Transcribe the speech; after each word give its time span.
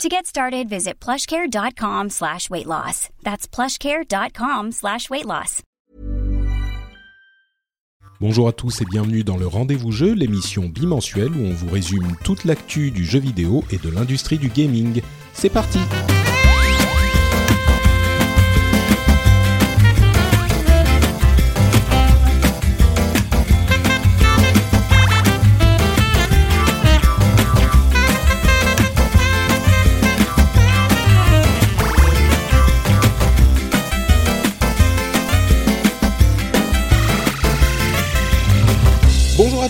To 0.00 0.08
get 0.08 0.26
started, 0.26 0.68
visit 0.68 0.94
plushcare.com 1.00 2.10
slash 2.10 2.50
weight 2.50 2.66
loss. 2.66 3.08
That's 3.22 3.46
plushcare.com 3.46 4.72
slash 4.72 5.08
weight 5.10 5.26
loss. 5.26 5.62
Bonjour 8.20 8.46
à 8.46 8.52
tous 8.52 8.80
et 8.80 8.84
bienvenue 8.84 9.24
dans 9.24 9.36
le 9.36 9.48
Rendez-vous 9.48 9.90
Jeu, 9.90 10.12
l'émission 10.14 10.68
bimensuelle 10.68 11.32
où 11.32 11.44
on 11.44 11.52
vous 11.52 11.68
résume 11.68 12.16
toute 12.22 12.44
l'actu 12.44 12.92
du 12.92 13.04
jeu 13.04 13.18
vidéo 13.18 13.64
et 13.72 13.78
de 13.78 13.90
l'industrie 13.90 14.38
du 14.38 14.48
gaming. 14.48 15.02
C'est 15.32 15.50
parti! 15.50 15.80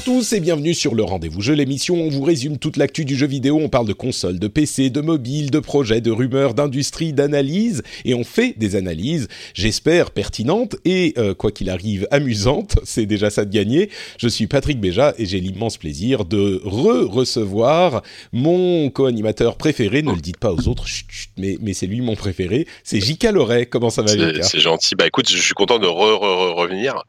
Tous 0.05 0.33
et 0.33 0.41
bienvenue 0.41 0.75
sur 0.75 0.97
le 0.97 1.05
Rendez-vous 1.05 1.41
Jeu, 1.41 1.55
l'émission 1.55 1.95
où 1.95 1.99
on 1.99 2.09
vous 2.09 2.23
résume 2.23 2.59
toute 2.59 2.77
l'actu 2.77 3.05
du 3.05 3.15
jeu 3.15 3.27
vidéo. 3.27 3.59
On 3.63 3.69
parle 3.69 3.87
de 3.87 3.93
consoles, 3.93 4.39
de 4.39 4.49
PC, 4.49 4.91
de 4.91 5.01
mobile, 5.01 5.51
de 5.51 5.61
projets, 5.61 6.01
de 6.01 6.11
rumeurs, 6.11 6.55
d'industrie, 6.55 7.13
d'analyse 7.13 7.83
et 8.05 8.15
on 8.15 8.25
fait 8.25 8.55
des 8.57 8.75
analyses, 8.75 9.29
j'espère 9.55 10.11
pertinentes 10.11 10.75
et 10.85 11.15
euh, 11.19 11.35
quoi 11.35 11.53
qu'il 11.53 11.71
arrive 11.71 12.09
amusantes. 12.11 12.81
C'est 12.85 13.07
déjà 13.07 13.31
ça 13.31 13.45
de 13.45 13.53
gagner. 13.53 13.91
Je 14.19 14.27
suis 14.27 14.49
Patrick 14.49 14.81
Béja 14.81 15.15
et 15.19 15.27
j'ai 15.27 15.39
l'immense 15.39 15.77
plaisir 15.77 16.25
de 16.25 16.61
re-recevoir 16.65 18.03
mon 18.33 18.91
co-animateur 18.91 19.57
préféré. 19.57 20.03
Ne 20.03 20.13
le 20.13 20.21
dites 20.21 20.39
pas 20.39 20.53
aux 20.53 20.69
autres, 20.69 20.87
chut, 20.87 21.07
chut, 21.11 21.31
mais, 21.39 21.59
mais 21.61 21.75
c'est 21.75 21.87
lui 21.87 22.01
mon 22.01 22.17
préféré. 22.17 22.67
C'est 22.83 23.01
Jika 23.01 23.31
Loret. 23.31 23.67
Comment 23.67 23.91
ça 23.91 24.03
va, 24.03 24.17
Jika 24.17 24.43
c'est 24.43 24.61
gentil. 24.61 24.97
Bah 24.97 25.07
écoute, 25.07 25.31
je 25.31 25.41
suis 25.41 25.55
content 25.55 25.79
de 25.79 25.87
re, 25.87 26.19
re, 26.19 26.57
re-. 26.57 27.03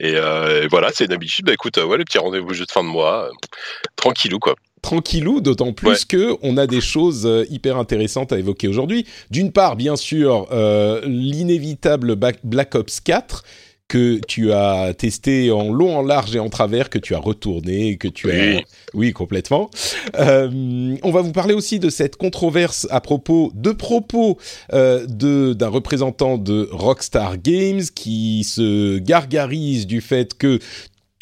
Et, 0.00 0.16
euh, 0.16 0.64
et 0.64 0.66
voilà, 0.66 0.90
c'est 0.92 1.04
une 1.04 1.12
habitude. 1.12 1.46
Bah 1.46 1.52
écoute, 1.52 1.78
euh, 1.78 1.84
ouais, 1.84 1.98
le 1.98 2.04
petit 2.04 2.18
rendez-vous 2.32 2.54
jeu 2.54 2.64
de 2.64 2.70
fin 2.70 2.82
de 2.82 2.88
mois, 2.88 3.30
tranquillou 3.96 4.38
quoi. 4.38 4.54
tranquillou, 4.80 5.40
d'autant 5.40 5.72
plus 5.72 5.88
Ouais. 5.90 5.96
que 6.08 6.36
on 6.42 6.56
a 6.56 6.66
des 6.66 6.80
choses 6.80 7.26
euh, 7.26 7.44
hyper 7.50 7.76
intéressantes 7.76 8.32
à 8.32 8.38
évoquer 8.38 8.68
aujourd'hui. 8.68 9.06
D'une 9.30 9.52
part, 9.52 9.76
bien 9.76 9.96
sûr, 9.96 10.48
euh, 10.52 11.00
l'inévitable 11.04 12.16
Black 12.42 12.74
Ops 12.74 13.00
4 13.00 13.44
que 13.88 14.20
tu 14.26 14.52
as 14.54 14.94
testé 14.94 15.50
en 15.50 15.70
long, 15.70 15.98
en 15.98 16.02
large 16.02 16.34
et 16.34 16.38
en 16.38 16.48
travers, 16.48 16.88
que 16.88 16.98
tu 16.98 17.14
as 17.14 17.18
retourné, 17.18 17.98
que 17.98 18.08
tu 18.08 18.30
as... 18.30 18.34
Oui. 18.34 18.64
Oui, 18.94 19.12
complètement. 19.12 19.68
Euh, 20.18 20.96
on 21.02 21.10
va 21.10 21.20
vous 21.20 21.32
parler 21.32 21.52
aussi 21.52 21.78
de 21.78 21.90
cette 21.90 22.16
controverse 22.16 22.86
à 22.90 23.02
propos 23.02 23.52
de 23.54 23.70
propos 23.70 24.38
euh, 24.72 25.04
de 25.06 25.52
d'un 25.52 25.68
représentant 25.68 26.38
de 26.38 26.70
Rockstar 26.72 27.36
Games 27.36 27.82
qui 27.94 28.44
se 28.44 28.96
gargarise 28.98 29.86
du 29.86 30.00
fait 30.00 30.32
que 30.38 30.58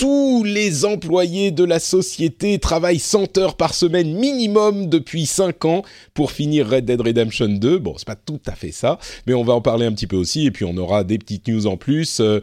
tous 0.00 0.44
les 0.44 0.86
employés 0.86 1.50
de 1.50 1.62
la 1.62 1.78
société 1.78 2.58
travaillent 2.58 2.98
100 2.98 3.36
heures 3.36 3.54
par 3.54 3.74
semaine 3.74 4.14
minimum 4.14 4.88
depuis 4.88 5.26
5 5.26 5.66
ans 5.66 5.82
pour 6.14 6.32
finir 6.32 6.70
Red 6.70 6.86
Dead 6.86 6.98
Redemption 6.98 7.48
2. 7.48 7.78
Bon, 7.78 7.92
c'est 7.98 8.06
pas 8.06 8.16
tout 8.16 8.40
à 8.46 8.52
fait 8.52 8.72
ça, 8.72 8.98
mais 9.26 9.34
on 9.34 9.44
va 9.44 9.52
en 9.52 9.60
parler 9.60 9.84
un 9.84 9.92
petit 9.92 10.06
peu 10.06 10.16
aussi 10.16 10.46
et 10.46 10.50
puis 10.50 10.64
on 10.64 10.74
aura 10.78 11.04
des 11.04 11.18
petites 11.18 11.46
news 11.48 11.66
en 11.66 11.76
plus. 11.76 12.20
Euh, 12.20 12.40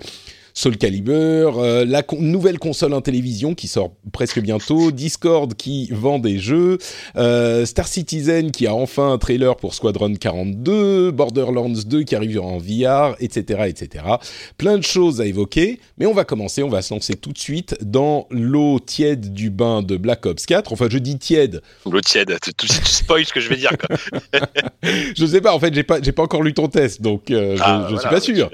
Soul 0.57 0.75
Calibur, 0.78 1.59
euh, 1.59 1.85
la 1.85 2.01
con- 2.01 2.18
nouvelle 2.19 2.57
console 2.57 2.95
en 2.95 3.01
télévision 3.01 3.53
qui 3.53 3.68
sort 3.68 3.91
presque 4.12 4.40
bientôt, 4.40 4.90
Discord 4.90 5.53
qui 5.53 5.88
vend 5.91 6.18
des 6.18 6.40
jeux, 6.40 6.79
euh, 7.16 7.63
Star 7.68 7.88
Citizen 7.88 8.50
qui 8.50 8.66
a 8.66 8.73
enfin 8.73 9.12
un 9.12 9.19
trailer 9.19 9.56
pour 9.56 9.75
Squadron 9.75 10.16
42, 10.16 11.12
Borderlands 11.12 11.69
2 11.85 12.01
qui 12.01 12.16
arrive 12.16 12.40
en 12.41 12.57
VR, 12.57 13.16
etc., 13.19 13.66
etc. 13.67 14.03
Plein 14.57 14.79
de 14.79 14.84
choses 14.84 15.22
à 15.22 15.28
évoquer, 15.28 15.79
mais 16.00 16.07
on 16.07 16.13
va 16.13 16.23
commencer, 16.23 16.63
on 16.63 16.69
va 16.69 16.81
se 16.81 16.91
lancer 16.91 17.13
tout 17.13 17.34
de 17.34 17.38
suite 17.38 17.75
dans 17.84 18.25
l'eau 18.31 18.79
tiède 18.79 19.31
du 19.34 19.51
bain 19.51 19.84
de 19.84 19.96
Black 19.96 20.25
Ops 20.25 20.47
4. 20.47 20.73
Enfin, 20.73 20.88
je 20.90 20.97
dis 20.97 21.19
tiède, 21.19 21.62
L'eau 21.85 22.01
tiède, 22.01 22.35
tu, 22.57 22.67
spoil 22.67 23.23
ce 23.25 23.31
que 23.31 23.41
je 23.41 23.50
vais 23.50 23.57
dire. 23.57 23.73
Quoi. 23.78 23.96
je 25.16 25.23
sais 25.23 25.40
pas, 25.41 25.53
en 25.53 25.59
fait, 25.59 25.72
j'ai 25.75 25.84
pas, 25.84 26.01
pas 26.01 26.23
encore 26.23 26.41
lu 26.41 26.56
ton 26.56 26.67
test, 26.67 27.00
donc 27.00 27.29
euh, 27.29 27.56
je, 27.57 27.62
Ah, 27.63 27.85
je 27.91 27.94
voilà, 27.94 28.00
suis 28.01 28.09
pas 28.09 28.22
tu 28.22 28.35
sûr. 28.35 28.50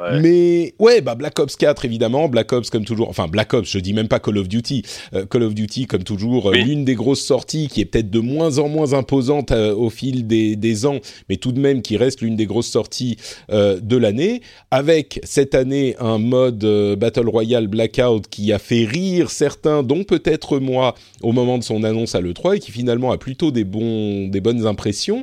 Ouais. 0.00 0.20
Mais 0.20 0.74
ouais, 0.78 1.00
bah 1.00 1.14
Black 1.14 1.38
Ops 1.38 1.45
4 1.54 1.84
évidemment, 1.84 2.28
Black 2.28 2.52
Ops 2.52 2.70
comme 2.70 2.84
toujours, 2.84 3.08
enfin 3.08 3.28
Black 3.28 3.54
Ops, 3.54 3.70
je 3.70 3.78
dis 3.78 3.92
même 3.92 4.08
pas 4.08 4.18
Call 4.18 4.38
of 4.38 4.48
Duty, 4.48 4.82
Euh, 5.14 5.24
Call 5.26 5.44
of 5.44 5.54
Duty 5.54 5.86
comme 5.86 6.02
toujours, 6.02 6.48
euh, 6.48 6.52
Oui. 6.54 6.64
l'une 6.64 6.84
des 6.84 6.96
grosses 6.96 7.20
sorties 7.22 7.68
qui 7.68 7.80
est 7.80 7.84
peut-être 7.84 8.10
de 8.10 8.18
moins 8.18 8.58
en 8.58 8.68
moins 8.68 8.94
imposante 8.94 9.52
euh, 9.52 9.72
au 9.74 9.90
fil 9.90 10.26
des, 10.26 10.56
des 10.56 10.86
ans, 10.86 10.98
mais 11.28 11.36
tout 11.36 11.52
de 11.52 11.60
même 11.60 11.82
qui 11.82 11.96
reste 11.96 12.22
l'une 12.22 12.34
des 12.34 12.46
grosses 12.46 12.66
sorties 12.66 13.16
euh, 13.52 13.78
de 13.80 13.96
l'année, 13.96 14.40
avec 14.72 15.20
cette 15.22 15.54
année 15.54 15.94
un 16.00 16.18
mode 16.18 16.64
Battle 16.98 17.28
Royale 17.28 17.68
Blackout 17.68 18.26
qui 18.28 18.52
a 18.52 18.58
fait 18.58 18.84
rire 18.86 19.30
certains, 19.30 19.82
dont 19.84 20.02
peut-être 20.02 20.58
moi, 20.58 20.94
au 21.22 21.30
moment 21.32 21.58
de 21.58 21.62
son 21.62 21.84
annonce 21.84 22.14
à 22.16 22.20
l'E3 22.20 22.56
et 22.56 22.58
qui 22.58 22.72
finalement 22.72 23.12
a 23.12 23.18
plutôt 23.18 23.50
des, 23.50 23.64
bons, 23.64 24.26
des 24.28 24.40
bonnes 24.40 24.66
impressions. 24.66 25.22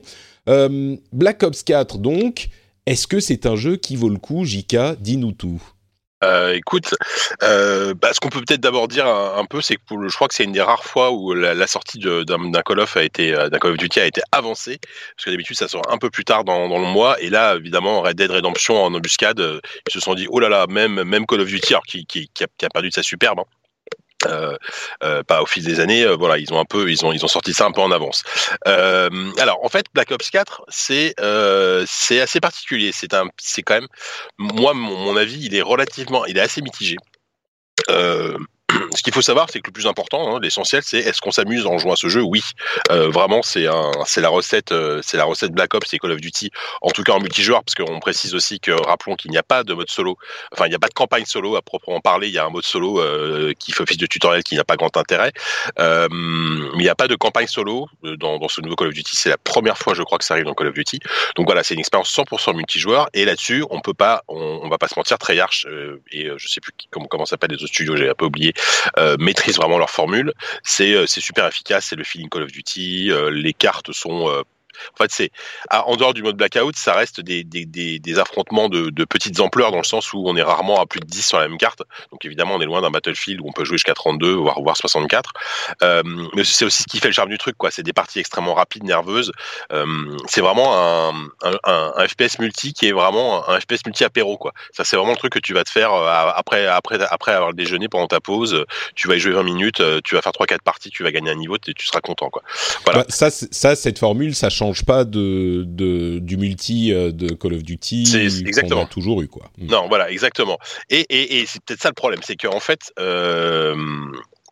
Black 1.14 1.44
Ops 1.44 1.64
4 1.64 1.98
donc, 1.98 2.50
est-ce 2.86 3.08
que 3.08 3.20
c'est 3.20 3.46
un 3.46 3.56
jeu 3.56 3.78
qui 3.78 3.96
vaut 3.96 4.10
le 4.10 4.18
coup, 4.18 4.44
Jika 4.44 4.96
Dis-nous 5.00 5.32
tout. 5.32 5.62
Euh, 6.24 6.56
écoute, 6.56 6.96
euh, 7.44 7.94
bah, 7.94 8.14
ce 8.14 8.20
qu'on 8.20 8.30
peut 8.30 8.42
peut-être 8.42 8.62
d'abord 8.62 8.88
dire 8.88 9.08
un, 9.08 9.46
peu, 9.46 9.62
c'est 9.62 9.76
que 9.76 9.82
je 10.08 10.16
crois 10.16 10.28
que 10.28 10.34
c'est 10.34 10.44
une 10.44 10.52
des 10.52 10.62
rares 10.62 10.84
fois 10.84 11.12
où 11.12 11.34
la, 11.34 11.68
sortie 11.68 12.00
d'un 12.00 12.62
Call 12.66 12.80
of 12.80 12.98
a 12.98 13.04
été, 13.04 13.34
euh, 13.34 13.50
d'un 13.50 13.60
Call 13.60 13.72
of 13.72 13.78
Duty 13.78 14.00
a 14.00 14.06
été 14.06 14.22
avancée, 14.32 14.80
parce 15.16 15.26
que 15.26 15.32
d'habitude 15.32 15.58
ça 15.58 15.68
sort 15.68 15.84
un 15.90 15.98
peu 15.98 16.10
plus 16.10 16.24
tard 16.24 16.44
dans, 16.44 16.68
le 16.68 16.86
mois, 16.86 17.20
et 17.22 17.30
là 17.30 17.56
évidemment 17.56 18.02
Red 18.02 18.18
Dead 18.18 18.32
Redemption 18.32 18.84
en 18.84 18.94
embuscade, 18.94 19.40
ils 19.40 19.94
se 19.94 20.00
sont 20.00 20.16
dit 20.16 20.28
oh 20.30 20.40
là 20.40 20.50
là, 20.50 20.66
même 20.68 21.04
même 21.04 21.26
Call 21.26 21.42
of 21.42 21.48
Duty, 21.48 21.74
alors 21.74 21.84
qui 21.84 22.30
a 22.42 22.70
perdu 22.70 22.90
de 22.90 22.94
sa 22.94 23.04
superbe. 23.04 23.40
hein, 23.40 23.63
euh, 24.28 24.58
euh, 25.04 25.24
pas 25.24 25.42
au 25.42 25.46
fil 25.46 25.64
des 25.64 25.80
années, 25.80 26.04
euh, 26.04 26.16
voilà, 26.16 26.38
ils 26.38 26.54
ont 26.54 26.60
un 26.60 26.66
peu, 26.66 26.90
ils 26.92 27.06
ont, 27.06 27.12
ils 27.12 27.24
ont 27.24 27.28
sorti 27.28 27.54
ça 27.54 27.66
un 27.66 27.72
peu 27.72 27.82
en 27.82 27.92
avance. 27.92 28.24
Alors, 28.66 29.64
en 29.64 29.70
fait, 29.70 29.86
Black 29.94 30.12
Ops 30.12 30.30
4, 30.30 30.66
c'est, 30.70 31.16
c'est 31.86 32.22
assez 32.22 32.40
particulier. 32.40 32.92
C'est 32.94 33.14
un, 33.14 33.28
c'est 33.38 33.64
quand 33.64 33.76
même, 33.76 33.88
moi, 34.38 34.74
mon, 34.74 34.98
mon 34.98 35.18
avis, 35.18 35.46
il 35.46 35.56
est 35.56 35.62
relativement, 35.62 36.26
il 36.26 36.38
est 36.38 36.42
assez 36.42 36.62
mitigé. 36.62 36.98
Euh, 37.90 38.38
ce 38.96 39.02
qu'il 39.04 39.14
faut 39.14 39.22
savoir, 39.22 39.48
c'est 39.50 39.60
que 39.60 39.68
le 39.68 39.74
plus 39.74 39.88
important, 39.88 40.36
hein, 40.36 40.40
l'essentiel, 40.42 40.82
c'est 40.86 41.00
est-ce 41.00 41.22
qu'on 41.22 41.32
s'amuse 41.32 41.66
en 41.66 41.78
jouant 41.78 41.94
à 41.94 41.96
ce 41.96 42.08
jeu? 42.08 42.22
Oui, 42.22 42.42
Euh, 42.92 43.10
vraiment, 43.10 43.42
c'est 43.42 43.68
un, 43.68 43.92
c'est 44.06 44.22
la 44.22 44.30
recette, 44.30 44.72
euh, 44.72 45.02
c'est 45.04 45.18
la 45.18 45.26
recette 45.26 45.52
Black 45.52 45.74
Ops 45.74 45.94
et 45.94 46.00
Call 46.00 46.12
of 46.12 46.22
Duty, 46.22 46.52
en 46.82 46.90
tout 46.90 47.04
cas 47.04 47.14
en 47.14 47.20
multijoueur, 47.20 47.64
parce 47.64 47.76
qu'on 47.76 48.00
précise 48.00 48.36
aussi 48.36 48.60
que, 48.60 48.72
rappelons 48.72 49.16
qu'il 49.16 49.32
n'y 49.32 49.38
a 49.38 49.44
pas 49.44 49.64
de 49.64 49.74
mode 49.74 49.90
solo, 49.90 50.18
enfin, 50.52 50.66
il 50.66 50.70
n'y 50.70 50.76
a 50.76 50.80
pas 50.80 50.88
de 50.88 50.94
campagne 50.94 51.26
solo 51.26 51.56
à 51.56 51.62
proprement 51.62 52.02
parler. 52.02 52.28
Il 52.28 52.34
y 52.34 52.38
a 52.38 52.46
un 52.46 52.50
mode 52.50 52.66
solo 52.66 53.00
euh, 53.00 53.54
qui 53.58 53.72
fait 53.72 53.84
office 53.84 53.98
de 53.98 54.06
tutoriel 54.06 54.44
qui 54.44 54.56
n'a 54.56 54.64
pas 54.64 54.76
grand 54.76 54.96
intérêt, 54.98 55.32
euh, 55.80 56.08
mais 56.12 56.84
il 56.84 56.84
n'y 56.84 56.90
a 56.90 56.96
pas 56.96 57.08
de 57.08 57.16
campagne 57.16 57.48
solo 57.48 57.88
euh, 58.06 58.18
dans, 58.18 58.38
dans 58.40 58.48
ce 58.48 58.62
nouveau 58.62 58.76
Call 58.76 58.90
of 58.90 58.94
Duty. 58.94 59.16
C'est 59.16 59.30
la 59.30 59.38
première 59.38 59.78
fois, 59.78 59.94
je 59.94 60.04
crois, 60.04 60.18
que 60.18 60.26
ça 60.26 60.34
arrive 60.34 60.46
dans 60.46 60.54
Call 60.54 60.68
of 60.68 60.74
Duty. 60.74 61.00
Donc 61.36 61.48
voilà, 61.48 61.64
c'est 61.64 61.74
une 61.74 61.80
expérience 61.80 62.16
100% 62.16 62.56
multijoueur, 62.56 63.10
et 63.14 63.26
là-dessus, 63.26 63.66
on 63.70 63.82
peut 63.82 63.94
pas, 63.94 64.24
on, 64.28 64.62
on 64.64 64.70
va 64.70 64.78
pas 64.78 64.88
se 64.88 64.94
mentir, 64.98 65.18
Treyarch 65.18 65.66
euh, 65.66 66.02
et 66.12 66.30
je 66.38 66.48
sais 66.48 66.62
plus 66.62 66.72
comment 66.92 67.08
comment 67.08 67.26
s'appellent 67.26 67.52
les 67.52 67.58
autres 67.64 67.74
studios, 67.74 67.96
j'ai 67.96 68.10
un 68.10 68.14
peu 68.16 68.26
oublié, 68.26 68.54
euh, 68.98 69.18
maîtrisent 69.20 69.58
vraiment 69.58 69.78
leur 69.78 69.90
formule. 69.90 70.34
C'est 70.64 70.94
euh, 70.94 71.06
c'est 71.08 71.22
super 71.22 71.48
efficace, 71.48 71.88
c'est 71.90 71.96
le 71.96 72.04
feeling 72.04 72.30
Call 72.30 72.44
of 72.44 72.52
Duty. 72.52 73.12
euh, 73.12 73.30
les 73.30 73.54
cartes 73.54 73.92
sont 73.92 74.30
euh, 74.30 74.44
en 74.94 75.04
fait, 75.04 75.12
c'est 75.12 75.32
en 75.72 75.96
dehors 75.96 76.14
du 76.14 76.24
mode 76.24 76.36
blackout, 76.36 76.76
ça 76.76 76.94
reste 76.94 77.22
des, 77.22 77.44
des, 77.44 78.20
affrontements 78.20 78.70
de, 78.70 79.06
petites 79.06 79.40
ampleurs 79.40 79.72
dans 79.72 79.78
le 79.78 79.84
sens 79.84 80.14
où 80.14 80.24
on 80.26 80.36
est 80.36 80.44
rarement 80.44 80.80
à 80.82 80.86
plus 80.86 81.00
de 81.00 81.06
10 81.06 81.26
sur 81.26 81.40
la 81.40 81.48
même 81.48 81.58
carte. 81.58 81.84
Donc 82.12 82.24
évidemment, 82.26 82.56
on 82.56 82.62
est 82.62 82.66
loin 82.66 82.82
d'un 82.82 82.92
Battlefield 82.92 83.42
où 83.42 83.48
on 83.48 83.52
peut 83.52 83.66
jouer 83.66 83.78
jusqu'à 83.78 83.94
32 83.94 84.34
voire 84.34 84.62
voire 84.62 84.78
64. 84.78 85.32
Euh, 85.82 86.04
mais 86.36 86.44
c'est 86.44 86.66
aussi 86.66 86.84
ce 86.84 86.88
qui 86.88 87.00
fait 87.00 87.08
le 87.08 87.14
charme 87.14 87.30
du 87.30 87.38
truc, 87.38 87.58
quoi. 87.58 87.72
C'est 87.72 87.84
des 87.84 87.94
parties 87.94 88.20
extrêmement 88.20 88.54
rapides, 88.54 88.84
nerveuses. 88.84 89.32
Euh, 89.72 89.86
c'est 90.28 90.42
vraiment 90.42 91.14
un, 91.44 92.08
FPS 92.08 92.40
multi 92.40 92.74
qui 92.74 92.88
est 92.88 92.92
vraiment 92.92 93.48
un 93.50 93.60
FPS 93.60 93.86
multi 93.86 94.04
apéro, 94.04 94.38
quoi. 94.38 94.54
Ça, 94.72 94.84
c'est 94.84 94.96
vraiment 94.96 95.12
le 95.12 95.18
truc 95.18 95.34
que 95.34 95.40
tu 95.40 95.54
vas 95.54 95.64
te 95.64 95.70
faire 95.70 95.94
euh, 95.94 96.32
après 96.36 96.66
après 96.66 97.00
après 97.10 97.32
avoir 97.32 97.54
déjeuné 97.54 97.88
pendant 97.88 98.08
ta 98.08 98.20
pause. 98.20 98.66
Tu 98.96 99.08
vas 99.08 99.16
y 99.16 99.20
jouer 99.20 99.34
20 99.34 99.44
minutes, 99.44 99.84
tu 100.04 100.16
vas 100.16 100.22
faire 100.22 100.32
trois 100.32 100.46
quatre 100.46 100.64
parties, 100.64 100.90
tu 100.90 101.04
vas 101.04 101.12
gagner 101.12 101.32
un 101.32 101.36
niveau, 101.36 101.58
tu 101.58 101.86
seras 101.86 102.02
content, 102.02 102.30
quoi. 102.30 102.44
Voilà. 102.86 103.02
Bah, 103.02 103.06
ça, 103.10 103.30
ça, 103.32 103.76
cette 103.76 104.00
formule, 104.00 104.36
ça 104.36 104.50
change 104.50 104.63
change 104.64 104.86
pas 104.86 105.04
de, 105.04 105.64
de 105.68 106.20
du 106.20 106.38
multi 106.38 106.92
de 106.92 107.34
Call 107.34 107.54
of 107.54 107.64
Duty 107.64 108.04
qu'on 108.70 108.82
a 108.82 108.86
toujours 108.86 109.22
eu 109.22 109.28
quoi. 109.28 109.50
Mm. 109.58 109.68
Non, 109.68 109.88
voilà, 109.88 110.10
exactement. 110.10 110.58
Et, 110.90 111.02
et, 111.10 111.40
et 111.40 111.46
c'est 111.46 111.62
peut-être 111.64 111.82
ça 111.82 111.90
le 111.90 111.96
problème, 111.96 112.22
c'est 112.24 112.36
qu'en 112.36 112.60
fait, 112.60 112.92
euh, 113.00 113.76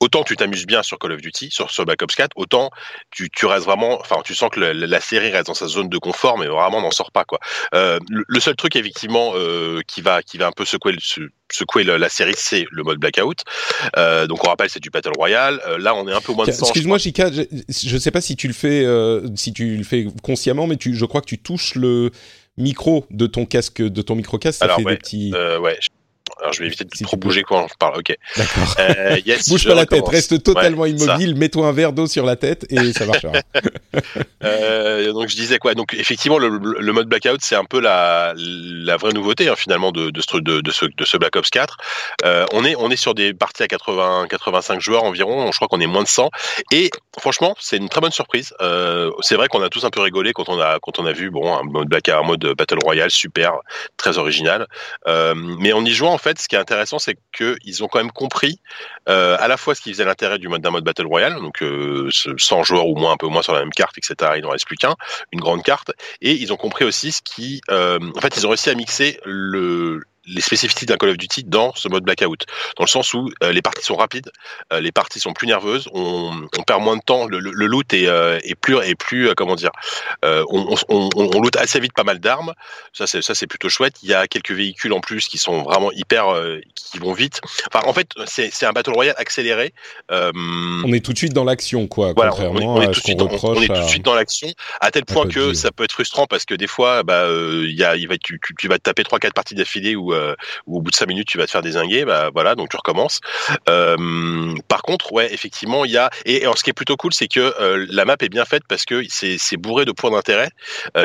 autant 0.01 0.23
tu 0.23 0.35
t'amuses 0.35 0.65
bien 0.65 0.83
sur 0.83 0.99
Call 0.99 1.13
of 1.13 1.21
Duty, 1.21 1.49
sur, 1.51 1.71
sur 1.71 1.85
Black 1.85 2.01
Ops 2.01 2.15
4, 2.15 2.31
autant 2.35 2.71
tu, 3.11 3.29
tu 3.29 3.45
restes 3.45 3.65
vraiment, 3.65 3.99
enfin, 4.01 4.17
tu 4.25 4.35
sens 4.35 4.49
que 4.49 4.59
la, 4.59 4.99
série 4.99 5.29
reste 5.29 5.47
dans 5.47 5.53
sa 5.53 5.67
zone 5.67 5.87
de 5.87 5.97
confort, 5.97 6.37
mais 6.37 6.47
vraiment 6.47 6.81
n'en 6.81 6.91
sort 6.91 7.11
pas, 7.11 7.23
quoi. 7.23 7.39
Euh, 7.73 7.99
le, 8.09 8.39
seul 8.39 8.55
truc, 8.55 8.75
effectivement, 8.75 9.33
euh, 9.35 9.81
qui 9.87 10.01
va, 10.01 10.23
qui 10.23 10.37
va 10.37 10.47
un 10.47 10.51
peu 10.51 10.65
secouer, 10.65 10.95
secouer 11.53 11.83
la, 11.83 12.09
série, 12.09 12.33
c'est 12.35 12.65
le 12.71 12.83
mode 12.83 12.99
Blackout. 12.99 13.43
Euh, 13.97 14.27
donc, 14.27 14.43
on 14.43 14.49
rappelle, 14.49 14.69
c'est 14.69 14.79
du 14.79 14.89
Battle 14.89 15.11
Royale. 15.15 15.61
Euh, 15.67 15.77
là, 15.77 15.95
on 15.95 16.07
est 16.07 16.13
un 16.13 16.21
peu 16.21 16.33
moins 16.33 16.45
de 16.45 16.51
Excuse-moi, 16.51 16.97
Chika, 16.97 17.31
je, 17.31 17.93
ne 17.93 17.99
sais 17.99 18.11
pas 18.11 18.21
si 18.21 18.35
tu 18.35 18.47
le 18.47 18.53
fais, 18.53 18.83
euh, 18.83 19.27
si 19.35 19.53
tu 19.53 19.77
le 19.77 19.83
fais 19.83 20.07
consciemment, 20.23 20.67
mais 20.67 20.77
tu, 20.77 20.95
je 20.95 21.05
crois 21.05 21.21
que 21.21 21.27
tu 21.27 21.37
touches 21.37 21.75
le 21.75 22.11
micro 22.57 23.05
de 23.11 23.27
ton 23.27 23.45
casque, 23.45 23.81
de 23.81 24.01
ton 24.01 24.15
micro 24.15 24.37
casque, 24.37 24.59
ça 24.59 24.65
Alors, 24.65 24.77
fait 24.77 24.83
ouais, 24.83 24.93
des 24.93 24.97
petits. 24.97 25.33
Ouais, 25.33 25.77
alors, 26.41 26.53
je 26.53 26.59
vais 26.61 26.67
éviter 26.67 26.85
de 26.85 27.05
trop 27.05 27.17
bouger 27.17 27.43
quand 27.43 27.67
je 27.67 27.75
parle. 27.77 27.99
Ok. 27.99 28.15
D'accord. 28.35 28.75
Euh, 28.79 29.19
yes, 29.25 29.47
Bouge 29.49 29.67
pas 29.67 29.75
la 29.75 29.85
tête, 29.85 30.07
reste 30.07 30.41
totalement 30.41 30.87
immobile, 30.87 31.35
mets-toi 31.35 31.67
un 31.67 31.71
verre 31.71 31.93
d'eau 31.93 32.07
sur 32.07 32.25
la 32.25 32.35
tête 32.35 32.65
et 32.71 32.93
ça 32.93 33.05
marchera. 33.05 33.33
euh, 34.43 35.13
donc 35.13 35.29
je 35.29 35.35
disais 35.35 35.59
quoi 35.59 35.75
Donc 35.75 35.93
effectivement, 35.93 36.39
le, 36.39 36.49
le 36.49 36.93
mode 36.93 37.07
blackout, 37.07 37.41
c'est 37.41 37.55
un 37.55 37.65
peu 37.65 37.79
la, 37.79 38.33
la 38.35 38.97
vraie 38.97 39.13
nouveauté 39.13 39.49
hein, 39.49 39.55
finalement 39.55 39.91
de, 39.91 40.09
de, 40.09 40.21
ce, 40.21 40.37
de, 40.37 40.61
de, 40.61 40.71
ce, 40.71 40.85
de 40.85 41.05
ce 41.05 41.17
Black 41.17 41.35
Ops 41.35 41.49
4. 41.51 41.77
Euh, 42.25 42.45
on 42.53 42.65
est 42.65 42.75
on 42.75 42.89
est 42.89 42.95
sur 42.95 43.13
des 43.13 43.33
parties 43.35 43.63
à 43.63 43.67
80 43.67 44.25
85 44.27 44.81
joueurs 44.81 45.03
environ. 45.03 45.51
Je 45.51 45.57
crois 45.57 45.67
qu'on 45.67 45.79
est 45.79 45.87
moins 45.87 46.03
de 46.03 46.07
100. 46.07 46.31
Et 46.71 46.89
franchement, 47.19 47.55
c'est 47.59 47.77
une 47.77 47.89
très 47.89 48.01
bonne 48.01 48.11
surprise. 48.11 48.53
Euh, 48.61 49.11
c'est 49.21 49.35
vrai 49.35 49.47
qu'on 49.47 49.61
a 49.61 49.69
tous 49.69 49.85
un 49.85 49.91
peu 49.91 50.01
rigolé 50.01 50.33
quand 50.33 50.49
on 50.49 50.59
a 50.59 50.79
quand 50.81 50.97
on 50.97 51.05
a 51.05 51.11
vu 51.11 51.29
bon 51.29 51.55
un 51.55 51.63
mode 51.63 51.87
blackout, 51.87 52.15
un 52.15 52.23
mode 52.23 52.53
battle 52.57 52.79
royale 52.83 53.11
super, 53.11 53.53
très 53.97 54.17
original. 54.17 54.65
Mais 55.05 55.73
en 55.73 55.85
y 55.85 55.91
jouant 55.91 56.13
en 56.13 56.17
fait 56.17 56.30
ce 56.39 56.47
qui 56.47 56.55
est 56.55 56.59
intéressant, 56.59 56.99
c'est 56.99 57.17
qu'ils 57.35 57.83
ont 57.83 57.87
quand 57.87 57.99
même 57.99 58.11
compris 58.11 58.59
euh, 59.09 59.37
à 59.39 59.47
la 59.47 59.57
fois 59.57 59.75
ce 59.75 59.81
qui 59.81 59.91
faisait 59.91 60.05
l'intérêt 60.05 60.39
du 60.39 60.47
mode 60.47 60.61
d'un 60.61 60.71
mode 60.71 60.83
battle 60.83 61.05
royale, 61.05 61.35
donc 61.35 61.61
euh, 61.61 62.09
100 62.11 62.63
joueurs 62.63 62.87
ou 62.87 62.95
moins, 62.95 63.13
un 63.13 63.17
peu 63.17 63.27
moins 63.27 63.41
sur 63.41 63.53
la 63.53 63.59
même 63.59 63.71
carte, 63.71 63.97
etc. 63.97 64.33
Il 64.37 64.43
n'en 64.43 64.49
reste 64.49 64.65
plus 64.65 64.77
qu'un, 64.77 64.95
une 65.31 65.39
grande 65.39 65.63
carte, 65.63 65.91
et 66.21 66.33
ils 66.33 66.51
ont 66.53 66.57
compris 66.57 66.85
aussi 66.85 67.11
ce 67.11 67.21
qui, 67.21 67.61
euh, 67.69 67.99
en 68.15 68.21
fait, 68.21 68.35
ils 68.37 68.45
ont 68.45 68.49
réussi 68.49 68.69
à 68.69 68.75
mixer 68.75 69.19
le 69.25 70.01
les 70.27 70.41
spécificités 70.41 70.85
d'un 70.85 70.97
Call 70.97 71.09
of 71.09 71.17
Duty 71.17 71.43
dans 71.43 71.73
ce 71.73 71.87
mode 71.87 72.03
blackout, 72.03 72.45
dans 72.77 72.83
le 72.83 72.89
sens 72.89 73.13
où 73.13 73.31
euh, 73.43 73.51
les 73.51 73.61
parties 73.61 73.83
sont 73.83 73.95
rapides, 73.95 74.31
euh, 74.71 74.79
les 74.79 74.91
parties 74.91 75.19
sont 75.19 75.33
plus 75.33 75.47
nerveuses, 75.47 75.89
on, 75.93 76.47
on 76.57 76.63
perd 76.63 76.81
moins 76.81 76.97
de 76.97 77.01
temps, 77.01 77.25
le, 77.25 77.39
le, 77.39 77.65
loot 77.65 77.91
est, 77.93 78.07
euh, 78.07 78.39
est 78.43 78.55
plus, 78.55 78.77
est 78.77 78.95
plus 78.95 79.29
euh, 79.29 79.33
comment 79.35 79.55
dire, 79.55 79.71
euh, 80.23 80.43
on, 80.49 80.75
on, 80.89 81.09
on, 81.15 81.41
loot 81.41 81.55
assez 81.57 81.79
vite 81.79 81.93
pas 81.93 82.03
mal 82.03 82.19
d'armes, 82.19 82.53
ça 82.93 83.07
c'est 83.07 83.21
ça 83.21 83.33
c'est 83.33 83.47
plutôt 83.47 83.69
chouette. 83.69 83.95
Il 84.03 84.09
y 84.09 84.13
a 84.13 84.27
quelques 84.27 84.51
véhicules 84.51 84.93
en 84.93 84.99
plus 84.99 85.27
qui 85.27 85.37
sont 85.37 85.63
vraiment 85.63 85.91
hyper, 85.91 86.25
qui 86.75 86.99
vont 86.99 87.13
vite. 87.13 87.41
Enfin 87.73 87.87
en 87.87 87.93
fait 87.93 88.11
c'est 88.25 88.65
un 88.65 88.71
battle 88.73 88.91
royale 88.91 89.15
accéléré. 89.17 89.73
on 90.09 90.93
est 90.93 91.03
tout 91.03 91.13
de 91.13 91.17
suite 91.17 91.33
dans 91.33 91.43
l'action 91.43 91.87
quoi, 91.87 92.13
voilà, 92.13 92.31
contrairement 92.31 92.75
on 92.75 92.81
est, 92.81 92.85
on 92.85 92.89
est 92.89 92.89
à 92.89 92.93
ce 92.93 93.01
qu'on 93.01 93.23
reproche. 93.23 93.57
On 93.57 93.61
est 93.61 93.67
tout 93.67 93.73
de 93.73 93.87
suite 93.87 94.05
dans 94.05 94.13
l'action, 94.13 94.47
à 94.81 94.91
tel 94.91 95.05
point 95.05 95.27
que 95.27 95.53
ça 95.53 95.71
peut 95.71 95.83
être 95.83 95.93
frustrant 95.93 96.27
parce 96.27 96.45
que 96.45 96.53
des 96.53 96.67
fois 96.67 97.01
bah 97.03 97.25
il 97.27 97.75
y 97.75 97.83
a, 97.83 97.95
il 97.95 98.07
va, 98.07 98.17
tu, 98.17 98.39
tu, 98.45 98.53
tu 98.55 98.67
vas 98.67 98.77
te 98.77 98.83
taper 98.83 99.03
trois 99.03 99.19
quatre 99.19 99.33
parties 99.33 99.55
d'affilée 99.55 99.95
où 99.95 100.10
euh, 100.13 100.35
où 100.67 100.77
au 100.77 100.81
bout 100.81 100.91
de 100.91 100.95
cinq 100.95 101.07
minutes 101.07 101.27
tu 101.27 101.37
vas 101.37 101.45
te 101.45 101.51
faire 101.51 101.61
désinguer, 101.61 102.05
bah 102.05 102.29
voilà, 102.33 102.55
donc 102.55 102.69
tu 102.69 102.77
recommences. 102.77 103.19
Euh, 103.69 104.53
par 104.67 104.81
contre, 104.81 105.11
ouais, 105.13 105.33
effectivement, 105.33 105.85
il 105.85 105.91
y 105.91 105.97
a 105.97 106.09
et, 106.25 106.43
et 106.43 106.47
ce 106.55 106.63
qui 106.63 106.69
est 106.69 106.73
plutôt 106.73 106.97
cool, 106.97 107.13
c'est 107.13 107.27
que 107.27 107.53
euh, 107.59 107.85
la 107.89 108.05
map 108.05 108.15
est 108.19 108.29
bien 108.29 108.45
faite 108.45 108.63
parce 108.67 108.85
que 108.85 109.03
c'est 109.09 109.57
bourré 109.57 109.85
de 109.85 109.91
points 109.91 110.11
d'intérêt 110.11 110.49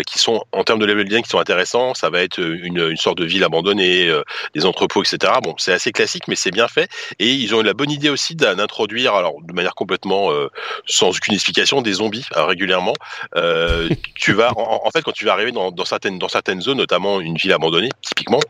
qui 0.07 0.19
sont 0.19 0.43
en 0.53 0.65
termes 0.65 0.79
de 0.79 0.87
level 0.87 1.05
design 1.05 1.23
qui 1.23 1.31
sont 1.31 1.39
intéressants. 1.39 1.95
Ça 1.95 2.11
va 2.11 2.23
être 2.23 2.39
une, 2.39 2.97
sorte 2.97 3.19
de 3.19 3.25
ville 3.25 3.45
abandonnée, 3.45 4.11
des 4.55 4.65
entrepôts, 4.65 5.03
etc. 5.03 5.33
Bon, 5.43 5.55
c'est 5.59 5.73
assez 5.73 5.93
classique, 5.93 6.29
mais 6.29 6.37
c'est 6.37 6.51
bien 6.51 6.69
fait 6.69 6.89
et 7.19 7.31
ils 7.31 7.55
ont 7.55 7.61
eu 7.61 7.65
la 7.65 7.75
bonne 7.75 7.91
idée 7.91 8.09
aussi 8.09 8.35
d'introduire, 8.35 9.15
alors 9.15 9.35
de 9.43 9.53
manière 9.53 9.75
complètement 9.75 10.31
sans 10.87 11.11
aucune 11.11 11.35
explication, 11.35 11.83
des 11.83 11.95
zombies 11.95 12.27
régulièrement. 12.35 12.95
tu 14.15 14.33
vas 14.33 14.53
en, 14.57 14.91
fait 14.91 15.03
quand 15.03 15.13
tu 15.13 15.25
vas 15.25 15.33
arriver 15.33 15.53
dans 15.53 15.85
certaines 15.85 16.61
zones, 16.61 16.79
notamment 16.79 17.21
une 17.21 17.37
ville 17.37 17.53
abandonnée, 17.53 17.91
typiquement 18.03 18.41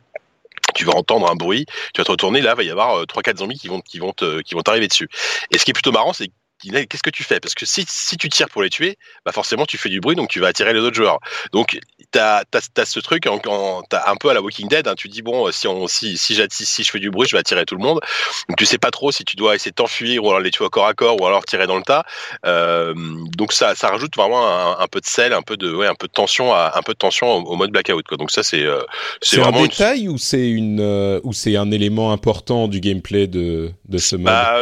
tu 0.77 0.85
vas 0.85 0.95
entendre 0.95 1.31
un 1.31 1.35
bruit, 1.35 1.67
tu 1.95 2.01
vas 2.01 2.05
te 2.05 2.11
retourner, 2.13 2.41
là, 2.41 2.53
il 2.53 2.57
va 2.57 2.63
y 2.63 2.71
avoir 2.71 2.99
euh, 2.99 3.07
trois 3.07 3.23
quatre 3.23 3.39
zombies 3.39 3.59
qui 3.59 3.69
vont 3.69 3.81
qui 3.81 3.99
vont 3.99 4.13
te, 4.13 4.41
qui 4.43 4.55
vont 4.55 4.63
t'arriver 4.63 4.89
dessus. 4.89 5.09
Et 5.51 5.59
ce 5.59 5.65
qui 5.65 5.71
est 5.71 5.75
plutôt 5.75 5.93
marrant, 5.93 6.13
c'est 6.13 6.31
qu'est-ce 6.63 7.03
que 7.03 7.11
tu 7.11 7.25
fais? 7.25 7.41
Parce 7.41 7.55
que 7.55 7.67
si, 7.67 7.85
si 7.89 8.17
tu 8.17 8.29
tires 8.29 8.49
pour 8.49 8.63
les 8.63 8.71
tuer, 8.71 8.99
bah 9.25 9.33
forcément 9.33 9.67
tu 9.67 9.79
fais 9.79 9.89
du 9.89 10.01
bruit, 10.01 10.17
donc 10.17 10.29
tu 10.29 10.41
vas 10.41 10.49
attirer 10.49 10.73
les 10.73 10.81
autres 10.81 10.97
joueurs. 10.97 11.19
Donc 11.53 11.79
tu 12.17 12.23
as, 12.23 12.45
as, 12.77 12.85
ce 12.85 13.01
truc, 13.01 13.27
en, 13.27 13.41
en, 13.47 13.83
as 13.93 14.11
un 14.11 14.17
peu 14.17 14.31
à 14.31 14.35
la 14.35 14.41
Walking 14.41 14.69
Dead, 14.69 14.87
hein, 14.89 14.95
tu 14.97 15.09
dis 15.09 15.23
bon, 15.23 15.51
si, 15.53 15.67
on, 15.69 15.87
si, 15.87 16.17
si, 16.17 16.37
si 16.51 16.83
je 16.85 16.91
fais 16.91 16.99
du 16.99 17.11
bruit, 17.11 17.27
je 17.29 17.37
vais 17.37 17.41
attirer 17.41 17.65
tout 17.65 17.77
le 17.77 17.83
monde. 17.83 18.01
Donc 18.49 18.57
tu 18.57 18.67
sais 18.67 18.79
pas 18.79 18.91
trop 18.91 19.13
si 19.13 19.25
tu 19.25 19.37
dois 19.37 19.55
essayer 19.55 19.71
de 19.71 19.77
t'enfuir 19.77 20.25
ou 20.25 20.29
alors 20.29 20.41
les 20.41 20.51
tuer 20.51 20.65
au 20.65 20.71
corps 20.71 20.87
à 20.87 20.95
corps 20.95 21.21
ou 21.21 21.27
alors 21.27 21.45
tirer 21.45 21.67
dans 21.67 21.77
le 21.77 21.83
tas. 21.83 22.05
Euh, 22.45 22.95
donc 23.37 23.53
ça, 23.53 23.75
ça 23.75 23.89
rajoute 23.89 24.15
vraiment 24.17 24.47
un, 24.47 24.79
un, 24.79 24.87
peu 24.87 25.01
de 25.01 25.07
sel, 25.07 25.33
un 25.33 25.43
peu 25.43 25.57
de, 25.57 25.73
ouais, 25.75 25.87
un 25.87 25.95
peu 25.95 26.07
de 26.07 26.13
tension, 26.13 26.53
à, 26.53 26.73
un 26.75 26.83
peu 26.83 26.93
de 26.93 26.99
tension 26.99 27.31
au, 27.33 27.43
au 27.43 27.57
mode 27.57 27.71
blackout. 27.71 28.07
Quoi. 28.07 28.17
Donc 28.17 28.31
ça 28.31 28.43
c'est 28.43 28.63
euh, 28.63 28.83
c'est 29.21 29.39
vraiment 29.39 29.61
un 29.61 29.63
détail 29.67 30.05
une... 30.05 30.11
ou 30.11 30.19
c'est 30.19 30.49
une 30.49 30.81
euh, 30.81 31.21
ou 31.25 31.33
c'est 31.33 31.57
un 31.57 31.71
élément 31.71 32.13
important 32.13 32.69
du 32.69 32.81
gameplay 32.81 33.27
de, 33.27 33.73
de 33.89 33.99
ce 33.99 34.17
mode? 34.17 34.27
Bah, 34.27 34.59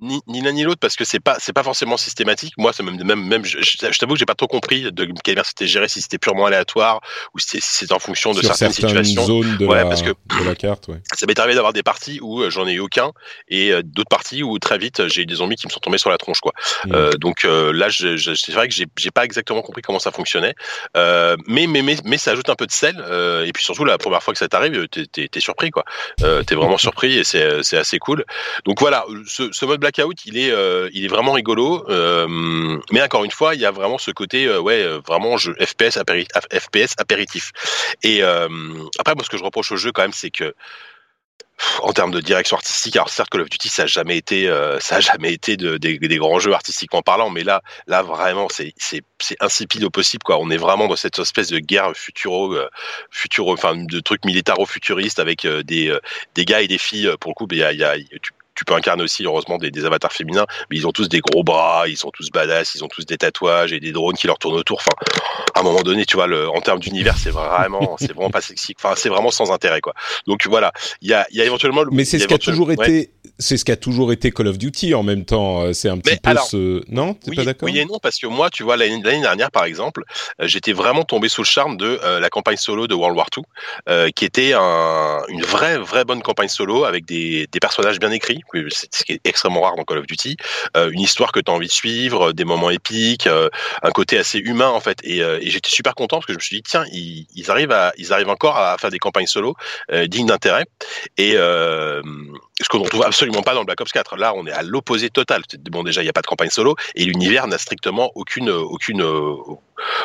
ni, 0.00 0.20
ni 0.26 0.42
l'un 0.42 0.52
ni 0.52 0.62
l'autre 0.62 0.80
parce 0.80 0.94
que 0.94 1.04
c'est 1.04 1.20
pas 1.20 1.36
c'est 1.38 1.52
pas 1.52 1.62
forcément 1.62 1.96
systématique. 1.96 2.52
Moi, 2.58 2.72
c'est 2.72 2.82
même 2.82 3.02
même 3.02 3.26
même 3.26 3.44
je, 3.44 3.58
je, 3.62 3.98
t'avoue 3.98 4.12
que 4.12 4.18
j'ai 4.18 4.26
pas 4.26 4.34
trop 4.34 4.46
compris 4.46 4.92
de 4.92 5.04
quelle 5.24 5.34
manière 5.34 5.46
c'était 5.46 5.66
géré, 5.66 5.88
si 5.88 6.02
c'était 6.02 6.18
purement 6.18 6.46
aléatoire 6.46 7.00
ou 7.34 7.38
si 7.38 7.58
c'était 7.60 7.94
en 7.94 7.98
fonction 7.98 8.32
de 8.32 8.40
Sur 8.40 8.54
certaines, 8.54 8.72
certaines 8.72 9.04
situations. 9.04 9.42
zones 9.42 9.56
de, 9.56 9.66
ouais, 9.66 9.76
la, 9.76 9.84
parce 9.86 10.02
que 10.02 10.10
de 10.10 10.44
la 10.44 10.54
carte. 10.54 10.88
Ouais. 10.88 11.00
Ça 11.14 11.24
m'est 11.26 11.38
arrivé 11.38 11.54
d'avoir 11.54 11.72
des 11.72 11.82
parties 11.82 12.18
où 12.20 12.42
euh, 12.42 12.50
j'en 12.50 12.66
ai 12.66 12.72
eu 12.72 12.80
aucun 12.80 13.12
et 13.48 13.72
euh, 13.72 13.82
d'autres 13.82 14.10
parties 14.10 14.42
où 14.42 14.58
très 14.58 14.76
vite 14.76 15.08
j'ai 15.08 15.22
eu 15.22 15.26
des 15.26 15.36
zombies 15.36 15.56
qui 15.56 15.66
me 15.66 15.72
sont 15.72 15.80
tombés 15.80 15.98
sur 15.98 16.10
la 16.10 16.18
tronche 16.18 16.40
quoi. 16.40 16.52
Mm. 16.84 16.92
Euh, 16.94 17.12
donc 17.12 17.44
euh, 17.44 17.72
là, 17.72 17.88
c'est 17.90 18.52
vrai 18.52 18.68
que 18.68 18.74
j'ai 18.74 19.10
pas 19.10 19.24
exactement 19.24 19.62
compris 19.62 19.80
comment 19.80 19.98
ça 19.98 20.10
fonctionnait, 20.10 20.54
mais, 20.94 21.66
mais 21.66 21.82
mais 21.82 21.96
mais 22.04 22.18
ça 22.18 22.32
ajoute 22.32 22.50
un 22.50 22.54
peu 22.54 22.66
de 22.66 22.72
sel 22.72 22.96
et 23.46 23.52
puis 23.52 23.64
surtout 23.64 23.84
la 23.84 23.96
première 23.96 24.22
fois 24.22 24.34
que 24.34 24.38
ça 24.38 24.48
t'arrive, 24.48 24.88
t'es 24.88 25.06
es, 25.16 25.30
es, 25.34 25.40
surpris 25.40 25.70
quoi. 25.70 25.84
t'es 26.18 26.54
vraiment 26.54 26.78
surpris 26.86 27.16
et 27.18 27.24
c'est 27.24 27.62
c'est 27.62 27.78
assez 27.78 27.98
cool. 27.98 28.24
Donc 28.64 28.80
voilà, 28.80 29.06
ce, 29.26 29.50
ce 29.52 29.64
mode 29.64 29.80
blackout, 29.86 30.26
il 30.26 30.36
est 30.36 30.50
euh, 30.50 30.88
il 30.92 31.04
est 31.04 31.08
vraiment 31.08 31.32
rigolo, 31.32 31.84
euh, 31.88 32.26
mais 32.92 33.02
encore 33.02 33.24
une 33.24 33.30
fois, 33.30 33.54
il 33.54 33.60
y 33.60 33.66
a 33.66 33.70
vraiment 33.70 33.98
ce 33.98 34.10
côté, 34.10 34.46
euh, 34.46 34.60
ouais, 34.60 34.84
vraiment 35.06 35.36
jeu 35.36 35.54
FPS, 35.60 35.96
apéri 35.96 36.26
FPS 36.52 36.94
apéritif. 36.98 37.52
Et 38.02 38.22
après, 38.22 39.14
moi, 39.14 39.24
ce 39.24 39.30
que 39.30 39.36
je 39.36 39.44
reproche 39.44 39.72
au 39.72 39.76
jeu 39.76 39.92
quand 39.92 40.02
même, 40.02 40.12
c'est 40.12 40.30
que 40.30 40.54
en 41.82 41.94
termes 41.94 42.10
de 42.10 42.20
direction 42.20 42.58
artistique, 42.58 42.96
alors 42.96 43.08
certes 43.08 43.30
Call 43.30 43.40
of 43.40 43.48
Duty 43.48 43.70
ça 43.70 43.84
a 43.84 43.86
jamais 43.86 44.18
été, 44.18 44.46
ça 44.78 44.96
a 44.96 45.00
jamais 45.00 45.32
été 45.32 45.56
de, 45.56 45.78
des, 45.78 46.18
grands 46.18 46.38
jeux 46.38 46.52
artistiquement 46.52 47.00
parlant, 47.00 47.30
mais 47.30 47.44
là, 47.44 47.62
là 47.86 48.02
vraiment 48.02 48.48
c'est 48.50 48.74
insipide 49.40 49.84
au 49.84 49.90
possible 49.90 50.22
quoi. 50.22 50.38
On 50.38 50.50
est 50.50 50.58
vraiment 50.58 50.86
dans 50.86 50.96
cette 50.96 51.18
espèce 51.18 51.48
de 51.48 51.58
guerre 51.58 51.92
futuro, 51.94 52.54
euh, 52.54 52.68
enfin 53.46 53.74
de 53.74 54.00
trucs 54.00 54.26
militaro-futuristes 54.26 55.18
avec 55.18 55.46
des 55.46 55.96
des 56.34 56.44
gars 56.44 56.60
et 56.60 56.68
des 56.68 56.78
filles 56.78 57.10
pour 57.20 57.30
le 57.30 57.34
coup, 57.34 57.48
il 57.50 57.56
y 57.56 57.64
a, 57.64 57.72
y 57.72 57.84
a 57.84 57.96
tu, 58.20 58.32
tu 58.56 58.64
peux 58.64 58.74
incarner 58.74 59.02
aussi 59.02 59.24
heureusement 59.24 59.58
des, 59.58 59.70
des, 59.70 59.84
avatars 59.84 60.12
féminins, 60.12 60.46
mais 60.70 60.76
ils 60.76 60.86
ont 60.86 60.92
tous 60.92 61.08
des 61.08 61.20
gros 61.20 61.44
bras, 61.44 61.84
ils 61.86 61.96
sont 61.96 62.10
tous 62.10 62.30
badass, 62.30 62.74
ils 62.74 62.84
ont 62.84 62.88
tous 62.88 63.06
des 63.06 63.18
tatouages 63.18 63.72
et 63.72 63.80
des 63.80 63.92
drones 63.92 64.16
qui 64.16 64.26
leur 64.26 64.38
tournent 64.38 64.56
autour. 64.56 64.78
Enfin, 64.80 65.10
à 65.54 65.60
un 65.60 65.62
moment 65.62 65.82
donné, 65.82 66.04
tu 66.04 66.16
vois, 66.16 66.26
le, 66.26 66.48
en 66.48 66.60
termes 66.60 66.80
d'univers, 66.80 67.16
c'est 67.18 67.30
vraiment, 67.30 67.96
c'est 68.00 68.12
vraiment 68.12 68.30
pas 68.30 68.40
sexy. 68.40 68.74
Enfin, 68.78 68.94
c'est 68.96 69.08
vraiment 69.08 69.30
sans 69.30 69.52
intérêt, 69.52 69.80
quoi. 69.80 69.94
Donc 70.26 70.46
voilà, 70.46 70.72
il 71.02 71.08
y 71.08 71.14
a, 71.14 71.26
il 71.30 71.36
y 71.36 71.40
a 71.40 71.44
éventuellement. 71.44 71.82
Le, 71.82 71.90
mais 71.92 72.04
c'est 72.04 72.18
ce 72.18 72.26
qui 72.26 72.34
a 72.34 72.38
toujours 72.38 72.72
été, 72.72 73.10
c'est 73.38 73.56
ce 73.56 73.64
qui 73.64 73.72
a 73.72 73.76
toujours 73.76 74.12
été 74.12 74.30
Call 74.30 74.48
of 74.48 74.58
Duty 74.58 74.94
en 74.94 75.02
même 75.02 75.24
temps. 75.24 75.72
C'est 75.72 75.88
un 75.88 75.98
petit 75.98 76.14
mais 76.14 76.20
peu 76.22 76.30
alors, 76.30 76.46
ce, 76.46 76.82
non, 76.88 77.14
t'es 77.14 77.30
oui, 77.30 77.36
pas 77.36 77.44
d'accord? 77.44 77.68
Oui 77.68 77.78
et 77.78 77.84
non, 77.84 77.98
parce 77.98 78.18
que 78.18 78.26
moi, 78.26 78.50
tu 78.50 78.62
vois, 78.62 78.76
l'année 78.76 79.00
dernière, 79.00 79.50
par 79.50 79.64
exemple, 79.64 80.02
euh, 80.40 80.46
j'étais 80.46 80.72
vraiment 80.72 81.04
tombé 81.04 81.28
sous 81.28 81.42
le 81.42 81.46
charme 81.46 81.76
de 81.76 81.98
euh, 82.02 82.20
la 82.20 82.30
campagne 82.30 82.56
solo 82.56 82.86
de 82.86 82.94
World 82.94 83.16
War 83.16 83.26
II, 83.36 83.42
euh, 83.88 84.10
qui 84.10 84.24
était 84.24 84.52
un, 84.54 85.22
une 85.28 85.42
vraie, 85.42 85.78
vraie 85.78 86.04
bonne 86.04 86.22
campagne 86.22 86.48
solo 86.48 86.84
avec 86.84 87.04
des, 87.04 87.46
des 87.50 87.60
personnages 87.60 87.98
bien 87.98 88.10
écrits, 88.10 88.40
ce 88.54 89.04
qui 89.04 89.12
est 89.12 89.20
extrêmement 89.24 89.62
rare 89.62 89.76
dans 89.76 89.84
Call 89.84 89.98
of 89.98 90.06
Duty, 90.06 90.36
euh, 90.76 90.90
une 90.90 91.00
histoire 91.00 91.32
que 91.32 91.40
tu 91.40 91.50
as 91.50 91.54
envie 91.54 91.66
de 91.66 91.72
suivre, 91.72 92.32
des 92.32 92.44
moments 92.44 92.70
épiques, 92.70 93.26
euh, 93.26 93.48
un 93.82 93.90
côté 93.90 94.18
assez 94.18 94.38
humain 94.38 94.68
en 94.68 94.80
fait. 94.80 94.98
Et, 95.02 95.22
euh, 95.22 95.38
j'étais 95.42 95.70
super 95.70 95.94
content 95.94 96.16
parce 96.16 96.26
que 96.26 96.32
je 96.32 96.38
me 96.38 96.42
suis 96.42 96.56
dit 96.56 96.62
tiens, 96.62 96.84
ils, 96.92 97.50
arrivent 97.50 97.74
ils 97.96 98.12
arrivent 98.12 98.28
encore 98.28 98.56
à 98.56 98.76
faire 98.78 98.90
des 98.90 98.98
campagnes 98.98 99.26
solo 99.26 99.54
dignes 100.06 100.26
d'intérêt. 100.26 100.64
Et 101.16 101.36
ce 102.60 102.68
qu'on 102.68 102.80
ne 102.80 102.88
trouve 102.88 103.04
absolument 103.04 103.42
pas 103.42 103.54
dans 103.54 103.60
le 103.60 103.66
Black 103.66 103.80
Ops 103.80 103.92
4. 103.92 104.16
Là, 104.16 104.32
on 104.34 104.46
est 104.46 104.52
à 104.52 104.62
l'opposé 104.62 105.10
total. 105.10 105.42
Bon, 105.70 105.82
déjà, 105.82 106.02
il 106.02 106.04
n'y 106.04 106.10
a 106.10 106.14
pas 106.14 106.22
de 106.22 106.26
campagne 106.26 106.50
solo 106.50 106.74
et 106.94 107.04
l'univers 107.04 107.46
n'a 107.46 107.58
strictement 107.58 108.12
aucune, 108.14 108.50
aucune 108.50 109.02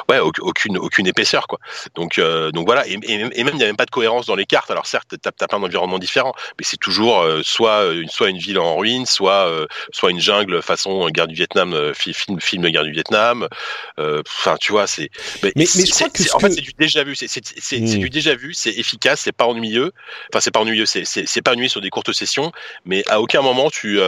ouais 0.10 0.20
aucune 0.20 0.78
aucune 0.78 1.08
épaisseur 1.08 1.48
quoi. 1.48 1.60
Donc 1.96 2.20
donc 2.20 2.66
voilà 2.66 2.88
et, 2.88 2.98
et, 3.04 3.18
même 3.44 3.54
il 3.54 3.58
n'y 3.58 3.64
a 3.64 3.68
même 3.68 3.78
pas 3.78 3.86
de 3.86 3.92
cohérence 3.92 4.26
dans 4.26 4.36
les 4.36 4.46
cartes. 4.46 4.72
Alors 4.72 4.86
certes 4.86 5.16
t'as 5.22 5.32
as 5.40 5.48
plein 5.48 5.60
d'environnements 5.60 6.00
différents, 6.00 6.34
mais 6.60 6.66
c'est 6.66 6.80
toujours 6.80 7.26
soit 7.44 7.94
une 7.94 8.10
soit 8.10 8.30
une 8.30 8.38
ville 8.38 8.60
en 8.60 8.78
ruine, 8.78 9.06
soit 9.06 9.50
soit 9.92 10.12
une 10.12 10.20
jungle 10.20 10.62
façon 10.62 11.10
guerre 11.10 11.28
du 11.28 11.36
Vietnam, 11.36 11.94
film 11.94 12.40
film 12.40 12.64
de 12.64 12.70
guerre 12.70 12.84
du 12.84 12.92
Vietnam. 12.92 13.48
Enfin 13.98 14.58
tu 14.60 14.72
vois 14.72 14.88
c'est 14.88 15.10
mais, 15.44 15.52
mais, 15.56 15.66
je 15.66 15.92
crois 15.92 16.10
que 16.10 16.36
en 16.36 16.40
fait 16.40 16.52
c'est 16.52 16.62
du 16.62 16.74
déjà 16.78 17.04
vu, 17.04 17.16
c'est 17.16 17.80
hmm. 17.80 18.00
du 18.00 18.10
déjà 18.10 18.36
vu, 18.36 18.54
c'est 18.54 18.72
efficace, 18.72 19.22
c'est 19.24 19.32
pas 19.32 19.46
ennuyeux. 19.46 19.92
Enfin 20.32 20.40
c'est 20.42 20.52
pas 20.52 20.60
ennuyeux, 20.60 20.86
c'est 20.86 21.42
pas 21.42 21.52
ennuyeux 21.52 21.70
sur 21.70 21.82
des 21.82 21.90
courtes 21.90 22.14
sessions, 22.14 22.41
mais 22.86 23.04
à 23.08 23.22
aucun 23.22 23.42
moment 23.42 23.70
tu 23.70 24.00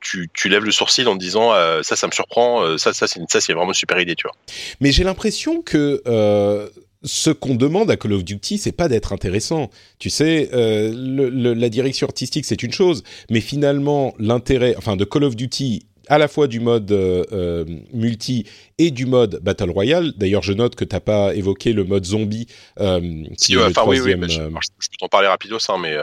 tu, 0.00 0.28
tu 0.34 0.48
lèves 0.48 0.64
le 0.64 0.72
sourcil 0.72 1.08
en 1.08 1.16
disant 1.16 1.52
ça 1.82 1.96
ça 1.96 2.06
me 2.06 2.12
surprend, 2.12 2.78
ça 2.78 2.92
ça 2.92 3.06
c'est 3.06 3.20
ça 3.28 3.40
c'est 3.40 3.52
vraiment 3.52 3.70
une 3.70 3.74
super 3.74 3.98
idée 4.00 4.14
tu 4.14 4.26
vois. 4.26 4.36
Mais 4.80 4.92
j'ai 4.92 5.04
l'impression 5.04 5.62
que 5.62 6.02
euh, 6.06 6.68
ce 7.02 7.30
qu'on 7.30 7.54
demande 7.54 7.90
à 7.90 7.96
Call 7.96 8.12
of 8.12 8.24
Duty, 8.24 8.58
c'est 8.58 8.72
pas 8.72 8.88
d'être 8.88 9.12
intéressant. 9.12 9.70
Tu 9.98 10.10
sais, 10.10 10.50
euh, 10.52 10.92
le, 10.94 11.54
la 11.54 11.68
direction 11.68 12.06
artistique, 12.06 12.44
c'est 12.44 12.62
une 12.62 12.72
chose, 12.72 13.02
mais 13.30 13.40
finalement, 13.40 14.14
l'intérêt, 14.18 14.74
enfin, 14.76 14.96
de 14.96 15.04
Call 15.04 15.24
of 15.24 15.36
Duty, 15.36 15.86
à 16.08 16.18
la 16.18 16.28
fois 16.28 16.46
du 16.46 16.60
mode 16.60 16.90
euh, 16.92 17.64
multi 17.92 18.46
et 18.78 18.92
du 18.92 19.06
mode 19.06 19.40
Battle 19.42 19.70
Royale. 19.70 20.12
D'ailleurs, 20.16 20.42
je 20.42 20.52
note 20.52 20.76
que 20.76 20.84
tu 20.84 20.94
n'as 20.94 21.00
pas 21.00 21.34
évoqué 21.34 21.72
le 21.72 21.84
mode 21.84 22.04
zombie, 22.04 22.46
le 22.78 23.72
troisième. 23.72 24.20
Oui, 24.20 24.26
oui, 24.28 24.34
je, 24.34 24.40
je, 24.80 24.88
peux 24.90 24.96
t'en 25.00 25.08
parler 25.08 25.26
rapidos, 25.26 25.58
hein, 25.68 25.78
mais 25.80 25.96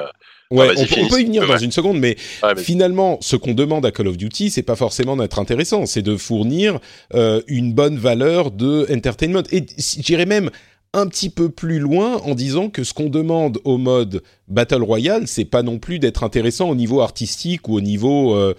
Ouais, 0.52 0.70
on, 0.78 1.08
peut 1.08 1.22
y 1.22 1.26
venir 1.26 1.48
dans 1.48 1.58
une 1.58 1.72
seconde, 1.72 2.00
mais 2.00 2.16
finalement, 2.58 3.18
ce 3.22 3.36
qu'on 3.36 3.54
demande 3.54 3.86
à 3.86 3.92
Call 3.92 4.08
of 4.08 4.18
Duty, 4.18 4.52
c'est 4.52 4.64
pas 4.64 4.76
forcément 4.76 5.18
d'être 5.18 5.40
intéressant, 5.40 5.86
c'est 5.86 6.02
de 6.02 6.16
fournir 6.16 6.80
euh, 7.16 7.42
une 7.48 7.74
bonne 7.74 7.98
valeur 7.98 8.52
de 8.52 8.86
entertainment. 8.94 9.44
Et 9.52 9.66
j'irais 9.78 10.26
même 10.28 10.52
un 10.94 11.08
petit 11.08 11.30
peu 11.30 11.50
plus 11.50 11.80
loin 11.80 12.18
en 12.18 12.36
disant 12.36 12.70
que 12.70 12.84
ce 12.84 12.94
qu'on 12.94 13.10
demande 13.10 13.60
au 13.64 13.78
mode 13.78 14.22
Battle 14.48 14.84
Royale, 14.84 15.28
c'est 15.28 15.46
pas 15.46 15.64
non 15.64 15.80
plus 15.80 15.98
d'être 15.98 16.24
intéressant 16.24 16.70
au 16.70 16.76
niveau 16.76 17.02
artistique 17.02 17.68
ou 17.68 17.76
au 17.76 17.82
niveau 17.82 18.36
euh, 18.36 18.54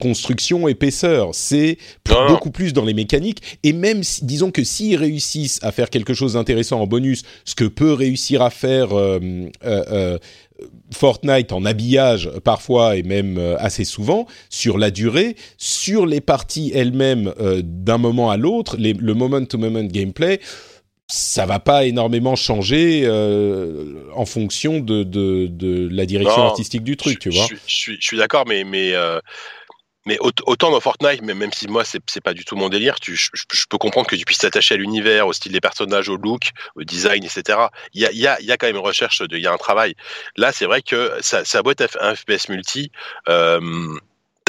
construction, 0.00 0.66
épaisseur. 0.66 1.30
C'est 1.32 1.78
beaucoup 2.28 2.50
plus 2.50 2.72
dans 2.72 2.84
les 2.84 2.94
mécaniques. 2.94 3.58
Et 3.62 3.72
même, 3.72 4.02
si, 4.02 4.24
disons 4.24 4.50
que 4.50 4.64
s'ils 4.64 4.96
réussissent 4.96 5.60
à 5.62 5.70
faire 5.70 5.90
quelque 5.90 6.14
chose 6.14 6.32
d'intéressant 6.32 6.80
en 6.80 6.86
bonus, 6.86 7.22
ce 7.44 7.54
que 7.54 7.64
peut 7.64 7.92
réussir 7.92 8.42
à 8.42 8.50
faire 8.50 8.92
euh, 8.92 9.20
euh, 9.64 10.18
Fortnite 10.92 11.52
en 11.52 11.64
habillage 11.64 12.30
parfois 12.44 12.96
et 12.96 13.02
même 13.02 13.38
euh, 13.38 13.56
assez 13.58 13.84
souvent 13.84 14.26
sur 14.48 14.78
la 14.78 14.90
durée, 14.90 15.36
sur 15.58 16.06
les 16.06 16.20
parties 16.20 16.72
elles-mêmes 16.74 17.32
euh, 17.40 17.62
d'un 17.64 17.98
moment 17.98 18.30
à 18.30 18.36
l'autre, 18.36 18.76
le 18.78 19.12
moment-to-moment 19.14 19.84
gameplay, 19.84 20.40
ça 21.06 21.44
va 21.44 21.58
pas 21.58 21.86
énormément 21.86 22.36
changer 22.36 23.02
euh, 23.04 24.04
en 24.14 24.24
fonction 24.26 24.78
de, 24.78 25.02
de, 25.02 25.48
de, 25.48 25.88
la 25.90 26.06
direction 26.06 26.42
artistique 26.42 26.84
du 26.84 26.96
truc, 26.96 27.18
tu 27.18 27.30
vois. 27.30 27.46
Je, 27.50 27.56
je, 27.66 27.92
je 27.98 28.06
suis 28.06 28.16
d'accord, 28.16 28.44
mais 28.46 28.62
mais 28.64 28.92
mais 30.06 30.18
autant 30.20 30.70
dans 30.70 30.80
Fortnite, 30.80 31.22
même 31.22 31.52
si 31.52 31.68
moi 31.68 31.84
c'est 31.84 32.20
pas 32.22 32.32
du 32.32 32.44
tout 32.44 32.56
mon 32.56 32.68
délire, 32.68 32.98
tu, 33.00 33.16
je, 33.16 33.28
peux 33.68 33.78
comprendre 33.78 34.06
que 34.06 34.16
tu 34.16 34.24
puisses 34.24 34.38
t'attacher 34.38 34.74
à 34.74 34.78
l'univers, 34.78 35.26
au 35.26 35.32
style 35.32 35.52
des 35.52 35.60
personnages, 35.60 36.08
au 36.08 36.16
look, 36.16 36.50
au 36.74 36.84
design, 36.84 37.24
etc. 37.24 37.58
Il 37.92 38.00
y 38.00 38.06
a, 38.06 38.12
y 38.12 38.26
a, 38.26 38.40
y 38.40 38.50
a 38.50 38.56
quand 38.56 38.66
même 38.66 38.76
une 38.76 38.82
recherche, 38.82 39.22
il 39.30 39.38
y 39.38 39.46
a 39.46 39.52
un 39.52 39.58
travail. 39.58 39.94
Là, 40.36 40.52
c'est 40.52 40.64
vrai 40.64 40.82
que 40.82 41.12
ça, 41.20 41.44
ça 41.44 41.62
doit 41.62 41.74
être 41.76 41.98
un 42.00 42.14
FPS 42.14 42.48
multi. 42.48 42.90
Euh, 43.28 43.60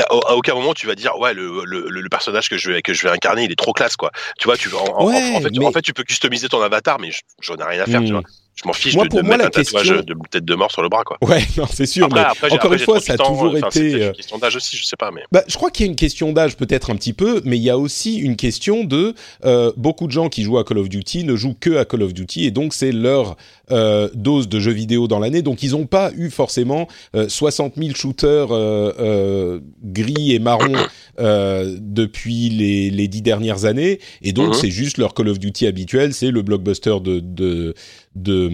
à 0.09 0.35
aucun 0.35 0.55
moment 0.55 0.73
tu 0.73 0.87
vas 0.87 0.95
dire 0.95 1.17
ouais 1.19 1.33
le, 1.33 1.63
le, 1.65 1.89
le, 1.89 2.09
personnage 2.09 2.49
que 2.49 2.57
je 2.57 2.71
vais 2.71 2.81
que 2.81 2.93
je 2.93 3.03
vais 3.03 3.13
incarner 3.13 3.43
il 3.43 3.51
est 3.51 3.55
trop 3.55 3.73
classe 3.73 3.95
quoi 3.95 4.11
tu 4.39 4.47
vois 4.47 4.57
tu 4.57 4.73
en, 4.73 4.79
en, 4.79 5.11
fait, 5.11 5.59
en 5.59 5.71
fait 5.71 5.81
tu 5.81 5.93
peux 5.93 6.03
customiser 6.03 6.49
ton 6.49 6.61
avatar 6.61 6.99
mais 6.99 7.11
j'en 7.39 7.55
ai 7.57 7.63
rien 7.63 7.83
à 7.83 7.85
faire 7.85 8.01
tu 8.01 8.07
hmm. 8.07 8.21
vois 8.21 8.23
je 8.61 8.67
m'en 8.67 8.73
fiche 8.73 8.95
de, 8.95 9.07
pour 9.07 9.23
moi, 9.23 9.37
mettre 9.37 9.39
la 9.39 9.47
un 9.47 9.49
question... 9.49 9.79
tatouage 9.79 10.05
de 10.05 10.15
tête 10.29 10.45
de 10.45 10.55
mort 10.55 10.71
sur 10.71 10.81
le 10.81 10.89
bras, 10.89 11.03
quoi. 11.03 11.17
Ouais, 11.21 11.43
non, 11.57 11.65
c'est 11.71 11.85
sûr. 11.85 12.09
mais 12.13 12.21
encore 12.51 12.73
une 12.73 12.79
fois, 12.79 12.99
ça 12.99 13.13
a 13.13 13.17
toujours 13.17 13.57
été. 13.57 13.69
C'est 13.71 13.89
une 13.91 14.01
euh, 14.01 14.11
question 14.13 14.37
d'âge 14.37 14.55
aussi, 14.55 14.77
je 14.77 14.85
sais 14.85 14.97
pas, 14.97 15.11
mais. 15.11 15.21
Bah, 15.31 15.43
je 15.47 15.55
crois 15.55 15.71
qu'il 15.71 15.85
y 15.85 15.89
a 15.89 15.91
une 15.91 15.95
question 15.95 16.31
d'âge 16.33 16.57
peut-être 16.57 16.89
un 16.89 16.95
petit 16.95 17.13
peu, 17.13 17.41
mais 17.45 17.57
il 17.57 17.63
y 17.63 17.69
a 17.69 17.77
aussi 17.77 18.17
une 18.17 18.35
question 18.35 18.83
de 18.83 19.15
euh, 19.45 19.71
beaucoup 19.77 20.07
de 20.07 20.11
gens 20.11 20.29
qui 20.29 20.43
jouent 20.43 20.57
à 20.57 20.63
Call 20.63 20.77
of 20.77 20.89
Duty 20.89 21.23
ne 21.23 21.35
jouent 21.35 21.55
que 21.59 21.77
à 21.77 21.85
Call 21.85 22.03
of 22.03 22.13
Duty 22.13 22.45
et 22.45 22.51
donc 22.51 22.73
c'est 22.73 22.91
leur 22.91 23.37
euh, 23.71 24.09
dose 24.13 24.49
de 24.49 24.59
jeux 24.59 24.71
vidéo 24.71 25.07
dans 25.07 25.19
l'année, 25.19 25.41
donc 25.41 25.63
ils 25.63 25.71
n'ont 25.71 25.85
pas 25.85 26.11
eu 26.15 26.29
forcément 26.29 26.87
euh, 27.15 27.29
60 27.29 27.75
000 27.77 27.95
shooters 27.95 28.51
euh, 28.51 28.91
euh, 28.99 29.59
gris 29.83 30.33
et 30.33 30.39
marron 30.39 30.73
depuis 31.17 32.49
les, 32.49 32.89
les 32.89 33.07
dix 33.07 33.21
dernières 33.21 33.65
années, 33.65 33.99
et 34.21 34.33
donc 34.33 34.49
mhm. 34.49 34.53
c'est 34.53 34.71
juste 34.71 34.97
leur 34.97 35.13
Call 35.13 35.29
of 35.29 35.39
Duty 35.39 35.67
habituel, 35.67 36.13
c'est 36.13 36.31
le 36.31 36.41
blockbuster 36.41 36.99
de, 37.01 37.19
de 37.19 37.73
de, 38.15 38.49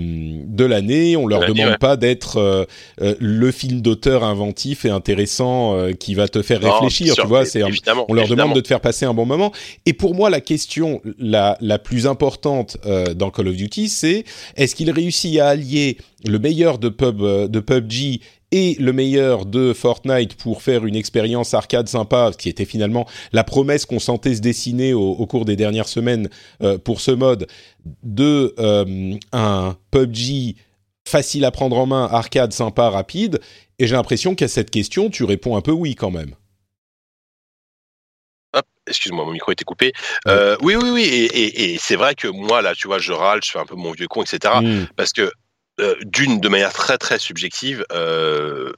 de 0.46 0.66
l'année. 0.66 1.18
On 1.18 1.28
leur 1.28 1.46
demande 1.46 1.78
pas 1.78 1.98
d'être 1.98 2.38
euh, 2.38 2.66
euh, 3.02 3.16
le 3.20 3.52
film 3.52 3.82
d'auteur 3.82 4.24
inventif 4.24 4.86
et 4.86 4.90
intéressant 4.90 5.76
euh, 5.76 5.94
qui 5.94 6.14
va 6.14 6.28
te 6.28 6.42
faire 6.42 6.62
réfléchir. 6.62 7.16
tu 7.16 7.28
vois, 7.28 7.46
c'est 7.46 7.64
on 8.08 8.14
leur 8.14 8.28
demande 8.28 8.54
de 8.54 8.62
te 8.62 8.68
faire 8.68 8.82
passer 8.82 9.06
un 9.06 9.14
bon 9.14 9.26
moment. 9.26 9.52
Et 9.86 9.94
pour 9.94 10.16
moi, 10.16 10.30
la 10.30 10.42
question 10.42 11.02
la, 11.18 11.58
la 11.62 11.80
plus 11.80 12.08
importante 12.08 12.78
dans 13.16 13.32
Call 13.32 13.48
of 13.48 13.56
Duty, 13.56 13.90
c'est 13.90 14.24
est-ce 14.56 14.76
qu'il 14.76 14.92
réussit 14.92 15.40
à 15.40 15.50
allier 15.50 15.98
le 16.26 16.40
meilleur 16.40 16.78
de 16.78 16.90
pub 16.90 17.22
de 17.22 17.60
PUBG 17.60 18.22
et 18.52 18.76
le 18.80 18.94
meilleur 18.94 19.46
de 19.46 19.74
Fortnite 19.74 20.36
pour 20.36 20.62
faire 20.62 20.86
une 20.86 20.96
expérience 20.96 21.54
arcade 21.54 21.88
sympa, 21.88 22.32
qui 22.38 22.50
était 22.50 22.66
finalement 22.66 23.06
la 23.34 23.44
promesse 23.44 23.86
qu'on 23.86 24.00
sentait 24.00 24.36
se 24.36 24.42
dessiner 24.42 24.94
au, 24.94 25.26
cours 25.26 25.46
des 25.46 25.56
dernières 25.56 25.88
semaines 25.88 26.30
euh, 26.62 26.78
pour 26.78 27.02
ce 27.02 27.12
mode, 27.12 27.48
de 28.04 28.54
euh, 28.60 29.16
un 29.34 29.76
PUBG 29.92 30.56
facile 31.08 31.46
à 31.46 31.52
prendre 31.52 31.78
en 31.78 31.86
main, 31.86 32.08
arcade 32.12 32.54
sympa, 32.54 32.90
rapide. 32.90 33.40
Et 33.80 33.88
j'ai 33.88 33.96
l'impression 33.96 34.36
qu'à 34.36 34.48
cette 34.48 34.72
question, 34.72 35.10
tu 35.10 35.24
réponds 35.24 35.56
un 35.58 35.62
peu 35.62 35.72
oui 35.72 35.96
quand 35.96 36.12
même. 36.12 36.34
Excuse-moi, 38.88 39.26
mon 39.26 39.32
micro 39.32 39.52
était 39.52 39.66
coupé. 39.66 39.92
Euh, 40.28 40.56
oui, 40.62 40.76
oui, 40.76 40.90
oui, 40.90 41.30
et, 41.34 41.78
c'est 41.78 41.98
vrai 41.98 42.16
que 42.16 42.28
moi, 42.28 42.62
là, 42.62 42.74
tu 42.74 42.88
vois, 42.88 43.00
je 43.00 43.12
râle, 43.12 43.42
je 43.44 43.52
fais 43.52 43.60
un 43.60 43.66
peu 43.66 43.76
mon 43.76 43.92
vieux 43.92 44.08
con, 44.08 44.24
etc. 44.24 44.54
Hmm. 44.62 44.86
Parce 44.96 45.12
que 45.12 45.30
euh, 45.80 45.96
d'une 46.04 46.40
de 46.40 46.50
manière 46.50 46.74
très 46.74 46.98
très 46.98 47.20
subjective. 47.20 47.86
Euh, 47.92 48.74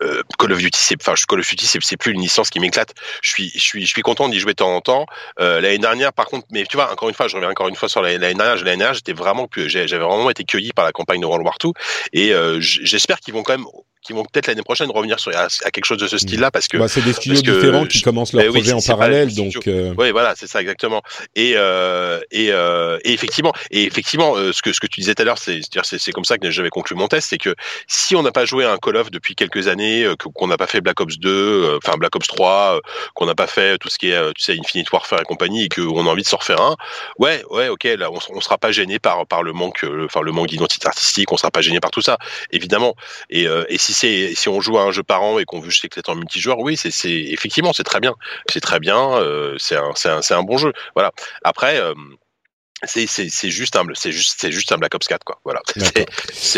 euh, 0.00 0.22
Call 0.38 0.52
of 0.52 0.58
Duty, 0.58 0.78
c'est, 0.80 0.96
enfin, 1.00 1.14
Call 1.28 1.40
of 1.40 1.48
Duty, 1.48 1.66
c'est, 1.66 1.96
plus 1.96 2.12
une 2.12 2.20
licence 2.20 2.50
qui 2.50 2.60
m'éclate. 2.60 2.94
Je 3.20 3.30
suis, 3.30 3.50
je 3.50 3.60
suis, 3.60 3.82
je 3.82 3.88
suis 3.88 4.02
content 4.02 4.28
d'y 4.28 4.38
jouer 4.38 4.52
de 4.52 4.56
temps 4.56 4.74
en 4.74 4.80
temps. 4.80 5.06
Euh, 5.40 5.60
l'année 5.60 5.78
dernière, 5.78 6.12
par 6.12 6.26
contre, 6.26 6.46
mais 6.52 6.64
tu 6.66 6.76
vois, 6.76 6.92
encore 6.92 7.08
une 7.08 7.16
fois, 7.16 7.26
je 7.26 7.34
reviens 7.34 7.50
encore 7.50 7.66
une 7.68 7.74
fois 7.74 7.88
sur 7.88 8.00
l'année 8.00 8.18
dernière. 8.18 8.54
L'année 8.56 8.62
dernière, 8.64 8.94
j'étais 8.94 9.12
vraiment, 9.12 9.48
j'avais 9.56 9.98
vraiment 9.98 10.30
été 10.30 10.44
cueilli 10.44 10.72
par 10.72 10.84
la 10.84 10.92
campagne 10.92 11.20
de 11.20 11.26
World 11.26 11.44
War 11.44 11.56
II, 11.64 11.72
et 12.12 12.32
j'espère 12.60 13.18
qu'ils 13.18 13.34
vont 13.34 13.42
quand 13.42 13.58
même 13.58 13.66
qui 14.02 14.12
vont 14.12 14.24
peut-être 14.24 14.46
l'année 14.46 14.62
prochaine 14.62 14.90
revenir 14.90 15.18
sur 15.18 15.32
à, 15.36 15.48
quelque 15.70 15.84
chose 15.84 15.98
de 15.98 16.06
ce 16.06 16.18
style-là 16.18 16.50
parce 16.50 16.68
que 16.68 16.76
bah, 16.76 16.88
c'est 16.88 17.02
des 17.02 17.12
studios 17.12 17.42
différents 17.42 17.86
qui 17.86 18.02
commencent 18.02 18.32
leur 18.32 18.46
projet 18.52 18.72
en 18.72 18.80
parallèle 18.80 19.34
donc 19.34 19.66
euh... 19.66 19.94
oui 19.98 20.10
voilà 20.10 20.34
c'est 20.36 20.46
ça 20.46 20.60
exactement. 20.60 21.02
Et 21.34 21.54
euh, 21.56 22.20
et, 22.30 22.48
euh, 22.50 22.98
et, 23.04 23.12
effectivement 23.12 23.52
et 23.70 23.84
effectivement 23.84 24.36
euh, 24.36 24.52
ce 24.52 24.62
que 24.62 24.72
ce 24.72 24.80
que 24.80 24.86
tu 24.86 25.00
disais 25.00 25.14
tout 25.14 25.22
à 25.22 25.24
l'heure 25.24 25.38
c'est 25.38 25.60
c'est 25.82 26.12
comme 26.12 26.24
ça 26.24 26.38
que 26.38 26.50
j'avais 26.50 26.70
conclu 26.70 26.96
mon 26.96 27.08
test 27.08 27.28
c'est 27.30 27.38
que 27.38 27.54
si 27.86 28.16
on 28.16 28.22
n'a 28.22 28.32
pas 28.32 28.44
joué 28.44 28.64
à 28.64 28.72
un 28.72 28.78
Call 28.78 28.96
of 28.96 29.10
depuis 29.10 29.34
quelques 29.34 29.68
années 29.68 30.04
euh, 30.04 30.16
qu'on 30.16 30.46
n'a 30.46 30.56
pas 30.56 30.66
fait 30.66 30.80
Black 30.80 31.00
Ops 31.00 31.18
2 31.18 31.28
euh, 31.28 31.78
enfin 31.82 31.96
Black 31.96 32.14
Ops 32.16 32.26
3 32.26 32.80
qu'on 33.14 33.26
n'a 33.26 33.34
pas 33.34 33.46
fait 33.46 33.78
tout 33.78 33.88
ce 33.88 33.98
qui 33.98 34.10
est 34.10 34.34
tu 34.34 34.42
sais 34.42 34.56
Infinite 34.58 34.90
Warfare 34.92 35.20
et 35.22 35.24
compagnie 35.24 35.64
et 35.64 35.68
qu'on 35.68 36.06
a 36.06 36.10
envie 36.10 36.22
de 36.22 36.28
se 36.28 36.36
refaire 36.36 36.60
un 36.60 36.76
ouais 37.18 37.42
ouais 37.50 37.68
ok 37.68 37.84
là 37.84 38.10
on, 38.10 38.18
on 38.30 38.40
sera 38.40 38.58
pas 38.58 38.72
gêné 38.72 38.98
par 38.98 39.26
par 39.26 39.42
le 39.42 39.52
manque 39.52 39.84
enfin 40.04 40.22
le 40.22 40.32
manque 40.32 40.48
d'identité 40.48 40.86
artistique 40.86 41.32
on 41.32 41.36
sera 41.36 41.50
pas 41.50 41.60
gêné 41.60 41.80
par 41.80 41.90
tout 41.90 42.02
ça 42.02 42.18
évidemment. 42.50 42.94
Et, 43.30 43.46
et 43.68 43.78
si 43.78 43.87
c'est 43.92 44.34
si 44.34 44.48
on 44.48 44.60
joue 44.60 44.78
à 44.78 44.82
un 44.82 44.90
jeu 44.90 45.02
par 45.02 45.22
an 45.22 45.38
et 45.38 45.44
qu'on 45.44 45.60
veut 45.60 45.70
que 45.70 45.94
c'est 45.94 46.08
en 46.08 46.14
multijoueur, 46.14 46.58
oui, 46.58 46.76
c'est 46.76 46.90
effectivement 47.10 47.72
c'est 47.72 47.84
très 47.84 48.00
bien, 48.00 48.14
c'est 48.50 48.60
très 48.60 48.80
bien, 48.80 49.14
euh, 49.14 49.56
c'est 49.58 49.76
un, 49.76 49.92
un, 50.04 50.20
un 50.30 50.42
bon 50.42 50.58
jeu. 50.58 50.72
Voilà. 50.94 51.12
Après. 51.44 51.78
Euh, 51.80 51.94
c'est 52.84 53.50
juste 53.50 53.76
un 53.76 53.82
c'est 53.94 54.12
juste 54.12 54.36
c'est 54.40 54.52
juste 54.52 54.70
un 54.72 54.78
Black 54.78 54.94
Ops 54.94 55.06
4 55.06 55.24
quoi. 55.24 55.40
Voilà. 55.44 55.60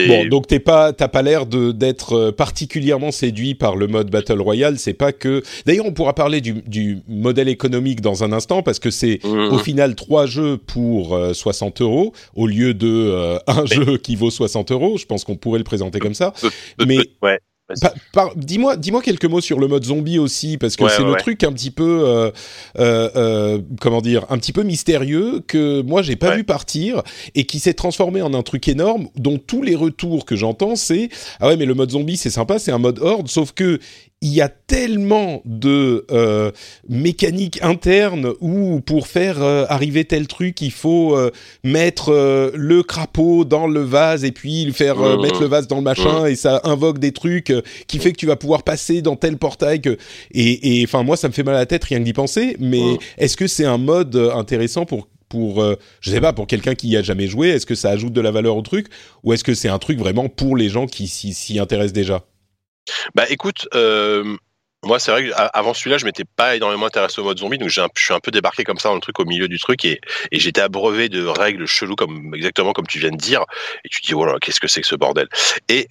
Bon 0.06 0.26
donc 0.26 0.46
t'es 0.46 0.60
pas 0.60 0.92
t'as 0.92 1.08
pas 1.08 1.22
l'air 1.22 1.46
de 1.46 1.72
d'être 1.72 2.12
euh, 2.14 2.32
particulièrement 2.32 3.10
séduit 3.10 3.54
par 3.54 3.76
le 3.76 3.86
mode 3.86 4.10
Battle 4.10 4.40
Royale. 4.40 4.78
C'est 4.78 4.94
pas 4.94 5.12
que 5.12 5.42
d'ailleurs 5.66 5.86
on 5.86 5.92
pourra 5.92 6.14
parler 6.14 6.40
du, 6.40 6.62
du 6.66 6.98
modèle 7.08 7.48
économique 7.48 8.00
dans 8.00 8.24
un 8.24 8.32
instant 8.32 8.62
parce 8.62 8.78
que 8.78 8.90
c'est 8.90 9.20
mmh. 9.24 9.52
au 9.52 9.58
final 9.58 9.94
trois 9.94 10.26
jeux 10.26 10.58
pour 10.58 11.18
60 11.32 11.80
euros 11.80 12.12
au 12.34 12.46
lieu 12.46 12.74
de 12.74 13.38
un 13.46 13.66
jeu 13.66 13.96
qui 13.96 14.16
vaut 14.16 14.30
60 14.30 14.72
euros. 14.72 14.98
Je 14.98 15.06
pense 15.06 15.24
qu'on 15.24 15.36
pourrait 15.36 15.58
le 15.58 15.64
présenter 15.64 15.98
comme 15.98 16.14
ça. 16.14 16.32
mais 16.86 16.98
ouais 17.22 17.40
dis-moi, 18.36 18.76
dis-moi 18.76 19.02
quelques 19.02 19.24
mots 19.24 19.40
sur 19.40 19.58
le 19.58 19.68
mode 19.68 19.84
zombie 19.84 20.18
aussi, 20.18 20.58
parce 20.58 20.76
que 20.76 20.88
c'est 20.88 21.02
le 21.02 21.14
truc 21.14 21.42
un 21.44 21.52
petit 21.52 21.70
peu, 21.70 22.04
euh, 22.04 22.30
euh, 22.78 23.10
euh, 23.16 23.58
comment 23.80 24.00
dire, 24.00 24.26
un 24.30 24.38
petit 24.38 24.52
peu 24.52 24.62
mystérieux 24.62 25.40
que 25.46 25.82
moi 25.82 26.02
j'ai 26.02 26.16
pas 26.16 26.36
vu 26.36 26.44
partir 26.44 27.02
et 27.34 27.44
qui 27.44 27.58
s'est 27.60 27.74
transformé 27.74 28.22
en 28.22 28.34
un 28.34 28.42
truc 28.42 28.68
énorme, 28.68 29.08
dont 29.16 29.38
tous 29.38 29.62
les 29.62 29.74
retours 29.74 30.24
que 30.24 30.36
j'entends 30.36 30.76
c'est 30.76 31.08
ah 31.40 31.48
ouais 31.48 31.56
mais 31.56 31.64
le 31.64 31.74
mode 31.74 31.90
zombie 31.90 32.16
c'est 32.16 32.30
sympa, 32.30 32.58
c'est 32.58 32.72
un 32.72 32.78
mode 32.78 32.98
horde, 33.00 33.28
sauf 33.28 33.52
que 33.52 33.78
il 34.22 34.34
y 34.34 34.42
a 34.42 34.50
tellement 34.50 35.40
de 35.46 36.04
euh, 36.10 36.50
mécaniques 36.88 37.58
internes 37.62 38.34
où 38.40 38.80
pour 38.80 39.06
faire 39.06 39.42
euh, 39.42 39.64
arriver 39.68 40.04
tel 40.04 40.26
truc, 40.26 40.60
il 40.60 40.72
faut 40.72 41.16
euh, 41.16 41.30
mettre 41.64 42.12
euh, 42.12 42.50
le 42.54 42.82
crapaud 42.82 43.46
dans 43.46 43.66
le 43.66 43.80
vase 43.80 44.24
et 44.24 44.32
puis 44.32 44.64
le 44.64 44.72
faire 44.72 44.90
Mmh. 45.00 45.22
mettre 45.22 45.40
le 45.40 45.46
vase 45.46 45.66
dans 45.68 45.76
le 45.76 45.82
machin 45.82 46.26
et 46.26 46.34
ça 46.34 46.60
invoque 46.64 46.98
des 46.98 47.12
trucs 47.12 47.52
qui 47.86 47.98
fait 47.98 48.12
que 48.12 48.16
tu 48.16 48.26
vas 48.26 48.36
pouvoir 48.36 48.62
passer 48.64 49.02
dans 49.02 49.16
tel 49.16 49.38
portail 49.38 49.80
que 49.80 49.96
et 50.32 50.82
enfin 50.84 51.02
moi 51.02 51.16
ça 51.16 51.28
me 51.28 51.32
fait 51.32 51.42
mal 51.42 51.54
à 51.54 51.58
la 51.58 51.66
tête 51.66 51.84
rien 51.84 51.98
que 51.98 52.04
d'y 52.04 52.12
penser. 52.12 52.56
Mais 52.58 52.82
est-ce 53.18 53.36
que 53.36 53.46
c'est 53.46 53.64
un 53.64 53.78
mode 53.78 54.16
intéressant 54.34 54.84
pour 54.84 55.08
pour 55.28 55.62
euh, 55.62 55.76
je 56.00 56.10
sais 56.10 56.20
pas 56.20 56.32
pour 56.32 56.46
quelqu'un 56.46 56.74
qui 56.74 56.88
y 56.88 56.96
a 56.96 57.02
jamais 57.02 57.28
joué 57.28 57.48
Est-ce 57.48 57.66
que 57.66 57.74
ça 57.74 57.90
ajoute 57.90 58.12
de 58.12 58.20
la 58.20 58.30
valeur 58.30 58.56
au 58.56 58.62
truc 58.62 58.88
ou 59.22 59.32
est-ce 59.32 59.44
que 59.44 59.54
c'est 59.54 59.68
un 59.68 59.78
truc 59.78 59.98
vraiment 59.98 60.28
pour 60.28 60.56
les 60.56 60.68
gens 60.68 60.86
qui 60.86 61.08
s'y 61.08 61.58
intéressent 61.58 61.94
déjà? 61.94 62.24
Bah 63.14 63.24
écoute, 63.28 63.68
euh, 63.74 64.36
moi 64.84 64.98
c'est 64.98 65.10
vrai 65.10 65.26
que 65.26 65.32
a- 65.32 65.46
avant 65.46 65.74
celui-là, 65.74 65.98
je 65.98 66.04
m'étais 66.04 66.24
pas 66.24 66.56
énormément 66.56 66.86
intéressé 66.86 67.20
au 67.20 67.24
mode 67.24 67.38
zombie, 67.38 67.58
donc 67.58 67.68
je 67.68 67.80
suis 67.96 68.14
un 68.14 68.20
peu 68.20 68.30
débarqué 68.30 68.64
comme 68.64 68.78
ça 68.78 68.88
dans 68.88 68.94
le 68.94 69.00
truc 69.00 69.18
au 69.20 69.24
milieu 69.24 69.48
du 69.48 69.58
truc 69.58 69.84
et, 69.84 70.00
j'étais 70.32 70.60
abreuvé 70.60 71.08
de 71.08 71.24
règles 71.26 71.66
cheloues 71.66 71.96
comme 71.96 72.34
exactement 72.34 72.72
comme 72.72 72.86
tu 72.86 72.98
viens 72.98 73.10
de 73.10 73.16
dire. 73.16 73.44
Et 73.84 73.88
tu 73.88 74.00
te 74.00 74.06
dis 74.06 74.14
voilà, 74.14 74.38
qu'est-ce 74.40 74.60
que 74.60 74.68
c'est 74.68 74.80
que 74.80 74.86
ce 74.86 74.94
bordel? 74.94 75.28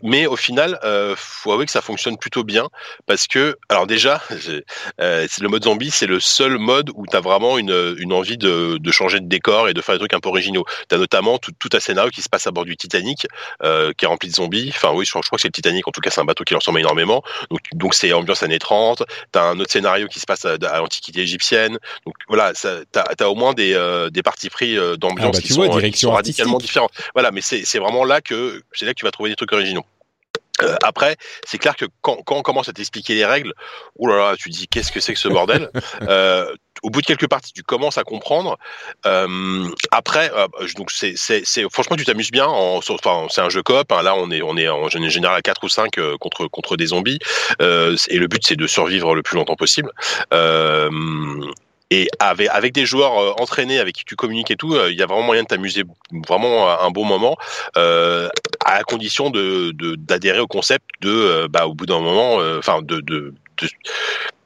Mais 0.03 0.25
au 0.25 0.35
final, 0.35 0.79
euh, 0.83 1.13
faut 1.17 1.51
avouer 1.51 1.65
que 1.65 1.71
ça 1.71 1.81
fonctionne 1.81 2.17
plutôt 2.17 2.43
bien 2.43 2.67
parce 3.05 3.27
que 3.27 3.57
alors 3.69 3.85
déjà, 3.85 4.21
euh, 5.01 5.27
le 5.39 5.47
mode 5.47 5.63
zombie, 5.63 5.91
c'est 5.91 6.07
le 6.07 6.19
seul 6.19 6.57
mode 6.57 6.89
où 6.95 7.05
tu 7.05 7.15
as 7.15 7.21
vraiment 7.21 7.57
une, 7.57 7.71
envie 8.11 8.37
de, 8.37 8.79
changer 8.91 9.19
de 9.19 9.27
décor 9.27 9.69
et 9.69 9.73
de 9.73 9.81
faire 9.81 9.95
des 9.95 9.99
trucs 9.99 10.13
un 10.13 10.19
peu 10.19 10.29
originaux. 10.29 10.65
Tu 10.89 10.95
as 10.95 10.97
notamment 10.97 11.37
tout, 11.37 11.53
un 11.71 11.79
scénario 11.79 12.09
qui 12.09 12.21
se 12.21 12.29
passe 12.29 12.47
à 12.47 12.51
bord 12.51 12.65
du 12.65 12.75
Titanic, 12.75 13.27
euh, 13.63 13.93
qui 13.95 14.05
est 14.05 14.07
rempli 14.07 14.29
de 14.29 14.33
zombies. 14.35 14.71
Enfin 14.75 14.91
oui, 14.93 15.05
je, 15.05 15.11
crois 15.11 15.21
que 15.21 15.41
c'est 15.41 15.47
le 15.47 15.53
Titanic. 15.53 15.87
En 15.87 15.91
tout 15.91 16.01
cas, 16.01 16.09
c'est 16.09 16.21
un 16.21 16.25
bateau 16.25 16.43
qui 16.43 16.55
ressemble 16.55 16.79
énormément. 16.79 17.21
Donc 17.51 17.59
donc 17.73 17.93
c'est 17.93 18.11
ambiance 18.13 18.41
années 18.43 18.59
30. 18.59 18.78
T'as 19.31 19.43
un 19.43 19.59
autre 19.59 19.71
scénario 19.71 20.07
qui 20.07 20.19
se 20.19 20.25
passe 20.25 20.45
à, 20.45 20.53
à 20.53 20.77
l'Antiquité 20.79 21.21
égyptienne. 21.21 21.77
Donc 22.05 22.15
voilà, 22.27 22.53
t'as 22.53 23.03
as 23.19 23.29
au 23.29 23.35
moins 23.35 23.53
des, 23.53 23.73
euh, 23.73 24.09
des 24.09 24.23
partis 24.23 24.49
pris 24.49 24.77
euh, 24.77 24.95
d'ambiance 24.95 25.29
Ah 25.29 25.37
bah, 25.37 25.41
qui, 25.41 25.47
tu 25.47 25.53
sont, 25.53 25.61
euh, 25.61 25.67
qui 25.67 25.77
direction 25.77 26.09
sont 26.09 26.15
radicalement 26.15 26.57
différentes. 26.57 26.91
Voilà, 27.13 27.31
mais 27.31 27.41
c'est 27.41 27.63
c'est 27.65 27.79
vraiment 27.79 28.03
là 28.03 28.21
que 28.21 28.61
c'est 28.73 28.85
là 28.85 28.93
que 28.93 28.99
tu 28.99 29.05
vas 29.05 29.11
trouver 29.11 29.29
des 29.29 29.35
trucs 29.35 29.51
originaux. 29.53 29.85
Euh, 30.63 30.75
après, 30.83 31.17
c'est 31.45 31.57
clair 31.57 31.75
que 31.75 31.85
quand, 32.01 32.17
on 32.29 32.41
commence 32.41 32.69
à 32.69 32.73
t'expliquer 32.73 33.15
les 33.15 33.25
règles, 33.25 33.53
oh 33.97 34.07
là 34.07 34.17
là, 34.17 34.35
tu 34.37 34.49
dis 34.49 34.67
qu'est-ce 34.67 34.91
que 34.91 34.99
c'est 34.99 35.13
que 35.13 35.19
ce 35.19 35.27
bordel? 35.27 35.69
Euh, 36.03 36.53
Au 36.81 36.89
bout 36.89 37.01
de 37.01 37.05
quelques 37.05 37.27
parties, 37.27 37.51
tu 37.51 37.61
commences 37.61 37.97
à 37.97 38.03
comprendre. 38.03 38.57
Euh, 39.05 39.67
après, 39.91 40.31
donc 40.77 40.91
c'est, 40.91 41.15
franchement, 41.69 41.97
tu 41.97 42.05
t'amuses 42.05 42.31
bien. 42.31 42.47
En, 42.47 42.77
enfin, 42.77 43.27
c'est 43.29 43.41
un 43.41 43.49
jeu 43.49 43.61
coop. 43.63 43.91
hein, 43.91 44.01
là, 44.01 44.15
on 44.15 44.31
est, 44.31 44.41
en 44.41 44.87
général 44.87 45.37
à 45.37 45.41
4 45.41 45.63
ou 45.63 45.69
5 45.69 45.97
euh, 45.97 46.17
contre 46.17 46.47
contre 46.47 46.77
des 46.77 46.87
zombies. 46.87 47.19
Et 47.59 48.17
le 48.17 48.27
but, 48.27 48.41
c'est 48.45 48.55
de 48.55 48.67
survivre 48.67 49.13
le 49.13 49.21
plus 49.21 49.35
longtemps 49.35 49.55
possible. 49.55 49.91
Et 51.91 52.07
avec, 52.19 52.47
avec 52.49 52.73
des 52.73 52.85
joueurs 52.85 53.17
euh, 53.17 53.31
entraînés 53.39 53.79
avec 53.79 53.95
qui 53.95 54.05
tu 54.05 54.15
communiques 54.15 54.51
et 54.51 54.55
tout, 54.55 54.75
euh, 54.75 54.91
il 54.91 54.97
y 54.97 55.01
a 55.01 55.07
vraiment 55.07 55.23
moyen 55.23 55.41
de 55.43 55.47
t'amuser 55.47 55.83
vraiment 56.27 56.69
un 56.69 56.91
bon 56.91 57.03
moment, 57.03 57.35
euh, 57.77 58.29
à 58.63 58.77
la 58.77 58.83
condition 58.83 59.31
de, 59.31 59.73
d'adhérer 59.95 60.39
au 60.39 60.47
concept 60.47 60.85
de, 61.01 61.09
euh, 61.09 61.47
bah, 61.47 61.65
au 61.65 61.73
bout 61.73 61.87
d'un 61.87 61.99
moment, 61.99 62.35
enfin 62.59 62.81
de, 62.83 63.01
de, 63.01 63.33
de 63.57 63.69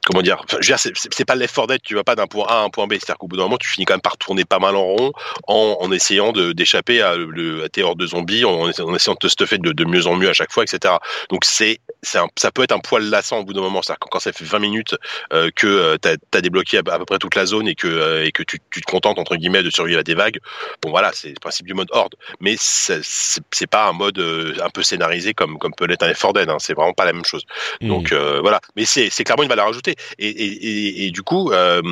comment 0.04 0.22
dire, 0.22 0.36
enfin, 0.44 0.58
je 0.60 0.72
veux 0.72 0.76
dire, 0.76 0.78
c'est- 0.78 1.24
pas 1.24 1.34
l'effort 1.34 1.66
d'être, 1.66 1.82
tu 1.82 1.94
vas 1.94 2.04
pas 2.04 2.14
d'un 2.16 2.26
point 2.26 2.46
A 2.48 2.60
à 2.60 2.62
un 2.62 2.68
point 2.70 2.86
B, 2.86 2.92
c'est-à-dire 2.94 3.16
qu'au 3.18 3.26
bout 3.28 3.36
d'un 3.36 3.44
moment, 3.44 3.56
tu 3.56 3.68
finis 3.68 3.86
quand 3.86 3.94
même 3.94 4.00
par 4.02 4.16
tourner 4.18 4.44
pas 4.44 4.58
mal 4.58 4.76
en 4.76 4.82
rond 4.84 5.12
en, 5.48 5.78
en 5.80 5.90
essayant 5.92 6.32
d'échapper 6.32 7.00
à, 7.00 7.16
le, 7.16 7.64
à 7.64 7.68
tes 7.70 7.82
hordes 7.82 7.98
de 7.98 8.06
zombies, 8.06 8.44
en, 8.44 8.68
essa- 8.68 8.84
en 8.84 8.94
essayant 8.94 9.14
de 9.14 9.18
te 9.18 9.28
stuffer 9.28 9.58
de, 9.58 9.72
de 9.72 9.84
mieux 9.84 10.06
en 10.06 10.16
mieux 10.16 10.28
à 10.28 10.34
chaque 10.34 10.52
fois, 10.52 10.64
etc. 10.64 10.94
Donc 11.30 11.44
c'est, 11.44 11.80
ça 12.02 12.26
peut 12.52 12.62
être 12.62 12.72
un 12.72 12.78
poil 12.80 13.04
lassant 13.04 13.38
au 13.38 13.44
bout 13.44 13.54
d'un 13.54 13.62
moment, 13.62 13.80
c'est-à-dire 13.82 14.00
que 14.00 14.08
quand 14.10 14.18
ça 14.20 14.32
fait 14.32 14.44
20 14.44 14.58
minutes 14.58 14.94
euh, 15.32 15.50
que 15.56 15.66
euh, 15.66 15.96
t'as 15.96 16.16
as 16.34 16.40
débloqué 16.42 16.78
à, 16.78 16.82
à 16.92 16.98
peu 16.98 17.04
près 17.06 17.18
toute 17.18 17.34
la 17.34 17.46
zone 17.46 17.66
et 17.68 17.74
que 17.74 17.88
euh, 17.88 18.24
et 18.26 18.32
que 18.32 18.42
tu, 18.42 18.58
tu 18.70 18.80
te 18.82 18.90
contentes 18.90 19.18
entre 19.18 19.36
guillemets 19.36 19.62
de 19.62 19.70
survivre 19.70 20.00
à 20.00 20.02
des 20.02 20.14
vagues, 20.14 20.38
bon 20.82 20.90
voilà, 20.90 21.12
c'est 21.14 21.28
le 21.28 21.40
principe 21.40 21.66
du 21.66 21.72
mode 21.74 21.88
horde, 21.92 22.14
mais 22.40 22.56
c'est 22.58 23.66
pas 23.66 23.86
un 23.88 23.92
mode 23.92 24.18
euh, 24.18 24.54
un 24.62 24.68
peu 24.70 24.82
scénarisé 24.82 25.32
comme 25.34 25.58
comme 25.58 25.72
peut 25.74 25.86
l'être 25.86 26.02
un 26.02 26.10
Effort 26.10 26.32
Dead, 26.34 26.48
hein, 26.50 26.56
c'est 26.58 26.74
vraiment 26.74 26.92
pas 26.92 27.04
la 27.04 27.12
même 27.12 27.24
chose. 27.24 27.44
Donc 27.88 28.12
euh, 28.12 28.40
voilà, 28.40 28.60
mais 28.76 28.84
c'est 28.84 29.10
clairement 29.24 29.42
une 29.42 29.48
valeur 29.48 29.66
ajoutée. 29.68 29.93
Et, 30.18 31.10
du 31.10 31.22
coup, 31.22 31.52
euh, 31.52 31.82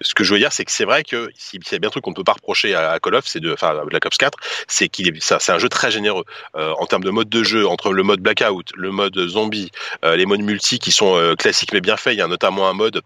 ce 0.00 0.14
que 0.14 0.24
je 0.24 0.32
veux 0.32 0.38
dire, 0.38 0.52
c'est 0.52 0.64
que 0.64 0.72
c'est 0.72 0.84
vrai 0.84 1.04
que 1.04 1.30
si 1.36 1.58
s'il 1.62 1.72
y 1.72 1.74
a 1.76 1.78
bien 1.78 1.88
un 1.88 1.90
truc 1.90 2.04
qu'on 2.04 2.10
ne 2.10 2.16
peut 2.16 2.24
pas 2.24 2.32
reprocher 2.32 2.74
à, 2.74 2.98
Call 3.00 3.14
of, 3.14 3.24
c'est 3.26 3.40
de, 3.40 3.52
enfin 3.52 3.78
à 3.78 3.84
Black 3.84 4.06
Ops 4.06 4.16
4, 4.16 4.38
c'est 4.68 4.88
qu'il 4.88 5.08
est, 5.08 5.22
ça, 5.22 5.38
c'est 5.38 5.52
un 5.52 5.58
jeu 5.58 5.68
très 5.68 5.90
généreux 5.90 6.24
euh, 6.56 6.72
en 6.78 6.86
termes 6.86 7.04
de 7.04 7.10
mode 7.10 7.28
de 7.28 7.42
jeu 7.42 7.66
entre 7.66 7.92
le 7.92 8.02
mode 8.02 8.20
Blackout, 8.20 8.70
le 8.74 8.90
mode 8.90 9.18
zombie, 9.28 9.70
euh, 10.04 10.16
les 10.16 10.26
modes 10.26 10.40
multi 10.40 10.78
qui 10.78 10.92
sont 10.92 11.34
classiques 11.38 11.72
mais 11.72 11.80
bien 11.80 11.96
faits. 11.96 12.14
Il 12.14 12.18
y 12.18 12.22
a 12.22 12.26
notamment 12.26 12.68
un 12.68 12.72
mode 12.72 13.00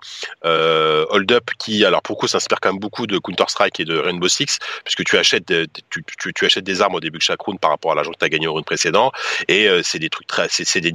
Hold 0.44 1.32
Up 1.32 1.50
qui, 1.58 1.84
alors 1.84 2.02
pour 2.02 2.18
coup, 2.18 2.28
s'inspire 2.28 2.58
quand 2.60 2.70
même 2.70 2.80
beaucoup 2.80 3.06
de 3.06 3.18
Counter 3.18 3.44
Strike 3.48 3.80
et 3.80 3.84
de 3.84 3.98
Rainbow 3.98 4.28
Six, 4.28 4.58
puisque 4.84 5.04
tu 5.04 5.18
achètes, 5.18 5.48
des- 5.48 5.66
tu, 5.90 6.04
tu, 6.34 6.44
achètes 6.44 6.64
des 6.64 6.82
armes 6.82 6.94
au 6.94 7.00
début 7.00 7.18
de 7.18 7.22
chaque 7.22 7.40
round 7.40 7.60
par 7.60 7.70
rapport 7.70 7.92
à 7.92 7.94
l'argent 7.94 8.12
que 8.12 8.18
tu 8.18 8.24
as 8.24 8.28
gagné 8.28 8.46
au 8.46 8.52
round 8.52 8.64
précédent, 8.64 9.12
et 9.48 9.68
c'est 9.82 9.98
des 9.98 10.10
trucs 10.10 10.26
très, 10.26 10.46
c'est 10.48 10.80
des, 10.80 10.92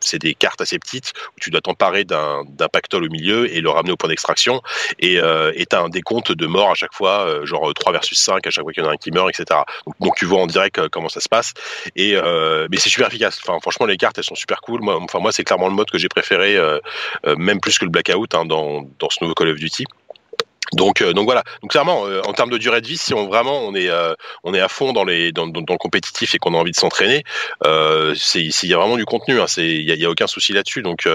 c'est 0.00 0.18
des 0.18 0.34
cartes 0.34 0.60
assez 0.60 0.78
petites 0.78 1.12
où 1.36 1.40
tu 1.40 1.50
dois 1.50 1.60
t'emparer 1.60 2.04
d'un 2.04 2.44
d'un 2.48 2.68
pactole 2.68 2.99
au 3.06 3.10
milieu 3.10 3.52
et 3.52 3.60
le 3.60 3.70
ramener 3.70 3.92
au 3.92 3.96
point 3.96 4.08
d'extraction. 4.08 4.62
Et 4.98 5.18
euh, 5.20 5.52
et 5.54 5.66
t'as 5.66 5.82
un 5.82 5.88
décompte 5.88 6.32
de 6.32 6.46
morts 6.46 6.70
à 6.70 6.74
chaque 6.74 6.94
fois, 6.94 7.26
euh, 7.26 7.46
genre 7.46 7.72
3 7.72 7.92
versus 7.92 8.18
5 8.18 8.46
à 8.46 8.50
chaque 8.50 8.64
fois 8.64 8.72
qu'il 8.72 8.82
y 8.82 8.86
en 8.86 8.90
a 8.90 8.92
un 8.92 8.96
qui 8.96 9.10
meurt, 9.10 9.28
etc. 9.28 9.60
Donc, 10.00 10.16
tu 10.16 10.24
vois 10.24 10.40
en 10.40 10.46
direct 10.46 10.78
euh, 10.78 10.88
comment 10.90 11.08
ça 11.08 11.20
se 11.20 11.28
passe. 11.28 11.54
Et 11.96 12.16
euh, 12.16 12.68
mais 12.70 12.76
c'est 12.78 12.90
super 12.90 13.08
efficace. 13.08 13.40
Enfin, 13.44 13.58
franchement, 13.60 13.86
les 13.86 13.96
cartes 13.96 14.18
elles 14.18 14.24
sont 14.24 14.34
super 14.34 14.60
cool. 14.60 14.80
Moi, 14.80 14.98
enfin 15.00 15.18
moi, 15.18 15.32
c'est 15.32 15.44
clairement 15.44 15.68
le 15.68 15.74
mode 15.74 15.90
que 15.90 15.98
j'ai 15.98 16.08
préféré, 16.08 16.56
euh, 16.56 16.78
euh, 17.26 17.36
même 17.36 17.60
plus 17.60 17.78
que 17.78 17.84
le 17.84 17.90
blackout 17.90 18.34
hein, 18.34 18.44
dans 18.44 18.82
dans 18.98 19.10
ce 19.10 19.18
nouveau 19.22 19.34
Call 19.34 19.48
of 19.48 19.56
Duty. 19.56 19.86
Donc, 20.72 21.00
euh, 21.00 21.12
donc 21.12 21.24
voilà. 21.24 21.42
Donc 21.62 21.72
clairement, 21.72 22.06
euh, 22.06 22.22
en 22.26 22.32
termes 22.32 22.50
de 22.50 22.58
durée 22.58 22.80
de 22.80 22.86
vie, 22.86 22.96
si 22.96 23.12
on 23.12 23.26
vraiment 23.26 23.60
on 23.66 23.74
est 23.74 23.88
euh, 23.88 24.14
on 24.44 24.54
est 24.54 24.60
à 24.60 24.68
fond 24.68 24.92
dans 24.92 25.04
les 25.04 25.32
dans, 25.32 25.48
dans, 25.48 25.62
dans 25.62 25.74
le 25.74 25.78
compétitif 25.78 26.34
et 26.34 26.38
qu'on 26.38 26.54
a 26.54 26.58
envie 26.58 26.70
de 26.70 26.76
s'entraîner, 26.76 27.24
c'est 28.16 28.40
il 28.40 28.68
y 28.68 28.74
a 28.74 28.78
vraiment 28.78 28.96
du 28.96 29.04
contenu. 29.04 29.40
Hein, 29.40 29.46
c'est 29.48 29.66
il 29.66 29.82
y 29.82 29.90
a, 29.90 29.94
il 29.94 30.00
y 30.00 30.04
a 30.04 30.10
aucun 30.10 30.28
souci 30.28 30.52
là-dessus. 30.52 30.82
Donc 30.82 31.08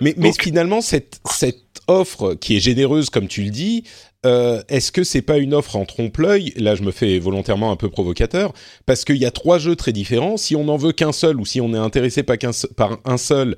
Mais, 0.00 0.14
mais 0.16 0.32
finalement, 0.32 0.80
cette, 0.80 1.20
cette 1.30 1.82
offre 1.88 2.34
qui 2.34 2.56
est 2.56 2.60
généreuse, 2.60 3.10
comme 3.10 3.28
tu 3.28 3.42
le 3.42 3.50
dis, 3.50 3.84
est-ce 4.24 4.90
que 4.92 5.04
c'est 5.04 5.22
pas 5.22 5.38
une 5.38 5.54
offre 5.54 5.76
en 5.76 5.84
trompe-l'œil? 5.84 6.52
Là, 6.56 6.74
je 6.74 6.82
me 6.82 6.90
fais 6.90 7.18
volontairement 7.18 7.70
un 7.70 7.76
peu 7.76 7.90
provocateur, 7.90 8.52
parce 8.86 9.04
qu'il 9.04 9.18
y 9.18 9.26
a 9.26 9.30
trois 9.30 9.58
jeux 9.58 9.76
très 9.76 9.92
différents. 9.92 10.36
Si 10.36 10.56
on 10.56 10.64
n'en 10.64 10.76
veut 10.76 10.92
qu'un 10.92 11.12
seul, 11.12 11.38
ou 11.38 11.44
si 11.44 11.60
on 11.60 11.74
est 11.74 11.78
intéressé 11.78 12.22
pas 12.22 12.36
qu'un 12.36 12.50
par 12.76 12.98
un 13.04 13.18
seul, 13.18 13.56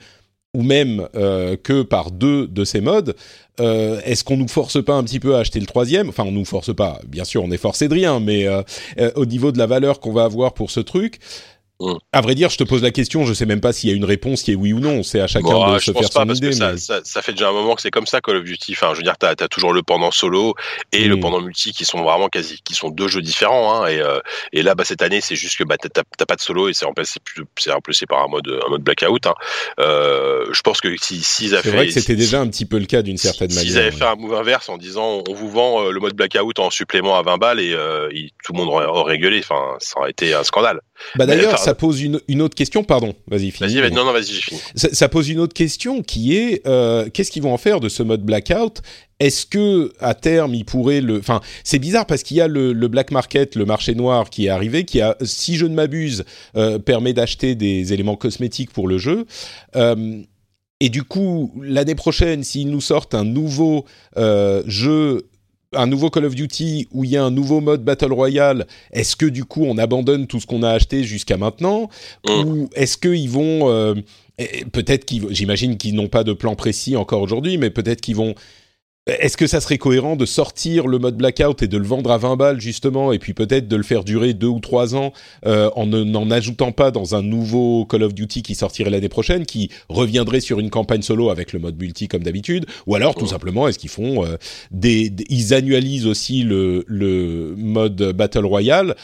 ou 0.55 0.63
même 0.63 1.09
euh, 1.15 1.57
que 1.57 1.83
par 1.83 2.11
deux 2.11 2.47
de 2.47 2.65
ces 2.65 2.81
modes, 2.81 3.15
euh, 3.61 4.01
est-ce 4.05 4.25
qu'on 4.25 4.37
nous 4.37 4.49
force 4.49 4.83
pas 4.83 4.95
un 4.95 5.03
petit 5.03 5.21
peu 5.21 5.37
à 5.37 5.41
acheter 5.41 5.61
le 5.61 5.67
troisième? 5.67 6.09
Enfin, 6.09 6.25
on 6.27 6.33
nous 6.33 6.45
force 6.45 6.75
pas. 6.75 7.01
Bien 7.07 7.25
sûr, 7.25 7.43
on 7.43 7.51
est 7.51 7.59
forcé 7.59 7.89
de 7.89 7.95
rien, 7.95 8.21
mais 8.21 8.47
euh, 8.47 8.63
euh, 8.99 9.11
au 9.17 9.27
niveau 9.27 9.53
de 9.53 9.59
la 9.59 9.67
valeur 9.67 10.01
qu'on 10.01 10.13
va 10.13 10.25
avoir 10.25 10.55
pour 10.55 10.71
ce 10.71 10.81
truc. 10.81 11.19
Mm. 11.81 11.95
À 12.13 12.21
vrai 12.21 12.35
dire, 12.35 12.51
je 12.51 12.57
te 12.59 12.65
pose 12.65 12.83
la 12.83 12.91
question, 12.91 13.25
je 13.25 13.33
sais 13.33 13.47
même 13.47 13.61
pas 13.61 13.73
s'il 13.73 13.89
y 13.89 13.93
a 13.93 13.97
une 13.97 14.05
réponse 14.05 14.43
qui 14.43 14.51
est 14.53 14.55
oui 14.57 14.73
ou 14.73 14.81
non. 14.81 15.03
C'est 15.05 15.21
à 15.21 15.27
chacun 15.29 15.49
Bon, 15.49 15.75
de 15.75 15.79
je 15.79 15.85
se 15.85 15.91
pense 15.93 16.01
faire 16.03 16.11
pas 16.11 16.21
son 16.23 16.27
parce 16.27 16.39
idée. 16.39 16.49
que 16.49 16.55
ça, 16.55 16.73
mais- 16.73 16.79
ça, 16.79 17.01
ça 17.05 17.23
fait 17.23 17.33
déjà 17.33 17.49
un 17.49 17.53
moment 17.53 17.75
que 17.77 17.83
c'est 17.83 17.91
comme 17.93 18.07
ça 18.07 18.21
Call 18.21 18.37
of 18.37 18.45
Duty. 18.45 18.73
Enfin, 18.73 18.91
je 18.95 18.99
veux 18.99 19.03
dire, 19.05 19.17
t'as 19.19 19.31
as 19.39 19.49
toujours 19.49 19.73
le 19.73 19.83
pendant 19.83 20.11
solo 20.11 20.55
et 20.93 21.05
le 21.05 21.17
Mm. 21.17 21.21
pendant 21.21 21.41
multi 21.41 21.73
qui 21.73 21.85
sont 21.85 22.03
vraiment 22.03 22.29
quasi, 22.29 22.61
qui 22.65 22.75
sont 22.75 22.89
deux 22.91 23.07
jeux 23.09 23.23
différents. 23.23 23.75
Hein, 23.85 23.87
et, 23.89 24.01
euh, 24.01 24.19
et 24.53 24.63
là, 24.63 24.75
bah, 24.75 24.85
cette 24.85 25.03
année, 25.03 25.21
c'est 25.21 25.37
juste 25.37 25.57
que 25.57 25.65
bah, 25.65 25.77
t'as- 25.79 26.03
pas 26.27 26.35
de 26.37 26.41
solo 26.41 26.69
et 26.69 26.75
c'est 26.75 26.85
remplacé, 26.85 27.21
plus- 27.25 27.45
c'est 27.59 27.71
remplacé 27.73 28.07
par 28.07 28.25
un 28.25 28.29
mode, 28.29 28.49
un 28.67 28.69
mode 28.71 28.83
blackout. 28.83 29.27
Hein. 29.27 29.35
Euh, 29.79 30.47
je 30.53 30.61
pense 30.63 30.81
que 30.81 30.89
si 31.01 31.23
s'ils 31.23 31.55
avaient 31.55 31.63
C'est 31.63 31.77
vrai 31.77 31.87
que 31.87 31.93
c'était 31.93 32.15
si- 32.15 32.19
déjà 32.19 32.41
un 32.41 32.49
petit 32.49 32.67
peu 32.67 32.79
le 32.79 32.87
cas 32.87 33.03
d'une 33.03 33.17
si- 33.17 33.27
certaine 33.27 33.51
S'ils 33.51 33.75
manière. 33.75 33.83
avaient 33.89 33.97
fait 33.97 34.05
un 34.05 34.17
move 34.17 34.35
inverse 34.35 34.69
en 34.69 34.77
disant 34.79 35.23
on 35.29 35.33
vous 35.35 35.51
vend 35.51 35.85
euh, 35.85 35.91
le 35.91 36.01
mode 36.01 36.15
blackout 36.15 36.59
en 36.59 36.71
supplément 36.71 37.17
à 37.17 37.23
20 37.23 37.39
balles 37.39 37.61
et 37.61 37.73
euh, 37.73 38.09
tout 38.45 38.53
le 38.53 38.59
monde 38.59 38.69
aurait, 38.69 38.87
aurait 38.87 39.13
rigolé, 39.13 39.39
enfin 39.41 39.77
ça 39.79 39.99
aurait 40.01 40.11
été 40.11 40.35
un 40.35 40.43
scandale. 40.45 40.81
Bah 41.17 41.27
d'ailleurs, 41.27 41.55
enfin, 41.55 41.63
ça 41.65 41.75
pose 41.75 42.03
une, 42.03 42.21
une 42.29 42.43
autre 42.43 42.55
question. 42.55 42.85
Pardon, 42.85 43.15
vas-y, 43.27 43.51
finis. 43.51 43.81
Vas-y, 43.81 43.93
non, 43.93 44.05
non, 44.05 44.13
vas-y, 44.13 44.41
ça, 44.75 44.89
ça 44.93 45.09
pose 45.09 45.29
une 45.29 45.39
autre 45.39 45.55
question 45.55 46.03
qui 46.03 46.37
est 46.37 46.67
euh, 46.67 47.09
qu'est-ce 47.13 47.31
qu'ils 47.31 47.43
vont 47.43 47.53
en 47.53 47.59
faire 47.59 47.81
de 47.81 47.89
ce 47.89 48.03
mode 48.03 48.23
blackout? 48.23 48.83
Est-ce 49.21 49.47
que 49.47 49.93
à 50.01 50.15
terme 50.15 50.55
ils 50.55 50.65
pourraient 50.65 51.01
le 51.01 51.19
Enfin, 51.19 51.41
c'est 51.65 51.79
bizarre 51.79 52.07
parce 52.07 52.23
qu'il 52.23 52.37
y 52.37 52.41
a 52.41 52.49
le, 52.49 52.73
le 52.73 52.89
black 52.89 53.11
market, 53.11 53.57
le 53.57 53.65
marché 53.65 53.95
noir 53.95 54.31
qui 54.31 54.47
est 54.47 54.51
arrivé, 54.51 54.85
qui 54.85 55.01
a, 55.01 55.17
si 55.23 55.57
je 55.57 55.67
ne 55.67 55.75
m'abuse, 55.75 56.25
euh, 56.57 56.79
permet 56.79 57.13
d'acheter 57.13 57.55
des 57.55 57.93
éléments 57.93 58.17
cosmétiques 58.17 58.73
pour 58.73 58.87
le 58.87 58.99
jeu. 58.99 59.27
Euh, 59.77 60.23
et 60.81 60.91
du 60.91 61.03
coup, 61.03 61.53
l'année 61.61 61.97
prochaine, 61.97 62.45
s'ils 62.45 62.71
nous 62.71 62.81
sortent 62.81 63.15
un 63.15 63.25
nouveau 63.25 63.85
euh, 64.17 64.63
jeu 64.67 65.29
un 65.75 65.87
nouveau 65.87 66.11
Call 66.11 66.25
of 66.25 66.35
Duty 66.35 66.89
où 66.93 67.05
il 67.05 67.11
y 67.11 67.17
a 67.17 67.25
un 67.25 67.31
nouveau 67.31 67.61
mode 67.61 67.85
Battle 67.85 68.13
Royale, 68.13 68.67
est-ce 68.93 69.17
que 69.17 69.27
du 69.27 69.45
coup 69.45 69.65
on 69.65 69.77
abandonne 69.79 70.27
tout 70.27 70.41
ce 70.41 70.47
qu'on 70.47 70.63
a 70.63 70.71
acheté 70.71 71.05
jusqu'à 71.05 71.37
maintenant 71.37 71.91
Mm. 72.27 72.31
Ou 72.31 72.71
est-ce 72.75 72.97
qu'ils 72.97 73.29
vont... 73.31 73.69
euh, 73.71 73.95
peut-être 74.73 75.05
qu'ils... 75.05 75.27
J'imagine 75.31 75.77
qu'ils 75.77 75.95
n'ont 75.95 76.09
pas 76.09 76.25
de 76.25 76.33
plan 76.33 76.55
précis 76.55 76.97
encore 76.97 77.21
aujourd'hui, 77.23 77.59
mais 77.59 77.71
peut-être 77.71 78.01
qu'ils 78.01 78.17
vont 78.17 78.35
est-ce 79.09 79.37
que 79.37 79.47
ça 79.47 79.61
serait 79.61 79.79
cohérent 79.79 80.17
de 80.17 80.27
sortir 80.27 80.87
le 80.87 80.99
mode 80.99 81.17
blackout 81.17 81.63
et 81.63 81.69
de 81.69 81.79
le 81.79 81.87
vendre 81.87 82.11
à 82.11 82.19
20 82.19 82.37
balles 82.37 82.61
justement, 82.61 83.13
et 83.13 83.19
puis 83.19 83.35
peut-être 83.35 83.69
de 83.69 83.77
le 83.77 83.83
faire 83.83 84.05
durer 84.05 84.35
deux 84.35 84.47
ou 84.49 84.61
trois 84.61 84.95
ans 84.95 85.13
euh, 85.47 85.71
en 85.77 85.87
n'en 85.87 86.31
ajoutant 86.31 86.73
pas 86.73 86.91
dans 86.91 87.15
un 87.15 87.23
nouveau 87.23 87.87
Call 87.87 88.03
of 88.03 88.15
Duty 88.15 88.43
qui 88.43 88.55
sortirait 88.55 88.91
l'année 88.91 89.09
prochaine, 89.09 89.47
qui 89.47 89.71
reviendrait 89.89 90.41
sur 90.41 90.61
une 90.61 90.71
campagne 90.71 91.03
solo 91.03 91.31
avec 91.31 91.53
le 91.53 91.59
mode 91.59 91.79
multi 91.79 92.09
comme 92.09 92.23
d'habitude, 92.23 92.67
ou 92.87 92.95
alors 92.95 93.15
tout 93.15 93.27
simplement 93.27 93.69
est-ce 93.69 93.79
qu'ils 93.79 93.91
font 93.91 94.25
euh, 94.25 94.37
des, 94.71 95.13
ils 95.29 95.55
annualisent 95.55 96.07
aussi 96.07 96.43
le, 96.43 96.85
le 96.87 97.55
mode 97.57 98.13
battle 98.13 98.45
royale 98.45 98.95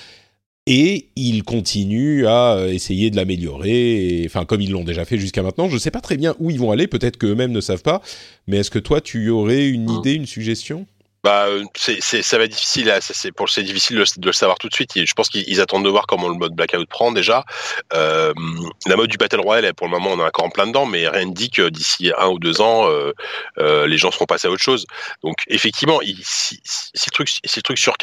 et 0.66 1.10
ils 1.16 1.42
continuent 1.42 2.26
à 2.26 2.54
euh, 2.54 2.72
essayer 2.72 3.10
de 3.10 3.16
l'améliorer, 3.16 4.22
enfin 4.26 4.44
comme 4.44 4.60
ils 4.60 4.70
l'ont 4.70 4.84
déjà 4.84 5.04
fait 5.04 5.18
jusqu'à 5.18 5.42
maintenant. 5.42 5.68
Je 5.68 5.74
ne 5.74 5.78
sais 5.78 5.90
pas 5.90 6.00
très 6.00 6.16
bien 6.16 6.34
où 6.38 6.50
ils 6.50 6.58
vont 6.58 6.70
aller, 6.70 6.86
peut-être 6.86 7.18
qu'eux-mêmes 7.18 7.52
ne 7.52 7.60
savent 7.60 7.82
pas, 7.82 8.00
mais 8.46 8.58
est-ce 8.58 8.70
que 8.70 8.78
toi 8.78 9.00
tu 9.00 9.28
aurais 9.28 9.68
une 9.68 9.90
idée, 9.90 10.14
une 10.14 10.26
suggestion? 10.26 10.86
Bah, 11.24 11.48
c'est, 11.74 11.98
c'est, 12.00 12.22
ça 12.22 12.38
va 12.38 12.44
être 12.44 12.52
difficile. 12.52 12.92
C'est 13.00 13.32
pour 13.32 13.48
c'est 13.50 13.62
difficile 13.62 13.96
de, 13.96 14.26
le 14.26 14.32
savoir 14.32 14.58
tout 14.58 14.68
de 14.68 14.74
suite. 14.74 14.92
Je 14.94 15.12
pense 15.14 15.28
qu'ils 15.28 15.60
attendent 15.60 15.84
de 15.84 15.90
voir 15.90 16.06
comment 16.06 16.28
le 16.28 16.34
mode 16.34 16.52
blackout 16.52 16.88
prend 16.88 17.10
déjà. 17.10 17.44
Euh, 17.92 18.32
la 18.86 18.96
mode 18.96 19.10
du 19.10 19.16
battle 19.16 19.40
royale, 19.40 19.74
pour 19.74 19.86
le 19.86 19.90
moment, 19.90 20.10
on 20.12 20.20
est 20.20 20.24
encore 20.24 20.44
en 20.44 20.50
plein 20.50 20.66
dedans, 20.66 20.86
mais 20.86 21.08
rien 21.08 21.26
ne 21.26 21.32
dit 21.32 21.50
que 21.50 21.68
d'ici 21.68 22.12
un 22.16 22.28
ou 22.28 22.38
deux 22.38 22.60
ans, 22.60 22.88
euh, 22.88 23.12
euh, 23.58 23.86
les 23.86 23.98
gens 23.98 24.10
seront 24.10 24.26
passés 24.26 24.48
à 24.48 24.50
autre 24.50 24.62
chose. 24.62 24.86
Donc, 25.22 25.36
effectivement, 25.48 26.00
si, 26.22 26.60
si, 26.62 26.90
si, 26.94 27.06
le 27.08 27.12
truc, 27.12 27.28
si 27.28 27.40
le 27.58 27.62
truc 27.62 27.78
sur 27.78 27.94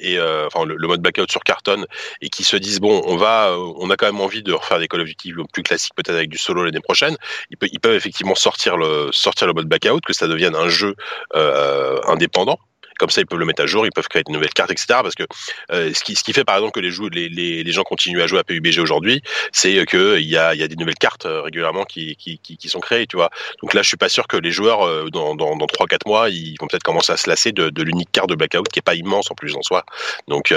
et 0.00 0.18
euh, 0.18 0.46
enfin 0.46 0.64
le, 0.64 0.86
mode 0.86 1.00
blackout 1.00 1.30
sur 1.30 1.42
carton 1.42 1.86
et 2.20 2.28
qu'ils 2.28 2.44
se 2.44 2.56
disent 2.56 2.80
bon, 2.80 3.02
on 3.06 3.16
va, 3.16 3.48
euh, 3.48 3.72
on 3.78 3.90
a 3.90 3.96
quand 3.96 4.06
même 4.06 4.20
envie 4.20 4.42
de 4.42 4.52
refaire 4.52 4.78
des 4.78 4.88
Call 4.88 5.00
of 5.00 5.06
Duty 5.06 5.32
plus 5.52 5.62
classiques, 5.62 5.94
peut-être 5.94 6.16
avec 6.16 6.28
du 6.28 6.38
solo 6.38 6.64
l'année 6.64 6.80
prochaine. 6.80 7.16
Ils, 7.50 7.56
peuvent, 7.56 7.68
ils 7.72 7.80
peuvent 7.80 7.94
effectivement 7.94 8.34
sortir 8.34 8.76
le 8.76 9.10
sortir 9.12 9.46
le 9.46 9.52
mode 9.52 9.68
blackout, 9.68 10.04
que 10.04 10.12
ça 10.12 10.26
devienne 10.26 10.56
un 10.56 10.68
jeu 10.68 10.96
euh, 11.34 12.00
indépendant 12.08 12.58
comme 12.98 13.10
ça, 13.10 13.20
ils 13.20 13.26
peuvent 13.26 13.38
le 13.38 13.46
mettre 13.46 13.62
à 13.62 13.66
jour, 13.66 13.86
ils 13.86 13.92
peuvent 13.92 14.08
créer 14.08 14.22
de 14.22 14.32
nouvelles 14.32 14.52
cartes, 14.52 14.70
etc. 14.70 14.86
Parce 15.02 15.14
que 15.14 15.24
euh, 15.72 15.92
ce, 15.92 16.02
qui, 16.02 16.14
ce 16.14 16.22
qui 16.22 16.32
fait, 16.32 16.44
par 16.44 16.56
exemple, 16.56 16.72
que 16.72 16.80
les, 16.80 16.90
jou 16.90 17.08
les, 17.08 17.28
les, 17.28 17.62
les 17.62 17.72
gens 17.72 17.82
continuent 17.82 18.20
à 18.20 18.26
jouer 18.26 18.38
à 18.38 18.44
PUBG 18.44 18.78
aujourd'hui, 18.78 19.22
c'est 19.52 19.84
qu'il 19.86 20.28
y 20.28 20.36
a, 20.36 20.54
y 20.54 20.62
a 20.62 20.68
des 20.68 20.76
nouvelles 20.76 20.94
cartes 20.94 21.26
euh, 21.26 21.42
régulièrement 21.42 21.84
qui, 21.84 22.16
qui, 22.16 22.68
sont 22.68 22.80
créées, 22.80 23.06
tu 23.06 23.16
vois. 23.16 23.30
Donc 23.62 23.74
là, 23.74 23.82
je 23.82 23.88
suis 23.88 23.96
pas 23.96 24.08
sûr 24.08 24.26
que 24.26 24.36
les 24.36 24.50
joueurs, 24.50 24.86
euh, 24.86 25.08
dans, 25.10 25.34
dans, 25.34 25.56
dans 25.56 25.66
3-4 25.66 25.98
mois, 26.06 26.30
ils 26.30 26.56
vont 26.60 26.66
peut-être 26.66 26.82
commencer 26.82 27.12
à 27.12 27.16
se 27.16 27.28
lasser 27.28 27.52
de, 27.52 27.70
de 27.70 27.82
l'unique 27.82 28.10
carte 28.12 28.28
de 28.28 28.34
Blackout 28.34 28.68
qui 28.68 28.78
est 28.78 28.82
pas 28.82 28.94
immense 28.94 29.30
en 29.30 29.34
plus 29.34 29.54
en 29.56 29.62
soi. 29.62 29.84
Donc, 30.28 30.54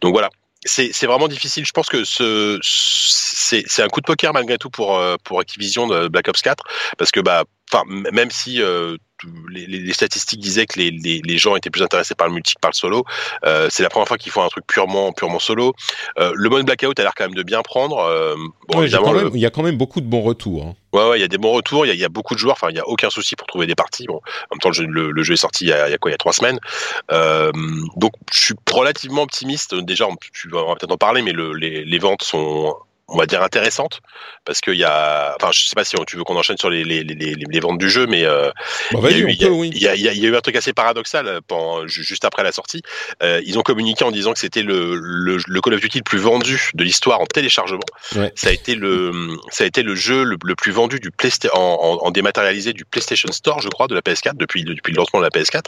donc 0.00 0.12
voilà 0.12 0.30
c'est 0.66 1.06
vraiment 1.06 1.28
difficile. 1.28 1.64
Je 1.64 1.72
pense 1.72 1.88
que 1.88 2.04
ce 2.04 2.58
c'est 2.62 3.82
un 3.82 3.88
coup 3.88 4.00
de 4.00 4.06
poker 4.06 4.32
malgré 4.34 4.58
tout 4.58 4.68
pour 4.68 5.00
pour 5.24 5.40
Activision 5.40 5.86
de 5.86 6.08
Black 6.08 6.28
Ops 6.28 6.42
4 6.42 6.62
parce 6.98 7.10
que 7.10 7.20
bah 7.20 7.44
enfin 7.72 7.84
même 7.88 8.30
si 8.30 8.60
les, 9.48 9.66
les, 9.66 9.92
statistiques 9.92 10.40
disaient 10.40 10.66
que 10.66 10.78
les, 10.78 10.90
les, 10.90 11.20
les, 11.24 11.38
gens 11.38 11.56
étaient 11.56 11.70
plus 11.70 11.82
intéressés 11.82 12.14
par 12.14 12.28
le 12.28 12.34
multi 12.34 12.54
que 12.54 12.60
par 12.60 12.70
le 12.70 12.76
solo. 12.76 13.04
Euh, 13.44 13.68
c'est 13.70 13.82
la 13.82 13.88
première 13.88 14.08
fois 14.08 14.18
qu'ils 14.18 14.32
font 14.32 14.42
un 14.42 14.48
truc 14.48 14.66
purement 14.66 15.12
purement 15.12 15.38
solo. 15.38 15.74
Euh, 16.18 16.32
le 16.34 16.48
mode 16.48 16.66
blackout 16.66 16.98
a 16.98 17.02
l'air 17.02 17.12
quand 17.16 17.24
même 17.24 17.34
de 17.34 17.42
bien 17.42 17.62
prendre. 17.62 17.98
Euh, 17.98 18.34
bon, 18.68 18.82
évidemment, 18.82 19.12
même, 19.12 19.30
il 19.34 19.40
y 19.40 19.46
a 19.46 19.50
quand 19.50 19.62
même 19.62 19.76
beaucoup 19.76 20.00
de 20.00 20.06
bons 20.06 20.22
retours. 20.22 20.64
Hein. 20.64 20.74
Ouais, 20.92 21.08
ouais, 21.08 21.18
il 21.18 21.20
y 21.20 21.24
a 21.24 21.28
des 21.28 21.38
bons 21.38 21.52
retours. 21.52 21.86
Il 21.86 21.88
y 21.88 21.92
a, 21.92 21.94
il 21.94 22.00
y 22.00 22.04
a 22.04 22.08
beaucoup 22.08 22.34
de 22.34 22.40
joueurs. 22.40 22.56
Enfin, 22.56 22.68
il 22.70 22.76
y 22.76 22.80
a 22.80 22.86
aucun 22.86 23.10
souci 23.10 23.36
pour 23.36 23.46
trouver 23.46 23.66
des 23.66 23.74
parties. 23.74 24.06
Bon, 24.06 24.16
en 24.16 24.54
même 24.54 24.60
temps, 24.60 24.70
le 24.70 24.74
jeu, 24.74 24.86
le, 24.86 25.10
le 25.10 25.22
jeu 25.22 25.34
est 25.34 25.36
sorti 25.36 25.64
il 25.64 25.68
y, 25.68 25.72
a, 25.72 25.88
il 25.88 25.92
y 25.92 25.94
a 25.94 25.98
quoi 25.98 26.10
Il 26.10 26.14
y 26.14 26.14
a 26.14 26.18
trois 26.18 26.32
semaines. 26.32 26.58
Euh, 27.12 27.52
donc, 27.96 28.12
je 28.32 28.38
suis 28.46 28.54
relativement 28.70 29.22
optimiste. 29.22 29.74
Déjà, 29.74 30.06
on, 30.06 30.16
tu 30.16 30.48
vas 30.48 30.64
peut-être 30.74 30.92
en 30.92 30.96
parler, 30.96 31.22
mais 31.22 31.32
le, 31.32 31.52
les, 31.52 31.84
les 31.84 31.98
ventes 31.98 32.22
sont 32.22 32.74
on 33.10 33.18
va 33.18 33.26
dire 33.26 33.42
intéressante 33.42 34.00
parce 34.44 34.60
qu'il 34.60 34.74
y 34.74 34.84
a 34.84 35.34
enfin 35.36 35.50
je 35.52 35.66
sais 35.66 35.74
pas 35.74 35.84
si 35.84 35.96
tu 36.06 36.16
veux 36.16 36.24
qu'on 36.24 36.36
enchaîne 36.36 36.56
sur 36.56 36.70
les, 36.70 36.84
les, 36.84 37.02
les, 37.02 37.34
les, 37.34 37.60
ventes 37.60 37.78
du 37.78 37.90
jeu 37.90 38.06
mais 38.06 38.24
euh, 38.24 38.50
bah, 38.92 39.10
il, 39.10 39.18
y 39.18 39.44
a, 39.44 39.50
oui. 39.50 39.70
il, 39.74 39.82
y 39.82 39.88
a, 39.88 39.94
il, 39.94 40.02
y 40.02 40.08
a, 40.26 40.28
eu 40.28 40.36
un 40.36 40.40
truc 40.40 40.56
assez 40.56 40.72
paradoxal 40.72 41.26
euh, 41.26 41.40
pendant, 41.46 41.86
juste 41.86 42.24
après 42.24 42.42
la 42.42 42.52
sortie 42.52 42.82
euh, 43.22 43.40
ils 43.44 43.58
ont 43.58 43.62
communiqué 43.62 44.04
en 44.04 44.10
disant 44.10 44.32
que 44.32 44.38
c'était 44.38 44.62
le, 44.62 44.94
le, 44.94 45.38
le, 45.46 45.60
Call 45.60 45.74
of 45.74 45.80
Duty 45.80 45.98
le 45.98 46.04
plus 46.04 46.18
vendu 46.18 46.70
de 46.74 46.84
l'histoire 46.84 47.20
en 47.20 47.26
téléchargement 47.26 47.80
ouais. 48.16 48.32
ça 48.34 48.48
a 48.48 48.52
été 48.52 48.74
le 48.74 49.12
ça 49.50 49.64
a 49.64 49.66
été 49.66 49.82
le 49.82 49.94
jeu 49.94 50.24
le, 50.24 50.36
le 50.44 50.54
plus 50.54 50.72
vendu 50.72 51.00
du 51.00 51.10
en, 51.52 51.98
en, 52.02 52.10
dématérialisé 52.10 52.72
du 52.72 52.84
PlayStation 52.84 53.30
Store 53.32 53.60
je 53.60 53.68
crois 53.68 53.88
de 53.88 53.94
la 53.94 54.00
PS4 54.00 54.36
depuis 54.36 54.64
depuis 54.64 54.92
le 54.92 54.98
lancement 54.98 55.20
de 55.20 55.24
la 55.24 55.30
PS4 55.30 55.62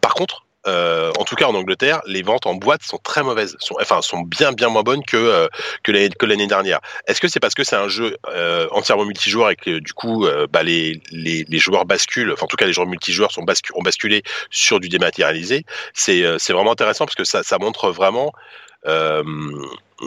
par 0.00 0.14
contre 0.14 0.44
euh, 0.68 1.10
en 1.18 1.24
tout 1.24 1.34
cas 1.34 1.46
en 1.46 1.54
Angleterre, 1.54 2.00
les 2.06 2.22
ventes 2.22 2.46
en 2.46 2.54
boîte 2.54 2.82
sont 2.82 2.98
très 2.98 3.22
mauvaises, 3.22 3.56
enfin 3.80 4.02
sont 4.02 4.20
bien 4.20 4.52
bien 4.52 4.68
moins 4.68 4.82
bonnes 4.82 5.04
que 5.04 5.16
euh, 5.16 5.48
que 5.82 6.26
l'année 6.26 6.46
dernière. 6.46 6.80
Est-ce 7.06 7.20
que 7.20 7.28
c'est 7.28 7.40
parce 7.40 7.54
que 7.54 7.64
c'est 7.64 7.76
un 7.76 7.88
jeu 7.88 8.16
euh, 8.28 8.68
entièrement 8.70 9.04
multijoueur 9.04 9.50
et 9.50 9.56
que 9.56 9.78
du 9.78 9.92
coup 9.92 10.26
bah, 10.50 10.62
les, 10.62 11.00
les, 11.10 11.58
joueurs 11.58 11.86
basculent, 11.86 12.32
enfin 12.32 12.44
en 12.44 12.48
tout 12.48 12.56
cas 12.56 12.66
les 12.66 12.72
joueurs 12.72 12.86
multijoueurs 12.86 13.32
sont 13.32 13.44
ont 13.74 13.82
basculé 13.82 14.22
sur 14.50 14.80
du 14.80 14.88
dématérialisé. 14.88 15.64
C'est 15.94 16.22
vraiment 16.50 16.72
intéressant 16.72 17.06
parce 17.06 17.16
que 17.16 17.24
ça 17.24 17.42
ça 17.42 17.58
montre 17.58 17.90
vraiment 17.90 18.32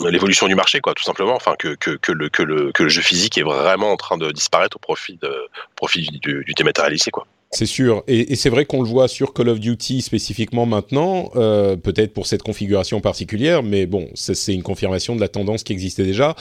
l'évolution 0.10 0.48
du 0.48 0.56
marché, 0.56 0.80
quoi, 0.80 0.94
tout 0.94 1.04
simplement. 1.04 1.36
Enfin, 1.36 1.56
que, 1.58 1.76
que, 1.76 1.92
que, 1.92 2.12
le, 2.12 2.30
que, 2.30 2.44
le, 2.44 2.72
que 2.72 2.84
le 2.84 2.90
jeu 2.90 3.02
physique 3.02 3.38
est 3.38 3.44
vraiment 3.44 3.92
en 3.92 3.98
train 3.98 4.18
de 4.18 4.32
disparaître 4.32 4.78
au 4.78 4.80
profit, 4.80 5.18
de, 5.18 5.50
profit 5.76 6.08
du, 6.22 6.44
du 6.46 6.54
dématérialisé, 6.54 7.12
quoi. 7.12 7.28
C'est 7.54 7.66
sûr, 7.66 8.04
et, 8.08 8.32
et 8.32 8.36
c'est 8.38 8.50
vrai 8.50 8.66
qu'on 8.66 8.82
le 8.82 8.88
voit 8.88 9.10
sur 9.10 9.34
Call 9.34 9.50
of 9.50 9.60
Duty 9.60 10.02
spécifiquement 10.02 10.66
maintenant, 10.66 11.32
euh, 11.36 11.76
peut-être 11.76 12.14
pour 12.14 12.26
cette 12.26 12.44
configuration 12.44 13.02
particulière, 13.02 13.62
mais 13.62 13.86
bon, 13.86 14.08
c'est 14.14 14.54
une 14.54 14.64
confirmation 14.64 15.18
de 15.18 15.22
la 15.22 15.28
tendance 15.28 15.64
qui 15.64 15.74
existait 15.74 16.06
déjà. 16.06 16.36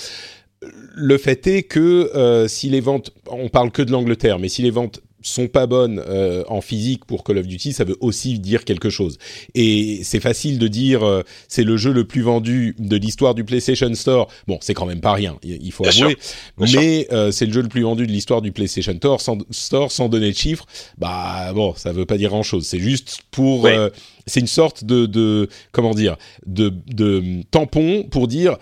Le 0.62 1.18
fait 1.18 1.46
est 1.48 1.64
que 1.64 2.12
euh, 2.14 2.46
si 2.46 2.68
les 2.70 2.80
ventes, 2.80 3.12
on 3.28 3.48
parle 3.48 3.72
que 3.72 3.82
de 3.82 3.90
l'Angleterre, 3.90 4.38
mais 4.38 4.48
si 4.48 4.62
les 4.62 4.70
ventes 4.70 5.00
sont 5.22 5.48
pas 5.48 5.66
bonnes 5.66 6.02
euh, 6.06 6.42
en 6.48 6.60
physique 6.60 7.04
pour 7.04 7.24
Call 7.24 7.38
of 7.38 7.46
Duty, 7.46 7.72
ça 7.72 7.84
veut 7.84 7.96
aussi 8.00 8.38
dire 8.38 8.64
quelque 8.64 8.90
chose. 8.90 9.18
Et 9.54 10.00
c'est 10.02 10.20
facile 10.20 10.58
de 10.58 10.68
dire 10.68 11.02
euh, 11.06 11.22
c'est 11.48 11.64
le 11.64 11.76
jeu 11.76 11.92
le 11.92 12.04
plus 12.06 12.22
vendu 12.22 12.74
de 12.78 12.96
l'histoire 12.96 13.34
du 13.34 13.44
PlayStation 13.44 13.92
Store. 13.94 14.28
Bon, 14.46 14.58
c'est 14.60 14.74
quand 14.74 14.86
même 14.86 15.00
pas 15.00 15.12
rien, 15.12 15.36
il 15.42 15.72
faut 15.72 15.84
Bien 15.84 15.92
avouer. 16.06 16.16
sûr. 16.20 16.78
Mais 16.80 17.06
euh, 17.12 17.30
c'est 17.30 17.46
le 17.46 17.52
jeu 17.52 17.62
le 17.62 17.68
plus 17.68 17.82
vendu 17.82 18.06
de 18.06 18.12
l'histoire 18.12 18.42
du 18.42 18.52
PlayStation 18.52 18.94
Store 18.96 19.20
sans, 19.20 19.38
Store 19.50 19.92
sans 19.92 20.08
donner 20.08 20.30
de 20.30 20.36
chiffres. 20.36 20.66
Bah 20.98 21.52
bon, 21.54 21.74
ça 21.76 21.92
veut 21.92 22.06
pas 22.06 22.16
dire 22.16 22.30
grand 22.30 22.42
chose. 22.42 22.66
C'est 22.66 22.78
juste 22.80 23.18
pour 23.30 23.62
Oui. 23.64 23.70
euh, 23.72 23.90
c'est 24.26 24.40
une 24.40 24.46
sorte 24.46 24.84
de, 24.84 25.06
de 25.06 25.48
comment 25.72 25.94
dire 25.94 26.16
de, 26.46 26.72
de 26.88 27.42
tampon 27.50 28.04
pour 28.10 28.28
dire 28.28 28.56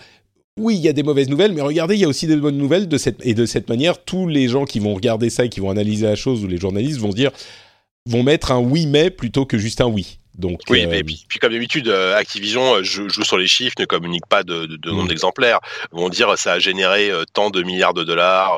oui, 0.59 0.75
il 0.75 0.81
y 0.81 0.89
a 0.89 0.93
des 0.93 1.03
mauvaises 1.03 1.29
nouvelles, 1.29 1.53
mais 1.53 1.61
regardez, 1.61 1.95
il 1.95 2.01
y 2.01 2.05
a 2.05 2.07
aussi 2.07 2.27
des 2.27 2.35
bonnes 2.35 2.57
nouvelles 2.57 2.87
de 2.87 2.97
cette 2.97 3.25
et 3.25 3.33
de 3.33 3.45
cette 3.45 3.69
manière, 3.69 4.03
tous 4.03 4.27
les 4.27 4.47
gens 4.47 4.65
qui 4.65 4.79
vont 4.79 4.93
regarder 4.93 5.29
ça 5.29 5.45
et 5.45 5.49
qui 5.49 5.59
vont 5.59 5.69
analyser 5.69 6.05
la 6.05 6.15
chose 6.15 6.43
ou 6.43 6.47
les 6.47 6.57
journalistes 6.57 6.99
vont 6.99 7.09
dire 7.09 7.31
vont 8.05 8.23
mettre 8.23 8.51
un 8.51 8.59
oui 8.59 8.85
mais 8.87 9.09
plutôt 9.09 9.45
que 9.45 9.57
juste 9.57 9.81
un 9.81 9.87
oui. 9.87 10.19
Donc 10.37 10.61
Oui, 10.69 10.85
euh, 10.85 10.87
mais 10.89 11.03
puis, 11.03 11.25
puis 11.27 11.39
comme 11.39 11.51
d'habitude, 11.51 11.89
euh, 11.89 12.15
Activision 12.15 12.75
euh, 12.75 12.83
joue, 12.83 13.09
joue 13.09 13.23
sur 13.25 13.37
les 13.37 13.47
chiffres, 13.47 13.75
ne 13.79 13.85
communique 13.85 14.25
pas 14.27 14.43
de, 14.43 14.65
de, 14.67 14.75
de 14.77 14.89
nombre 14.89 15.03
Mm. 15.05 15.07
d'exemplaires. 15.09 15.59
Ils 15.93 15.99
vont 15.99 16.07
dire 16.09 16.37
ça 16.37 16.53
a 16.53 16.59
généré 16.59 17.09
euh, 17.11 17.23
tant 17.33 17.49
de 17.49 17.61
milliards 17.61 17.93
de 17.93 18.03
dollars. 18.05 18.57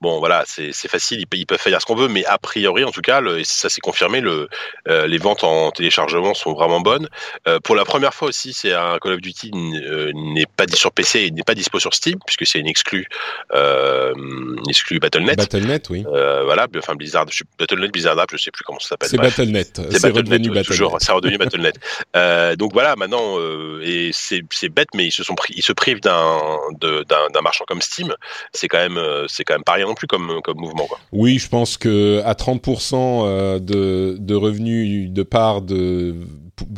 Bon, 0.00 0.20
voilà, 0.20 0.44
c'est 0.46 0.72
facile, 0.88 1.20
ils, 1.20 1.26
pe- 1.26 1.36
ils 1.36 1.44
peuvent 1.46 1.58
faire 1.60 1.78
ce 1.80 1.86
qu'on 1.86 1.96
veut, 1.96 2.08
mais 2.08 2.24
a 2.24 2.38
priori, 2.38 2.84
en 2.84 2.90
tout 2.92 3.00
cas, 3.02 3.20
le, 3.20 3.40
et 3.40 3.44
ça 3.44 3.68
s'est 3.68 3.80
confirmé, 3.80 4.20
le, 4.20 4.48
euh, 4.88 5.06
les 5.06 5.18
ventes 5.18 5.44
en 5.44 5.70
téléchargement 5.70 6.32
sont 6.34 6.54
vraiment 6.54 6.80
bonnes. 6.80 7.08
Euh, 7.46 7.58
pour 7.60 7.74
la 7.74 7.84
première 7.84 8.14
fois 8.14 8.28
aussi, 8.28 8.52
c'est 8.54 8.72
un 8.72 8.98
Call 8.98 9.12
of 9.14 9.20
Duty 9.20 9.50
n'est 9.52 10.46
pas 10.46 10.64
dit 10.66 10.76
sur 10.76 10.92
PC 10.92 11.20
et 11.24 11.30
n'est 11.30 11.42
pas 11.42 11.54
dispo 11.54 11.78
sur 11.78 11.92
Steam, 11.94 12.18
puisque 12.26 12.46
c'est 12.46 12.58
une 12.58 12.66
exclue, 12.68 13.06
une 13.54 14.62
exclue 14.68 14.98
Battle.net. 14.98 15.36
Battle.net, 15.36 15.90
oui. 15.90 16.04
Voilà, 16.04 16.66
enfin 16.78 16.94
Blizzard, 16.94 17.26
je, 17.30 17.44
Battle.net, 17.58 17.92
Blizzard 17.92 18.18
App, 18.18 18.30
je 18.32 18.36
sais 18.36 18.50
plus 18.50 18.64
comment 18.64 18.78
ça 18.80 18.90
s'appelle. 18.90 19.08
C'est. 19.10 19.16
Battle.net. 19.18 19.80
C'est 19.90 20.06
redevenu 20.08 20.48
Battle.net. 20.48 20.66
toujours, 20.66 20.98
c'est 21.20 21.26
redevenu 21.26 21.38
Battle.net. 21.38 21.78
Euh, 22.16 22.56
donc 22.56 22.72
voilà, 22.72 22.96
maintenant, 22.96 23.38
euh, 23.38 23.80
et 23.82 24.10
c'est 24.12 24.68
bête, 24.68 24.88
mais 24.94 25.06
ils 25.06 25.12
se 25.12 25.22
sont 25.22 25.34
ils 25.50 25.62
se 25.62 25.72
privent 25.72 26.00
d'un 26.00 26.40
d'un 26.80 27.40
marchand 27.42 27.64
comme 27.66 27.80
Steam. 27.80 28.14
C'est 28.52 28.68
quand 28.68 28.78
même, 28.78 28.98
euh, 28.98 29.26
c'est 29.28 29.44
quand 29.44 29.54
même 29.54 29.64
pas 29.64 29.72
rien 29.72 29.86
non 29.86 29.94
plus 29.94 30.06
comme 30.06 30.40
comme 30.42 30.58
mouvement. 30.58 30.88
Oui, 31.12 31.38
je 31.38 31.48
pense 31.48 31.76
que 31.76 32.22
à 32.24 32.32
30% 32.34 32.94
euh, 32.94 33.58
de, 33.58 34.16
de 34.18 34.34
revenus 34.34 35.10
de 35.10 35.22
part 35.22 35.62
de 35.62 36.14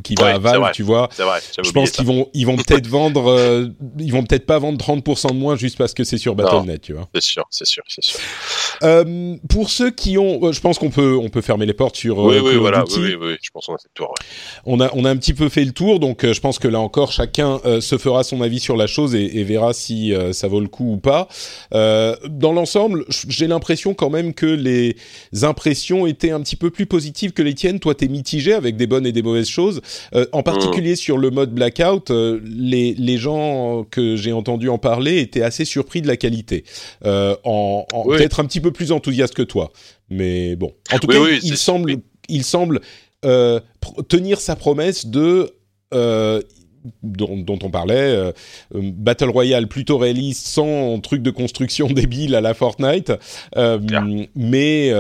qui 0.03 0.15
va 0.15 0.25
Ouais, 0.25 0.31
à 0.33 0.39
Valve, 0.39 0.61
vrai. 0.63 0.73
tu 0.73 0.83
vois. 0.83 1.09
Vrai. 1.19 1.41
Je 1.65 1.71
pense 1.71 1.91
qu'ils 1.91 2.07
vont 2.07 2.29
ils 2.35 2.47
vont 2.47 2.57
peut-être 2.57 2.87
vendre 2.87 3.31
euh, 3.31 3.69
ils 3.99 4.13
vont 4.13 4.23
peut-être 4.25 4.47
pas 4.47 4.59
vendre 4.59 4.79
30% 4.79 5.29
de 5.29 5.35
moins 5.35 5.57
juste 5.57 5.77
parce 5.79 5.95
que 5.95 6.05
c'est 6.05 6.19
sur 6.19 6.35
Battle.net, 6.35 6.81
tu 6.83 6.93
vois. 6.93 7.09
C'est 7.15 7.23
sûr, 7.23 7.45
c'est 7.51 7.67
sûr, 7.67 7.83
c'est 7.89 8.05
sûr. 8.05 8.19
Euh, 8.83 9.37
pour 9.49 9.71
ceux 9.71 9.91
qui 9.91 10.17
ont, 10.19 10.41
euh, 10.45 10.53
je 10.53 10.61
pense 10.61 10.79
qu'on 10.79 10.91
peut, 10.91 11.17
on 11.21 11.29
peut 11.29 11.41
fermer 11.43 11.67
les 11.67 11.75
portes 11.75 11.97
sur 11.97 12.19
oui, 12.19 12.37
euh, 12.37 12.41
oui, 12.43 12.55
of 12.55 12.61
voilà, 12.61 12.85
oui, 12.97 13.15
oui, 13.15 13.17
oui, 13.21 13.37
je 13.43 13.51
pense 13.51 13.67
qu'on 13.67 13.75
a 13.75 13.79
fait 13.79 13.89
le 13.95 13.95
tour. 13.95 14.09
ouais. 14.11 14.27
On 14.65 14.81
a, 14.81 14.91
on 14.95 15.05
a 15.05 15.11
un 15.11 15.17
petit 15.17 15.35
peu 15.35 15.49
fait 15.49 15.65
le 15.65 15.73
tour, 15.73 16.01
donc 16.01 16.25
euh, 16.25 16.33
je 16.33 16.41
pense 16.41 16.59
que 16.59 16.69
là 16.69 16.81
encore, 16.81 17.13
chacun 17.13 17.59
se 17.81 17.99
fera 17.99 18.23
son 18.25 18.41
avis 18.43 18.61
sur 18.61 18.77
la 18.77 18.87
chose 18.87 19.15
et, 19.15 19.39
et 19.39 19.45
verra 19.45 19.73
si 19.73 20.15
euh, 20.15 20.33
ça 20.33 20.49
vaut 20.49 20.61
le 20.61 20.69
coup 20.69 20.93
ou 20.95 20.97
pas. 20.99 21.29
Euh, 21.75 22.17
dans 22.29 22.53
l'ensemble, 22.53 23.05
j'ai 23.29 23.47
l'impression 23.47 23.95
quand 23.95 24.11
même 24.11 24.35
que 24.35 24.47
les 24.47 24.97
impressions 25.43 26.07
étaient 26.07 26.31
un 26.31 26.41
petit 26.41 26.57
peu 26.57 26.71
plus 26.71 26.87
positives 26.87 27.33
que 27.33 27.43
les 27.43 27.55
tiennes. 27.55 27.81
Toi, 27.81 27.95
t'es 27.95 28.09
mitigé 28.09 28.53
avec 28.53 28.77
des 28.77 28.87
bonnes 28.87 29.07
et 29.07 29.13
des 29.13 29.23
mauvaises 29.23 29.49
choses. 29.49 29.70
Euh, 30.15 30.27
en 30.33 30.43
particulier 30.43 30.97
sur 30.97 31.19
le 31.19 31.31
mode 31.31 31.53
blackout, 31.55 32.11
euh, 32.11 32.41
les, 32.45 32.95
les 32.95 33.19
gens 33.19 33.85
que 33.91 34.17
j'ai 34.17 34.33
entendu 34.33 34.69
en 34.69 34.79
parler 34.79 35.19
étaient 35.21 35.43
assez 35.43 35.65
surpris 35.65 36.03
de 36.03 36.07
la 36.07 36.17
qualité. 36.17 36.65
Euh, 37.05 37.37
en, 37.45 37.87
en- 37.93 38.05
Oui. 38.07 38.17
peut-être 38.17 38.41
un 38.41 38.45
petit 38.45 38.61
peu 38.61 38.73
plus 38.73 38.93
enthousiastes 38.93 39.35
que 39.35 39.43
toi. 39.43 39.73
Mais 40.09 40.57
bon, 40.57 40.73
en 40.93 40.99
tout 40.99 41.07
Oui, 41.09 41.15
cas, 41.15 41.21
oui, 41.23 41.39
il 41.43 41.57
semble 41.57 41.97
il 42.29 42.45
semble 42.45 42.81
tenir 44.09 44.41
sa 44.41 44.57
promesse 44.57 45.07
de 45.07 45.53
dont, 47.03 47.59
on 47.63 47.71
parlait, 47.71 48.33
Battle 48.73 49.29
Royale 49.29 49.69
plutôt 49.69 49.99
réaliste, 49.99 50.47
sans 50.47 50.99
truc 51.01 51.21
de 51.23 51.31
construction 51.31 51.87
débile 51.91 52.35
à 52.35 52.41
la 52.41 52.55
Fortnite, 52.55 53.13
mais 54.35 54.93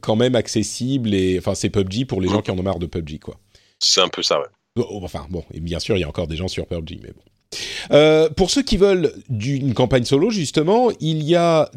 quand 0.00 0.16
même 0.16 0.34
accessible 0.34 1.14
et 1.14 1.38
enfin 1.38 1.54
c'est 1.54 1.70
PUBG 1.70 2.06
pour 2.06 2.20
les 2.20 2.28
gens 2.28 2.40
qui 2.42 2.50
en 2.50 2.58
ont 2.58 2.62
marre 2.62 2.78
de 2.78 2.86
PUBG 2.86 3.18
quoi. 3.18 3.36
C'est 3.80 4.00
un 4.00 4.08
peu 4.08 4.22
ça, 4.22 4.38
ouais. 4.38 4.46
Oh, 4.78 5.00
enfin 5.02 5.26
bon, 5.30 5.44
et 5.52 5.60
bien 5.60 5.80
sûr 5.80 5.96
il 5.96 6.00
y 6.00 6.04
a 6.04 6.08
encore 6.08 6.28
des 6.28 6.36
gens 6.36 6.48
sur 6.48 6.66
PUBG, 6.66 7.00
mais 7.02 7.12
bon. 7.12 7.22
Euh, 7.90 8.28
pour 8.30 8.50
ceux 8.50 8.62
qui 8.62 8.76
veulent 8.76 9.12
d'une 9.28 9.74
campagne 9.74 10.04
solo, 10.04 10.30
justement, 10.30 10.90
il 11.00 11.22
y 11.22 11.34
a 11.34 11.70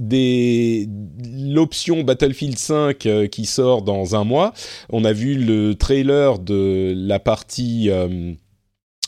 l'option 1.39 2.03
Battlefield 2.03 2.57
5 2.57 3.05
euh, 3.05 3.27
qui 3.27 3.45
sort 3.45 3.81
dans 3.81 4.15
un 4.15 4.23
mois. 4.23 4.53
On 4.89 5.03
a 5.05 5.13
vu 5.13 5.35
le 5.35 5.75
trailer 5.75 6.39
de 6.39 6.93
la 6.95 7.19
partie 7.19 7.89
euh, 7.89 8.33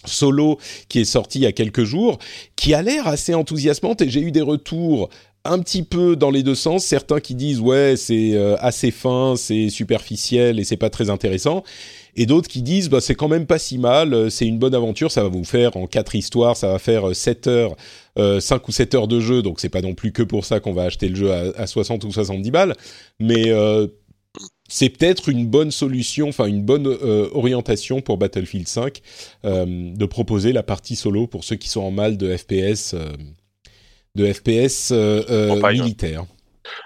solo 0.06 0.58
qui 0.90 1.00
est 1.00 1.06
sorti 1.06 1.40
il 1.40 1.44
y 1.44 1.48
a 1.48 1.52
quelques 1.52 1.84
jours, 1.84 2.18
qui 2.56 2.74
a 2.74 2.82
l'air 2.82 3.08
assez 3.08 3.34
enthousiasmante 3.34 4.02
et 4.02 4.10
j'ai 4.10 4.22
eu 4.22 4.32
des 4.32 4.42
retours 4.42 5.10
un 5.44 5.60
petit 5.60 5.84
peu 5.84 6.16
dans 6.16 6.32
les 6.32 6.42
deux 6.42 6.56
sens. 6.56 6.84
Certains 6.84 7.20
qui 7.20 7.36
disent 7.36 7.60
ouais 7.60 7.96
c'est 7.98 8.36
assez 8.60 8.90
fin, 8.90 9.36
c'est 9.36 9.70
superficiel 9.70 10.60
et 10.60 10.64
c'est 10.64 10.78
pas 10.78 10.90
très 10.90 11.12
intéressant 11.12 11.64
et 12.16 12.26
d'autres 12.26 12.48
qui 12.48 12.62
disent 12.62 12.90
bah 12.90 13.02
c'est 13.02 13.16
quand 13.16 13.28
même 13.28 13.46
pas 13.46 13.60
si 13.60 13.78
mal, 13.78 14.14
euh, 14.14 14.30
c'est 14.30 14.46
une 14.46 14.58
bonne 14.58 14.76
aventure, 14.76 15.12
ça 15.12 15.24
va 15.24 15.30
vous 15.30 15.44
faire 15.44 15.76
en 15.78 15.88
quatre 15.88 16.16
histoires, 16.16 16.56
ça 16.56 16.68
va 16.68 16.80
faire 16.80 17.16
7 17.16 17.48
euh, 17.48 17.52
heures, 17.52 17.76
euh, 18.18 18.40
5 18.40 18.68
ou 18.68 18.72
7 18.72 18.96
heures 18.96 19.08
de 19.08 19.20
jeu, 19.20 19.42
donc 19.42 19.60
c'est 19.60 19.70
pas 19.70 19.82
non 19.82 19.94
plus 19.94 20.12
que 20.12 20.24
pour 20.24 20.46
ça 20.46 20.60
qu'on 20.60 20.74
va 20.74 20.84
acheter 20.84 21.10
le 21.10 21.16
jeu 21.16 21.32
à, 21.32 21.52
à 21.58 21.68
60 21.68 22.04
ou 22.06 22.12
70 22.12 22.52
balles, 22.52 22.76
mais 23.20 23.50
euh, 23.50 23.88
c'est 24.68 24.90
peut-être 24.90 25.30
une 25.30 25.46
bonne 25.46 25.72
solution, 25.72 26.30
enfin 26.30 26.46
une 26.46 26.64
bonne 26.64 26.88
euh, 26.88 27.30
orientation 27.34 28.02
pour 28.02 28.18
Battlefield 28.18 28.68
5 28.68 29.02
de 29.44 30.06
proposer 30.06 30.54
la 30.54 30.64
partie 30.64 30.96
solo 30.96 31.28
pour 31.28 31.44
ceux 31.44 31.56
qui 31.56 31.70
sont 31.70 31.82
en 31.82 31.92
mal 31.92 32.18
de 32.18 32.36
FPS, 32.36 32.96
de 34.16 34.34
FPS 34.34 34.92
militaire. 34.92 36.26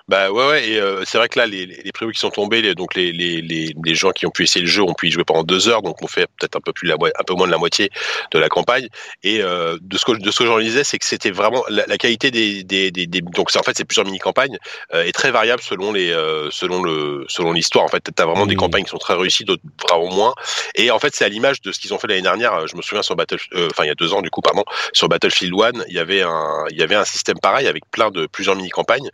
Bah 0.08 0.32
ouais, 0.32 0.48
ouais 0.48 0.70
et 0.70 0.80
euh, 0.80 1.04
c'est 1.06 1.18
vrai 1.18 1.30
que 1.30 1.40
là, 1.40 1.46
les, 1.46 1.66
les 1.66 1.92
prix 1.92 2.10
qui 2.12 2.20
sont 2.20 2.30
tombés, 2.30 2.62
les, 2.62 2.76
donc 2.76 2.96
les, 2.96 3.12
les, 3.12 3.42
les, 3.42 3.96
gens 3.96 4.12
qui 4.12 4.26
ont 4.26 4.32
pu 4.32 4.44
essayer 4.44 4.62
le 4.62 4.72
jeu 4.72 4.82
ont 4.82 4.94
pu 4.94 5.08
y 5.08 5.12
jouer 5.12 5.24
pendant 5.24 5.44
deux 5.44 5.68
heures, 5.68 5.82
donc 5.82 6.02
on 6.02 6.08
fait 6.08 6.28
peut-être 6.40 6.56
un 6.56 6.62
peu 6.62 6.74
plus 6.74 6.88
la, 6.88 6.96
un 6.96 7.24
peu 7.24 7.34
moins 7.34 7.48
de 7.48 7.52
la 7.52 7.58
moitié 7.58 7.90
de 8.32 8.40
la 8.40 8.50
campagne. 8.50 8.88
Et 9.24 9.42
euh, 9.42 9.78
de 9.82 9.98
ce 9.98 10.06
que 10.06 10.12
de 10.14 10.32
ce 10.32 10.40
que 10.40 10.46
j'en 10.46 10.58
lisais, 10.58 10.84
c'est 10.84 10.98
que 10.98 11.06
c'était 11.06 11.32
vraiment 11.32 11.64
la, 11.70 11.86
la, 11.88 11.98
qualité 11.98 12.32
des, 12.32 12.64
des, 12.64 12.92
des, 12.92 13.08
des 13.08 13.22
donc 13.22 13.50
en 13.56 13.64
fait 13.64 13.76
c'est 13.76 13.86
plusieurs 13.86 14.06
mini 14.06 14.20
campagnes 14.20 14.58
euh, 14.94 15.04
est 15.04 15.12
très 15.12 15.32
variable 15.32 15.62
selon 15.62 15.92
les 15.92 16.12
euh, 16.12 16.50
selon 16.52 16.82
le 16.82 17.26
selon 17.28 17.52
l'histoire. 17.52 17.86
En 17.86 17.90
fait, 17.90 18.02
t'as 18.14 18.26
vraiment 18.26 18.46
des 18.46 18.56
mmh. 18.56 18.60
campagnes 18.60 18.84
qui 18.84 18.90
sont 18.90 18.98
très 18.98 19.16
réussies, 19.16 19.46
d'autres 19.46 19.64
vraiment 19.88 20.14
moins. 20.14 20.34
Et 20.76 20.92
en 20.92 21.00
fait, 21.00 21.16
c'est 21.16 21.26
à 21.26 21.30
l'image 21.30 21.62
de 21.62 21.72
ce 21.72 21.80
qu'ils 21.80 21.94
ont 21.94 22.00
fait 22.00 22.08
l'année 22.08 22.22
dernière. 22.22 22.68
Je 22.68 22.76
me 22.76 22.82
souviens 22.82 23.04
sur 23.04 23.16
Battle, 23.16 23.40
enfin 23.72 23.84
il 23.84 23.88
y 23.88 23.92
a 23.92 23.96
deux 23.96 24.14
ans 24.14 24.22
du 24.22 24.30
coup, 24.30 24.42
pardon, 24.42 24.64
sur 24.94 25.10
Battlefield 25.10 25.54
1, 25.54 25.72
il 25.88 25.94
y 25.94 26.00
avait 26.00 26.22
un 26.22 26.66
il 26.70 26.78
y 26.78 26.84
avait 26.84 26.96
un 26.96 27.06
système 27.06 27.40
pareil 27.40 27.68
avec 27.68 27.84
plein 27.92 28.12
de 28.12 28.28
plusieurs 28.28 28.56
mini 28.56 28.70
campagnes 28.70 29.10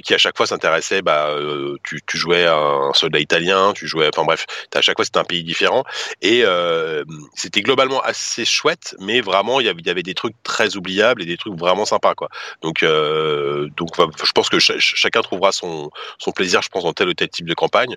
qui 0.00 0.14
à 0.14 0.18
chaque 0.18 0.36
fois 0.36 0.46
s'intéressaient 0.46 1.02
bah, 1.02 1.28
euh, 1.28 1.76
tu, 1.84 2.00
jouais 2.14 2.46
un 2.46 2.92
soldat 2.94 3.20
italien, 3.20 3.72
tu 3.74 3.86
jouais, 3.86 4.08
enfin 4.12 4.24
bref, 4.24 4.46
à 4.74 4.80
chaque 4.80 4.96
fois 4.96 5.04
c'était 5.04 5.18
un 5.18 5.24
pays 5.24 5.44
différent 5.44 5.84
et 6.22 6.42
euh, 6.44 7.04
c'était 7.34 7.62
globalement 7.62 8.00
assez 8.02 8.44
chouette, 8.44 8.94
mais 9.00 9.20
vraiment 9.20 9.60
il 9.60 9.66
y, 9.66 9.90
avait, 9.90 10.02
des 10.02 10.14
trucs 10.14 10.34
très 10.42 10.76
oubliables 10.76 11.22
et 11.22 11.26
des 11.26 11.36
trucs 11.36 11.58
vraiment 11.58 11.84
sympas 11.84 12.14
quoi. 12.14 12.28
Donc 12.62 12.82
euh, 12.82 13.68
donc 13.76 13.90
je 13.96 14.32
pense 14.32 14.48
que 14.48 14.58
ch 14.58 14.78
chacun 14.78 15.22
trouvera 15.22 15.52
son 15.52 15.90
son 16.18 16.32
plaisir, 16.32 16.62
je 16.62 16.68
pense 16.68 16.84
dans 16.84 16.92
tel 16.92 17.08
ou 17.08 17.14
tel 17.14 17.28
type 17.28 17.48
de 17.48 17.54
campagne 17.54 17.96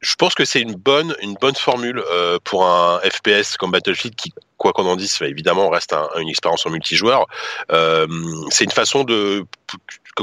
je 0.00 0.14
pense 0.14 0.34
que 0.34 0.44
c'est 0.44 0.60
une 0.60 0.74
bonne, 0.74 1.14
une 1.22 1.34
bonne 1.34 1.54
formule 1.54 2.02
euh, 2.10 2.38
pour 2.44 2.66
un 2.66 3.00
FPS 3.00 3.56
comme 3.56 3.70
Battlefield 3.70 4.14
qui, 4.14 4.32
quoi 4.56 4.72
qu'on 4.72 4.86
en 4.86 4.96
dise, 4.96 5.18
évidemment 5.22 5.68
reste 5.68 5.92
un, 5.92 6.08
une 6.18 6.28
expérience 6.28 6.66
en 6.66 6.70
multijoueur. 6.70 7.26
Euh, 7.72 8.06
c'est 8.50 8.64
une 8.64 8.70
façon 8.70 9.04
de 9.04 9.44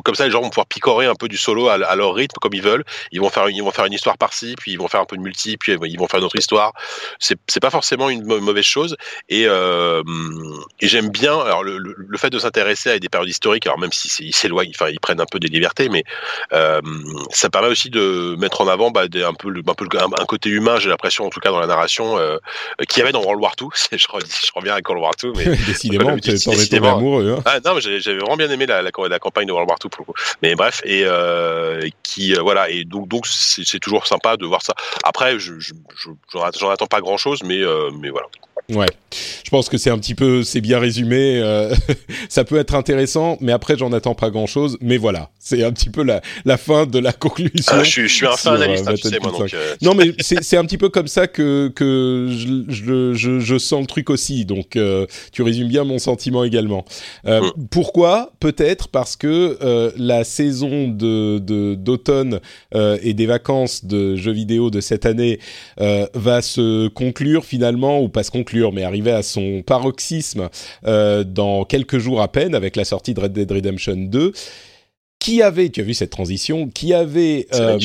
comme 0.01 0.15
ça, 0.15 0.25
les 0.25 0.31
gens 0.31 0.41
vont 0.41 0.49
pouvoir 0.49 0.67
picorer 0.67 1.05
un 1.05 1.15
peu 1.15 1.27
du 1.27 1.37
solo 1.37 1.67
à, 1.69 1.73
à, 1.73 1.95
leur 1.95 2.13
rythme, 2.13 2.35
comme 2.41 2.53
ils 2.53 2.61
veulent. 2.61 2.83
Ils 3.11 3.21
vont 3.21 3.29
faire, 3.29 3.49
ils 3.49 3.61
vont 3.61 3.71
faire 3.71 3.85
une 3.85 3.93
histoire 3.93 4.17
par-ci, 4.17 4.55
puis 4.57 4.71
ils 4.71 4.77
vont 4.77 4.87
faire 4.87 5.01
un 5.01 5.05
peu 5.05 5.17
de 5.17 5.21
multi, 5.21 5.57
puis 5.57 5.73
ils 5.73 5.99
vont 5.99 6.07
faire 6.07 6.19
une 6.19 6.25
autre 6.25 6.37
histoire. 6.37 6.73
C'est, 7.19 7.37
c'est 7.47 7.59
pas 7.59 7.69
forcément 7.69 8.09
une 8.09 8.23
mauvaise 8.23 8.63
chose. 8.65 8.95
Et, 9.29 9.45
euh, 9.47 10.03
et 10.79 10.87
j'aime 10.87 11.09
bien, 11.09 11.39
alors 11.39 11.63
le, 11.63 11.77
le, 11.77 12.17
fait 12.17 12.29
de 12.29 12.39
s'intéresser 12.39 12.91
à 12.91 12.99
des 12.99 13.09
périodes 13.09 13.29
historiques, 13.29 13.65
alors 13.65 13.79
même 13.79 13.91
si 13.91 14.07
ils 14.23 14.35
s'éloignent, 14.35 14.71
enfin 14.73 14.89
ils 14.89 14.99
prennent 14.99 15.21
un 15.21 15.25
peu 15.25 15.39
des 15.39 15.47
libertés, 15.47 15.89
mais 15.89 16.03
euh, 16.53 16.81
ça 17.31 17.49
permet 17.49 17.67
aussi 17.67 17.89
de 17.89 18.35
mettre 18.39 18.61
en 18.61 18.67
avant 18.67 18.91
bah, 18.91 19.07
des, 19.07 19.23
un 19.23 19.33
peu, 19.33 19.49
un 19.49 19.73
peu 19.73 19.87
un, 19.97 20.25
côté 20.25 20.49
humain. 20.49 20.77
J'ai 20.79 20.89
l'impression, 20.89 21.25
en 21.25 21.29
tout 21.29 21.39
cas 21.39 21.51
dans 21.51 21.59
la 21.59 21.67
narration, 21.67 22.17
euh, 22.17 22.37
qu'il 22.87 22.99
y 22.99 23.01
avait 23.01 23.11
dans 23.11 23.21
World 23.21 23.41
War 23.41 23.53
II. 23.59 23.67
je, 23.91 24.07
reviens 24.55 24.73
avec 24.73 24.87
World 24.87 25.03
War 25.03 25.13
II, 25.23 25.31
mais 25.35 25.55
décidément, 25.67 26.15
t'en 26.17 26.97
amoureux. 26.97 27.35
Hein. 27.37 27.41
Ah, 27.45 27.59
non, 27.63 27.79
j'avais 27.79 28.17
vraiment 28.17 28.37
bien 28.37 28.49
aimé 28.49 28.65
la, 28.65 28.81
la, 28.81 28.91
la, 29.09 29.19
campagne 29.19 29.47
de 29.47 29.51
World 29.51 29.69
War 29.69 29.79
Mais 30.41 30.55
bref, 30.55 30.81
et 30.85 31.03
euh, 31.05 31.87
qui 32.03 32.35
euh, 32.35 32.41
voilà, 32.41 32.69
et 32.69 32.83
donc 32.83 33.07
donc 33.07 33.27
c'est 33.27 33.79
toujours 33.79 34.07
sympa 34.07 34.37
de 34.37 34.45
voir 34.45 34.61
ça. 34.61 34.73
Après, 35.03 35.39
je 35.39 35.53
j'en 35.59 36.69
attends 36.69 36.87
pas 36.87 37.01
grand 37.01 37.17
chose, 37.17 37.41
mais 37.43 37.61
euh, 37.61 37.89
mais 37.99 38.09
voilà. 38.09 38.27
Ouais, 38.69 38.87
je 39.43 39.49
pense 39.49 39.67
que 39.67 39.77
c'est 39.77 39.89
un 39.89 39.97
petit 39.97 40.15
peu, 40.15 40.43
c'est 40.43 40.61
bien 40.61 40.79
résumé. 40.79 41.37
Euh, 41.37 41.75
ça 42.29 42.45
peut 42.45 42.57
être 42.57 42.75
intéressant, 42.75 43.37
mais 43.41 43.51
après 43.51 43.77
j'en 43.77 43.91
attends 43.91 44.15
pas 44.15 44.29
grand 44.29 44.47
chose. 44.47 44.77
Mais 44.79 44.97
voilà, 44.97 45.29
c'est 45.37 45.63
un 45.63 45.71
petit 45.71 45.89
peu 45.89 46.01
la, 46.01 46.21
la 46.45 46.57
fin 46.57 46.85
de 46.85 46.97
la 46.97 47.11
conclusion. 47.11 47.51
Ah, 47.67 47.83
je, 47.83 47.89
suis, 47.89 48.07
je 48.07 48.13
suis 48.13 48.25
un 48.25 48.37
fin 48.37 48.55
analyste, 48.55 48.87
hein, 48.87 48.93
tu 48.95 49.09
sais, 49.09 49.19
moi, 49.21 49.31
donc, 49.31 49.53
euh... 49.53 49.75
Non, 49.81 49.93
mais 49.95 50.13
c'est 50.19 50.55
un 50.57 50.63
petit 50.63 50.77
peu 50.77 50.89
comme 50.89 51.07
ça 51.07 51.27
que 51.27 51.71
que 51.75 52.29
je, 52.31 53.13
je, 53.13 53.39
je 53.39 53.57
sens 53.57 53.81
le 53.81 53.87
truc 53.87 54.09
aussi. 54.09 54.45
Donc 54.45 54.77
euh, 54.77 55.05
tu 55.33 55.41
résumes 55.41 55.67
bien 55.67 55.83
mon 55.83 55.99
sentiment 55.99 56.45
également. 56.45 56.85
Euh, 57.27 57.41
mm. 57.41 57.67
Pourquoi? 57.69 58.31
Peut-être 58.39 58.87
parce 58.87 59.17
que 59.17 59.57
euh, 59.61 59.91
la 59.97 60.23
saison 60.23 60.87
de 60.87 61.39
d'automne 61.75 62.39
et 62.73 63.13
des 63.13 63.25
vacances 63.25 63.85
de 63.85 64.15
jeux 64.15 64.31
vidéo 64.31 64.69
de 64.69 64.79
cette 64.79 65.05
année 65.05 65.39
va 65.77 66.41
se 66.41 66.87
conclure 66.87 67.45
finalement 67.45 68.01
ou 68.01 68.09
pas 68.09 68.23
se 68.23 68.31
conclure 68.31 68.52
mais 68.71 68.83
arriver 68.83 69.11
à 69.11 69.23
son 69.23 69.61
paroxysme 69.65 70.49
euh, 70.85 71.23
dans 71.23 71.65
quelques 71.65 71.97
jours 71.97 72.21
à 72.21 72.31
peine 72.31 72.55
avec 72.55 72.75
la 72.75 72.85
sortie 72.85 73.13
de 73.13 73.21
Red 73.21 73.33
Dead 73.33 73.51
Redemption 73.51 73.95
2 73.95 74.33
qui 75.19 75.41
avait, 75.41 75.69
tu 75.69 75.79
as 75.79 75.83
vu 75.85 75.93
cette 75.93 76.09
transition, 76.09 76.67
qui 76.67 76.93
avait 76.93 77.47
euh, 77.53 77.79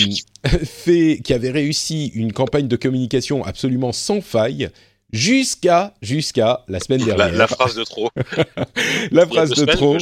fait, 0.65 1.21
qui 1.23 1.33
avait 1.33 1.51
réussi 1.51 2.09
une 2.15 2.33
campagne 2.33 2.67
de 2.67 2.75
communication 2.75 3.45
absolument 3.45 3.93
sans 3.93 4.21
faille 4.21 4.71
jusqu'à 5.13 5.95
jusqu'à 6.03 6.65
la 6.67 6.81
semaine 6.81 7.05
dernière. 7.05 7.33
La, 7.33 7.47
phrase 7.47 7.77
de 7.77 7.85
trop. 7.85 8.11
la 9.13 9.25
phrase 9.27 9.51
de 9.51 9.65
trop. 9.67 9.97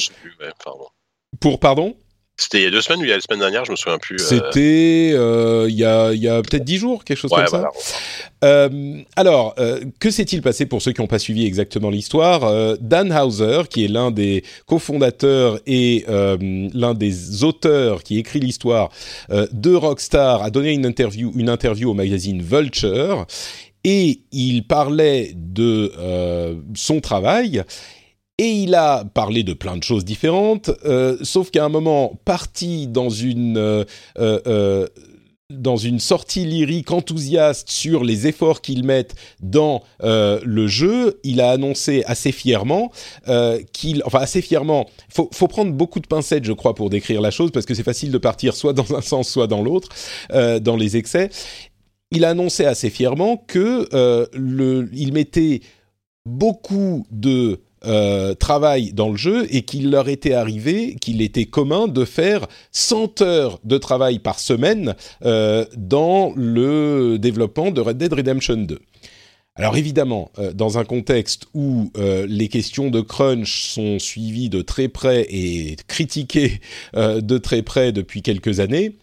Pour 1.39 1.61
pardon? 1.61 1.95
C'était 2.39 2.59
il 2.59 2.65
y 2.65 2.67
a 2.67 2.71
deux 2.71 2.83
semaines 2.83 3.01
ou 3.01 3.05
il 3.05 3.09
y 3.09 3.13
a 3.13 3.17
la 3.17 3.23
semaine 3.23 3.41
dernière, 3.41 3.65
je 3.65 3.71
me 3.71 3.77
souviens 3.77 3.99
plus. 3.99 4.17
Euh. 4.17 4.27
C'était 4.29 5.13
euh, 5.15 5.67
il 5.71 5.75
y 5.75 5.85
a, 5.85 6.13
il 6.13 6.23
y 6.23 6.29
a 6.29 6.43
peut-être 6.43 6.65
dix 6.65 6.77
jours, 6.77 7.03
quelque 7.03 7.17
chose 7.17 7.31
comme 7.31 7.47
ça. 7.47 7.71
Euh, 8.45 9.01
alors, 9.17 9.55
euh, 9.59 9.81
que 9.99 10.11
s'est-il 10.11 10.43
passé 10.43 10.67
pour 10.67 10.83
ceux 10.83 10.93
qui 10.93 11.01
n'ont 11.01 11.07
pas 11.07 11.19
suivi 11.19 11.47
exactement 11.47 11.89
l'histoire 11.89 12.77
Dan 12.79 13.11
Hauser, 13.11 13.63
qui 13.71 13.87
est 13.87 13.89
l'un 13.89 14.11
des 14.11 14.45
cofondateurs 14.67 15.61
et 15.67 16.05
l'un 16.09 16.95
des 16.95 17.43
auteurs 17.43 18.03
qui 18.03 18.19
écrit 18.19 18.41
l'histoire 18.41 18.91
de 19.31 19.75
Rockstar, 19.75 20.43
a 20.43 20.51
donné 20.51 20.73
une 20.73 20.85
interview, 20.85 21.33
une 21.37 21.49
interview 21.49 21.91
au 21.91 21.95
magazine 21.95 22.43
Vulture 22.43 23.27
et 23.85 24.21
il 24.33 24.67
parlait 24.67 25.33
de 25.35 25.93
son 26.75 27.01
travail 27.01 27.63
et 28.39 28.51
il 28.51 28.75
a 28.75 29.05
parlé 29.05 29.43
de 29.45 29.55
plein 29.55 29.77
de 29.77 29.83
choses 29.83 30.05
différentes, 30.05 30.71
euh, 30.85 31.17
sauf 31.23 31.51
qu'à 31.51 31.65
un 31.65 31.69
moment, 31.69 32.19
parti 32.25 32.87
dans 32.87 33.09
une 33.09 33.57
euh, 33.57 33.85
euh, 34.19 34.87
dans 35.49 35.77
une 35.77 36.01
sortie 36.01 36.45
lyrique 36.45 36.91
enthousiaste 36.91 37.71
sur 37.71 38.03
les 38.03 38.27
efforts 38.27 38.61
qu'ils 38.61 38.83
mettent 38.83 39.15
dans 39.41 39.85
le 40.03 40.67
jeu, 40.67 41.21
il 41.23 41.41
a 41.41 41.53
annoncé 41.53 42.03
assez 42.07 42.33
fièrement 42.33 42.91
qu'il, 43.73 44.03
enfin 44.05 44.19
assez 44.19 44.43
fièrement, 44.43 44.89
faut, 45.09 45.31
faut 45.33 45.47
prendre 45.47 45.71
beaucoup 45.71 46.01
de 46.01 46.09
pincettes, 46.09 46.45
je 46.45 46.53
crois, 46.53 46.75
pour 46.75 46.91
décrire 46.91 47.21
la 47.21 47.31
chose 47.31 47.53
parce 47.53 47.65
que 47.65 47.75
c'est 47.75 47.85
facile 47.85 48.11
de 48.11 48.19
partir 48.19 48.57
soit 48.57 48.73
dans 48.73 48.97
un 48.97 49.01
sens, 49.01 49.29
soit 49.29 49.47
dans 49.47 49.63
l'autre, 49.63 49.91
dans 50.33 50.77
les 50.77 50.97
excès. 50.97 51.31
Il 52.11 52.25
a 52.25 52.31
annoncé 52.31 52.65
assez 52.65 52.91
fièrement 52.91 53.37
que 53.37 53.89
le, 54.37 54.91
il 54.93 55.13
mettait 55.13 55.61
beaucoup 56.25 57.07
de 57.13 57.61
euh, 57.87 58.35
dans 58.93 59.11
le 59.11 59.17
jeu 59.17 59.47
et 59.51 59.63
qu'il 59.63 59.91
leur 59.91 60.09
était 60.09 60.33
arrivé, 60.33 60.97
qu'il 61.01 61.23
était 61.23 61.45
commun 61.45 61.89
de 61.89 62.05
faire 62.05 62.47
100 62.73 63.23
heures 63.23 63.59
de 63.65 63.79
travail 63.79 64.19
par 64.19 64.39
semaine 64.39 64.95
euh, 65.25 65.65
dans 65.77 66.33
le 66.37 67.19
développement 67.19 67.71
de 67.71 67.81
Red 67.81 67.99
Dead 67.99 68.13
Redemption 68.13 68.57
2. 68.57 68.79
Alors 69.55 69.77
évidemment, 69.77 70.31
euh, 70.39 70.53
dans 70.53 70.79
un 70.79 70.85
contexte 70.85 71.47
où 71.55 71.91
euh, 71.97 72.27
les 72.29 72.49
questions 72.49 72.91
de 72.91 73.01
crunch 73.01 73.69
sont 73.71 73.99
suivies 73.99 74.51
de 74.51 74.63
très 74.63 74.89
près 74.89 75.27
et 75.31 75.77
critiquées 75.89 76.61
de 76.95 77.39
très 77.39 77.63
près 77.63 77.93
depuis 77.93 78.23
quelques 78.23 78.61
années, 78.61 78.97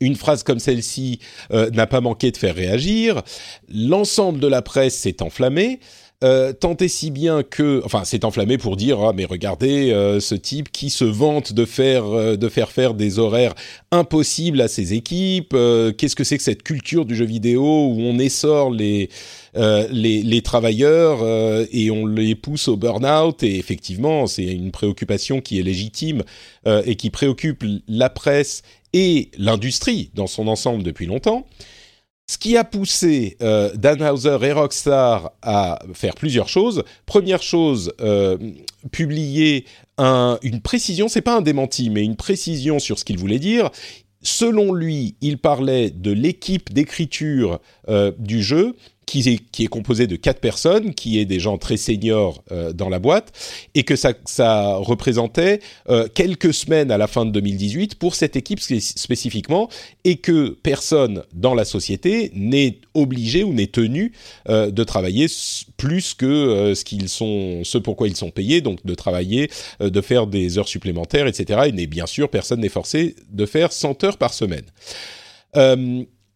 une 0.00 0.14
phrase 0.14 0.44
comme 0.44 0.60
celle-ci 0.60 1.18
n'a 1.50 1.88
pas 1.88 2.00
manqué 2.00 2.30
de 2.30 2.36
faire 2.36 2.54
réagir. 2.54 3.22
L'ensemble 3.68 4.38
de 4.38 4.46
la 4.46 4.62
presse 4.62 4.96
s'est 4.96 5.22
enflammé. 5.22 5.80
Euh, 6.24 6.52
tant 6.52 6.76
et 6.78 6.88
si 6.88 7.12
bien 7.12 7.44
que, 7.44 7.80
enfin, 7.84 8.02
c'est 8.04 8.24
enflammé 8.24 8.58
pour 8.58 8.76
dire 8.76 8.98
ah 9.02 9.12
mais 9.14 9.24
regardez 9.24 9.92
euh, 9.92 10.18
ce 10.18 10.34
type 10.34 10.72
qui 10.72 10.90
se 10.90 11.04
vante 11.04 11.52
de 11.52 11.64
faire 11.64 12.06
euh, 12.06 12.34
de 12.34 12.48
faire 12.48 12.72
faire 12.72 12.94
des 12.94 13.20
horaires 13.20 13.54
impossibles 13.92 14.60
à 14.60 14.66
ses 14.66 14.94
équipes. 14.94 15.54
Qu'est-ce 15.96 16.16
que 16.16 16.24
c'est 16.24 16.36
que 16.36 16.42
cette 16.42 16.64
culture 16.64 17.04
du 17.04 17.14
jeu 17.14 17.24
vidéo 17.24 17.62
où 17.62 18.00
on 18.00 18.18
essore 18.18 18.72
les 18.72 19.10
les, 19.54 20.22
les, 20.22 20.42
travailleurs 20.42 21.20
et 21.72 21.90
on 21.90 22.06
les 22.06 22.34
pousse 22.34 22.68
au 22.68 22.76
burn-out? 22.76 23.42
Et 23.42 23.56
effectivement 23.56 24.26
c'est 24.26 24.44
une 24.44 24.72
préoccupation 24.72 25.40
qui 25.40 25.58
est 25.58 25.62
légitime 25.62 26.22
et 26.66 26.96
qui 26.96 27.10
préoccupe 27.10 27.64
la 27.86 28.10
presse 28.10 28.62
et 28.92 29.30
l'industrie 29.38 30.10
dans 30.14 30.26
son 30.26 30.48
ensemble 30.48 30.82
depuis 30.82 31.06
longtemps. 31.06 31.46
Ce 32.30 32.36
qui 32.36 32.58
a 32.58 32.64
poussé 32.64 33.38
euh, 33.40 33.74
Dan 33.74 34.02
Hauser 34.02 34.36
et 34.42 34.52
Rockstar 34.52 35.32
à 35.40 35.78
faire 35.94 36.14
plusieurs 36.14 36.48
choses. 36.48 36.84
Première 37.06 37.42
chose, 37.42 37.94
euh, 38.02 38.36
publier 38.92 39.64
un, 39.96 40.38
une 40.42 40.60
précision, 40.60 41.08
c'est 41.08 41.22
pas 41.22 41.38
un 41.38 41.40
démenti, 41.40 41.88
mais 41.88 42.04
une 42.04 42.16
précision 42.16 42.78
sur 42.80 42.98
ce 42.98 43.06
qu'il 43.06 43.16
voulait 43.16 43.38
dire. 43.38 43.70
Selon 44.20 44.74
lui, 44.74 45.16
il 45.22 45.38
parlait 45.38 45.88
de 45.88 46.12
l'équipe 46.12 46.70
d'écriture 46.70 47.60
euh, 47.88 48.12
du 48.18 48.42
jeu 48.42 48.76
qui 49.08 49.20
est, 49.20 49.38
qui 49.50 49.64
est 49.64 49.68
composé 49.68 50.06
de 50.06 50.16
quatre 50.16 50.38
personnes, 50.38 50.92
qui 50.92 51.18
est 51.18 51.24
des 51.24 51.40
gens 51.40 51.56
très 51.56 51.78
seniors 51.78 52.44
euh, 52.52 52.74
dans 52.74 52.90
la 52.90 52.98
boîte, 52.98 53.32
et 53.74 53.82
que 53.82 53.96
ça, 53.96 54.12
ça 54.26 54.74
représentait 54.74 55.60
euh, 55.88 56.08
quelques 56.12 56.52
semaines 56.52 56.90
à 56.90 56.98
la 56.98 57.06
fin 57.06 57.24
de 57.24 57.30
2018 57.30 57.94
pour 57.94 58.14
cette 58.14 58.36
équipe 58.36 58.60
spécifiquement, 58.60 59.70
et 60.04 60.16
que 60.16 60.50
personne 60.62 61.22
dans 61.32 61.54
la 61.54 61.64
société 61.64 62.30
n'est 62.34 62.80
obligé 62.92 63.44
ou 63.44 63.54
n'est 63.54 63.68
tenu 63.68 64.12
euh, 64.50 64.70
de 64.70 64.84
travailler 64.84 65.26
plus 65.78 66.12
que 66.12 66.74
ce 66.74 66.84
qu'ils 66.84 67.08
sont, 67.08 67.62
ce 67.64 67.78
pourquoi 67.78 68.08
ils 68.08 68.16
sont 68.16 68.30
payés, 68.30 68.60
donc 68.60 68.84
de 68.84 68.94
travailler, 68.94 69.50
de 69.80 70.00
faire 70.02 70.26
des 70.26 70.58
heures 70.58 70.68
supplémentaires, 70.68 71.26
etc. 71.26 71.70
Et 71.74 71.86
bien 71.86 72.06
sûr, 72.06 72.28
personne 72.28 72.60
n'est 72.60 72.68
forcé 72.68 73.16
de 73.30 73.46
faire 73.46 73.72
100 73.72 74.04
heures 74.04 74.18
par 74.18 74.34
semaine 74.34 74.66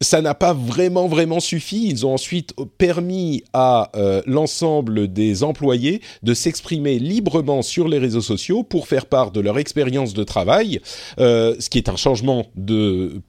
ça 0.03 0.21
n'a 0.21 0.35
pas 0.35 0.53
vraiment 0.53 1.09
vraiment 1.09 1.41
suffi. 1.41 1.88
Ils 1.88 2.05
ont 2.07 2.15
ensuite 2.15 2.55
permis 2.79 3.45
à 3.53 3.91
euh, 3.97 4.23
l'ensemble 4.27 5.12
des 5.12 5.43
employés 5.43 6.03
de 6.23 6.35
s'exprimer 6.35 6.99
librement 6.99 7.62
sur 7.62 7.88
les 7.88 7.99
réseaux 7.99 8.21
sociaux 8.21 8.62
pour 8.62 8.88
faire 8.88 9.07
part 9.07 9.31
de 9.31 9.41
leur 9.41 9.59
expérience 9.59 10.15
de 10.15 10.25
travail, 10.25 10.81
euh, 11.19 11.57
ce 11.59 11.71
qui 11.71 11.79
est 11.79 11.88
un 11.88 11.97
changement 11.97 12.47
de, 12.57 13.23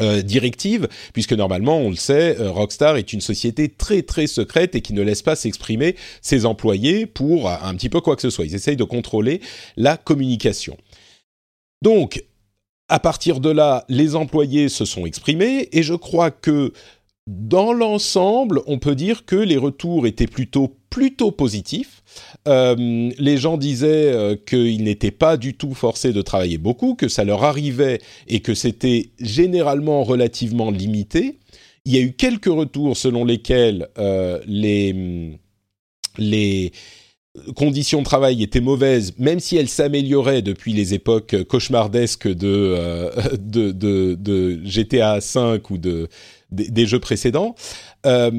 euh, 0.00 0.22
directive, 0.22 0.88
puisque 1.12 1.32
normalement, 1.32 1.78
on 1.78 1.90
le 1.90 1.96
sait, 1.96 2.36
Rockstar 2.38 2.96
est 2.96 3.12
une 3.12 3.20
société 3.20 3.68
très 3.68 4.02
très 4.02 4.26
secrète 4.26 4.74
et 4.74 4.80
qui 4.80 4.92
ne 4.92 5.02
laisse 5.02 5.22
pas 5.22 5.36
s'exprimer 5.36 5.96
ses 6.20 6.46
employés 6.46 7.06
pour 7.06 7.50
un 7.50 7.74
petit 7.74 7.88
peu 7.88 8.00
quoi 8.00 8.16
que 8.16 8.22
ce 8.22 8.30
soit. 8.30 8.44
Ils 8.44 8.54
essayent 8.54 8.76
de 8.76 8.84
contrôler 8.84 9.40
la 9.76 9.96
communication. 9.96 10.76
Donc, 11.82 12.22
à 12.88 12.98
partir 13.00 13.40
de 13.40 13.50
là, 13.50 13.84
les 13.88 14.16
employés 14.16 14.68
se 14.68 14.84
sont 14.84 15.06
exprimés 15.06 15.68
et 15.72 15.82
je 15.82 15.94
crois 15.94 16.30
que 16.30 16.72
dans 17.26 17.74
l'ensemble, 17.74 18.62
on 18.66 18.78
peut 18.78 18.94
dire 18.94 19.26
que 19.26 19.36
les 19.36 19.58
retours 19.58 20.06
étaient 20.06 20.26
plutôt 20.26 20.74
plutôt 20.88 21.30
positifs. 21.30 22.02
Euh, 22.48 23.10
les 23.18 23.36
gens 23.36 23.58
disaient 23.58 24.12
euh, 24.12 24.34
qu'ils 24.34 24.82
n'étaient 24.82 25.10
pas 25.10 25.36
du 25.36 25.54
tout 25.54 25.74
forcés 25.74 26.14
de 26.14 26.22
travailler 26.22 26.56
beaucoup, 26.56 26.94
que 26.94 27.08
ça 27.08 27.24
leur 27.24 27.44
arrivait 27.44 28.00
et 28.26 28.40
que 28.40 28.54
c'était 28.54 29.10
généralement 29.20 30.02
relativement 30.02 30.70
limité. 30.70 31.38
Il 31.84 31.94
y 31.94 31.98
a 31.98 32.00
eu 32.00 32.14
quelques 32.14 32.46
retours 32.46 32.96
selon 32.96 33.26
lesquels 33.26 33.88
euh, 33.98 34.40
les 34.46 35.38
les 36.16 36.72
conditions 37.56 38.00
de 38.00 38.04
travail 38.04 38.42
étaient 38.42 38.60
mauvaises, 38.60 39.14
même 39.18 39.40
si 39.40 39.56
elles 39.56 39.68
s'amélioraient 39.68 40.42
depuis 40.42 40.72
les 40.72 40.94
époques 40.94 41.36
cauchemardesques 41.44 42.28
de, 42.28 42.46
euh, 42.46 43.10
de, 43.38 43.72
de, 43.72 44.14
de, 44.18 44.60
GTA 44.64 45.18
V 45.18 45.60
ou 45.70 45.78
de, 45.78 46.08
des 46.50 46.86
jeux 46.86 47.00
précédents. 47.00 47.54
Euh, 48.06 48.30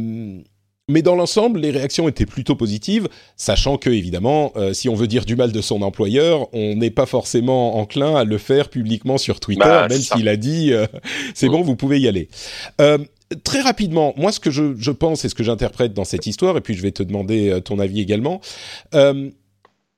mais 0.91 1.03
dans 1.03 1.15
l'ensemble, 1.15 1.59
les 1.59 1.69
réactions 1.69 2.07
étaient 2.07 2.25
plutôt 2.25 2.55
positives, 2.55 3.07
sachant 3.37 3.77
que, 3.77 3.91
évidemment, 3.91 4.51
euh, 4.55 4.73
si 4.73 4.89
on 4.89 4.95
veut 4.95 5.05
dire 5.05 5.25
du 5.25 5.35
mal 5.35 5.51
de 5.51 5.61
son 5.61 5.83
employeur, 5.83 6.47
on 6.53 6.75
n'est 6.75 6.89
pas 6.89 7.05
forcément 7.05 7.77
enclin 7.77 8.15
à 8.15 8.23
le 8.23 8.39
faire 8.39 8.69
publiquement 8.69 9.19
sur 9.19 9.39
Twitter, 9.39 9.65
bah, 9.65 9.87
même 9.87 10.01
s'il 10.01 10.27
a 10.27 10.35
dit 10.35 10.71
c'est 11.35 11.47
bon, 11.47 11.61
vous 11.61 11.75
pouvez 11.75 11.99
y 11.99 12.07
aller 12.07 12.27
très 13.43 13.61
rapidement, 13.61 14.13
moi 14.17 14.31
ce 14.31 14.39
que 14.39 14.51
je, 14.51 14.91
pense 14.91 15.25
et 15.25 15.29
ce 15.29 15.35
que 15.35 15.43
j'interprète 15.43 15.93
dans 15.93 16.03
cette 16.03 16.27
histoire, 16.27 16.57
et 16.57 16.61
puis 16.61 16.73
je 16.73 16.81
vais 16.81 16.91
te 16.91 17.03
demander 17.03 17.49
euh, 17.49 17.59
ton 17.59 17.79
avis 17.79 18.01
également. 18.01 18.41
Euh, 18.93 19.29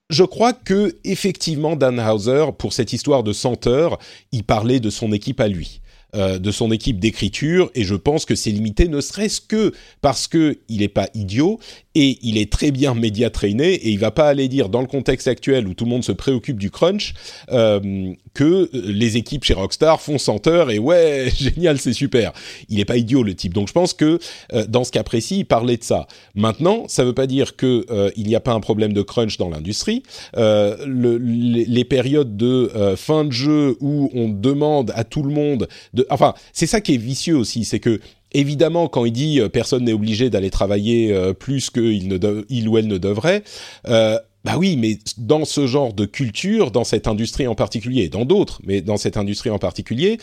je 0.10 0.24
crois 0.24 0.52
que 0.54 0.98
effectivement 1.06 1.76
Dan 1.76 2.00
Hauser, 2.00 2.48
pour 2.58 2.74
cette 2.74 2.92
histoire 2.92 3.24
de 3.24 3.32
100 3.32 3.68
heures, 3.68 3.98
il 4.32 4.44
parlait 4.44 4.82
de 4.82 4.90
son 4.90 5.14
équipe 5.14 5.40
à 5.40 5.48
lui. 5.48 5.82
Euh, 6.14 6.40
de 6.40 6.52
son 6.52 6.74
équipe 6.74 7.00
d'écriture 7.00 7.72
et 7.74 7.86
je 7.86 7.96
pense 7.96 8.26
que 8.26 8.36
c'est 8.36 8.52
limité 8.52 8.90
ne 8.90 9.00
serait-ce 9.00 9.40
que 9.40 9.72
parce 10.02 10.28
que 10.28 10.60
il 10.68 10.80
n'est 10.80 10.90
pas 10.90 11.08
idiot 11.14 11.58
et 11.96 12.18
il 12.22 12.38
est 12.38 12.52
très 12.52 12.72
bien 12.72 12.94
média 12.94 13.30
traîné 13.30 13.74
et 13.74 13.90
il 13.90 14.00
va 14.00 14.12
pas 14.12 14.28
aller 14.28 14.48
dire 14.48 14.70
dans 14.70 14.82
le 14.82 14.88
contexte 14.88 15.28
actuel 15.28 15.68
où 15.68 15.74
tout 15.74 15.86
le 15.86 15.90
monde 15.90 16.04
se 16.04 16.12
préoccupe 16.12 16.58
du 16.58 16.72
crunch 16.72 17.14
euh, 17.52 18.14
que 18.34 18.70
les 18.74 19.18
équipes 19.18 19.44
chez 19.44 19.54
Rockstar 19.54 20.00
font 20.00 20.18
100 20.18 20.48
heures 20.48 20.72
et 20.72 20.80
ouais 20.80 21.30
génial 21.38 21.80
c'est 21.80 21.94
super. 21.94 22.32
Il 22.70 22.80
est 22.80 22.86
pas 22.86 22.98
idiot 22.98 23.24
le 23.24 23.34
type. 23.36 23.54
Donc 23.54 23.68
je 23.68 23.74
pense 23.74 23.94
que 23.94 24.20
euh, 24.54 24.66
dans 24.68 24.84
ce 24.84 24.92
cas 24.92 25.04
précis 25.04 25.40
il 25.40 25.46
parlait 25.46 25.78
de 25.78 25.84
ça. 25.84 26.08
Maintenant 26.36 26.86
ça 26.88 27.04
veut 27.04 27.14
pas 27.14 27.28
dire 27.28 27.56
que 27.56 27.86
il 28.16 28.28
n'y 28.28 28.36
a 28.36 28.40
pas 28.40 28.54
un 28.54 28.60
problème 28.60 28.94
de 28.94 29.02
crunch 29.02 29.38
dans 29.38 29.50
l'industrie. 29.50 30.04
Le, 30.36 31.18
les, 31.18 31.66
les, 31.66 31.86
périodes 31.86 32.38
de 32.38 32.72
fin 32.96 33.26
de 33.26 33.32
jeu 33.32 33.78
où 33.80 34.10
on 34.14 34.30
demande 34.30 34.92
à 34.96 35.04
tout 35.04 35.24
le 35.24 35.34
monde 35.34 35.68
de 35.94 36.06
enfin, 36.10 36.34
c'est 36.54 36.68
ça 36.68 36.82
qui 36.82 36.96
est 36.96 36.98
vicieux 36.98 37.36
aussi, 37.36 37.66
c'est 37.66 37.80
que 37.80 38.00
évidemment, 38.34 38.88
quand 38.88 39.06
il 39.06 39.12
dit 39.12 39.40
euh, 39.40 39.50
personne 39.50 39.86
n'est 39.86 39.94
obligé 39.94 40.30
d'aller 40.30 40.50
travailler 40.50 41.14
euh, 41.14 41.34
plus 41.34 41.70
qu'il 41.70 42.08
ne 42.08 42.46
il 42.50 42.68
ou 42.68 42.78
elle 42.78 42.88
ne 42.88 42.98
devrait, 42.98 43.44
euh, 43.88 44.18
bah 44.44 44.54
oui, 44.58 44.76
mais 44.76 44.98
dans 45.18 45.46
ce 45.46 45.68
genre 45.68 45.94
de 45.94 46.06
culture, 46.06 46.72
dans 46.72 46.84
cette 46.84 47.08
industrie 47.08 47.48
en 47.48 47.56
particulier, 47.56 48.04
et 48.04 48.10
dans 48.10 48.26
d'autres, 48.26 48.60
mais 48.64 48.82
dans 48.82 48.98
cette 48.98 49.18
industrie 49.18 49.52
en 49.52 49.60
particulier, 49.60 50.18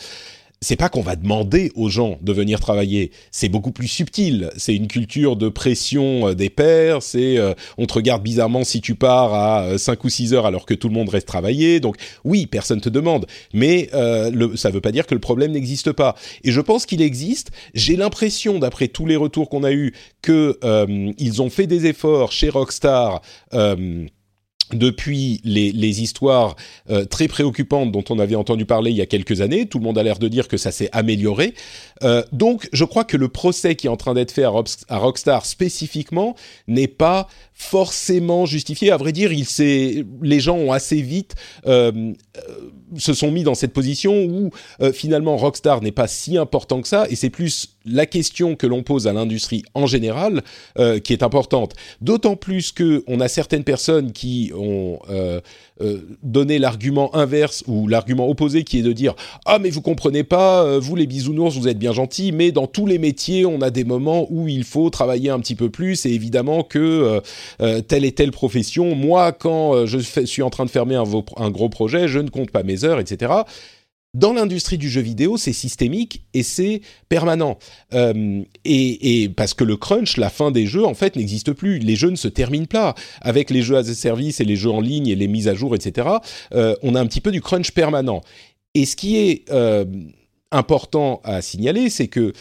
c'est 0.61 0.75
pas 0.75 0.89
qu'on 0.89 1.01
va 1.01 1.15
demander 1.15 1.71
aux 1.75 1.89
gens 1.89 2.17
de 2.21 2.33
venir 2.33 2.59
travailler, 2.59 3.11
c'est 3.31 3.49
beaucoup 3.49 3.71
plus 3.71 3.87
subtil. 3.87 4.51
C'est 4.57 4.75
une 4.75 4.87
culture 4.87 5.35
de 5.35 5.47
pression 5.49 6.29
euh, 6.29 6.33
des 6.35 6.49
pairs, 6.49 7.01
c'est 7.01 7.37
euh, 7.37 7.53
on 7.77 7.85
te 7.85 7.93
regarde 7.93 8.23
bizarrement 8.23 8.63
si 8.63 8.81
tu 8.81 8.95
pars 8.95 9.33
à 9.33 9.77
5 9.77 9.93
euh, 9.93 10.01
ou 10.03 10.09
6 10.09 10.33
heures 10.33 10.45
alors 10.45 10.65
que 10.65 10.73
tout 10.73 10.89
le 10.89 10.93
monde 10.93 11.09
reste 11.09 11.27
travailler. 11.27 11.79
Donc 11.79 11.95
oui, 12.25 12.45
personne 12.45 12.81
te 12.81 12.89
demande, 12.89 13.25
mais 13.53 13.89
euh, 13.93 14.31
le, 14.31 14.57
ça 14.57 14.69
veut 14.69 14.81
pas 14.81 14.91
dire 14.91 15.07
que 15.07 15.13
le 15.13 15.21
problème 15.21 15.51
n'existe 15.51 15.91
pas. 15.91 16.15
Et 16.43 16.51
je 16.51 16.61
pense 16.61 16.85
qu'il 16.85 17.01
existe. 17.01 17.51
J'ai 17.73 17.95
l'impression, 17.95 18.59
d'après 18.59 18.89
tous 18.89 19.05
les 19.05 19.15
retours 19.15 19.49
qu'on 19.49 19.63
a 19.63 19.71
eus, 19.71 19.93
que 20.21 20.57
ils 21.17 21.41
ont 21.41 21.49
fait 21.49 21.67
des 21.67 21.85
efforts 21.85 22.31
chez 22.31 22.49
Rockstar 22.49 23.21
depuis 24.73 25.41
les, 25.43 25.71
les 25.71 26.01
histoires 26.01 26.55
euh, 26.89 27.05
très 27.05 27.27
préoccupantes 27.27 27.91
dont 27.91 28.03
on 28.09 28.19
avait 28.19 28.35
entendu 28.35 28.65
parler 28.65 28.91
il 28.91 28.97
y 28.97 29.01
a 29.01 29.05
quelques 29.05 29.41
années. 29.41 29.65
Tout 29.65 29.79
le 29.79 29.83
monde 29.83 29.97
a 29.97 30.03
l'air 30.03 30.19
de 30.19 30.27
dire 30.27 30.47
que 30.47 30.57
ça 30.57 30.71
s'est 30.71 30.89
amélioré. 30.91 31.53
Euh, 32.03 32.23
donc, 32.31 32.69
je 32.73 32.85
crois 32.85 33.03
que 33.03 33.17
le 33.17 33.27
procès 33.27 33.75
qui 33.75 33.87
est 33.87 33.89
en 33.89 33.97
train 33.97 34.13
d'être 34.13 34.31
fait 34.31 34.43
à, 34.43 34.49
Rockstar 34.97 35.45
spécifiquement 35.45 36.35
n'est 36.67 36.87
pas 36.87 37.27
forcément 37.53 38.45
justifié. 38.45 38.91
À 38.91 38.97
vrai 38.97 39.11
dire, 39.11 39.31
il 39.33 39.45
les 40.21 40.39
gens 40.39 40.55
ont 40.55 40.71
assez 40.71 41.01
vite 41.01 41.35
euh, 41.65 42.13
se 42.97 43.13
sont 43.13 43.31
mis 43.31 43.43
dans 43.43 43.55
cette 43.55 43.73
position 43.73 44.23
où 44.23 44.51
euh, 44.81 44.91
finalement 44.91 45.37
Rockstar 45.37 45.81
n'est 45.81 45.91
pas 45.91 46.07
si 46.07 46.37
important 46.37 46.81
que 46.81 46.87
ça, 46.87 47.05
et 47.09 47.15
c'est 47.15 47.29
plus 47.29 47.75
la 47.85 48.05
question 48.05 48.55
que 48.55 48.67
l'on 48.67 48.83
pose 48.83 49.07
à 49.07 49.13
l'industrie 49.13 49.63
en 49.73 49.87
général 49.87 50.43
qui 51.03 51.13
est 51.13 51.23
importante. 51.23 51.73
D'autant 52.01 52.35
plus 52.35 52.71
que 52.71 53.03
on 53.07 53.19
a 53.19 53.27
certaines 53.27 53.63
personnes 53.63 54.11
qui 54.11 54.51
ont 54.55 54.99
donné 56.21 56.59
l'argument 56.59 57.15
inverse 57.15 57.63
ou 57.67 57.87
l'argument 57.87 58.29
opposé, 58.29 58.63
qui 58.63 58.79
est 58.79 58.83
de 58.83 58.91
dire 58.91 59.15
ah 59.45 59.57
mais 59.57 59.71
vous 59.71 59.81
comprenez 59.81 60.23
pas, 60.23 60.77
vous 60.77 60.95
les 60.95 61.07
bisounours 61.07 61.57
vous 61.57 61.67
êtes 61.67 61.79
bien 61.79 61.93
gentils, 61.93 62.31
mais 62.31 62.51
dans 62.51 62.67
tous 62.67 62.85
les 62.85 62.99
métiers 62.99 63.45
on 63.45 63.61
a 63.61 63.71
des 63.71 63.85
moments 63.85 64.27
où 64.29 64.47
il 64.47 64.65
faut 64.65 64.89
travailler 64.91 65.31
un 65.31 65.39
petit 65.39 65.55
peu 65.55 65.69
plus, 65.69 66.05
et 66.05 66.11
évidemment 66.11 66.63
que 66.63 67.21
euh, 67.61 67.81
telle 67.81 68.05
et 68.05 68.11
telle 68.11 68.31
profession. 68.31 68.95
Moi, 68.95 69.31
quand 69.31 69.73
euh, 69.73 69.85
je 69.85 69.97
suis 69.99 70.41
en 70.41 70.49
train 70.49 70.65
de 70.65 70.69
fermer 70.69 70.95
un, 70.95 71.51
gros 71.51 71.69
projet, 71.69 72.07
je 72.07 72.19
ne 72.19 72.28
compte 72.29 72.51
pas 72.51 72.63
mes 72.63 72.83
heures, 72.83 72.99
etc. 72.99 73.33
Dans 74.15 74.33
l'industrie 74.33 74.79
du 74.79 74.89
jeu 74.89 75.01
vidéo, 75.01 75.37
c'est 75.37 75.53
systémique 75.53 76.23
et 76.33 76.41
c'est 76.41 76.81
permanent. 77.09 77.59
Euh, 77.93 78.41
et, 78.65 79.29
parce 79.37 79.53
que 79.53 79.63
le 79.63 79.77
crunch, 79.77 80.17
la 80.17 80.31
fin 80.31 80.49
des 80.49 80.65
jeux, 80.65 80.83
en 80.83 80.95
fait, 80.95 81.15
n'existe 81.15 81.53
plus. 81.53 81.77
Les 81.77 81.95
jeux 81.95 82.09
ne 82.09 82.15
se 82.15 82.27
terminent 82.27 82.65
pas. 82.65 82.95
Avec 83.21 83.51
les 83.51 83.61
jeux 83.61 83.77
as 83.77 83.87
a 83.87 83.93
service 83.93 84.39
et 84.39 84.45
les 84.45 84.55
jeux 84.55 84.71
en 84.71 84.81
ligne 84.81 85.07
et 85.07 85.15
les 85.15 85.27
mises 85.27 85.47
à 85.47 85.53
jour, 85.53 85.75
etc., 85.75 86.07
on 86.51 86.95
a 86.95 86.99
un 86.99 87.05
petit 87.05 87.21
peu 87.21 87.31
du 87.31 87.41
crunch 87.41 87.71
permanent. 87.71 88.21
Et 88.73 88.85
ce 88.85 88.95
qui 88.95 89.17
est 89.17 89.45
important 90.51 91.21
à 91.23 91.43
signaler, 91.43 91.91
c'est 91.91 92.07
que 92.07 92.33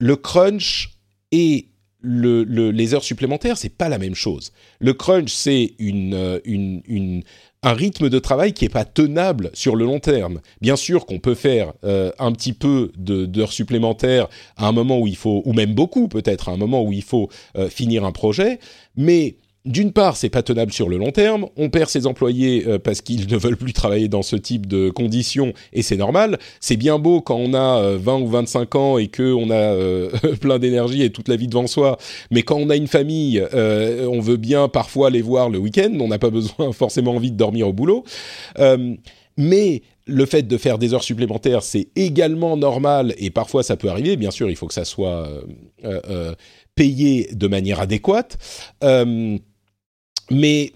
le 0.00 0.16
crunch 0.16 0.90
et 1.30 1.68
le, 2.00 2.42
les 2.70 2.94
heures 2.94 3.04
supplémentaires, 3.04 3.56
c'est 3.56 3.68
pas 3.68 3.88
la 3.88 3.98
même 3.98 4.14
chose. 4.14 4.52
Le 4.80 4.92
crunch, 4.92 5.32
c'est 5.32 5.74
une, 5.78 7.22
un 7.62 7.72
rythme 7.74 8.08
de 8.08 8.18
travail 8.18 8.52
qui 8.52 8.64
est 8.64 8.68
pas 8.68 8.84
tenable 8.84 9.50
sur 9.54 9.76
le 9.76 9.84
long 9.84 10.00
terme. 10.00 10.40
Bien 10.60 10.76
sûr 10.76 11.06
qu'on 11.06 11.20
peut 11.20 11.34
faire 11.34 11.72
euh, 11.84 12.10
un 12.18 12.32
petit 12.32 12.52
peu 12.52 12.90
d'heures 12.96 13.52
supplémentaires 13.52 14.28
à 14.56 14.66
un 14.66 14.72
moment 14.72 14.98
où 14.98 15.06
il 15.06 15.16
faut, 15.16 15.42
ou 15.44 15.52
même 15.52 15.74
beaucoup 15.74 16.08
peut-être, 16.08 16.48
à 16.48 16.52
un 16.52 16.56
moment 16.56 16.82
où 16.82 16.92
il 16.92 17.04
faut 17.04 17.28
euh, 17.56 17.68
finir 17.68 18.04
un 18.04 18.12
projet, 18.12 18.58
mais 18.96 19.36
d'une 19.64 19.92
part, 19.92 20.16
c'est 20.16 20.28
pas 20.28 20.42
tenable 20.42 20.72
sur 20.72 20.88
le 20.88 20.96
long 20.96 21.12
terme. 21.12 21.46
On 21.56 21.70
perd 21.70 21.88
ses 21.88 22.06
employés 22.06 22.64
euh, 22.66 22.78
parce 22.78 23.00
qu'ils 23.00 23.28
ne 23.28 23.36
veulent 23.36 23.56
plus 23.56 23.72
travailler 23.72 24.08
dans 24.08 24.22
ce 24.22 24.36
type 24.36 24.66
de 24.66 24.90
conditions 24.90 25.52
et 25.72 25.82
c'est 25.82 25.96
normal. 25.96 26.38
C'est 26.60 26.76
bien 26.76 26.98
beau 26.98 27.20
quand 27.20 27.36
on 27.36 27.54
a 27.54 27.96
20 27.96 28.20
ou 28.20 28.26
25 28.28 28.74
ans 28.74 28.98
et 28.98 29.08
que 29.08 29.32
on 29.32 29.50
a 29.50 30.36
plein 30.40 30.58
d'énergie 30.58 31.02
et 31.02 31.10
toute 31.10 31.28
la 31.28 31.36
vie 31.36 31.46
devant 31.46 31.66
soi. 31.66 31.98
Mais 32.30 32.42
quand 32.42 32.56
on 32.56 32.70
a 32.70 32.76
une 32.76 32.88
famille, 32.88 33.42
on 33.52 34.20
veut 34.20 34.36
bien 34.36 34.68
parfois 34.68 35.10
les 35.10 35.22
voir 35.22 35.48
le 35.48 35.58
week-end. 35.58 35.92
On 36.00 36.08
n'a 36.08 36.18
pas 36.18 36.30
besoin 36.30 36.72
forcément 36.72 37.14
envie 37.14 37.30
de 37.30 37.36
dormir 37.36 37.68
au 37.68 37.72
boulot. 37.72 38.04
mais 39.36 39.82
le 40.06 40.26
fait 40.26 40.42
de 40.42 40.56
faire 40.56 40.78
des 40.78 40.94
heures 40.94 41.02
supplémentaires, 41.02 41.62
c'est 41.62 41.88
également 41.96 42.56
normal 42.56 43.14
et 43.18 43.30
parfois 43.30 43.62
ça 43.62 43.76
peut 43.76 43.88
arriver. 43.88 44.16
Bien 44.16 44.30
sûr, 44.30 44.50
il 44.50 44.56
faut 44.56 44.66
que 44.66 44.74
ça 44.74 44.84
soit 44.84 45.28
euh, 45.84 46.00
euh, 46.08 46.34
payé 46.74 47.28
de 47.32 47.46
manière 47.46 47.80
adéquate. 47.80 48.38
Euh, 48.82 49.38
mais 50.32 50.72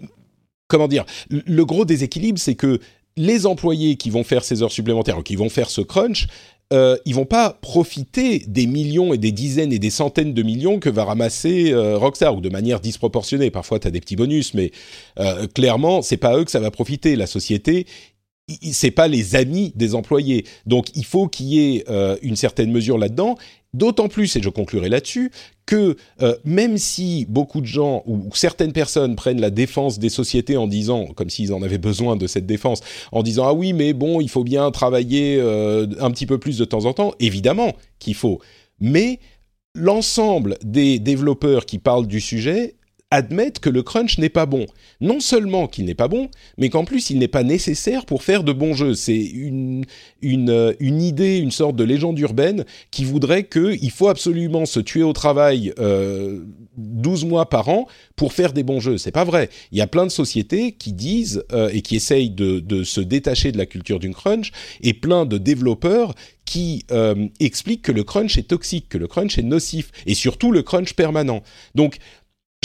comment 0.68 0.88
dire 0.88 1.04
Le 1.30 1.64
gros 1.64 1.84
déséquilibre, 1.84 2.38
c'est 2.38 2.54
que 2.54 2.80
les 3.16 3.46
employés 3.46 3.96
qui 3.96 4.10
vont 4.10 4.24
faire 4.24 4.44
ces 4.44 4.62
heures 4.62 4.72
supplémentaires 4.72 5.22
qui 5.24 5.36
vont 5.36 5.48
faire 5.48 5.70
ce 5.70 5.80
crunch, 5.80 6.26
euh, 6.72 6.96
ils 7.06 7.14
vont 7.14 7.24
pas 7.24 7.50
profiter 7.62 8.40
des 8.40 8.66
millions 8.66 9.14
et 9.14 9.18
des 9.18 9.32
dizaines 9.32 9.72
et 9.72 9.78
des 9.78 9.90
centaines 9.90 10.34
de 10.34 10.42
millions 10.42 10.80
que 10.80 10.90
va 10.90 11.04
ramasser 11.04 11.72
Rockstar 11.74 12.36
ou 12.36 12.40
de 12.40 12.48
manière 12.48 12.80
disproportionnée. 12.80 13.50
Parfois, 13.50 13.78
tu 13.78 13.88
as 13.88 13.90
des 13.90 14.00
petits 14.00 14.16
bonus, 14.16 14.52
mais 14.52 14.72
euh, 15.18 15.46
clairement, 15.46 16.02
c'est 16.02 16.16
pas 16.16 16.36
eux 16.36 16.44
que 16.44 16.50
ça 16.50 16.60
va 16.60 16.70
profiter. 16.70 17.16
La 17.16 17.26
société, 17.26 17.86
c'est 18.72 18.90
pas 18.90 19.08
les 19.08 19.34
amis 19.34 19.72
des 19.74 19.94
employés. 19.94 20.44
Donc 20.66 20.88
il 20.94 21.04
faut 21.04 21.28
qu'il 21.28 21.46
y 21.46 21.76
ait 21.76 21.84
euh, 21.88 22.16
une 22.22 22.36
certaine 22.36 22.70
mesure 22.70 22.98
là-dedans. 22.98 23.36
D'autant 23.76 24.08
plus, 24.08 24.34
et 24.36 24.42
je 24.42 24.48
conclurai 24.48 24.88
là-dessus, 24.88 25.30
que 25.66 25.96
euh, 26.22 26.34
même 26.46 26.78
si 26.78 27.26
beaucoup 27.28 27.60
de 27.60 27.66
gens 27.66 28.02
ou 28.06 28.30
certaines 28.32 28.72
personnes 28.72 29.16
prennent 29.16 29.40
la 29.40 29.50
défense 29.50 29.98
des 29.98 30.08
sociétés 30.08 30.56
en 30.56 30.66
disant, 30.66 31.08
comme 31.08 31.28
s'ils 31.28 31.52
en 31.52 31.60
avaient 31.60 31.76
besoin 31.76 32.16
de 32.16 32.26
cette 32.26 32.46
défense, 32.46 32.80
en 33.12 33.22
disant 33.22 33.44
ah 33.46 33.52
oui 33.52 33.74
mais 33.74 33.92
bon 33.92 34.22
il 34.22 34.30
faut 34.30 34.44
bien 34.44 34.70
travailler 34.70 35.36
euh, 35.38 35.86
un 36.00 36.10
petit 36.10 36.24
peu 36.24 36.38
plus 36.38 36.56
de 36.56 36.64
temps 36.64 36.86
en 36.86 36.94
temps, 36.94 37.12
évidemment 37.20 37.74
qu'il 37.98 38.14
faut, 38.14 38.40
mais 38.80 39.20
l'ensemble 39.74 40.56
des 40.62 40.98
développeurs 40.98 41.66
qui 41.66 41.78
parlent 41.78 42.06
du 42.06 42.22
sujet 42.22 42.76
admettent 43.10 43.60
que 43.60 43.70
le 43.70 43.82
crunch 43.82 44.18
n'est 44.18 44.28
pas 44.28 44.46
bon. 44.46 44.66
Non 45.00 45.20
seulement 45.20 45.68
qu'il 45.68 45.84
n'est 45.84 45.94
pas 45.94 46.08
bon, 46.08 46.28
mais 46.58 46.70
qu'en 46.70 46.84
plus 46.84 47.10
il 47.10 47.18
n'est 47.18 47.28
pas 47.28 47.44
nécessaire 47.44 48.04
pour 48.04 48.24
faire 48.24 48.42
de 48.42 48.52
bons 48.52 48.74
jeux. 48.74 48.94
C'est 48.94 49.22
une, 49.22 49.84
une, 50.22 50.50
euh, 50.50 50.72
une, 50.80 51.00
idée, 51.00 51.38
une 51.38 51.52
sorte 51.52 51.76
de 51.76 51.84
légende 51.84 52.18
urbaine 52.18 52.64
qui 52.90 53.04
voudrait 53.04 53.44
qu'il 53.44 53.90
faut 53.92 54.08
absolument 54.08 54.66
se 54.66 54.80
tuer 54.80 55.04
au 55.04 55.12
travail 55.12 55.72
euh, 55.78 56.44
12 56.78 57.26
mois 57.26 57.48
par 57.48 57.68
an 57.68 57.86
pour 58.16 58.32
faire 58.32 58.52
des 58.52 58.64
bons 58.64 58.80
jeux. 58.80 58.98
C'est 58.98 59.12
pas 59.12 59.24
vrai. 59.24 59.50
Il 59.70 59.78
y 59.78 59.82
a 59.82 59.86
plein 59.86 60.04
de 60.04 60.10
sociétés 60.10 60.72
qui 60.72 60.92
disent 60.92 61.44
euh, 61.52 61.70
et 61.72 61.82
qui 61.82 61.94
essayent 61.94 62.30
de, 62.30 62.58
de, 62.58 62.82
se 62.82 63.00
détacher 63.00 63.52
de 63.52 63.58
la 63.58 63.66
culture 63.66 64.00
d'une 64.00 64.14
crunch 64.14 64.50
et 64.80 64.94
plein 64.94 65.26
de 65.26 65.38
développeurs 65.38 66.14
qui 66.44 66.84
euh, 66.92 67.26
expliquent 67.40 67.82
que 67.82 67.92
le 67.92 68.04
crunch 68.04 68.38
est 68.38 68.48
toxique, 68.48 68.88
que 68.88 68.98
le 68.98 69.06
crunch 69.06 69.36
est 69.36 69.42
nocif 69.42 69.90
et 70.06 70.14
surtout 70.14 70.52
le 70.52 70.62
crunch 70.62 70.94
permanent. 70.94 71.42
Donc 71.74 71.98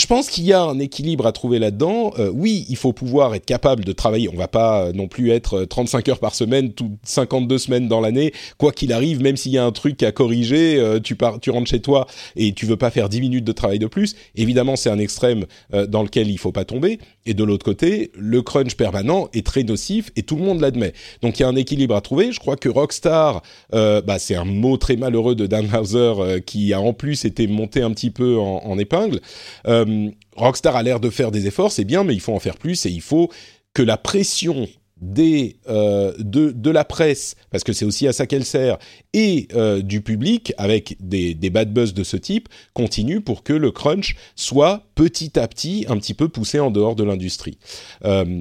je 0.02 0.08
pense 0.08 0.28
qu'il 0.28 0.42
y 0.42 0.52
a 0.52 0.60
un 0.60 0.80
équilibre 0.80 1.28
à 1.28 1.32
trouver 1.32 1.60
là-dedans. 1.60 2.12
Euh, 2.18 2.28
oui, 2.34 2.66
il 2.68 2.76
faut 2.76 2.92
pouvoir 2.92 3.36
être 3.36 3.46
capable 3.46 3.84
de 3.84 3.92
travailler. 3.92 4.28
On 4.28 4.36
va 4.36 4.48
pas 4.48 4.86
euh, 4.86 4.92
non 4.92 5.06
plus 5.06 5.30
être 5.30 5.64
35 5.64 6.08
euh, 6.08 6.10
heures 6.10 6.18
par 6.18 6.34
semaine, 6.34 6.72
toutes 6.72 6.90
52 7.04 7.56
semaines 7.56 7.86
dans 7.86 8.00
l'année. 8.00 8.32
Quoi 8.58 8.72
qu'il 8.72 8.92
arrive, 8.92 9.22
même 9.22 9.36
s'il 9.36 9.52
y 9.52 9.58
a 9.58 9.64
un 9.64 9.70
truc 9.70 10.02
à 10.02 10.10
corriger, 10.10 10.98
tu, 11.04 11.14
pars, 11.14 11.38
tu 11.38 11.50
rentres 11.50 11.70
chez 11.70 11.78
toi 11.78 12.08
et 12.34 12.52
tu 12.52 12.66
veux 12.66 12.76
pas 12.76 12.90
faire 12.90 13.08
10 13.08 13.20
minutes 13.20 13.44
de 13.44 13.52
travail 13.52 13.78
de 13.78 13.86
plus. 13.86 14.16
Évidemment, 14.34 14.74
c'est 14.74 14.90
un 14.90 14.98
extrême 14.98 15.46
dans 15.88 16.02
lequel 16.02 16.28
il 16.30 16.38
faut 16.38 16.50
pas 16.50 16.64
tomber. 16.64 16.98
Et 17.24 17.34
de 17.34 17.44
l'autre 17.44 17.64
côté, 17.64 18.10
le 18.18 18.42
crunch 18.42 18.74
permanent 18.74 19.28
est 19.32 19.46
très 19.46 19.62
nocif 19.62 20.10
et 20.16 20.24
tout 20.24 20.34
le 20.34 20.42
monde 20.42 20.60
l'admet. 20.60 20.94
Donc 21.22 21.38
il 21.38 21.42
y 21.42 21.44
a 21.44 21.48
un 21.48 21.54
équilibre 21.54 21.94
à 21.94 22.00
trouver. 22.00 22.32
Je 22.32 22.40
crois 22.40 22.56
que 22.56 22.68
Rockstar, 22.68 23.42
bah, 23.70 24.18
c'est 24.18 24.34
un 24.34 24.44
mot 24.44 24.76
très 24.76 24.96
malheureux 24.96 25.36
de 25.36 25.46
Dan 25.46 25.68
Hauser 25.72 26.40
qui 26.44 26.72
a 26.72 26.80
en 26.80 26.92
plus 26.92 27.24
été 27.24 27.46
monté 27.46 27.82
un 27.82 27.92
petit 27.92 28.10
peu 28.10 28.38
en, 28.38 28.62
en 28.64 28.78
épingle. 28.78 29.20
Euh, 29.68 29.91
Rockstar 30.36 30.76
a 30.76 30.82
l'air 30.82 31.00
de 31.00 31.10
faire 31.10 31.30
des 31.30 31.46
efforts, 31.46 31.72
c'est 31.72 31.84
bien, 31.84 32.04
mais 32.04 32.14
il 32.14 32.20
faut 32.20 32.34
en 32.34 32.40
faire 32.40 32.56
plus 32.56 32.86
et 32.86 32.90
il 32.90 33.02
faut 33.02 33.30
que 33.74 33.82
la 33.82 33.96
pression 33.96 34.68
euh, 35.02 36.12
de, 36.18 36.50
de, 36.50 36.70
la 36.70 36.84
presse, 36.84 37.34
parce 37.50 37.64
que 37.64 37.72
c'est 37.72 37.84
aussi 37.84 38.06
à 38.06 38.12
ça 38.12 38.26
qu'elle 38.26 38.44
sert, 38.44 38.78
et 39.12 39.48
euh, 39.54 39.82
du 39.82 40.00
public, 40.00 40.52
avec 40.58 40.96
des, 41.00 41.34
des, 41.34 41.50
bad 41.50 41.72
buzz 41.72 41.92
de 41.94 42.04
ce 42.04 42.16
type, 42.16 42.48
continue 42.72 43.20
pour 43.20 43.42
que 43.42 43.52
le 43.52 43.70
crunch 43.70 44.16
soit 44.36 44.84
petit 44.94 45.38
à 45.38 45.48
petit 45.48 45.84
un 45.88 45.96
petit 45.96 46.14
peu 46.14 46.28
poussé 46.28 46.60
en 46.60 46.70
dehors 46.70 46.94
de 46.94 47.04
l'industrie. 47.04 47.58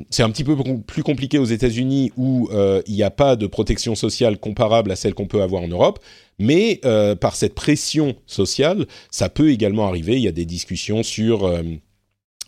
c'est 0.10 0.24
un 0.24 0.30
petit 0.30 0.44
peu 0.44 0.56
plus 0.86 1.04
compliqué 1.04 1.40
aux 1.40 1.46
États-Unis 1.46 2.12
où 2.18 2.50
il 2.88 2.94
n'y 2.94 3.04
a 3.04 3.12
pas 3.12 3.36
de 3.36 3.48
protection 3.48 3.96
sociale 3.96 4.38
comparable 4.38 4.92
à 4.92 4.96
celle 4.96 5.14
qu'on 5.14 5.28
peut 5.28 5.42
avoir 5.42 5.64
en 5.64 5.68
Europe, 5.68 6.00
mais 6.42 6.80
euh, 6.86 7.16
par 7.16 7.36
cette 7.36 7.54
pression 7.54 8.16
sociale, 8.26 8.88
ça 9.12 9.30
peut 9.30 9.52
également 9.52 9.88
arriver. 9.88 10.16
Il 10.16 10.24
y 10.24 10.28
a 10.28 10.34
des 10.34 10.46
discussions 10.46 11.04
sur 11.04 11.46
euh, 11.46 11.62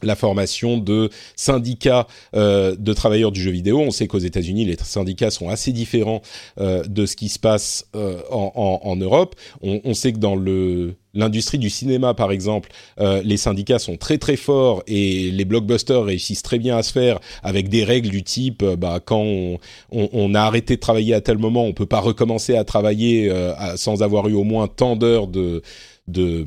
la 0.04 0.16
formation 0.16 0.78
de 0.78 1.10
syndicats 1.36 2.08
euh, 2.36 2.76
de 2.78 2.93
travailleurs 2.93 3.32
du 3.32 3.41
jeu 3.41 3.51
vidéo. 3.51 3.80
On 3.80 3.91
sait 3.91 4.08
qu'aux 4.08 4.20
États-Unis, 4.20 4.66
les 4.66 4.78
syndicats 4.84 5.32
sont 5.32 5.49
assez 5.49 5.72
différents 5.72 6.22
euh, 6.60 6.84
de 6.84 7.06
ce 7.06 7.16
qui 7.16 7.30
se 7.30 7.39
passe 7.39 7.88
euh, 7.95 8.20
en, 8.32 8.51
en, 8.56 8.89
en, 8.89 8.95
Europe. 8.95 9.36
On, 9.62 9.82
on, 9.84 9.93
sait 9.93 10.14
que 10.14 10.18
dans 10.18 10.36
le 10.36 10.95
l'industrie 11.14 11.60
du 11.60 11.70
cinéma, 11.70 12.16
par 12.16 12.32
exemple, 12.32 12.72
euh, 12.99 13.22
les 13.24 13.38
syndicats 13.38 13.78
sont 13.78 13.97
très 13.97 14.18
très 14.18 14.36
forts 14.36 14.82
et 14.88 15.30
les 15.30 15.45
blockbusters 15.45 16.04
réussissent 16.04 16.41
très 16.41 16.58
bien 16.58 16.76
à 16.78 16.84
se 16.84 16.91
faire 16.91 17.20
avec 17.43 17.70
des 17.70 17.84
règles 17.84 18.10
du 18.10 18.24
type, 18.24 18.64
euh, 18.64 18.76
bah, 18.76 18.99
quand 19.04 19.22
on, 19.22 19.60
on, 19.91 20.10
on, 20.12 20.34
a 20.34 20.41
arrêté 20.41 20.76
de 20.76 20.80
travailler 20.80 21.14
à 21.14 21.22
tel 21.22 21.38
moment, 21.38 21.66
on 21.66 21.74
peut 21.74 21.86
pas 21.86 21.99
recommencer 21.99 22.56
à 22.56 22.64
travailler 22.64 23.30
à, 23.30 23.78
sans 23.78 24.01
avoir 24.01 24.28
eu 24.28 24.34
au 24.34 24.43
moins 24.43 24.68
tant 24.68 24.95
d'heures 24.95 25.28
de 25.28 25.62
de 26.08 26.45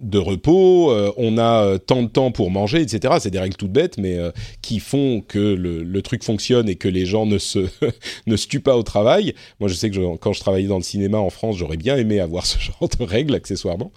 de 0.00 0.18
repos, 0.18 0.90
euh, 0.90 1.12
on 1.16 1.38
a 1.38 1.64
euh, 1.64 1.78
tant 1.78 2.02
de 2.02 2.08
temps 2.08 2.30
pour 2.30 2.50
manger, 2.50 2.80
etc. 2.80 3.14
C'est 3.20 3.30
des 3.30 3.38
règles 3.38 3.56
toutes 3.56 3.72
bêtes, 3.72 3.98
mais 3.98 4.18
euh, 4.18 4.30
qui 4.62 4.80
font 4.80 5.20
que 5.20 5.38
le, 5.38 5.82
le, 5.82 6.02
truc 6.02 6.22
fonctionne 6.24 6.68
et 6.68 6.76
que 6.76 6.88
les 6.88 7.06
gens 7.06 7.26
ne 7.26 7.38
se 7.38 7.66
ne 8.26 8.36
se 8.36 8.46
tuent 8.46 8.60
pas 8.60 8.76
au 8.76 8.82
travail. 8.82 9.34
Moi, 9.60 9.68
je 9.68 9.74
sais 9.74 9.90
que 9.90 9.96
je, 9.96 10.16
quand 10.16 10.32
je 10.32 10.40
travaillais 10.40 10.68
dans 10.68 10.76
le 10.76 10.82
cinéma 10.82 11.18
en 11.18 11.30
France, 11.30 11.56
j'aurais 11.56 11.76
bien 11.76 11.96
aimé 11.96 12.20
avoir 12.20 12.46
ce 12.46 12.58
genre 12.60 12.88
de 12.98 13.04
règles 13.04 13.34
accessoirement. 13.34 13.92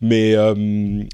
Mais 0.00 0.34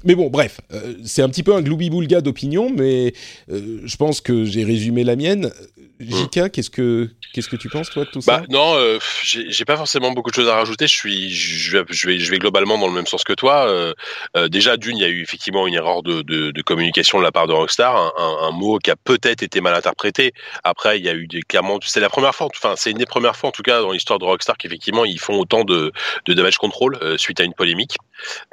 mais 0.03 0.15
bon, 0.15 0.29
bref, 0.29 0.61
c'est 1.03 1.21
un 1.21 1.29
petit 1.29 1.43
peu 1.43 1.55
un 1.55 1.61
gloubi-boulga 1.61 2.21
d'opinion, 2.21 2.69
mais 2.69 3.13
je 3.49 3.95
pense 3.97 4.21
que 4.21 4.45
j'ai 4.45 4.63
résumé 4.63 5.03
la 5.03 5.15
mienne. 5.15 5.51
Jika, 5.99 6.49
qu'est-ce 6.49 6.69
que 6.69 7.09
qu'est-ce 7.33 7.49
que 7.49 7.55
tu 7.55 7.69
penses 7.69 7.89
toi 7.89 8.05
de 8.05 8.09
tout 8.09 8.19
bah, 8.25 8.41
ça? 8.41 8.45
Non, 8.49 8.75
euh, 8.75 8.99
j'ai 9.23 9.65
pas 9.65 9.77
forcément 9.77 10.11
beaucoup 10.11 10.29
de 10.29 10.35
choses 10.35 10.47
à 10.47 10.55
rajouter. 10.55 10.85
Je 10.85 10.93
suis, 10.93 11.29
je 11.31 11.77
vais, 11.77 11.83
je 11.89 12.07
vais, 12.07 12.19
je 12.19 12.29
vais 12.29 12.37
globalement 12.37 12.77
dans 12.77 12.87
le 12.87 12.93
même 12.93 13.07
sens 13.07 13.23
que 13.23 13.33
toi. 13.33 13.67
Euh, 13.67 13.93
euh, 14.35 14.47
déjà, 14.47 14.77
d'une, 14.77 14.97
il 14.97 15.01
y 15.01 15.05
a 15.05 15.09
eu 15.09 15.21
effectivement 15.21 15.67
une 15.67 15.73
erreur 15.73 16.03
de, 16.03 16.21
de, 16.21 16.51
de, 16.51 16.61
communication 16.61 17.19
de 17.19 17.23
la 17.23 17.31
part 17.31 17.47
de 17.47 17.53
Rockstar, 17.53 17.95
un, 17.95 18.11
un, 18.17 18.47
un 18.47 18.51
mot 18.51 18.77
qui 18.79 18.91
a 18.91 18.95
peut-être 18.95 19.43
été 19.43 19.61
mal 19.61 19.73
interprété. 19.73 20.33
Après, 20.63 20.99
il 20.99 21.05
y 21.05 21.09
a 21.09 21.13
eu 21.13 21.27
des, 21.27 21.41
clairement, 21.41 21.79
c'est 21.83 21.99
la 21.99 22.09
première 22.09 22.35
fois, 22.35 22.47
enfin, 22.47 22.73
c'est 22.75 22.91
une 22.91 22.97
des 22.97 23.05
premières 23.05 23.35
fois 23.35 23.49
en 23.49 23.51
tout 23.51 23.63
cas 23.63 23.81
dans 23.81 23.91
l'histoire 23.91 24.19
de 24.19 24.25
Rockstar 24.25 24.57
qu'effectivement 24.57 25.05
ils 25.05 25.19
font 25.19 25.39
autant 25.39 25.63
de, 25.63 25.91
de 26.25 26.33
damage 26.33 26.57
control 26.57 26.97
euh, 27.01 27.17
suite 27.17 27.39
à 27.39 27.43
une 27.43 27.53
polémique. 27.53 27.95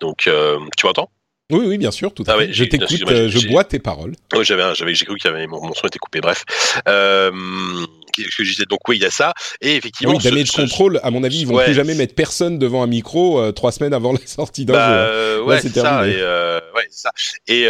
Donc, 0.01 0.27
euh, 0.27 0.59
tu 0.77 0.87
m'entends? 0.87 1.11
Oui, 1.53 1.65
oui, 1.67 1.79
bien 1.79 1.91
sûr, 1.91 2.15
tout 2.15 2.25
à 2.27 2.33
ah 2.33 2.39
fait. 2.39 2.53
je 2.53 2.65
t'écoute, 2.65 2.89
je 2.89 3.49
bois 3.49 3.65
tes 3.65 3.79
paroles. 3.79 4.15
Oui, 4.35 4.45
j'avais, 4.45 4.75
j'avais, 4.75 4.95
j'ai 4.95 5.05
cru 5.05 5.17
qu'il 5.17 5.31
y 5.31 5.35
avait 5.35 5.47
mon, 5.47 5.63
mon, 5.63 5.75
son 5.75 5.87
était 5.87 5.99
coupé. 5.99 6.21
Bref, 6.23 6.45
euh, 6.89 7.31
ce 8.23 8.37
que 8.37 8.45
je 8.45 8.51
disais. 8.51 8.65
Donc 8.69 8.81
oui, 8.89 8.97
il 8.97 9.03
y 9.03 9.07
a 9.07 9.11
ça. 9.11 9.35
Et 9.61 9.77
effectivement, 9.77 10.15
oui, 10.15 10.23
damage 10.23 10.51
ce, 10.51 10.57
control. 10.57 11.01
À 11.03 11.11
mon 11.11 11.25
avis, 11.25 11.41
ils 11.41 11.47
vont 11.47 11.57
ouais. 11.57 11.65
plus 11.65 11.75
jamais 11.75 11.95
mettre 11.95 12.15
personne 12.15 12.59
devant 12.59 12.83
un 12.83 12.87
micro 12.87 13.41
euh, 13.41 13.53
trois 13.53 13.73
semaines 13.73 13.95
avant 13.95 14.13
la 14.13 14.19
sortie 14.27 14.65
d'un 14.65 14.75
bah, 14.75 15.07
jeu. 15.07 15.43
Ouais, 15.43 15.61
c'est 15.61 15.75
ça. 15.75 16.07
Et, 16.07 16.17
euh, 16.19 16.61
ouais, 16.75 16.87
ça. 16.91 17.11
Et 17.47 17.69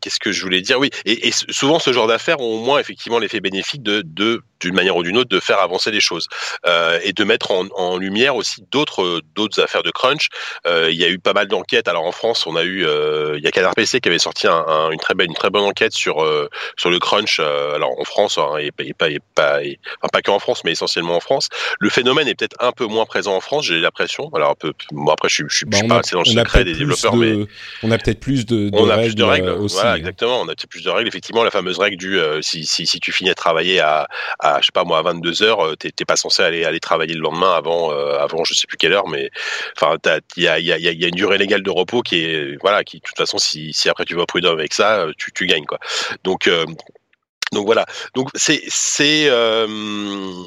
qu'est-ce 0.00 0.18
que 0.18 0.32
je 0.32 0.42
voulais 0.42 0.60
dire? 0.60 0.78
Oui. 0.78 0.90
Et, 1.04 1.28
et, 1.28 1.32
souvent, 1.50 1.78
ce 1.78 1.92
genre 1.92 2.06
d'affaires 2.06 2.40
ont 2.40 2.58
au 2.58 2.60
moins 2.60 2.78
effectivement 2.78 3.18
l'effet 3.18 3.40
bénéfique 3.40 3.82
de, 3.82 4.02
de 4.04 4.42
d'une 4.60 4.74
manière 4.74 4.96
ou 4.96 5.02
d'une 5.02 5.16
autre 5.16 5.30
de 5.30 5.40
faire 5.40 5.60
avancer 5.60 5.90
les 5.90 6.00
choses 6.00 6.28
et 7.02 7.12
de 7.12 7.24
mettre 7.24 7.50
en, 7.50 7.66
en 7.76 7.96
lumière 7.96 8.36
aussi 8.36 8.64
d'autres 8.70 9.20
d'autres 9.34 9.60
affaires 9.60 9.82
de 9.82 9.90
crunch. 9.90 10.28
il 10.66 10.94
y 10.94 11.04
a 11.04 11.08
eu 11.08 11.18
pas 11.18 11.32
mal 11.32 11.48
d'enquêtes. 11.48 11.88
Alors 11.88 12.04
en 12.04 12.12
France, 12.12 12.46
on 12.46 12.56
a 12.56 12.64
eu 12.64 12.86
il 13.36 13.42
y 13.42 13.46
a 13.46 13.50
Canard 13.50 13.74
PC 13.74 14.00
qui 14.00 14.08
avait 14.08 14.18
sorti 14.18 14.46
un, 14.46 14.90
une 14.90 15.00
très 15.00 15.14
belle 15.14 15.28
une 15.28 15.34
très 15.34 15.50
bonne 15.50 15.64
enquête 15.64 15.92
sur 15.92 16.26
sur 16.76 16.90
le 16.90 16.98
crunch. 16.98 17.40
alors 17.40 17.98
en 17.98 18.04
France, 18.04 18.38
hein, 18.38 18.56
et, 18.58 18.70
pas 18.70 19.06
pas 19.34 19.58
enfin, 19.58 20.08
pas 20.12 20.22
que 20.22 20.30
en 20.30 20.38
France, 20.38 20.62
mais 20.64 20.72
essentiellement 20.72 21.16
en 21.16 21.20
France. 21.20 21.48
Le 21.78 21.90
phénomène 21.90 22.28
est 22.28 22.34
peut-être 22.34 22.56
un 22.60 22.72
peu 22.72 22.86
moins 22.86 23.06
présent 23.06 23.34
en 23.34 23.40
France, 23.40 23.66
j'ai 23.66 23.80
l'impression. 23.80 24.30
Alors 24.34 24.50
un 24.50 24.54
peu, 24.54 24.72
moi 24.92 25.14
après 25.14 25.28
je, 25.28 25.44
je, 25.48 25.60
je, 25.60 25.66
bah, 25.66 25.78
suis 25.78 25.88
pas 25.88 25.98
assez 25.98 26.12
dans 26.12 26.22
le 26.22 26.30
secret 26.30 26.64
des 26.64 26.74
développeurs, 26.74 27.16
mais 27.16 27.46
on 27.82 27.90
a 27.90 27.98
peut-être 27.98 28.20
plus 28.20 28.46
de, 28.46 28.70
de 28.70 28.76
on 28.76 28.88
a 28.88 28.98
plus 28.98 29.14
de 29.14 29.22
règles. 29.22 29.50
aussi. 29.50 29.76
Voilà, 29.76 29.96
exactement. 29.96 30.40
On 30.40 30.44
a 30.44 30.54
peut-être 30.54 30.68
plus 30.68 30.84
de 30.84 30.90
règles. 30.90 31.08
Effectivement, 31.08 31.44
la 31.44 31.50
fameuse 31.50 31.78
règle 31.78 31.96
du 31.96 32.18
euh, 32.18 32.40
si, 32.42 32.64
si, 32.64 32.86
si 32.86 33.00
tu 33.00 33.12
finis 33.12 33.30
à 33.30 33.34
travailler 33.34 33.80
à, 33.80 34.06
à 34.38 34.49
je 34.60 34.66
sais 34.66 34.72
pas 34.72 34.84
moi 34.84 34.98
à 34.98 35.02
22 35.02 35.42
heures, 35.42 35.64
euh, 35.64 35.76
t'es 35.76 36.04
pas 36.04 36.16
censé 36.16 36.42
aller 36.42 36.80
travailler 36.80 37.14
le 37.14 37.20
lendemain 37.20 37.54
avant 37.54 37.92
euh, 37.92 38.18
avant 38.18 38.44
je 38.44 38.54
sais 38.54 38.66
plus 38.66 38.76
quelle 38.76 38.92
heure, 38.92 39.08
mais 39.08 39.30
enfin 39.76 39.96
il 40.36 40.42
y 40.42 40.48
a 40.48 40.58
y 40.58 40.72
a, 40.72 41.08
une 41.08 41.14
durée 41.14 41.38
légale 41.38 41.62
de 41.62 41.70
repos 41.70 42.02
qui 42.02 42.24
est 42.24 42.56
voilà 42.60 42.84
qui 42.84 42.98
de 42.98 43.02
toute 43.02 43.16
façon 43.16 43.38
si 43.38 43.72
si 43.72 43.88
après 43.88 44.04
tu 44.04 44.14
vas 44.14 44.26
prud'homme 44.26 44.58
avec 44.58 44.74
ça, 44.74 45.06
tu 45.18 45.32
tu 45.32 45.46
gagnes 45.46 45.66
quoi. 45.66 45.78
Donc 46.24 46.48
donc 47.52 47.66
voilà. 47.66 47.84
Donc 48.14 48.28
c'est 48.36 48.62
c'est 48.68 49.28
euh, 49.28 49.66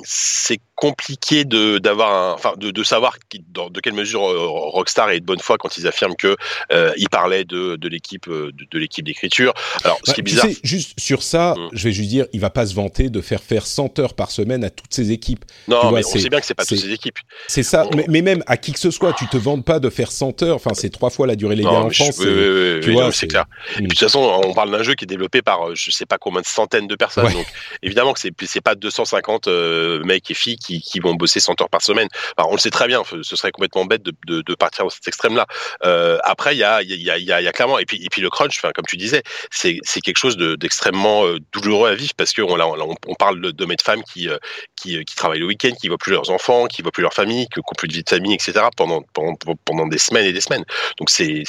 c'est 0.06 0.60
compliqué 0.76 1.44
de 1.44 1.78
d'avoir 1.78 2.34
enfin 2.34 2.54
de, 2.56 2.72
de 2.72 2.84
savoir 2.84 3.18
qui, 3.28 3.44
dans, 3.50 3.70
de 3.70 3.82
quelle 3.82 3.94
mesure 3.94 4.24
euh, 4.24 4.48
Rockstar 4.48 5.12
est 5.12 5.20
de 5.20 5.26
bonne 5.26 5.40
foi 5.40 5.58
quand 5.58 5.78
ils 5.78 5.86
affirment 5.86 6.16
que 6.16 6.38
euh, 6.72 6.94
ils 6.96 7.10
parlaient 7.10 7.44
de 7.44 7.76
de 7.76 7.88
l'équipe 7.90 8.30
de, 8.30 8.54
de 8.72 8.80
l'équipe 8.80 9.06
d'écriture. 9.06 9.54
Alors 9.84 10.00
ce 10.04 10.12
bah, 10.12 10.14
qui 10.14 10.22
est 10.22 10.24
bizarre, 10.24 10.46
sais, 10.46 10.58
juste 10.64 10.98
sur 10.98 11.24
ça, 11.24 11.56
mmh. 11.58 11.70
je 11.74 11.84
vais 11.84 11.92
juste 11.92 12.10
dire, 12.10 12.26
il 12.32 12.40
va 12.40 12.50
pas 12.50 12.66
se 12.66 12.74
vanter 12.74 13.10
de 13.10 13.20
faire 13.20 13.44
faire 13.44 13.66
100 13.66 14.00
heures 14.00 14.14
par 14.14 14.32
semaine 14.32 14.64
à 14.64 14.70
toutes 14.70 14.94
ses 14.94 15.12
équipes. 15.12 15.44
Non, 15.68 15.82
tu 15.82 15.94
mais 15.94 16.06
on 16.06 16.10
sait 16.10 16.30
bien 16.30 16.40
que 16.40 16.46
c'est 16.46 16.54
pas 16.54 16.66
toutes 16.66 16.80
ses 16.80 16.92
équipes. 16.92 17.20
C'est 17.48 17.64
ça. 17.64 17.86
On... 17.92 17.98
Mais, 17.98 18.06
mais, 18.08 18.22
même 18.22 18.44
à 18.48 18.56
qui 18.56 18.72
que 18.72 18.80
ce 18.80 18.92
soit, 18.92 19.12
tu 19.12 19.28
te 19.28 19.36
vantes 19.36 19.66
pas 19.66 19.80
de 19.80 19.90
faire 19.90 20.12
100 20.12 20.42
heures. 20.44 20.56
Enfin, 20.56 20.74
c'est 20.74 20.90
trois 20.90 21.10
fois 21.10 21.28
la 21.28 21.36
durée 21.36 21.58
légale 21.58 21.74
en 21.74 21.90
France. 21.90 22.16
Je, 22.18 22.24
oui, 22.24 22.30
oui, 22.30 22.74
oui, 22.76 22.80
tu 22.82 22.92
vois, 22.94 23.12
c'est 23.12 23.28
clair. 23.28 23.44
Mmh. 23.44 23.72
Et 23.72 23.76
puis 23.76 23.84
de 23.88 23.90
toute 23.90 24.00
façon, 24.00 24.42
on 24.46 24.54
parle 24.54 24.72
d'un 24.72 24.84
jeu 24.84 24.96
qui 24.96 25.04
est 25.04 25.08
développé 25.08 25.42
par 25.42 25.76
je 25.76 25.92
sais 25.92 26.06
pas 26.06 26.18
combien 26.18 26.40
de 26.40 26.46
centaines 26.46 26.88
de 26.88 26.93
personnes. 26.96 27.26
Ouais. 27.26 27.34
Donc 27.34 27.48
évidemment 27.82 28.14
que 28.14 28.20
c'est 28.20 28.34
c'est 28.46 28.62
pas 28.62 28.76
250 28.76 29.48
euh, 29.48 30.04
mecs 30.04 30.30
et 30.30 30.34
filles 30.34 30.58
qui, 30.58 30.82
qui 30.82 31.00
vont 31.00 31.14
bosser 31.16 31.40
100 31.40 31.62
heures 31.62 31.70
par 31.70 31.82
semaine. 31.82 32.08
Alors, 32.38 32.52
on 32.52 32.56
le 32.56 32.60
sait 32.60 32.70
très 32.70 32.88
bien, 32.88 33.04
ce 33.04 33.36
serait 33.36 33.52
complètement 33.52 33.86
bête 33.86 34.04
de, 34.04 34.14
de, 34.28 34.42
de 34.42 34.56
partir 34.56 34.86
dans 34.86 34.90
cet 34.90 35.08
extrême-là. 35.08 35.46
Euh, 35.84 36.18
après, 36.24 36.56
il 36.56 36.60
y 36.60 36.64
a, 36.64 36.82
y, 36.82 37.10
a, 37.10 37.18
y, 37.18 37.32
a, 37.32 37.42
y 37.42 37.48
a 37.48 37.52
clairement, 37.52 37.80
et 37.80 37.86
puis, 37.86 38.04
et 38.04 38.10
puis 38.10 38.22
le 38.22 38.30
crunch, 38.30 38.58
enfin, 38.58 38.72
comme 38.74 38.86
tu 38.86 38.98
disais, 38.98 39.24
c'est 39.52 39.80
quelque 40.04 40.18
chose 40.18 40.38
d'extrêmement 40.38 41.26
de, 41.26 41.40
douloureux 41.52 41.90
à 41.90 41.96
vivre 41.96 42.14
parce 42.16 42.34
qu'on 42.34 42.60
on, 42.60 42.96
on 43.08 43.16
parle 43.16 43.40
d'hommes 43.54 43.72
et 43.72 43.76
de 43.76 43.82
femmes 43.82 44.04
qui, 44.04 44.30
euh, 44.30 44.38
qui, 44.76 45.04
qui 45.06 45.16
travaillent 45.16 45.40
le 45.40 45.46
week-end, 45.46 45.72
qui 45.80 45.88
voient 45.88 45.98
plus 45.98 46.12
leurs 46.12 46.30
enfants, 46.30 46.68
qui 46.68 46.82
voient 46.82 46.92
plus 46.92 47.04
leur 47.04 47.14
famille, 47.14 47.48
qui 47.48 47.60
n'ont 47.60 47.64
plus 47.78 47.88
de 47.88 47.94
vie 47.94 48.04
de 48.04 48.10
famille, 48.10 48.34
etc. 48.34 48.66
pendant, 48.76 49.02
pendant, 49.14 49.36
pendant 49.66 49.88
des 49.88 49.98
semaines 49.98 50.26
et 50.26 50.34
des 50.34 50.42
semaines. 50.42 50.66
Donc, 51.00 51.10
c'est 51.10 51.44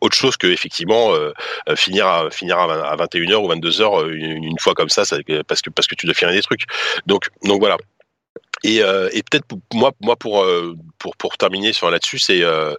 autre 0.00 0.16
chose 0.16 0.36
que 0.36 0.46
effectivement 0.46 1.14
euh, 1.14 1.32
finir 1.76 2.06
à, 2.06 2.30
finir 2.30 2.58
à, 2.58 2.96
21h 2.96 3.36
ou 3.36 3.48
22h 3.52 4.08
une, 4.10 4.44
une 4.44 4.58
fois 4.66 4.74
comme 4.74 4.88
ça, 4.88 5.04
ça, 5.04 5.16
parce 5.46 5.62
que, 5.62 5.70
parce 5.70 5.86
que 5.86 5.94
tu 5.94 6.06
dois 6.06 6.14
finir 6.14 6.34
des 6.34 6.42
trucs. 6.42 6.62
Donc, 7.06 7.28
donc 7.44 7.60
voilà. 7.60 7.76
Et, 8.64 8.82
euh, 8.82 9.08
et 9.12 9.22
peut-être 9.22 9.46
moi, 9.74 9.92
moi 10.00 10.16
pour, 10.16 10.42
euh, 10.42 10.74
pour 10.98 11.14
pour 11.16 11.36
terminer 11.36 11.72
sur 11.72 11.90
là-dessus, 11.90 12.18
c'est 12.18 12.42
euh, 12.42 12.74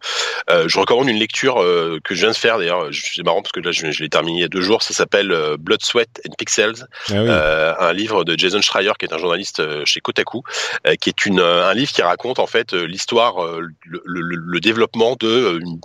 je 0.50 0.80
recommande 0.80 1.08
une 1.08 1.20
lecture 1.20 1.56
que 2.04 2.16
je 2.16 2.20
viens 2.20 2.32
de 2.32 2.36
faire 2.36 2.58
d'ailleurs. 2.58 2.90
C'est 2.92 3.24
marrant 3.24 3.42
parce 3.42 3.52
que 3.52 3.60
là 3.60 3.72
je, 3.72 3.92
je 3.92 4.04
l'ai 4.04 4.10
terminé 4.10 4.40
il 4.40 4.42
y 4.42 4.46
a 4.46 4.50
deux 4.50 4.62
jours. 4.62 4.82
Ça 4.82 4.94
s'appelle 4.94 5.30
Blood, 5.60 5.82
Sweat 5.84 6.10
and 6.28 6.34
Pixels, 6.38 6.88
ah 7.10 7.14
oui. 7.14 7.30
un 7.30 7.94
livre 7.94 8.24
de 8.24 8.38
Jason 8.38 8.62
Schreier 8.62 8.92
qui 9.00 9.06
est 9.06 9.14
un 9.14 9.18
journaliste 9.20 9.62
chez 9.86 10.00
Kotaku, 10.00 10.42
qui 11.00 11.10
est 11.10 11.26
une 11.26 11.40
un 11.40 11.74
livre 11.74 11.92
qui 11.92 12.02
raconte 12.02 12.40
en 12.40 12.48
fait 12.48 12.74
l'histoire, 12.74 13.36
le, 13.60 14.02
le, 14.04 14.22
le, 14.22 14.60
développement 14.60 15.16
de 15.20 15.60
une 15.62 15.80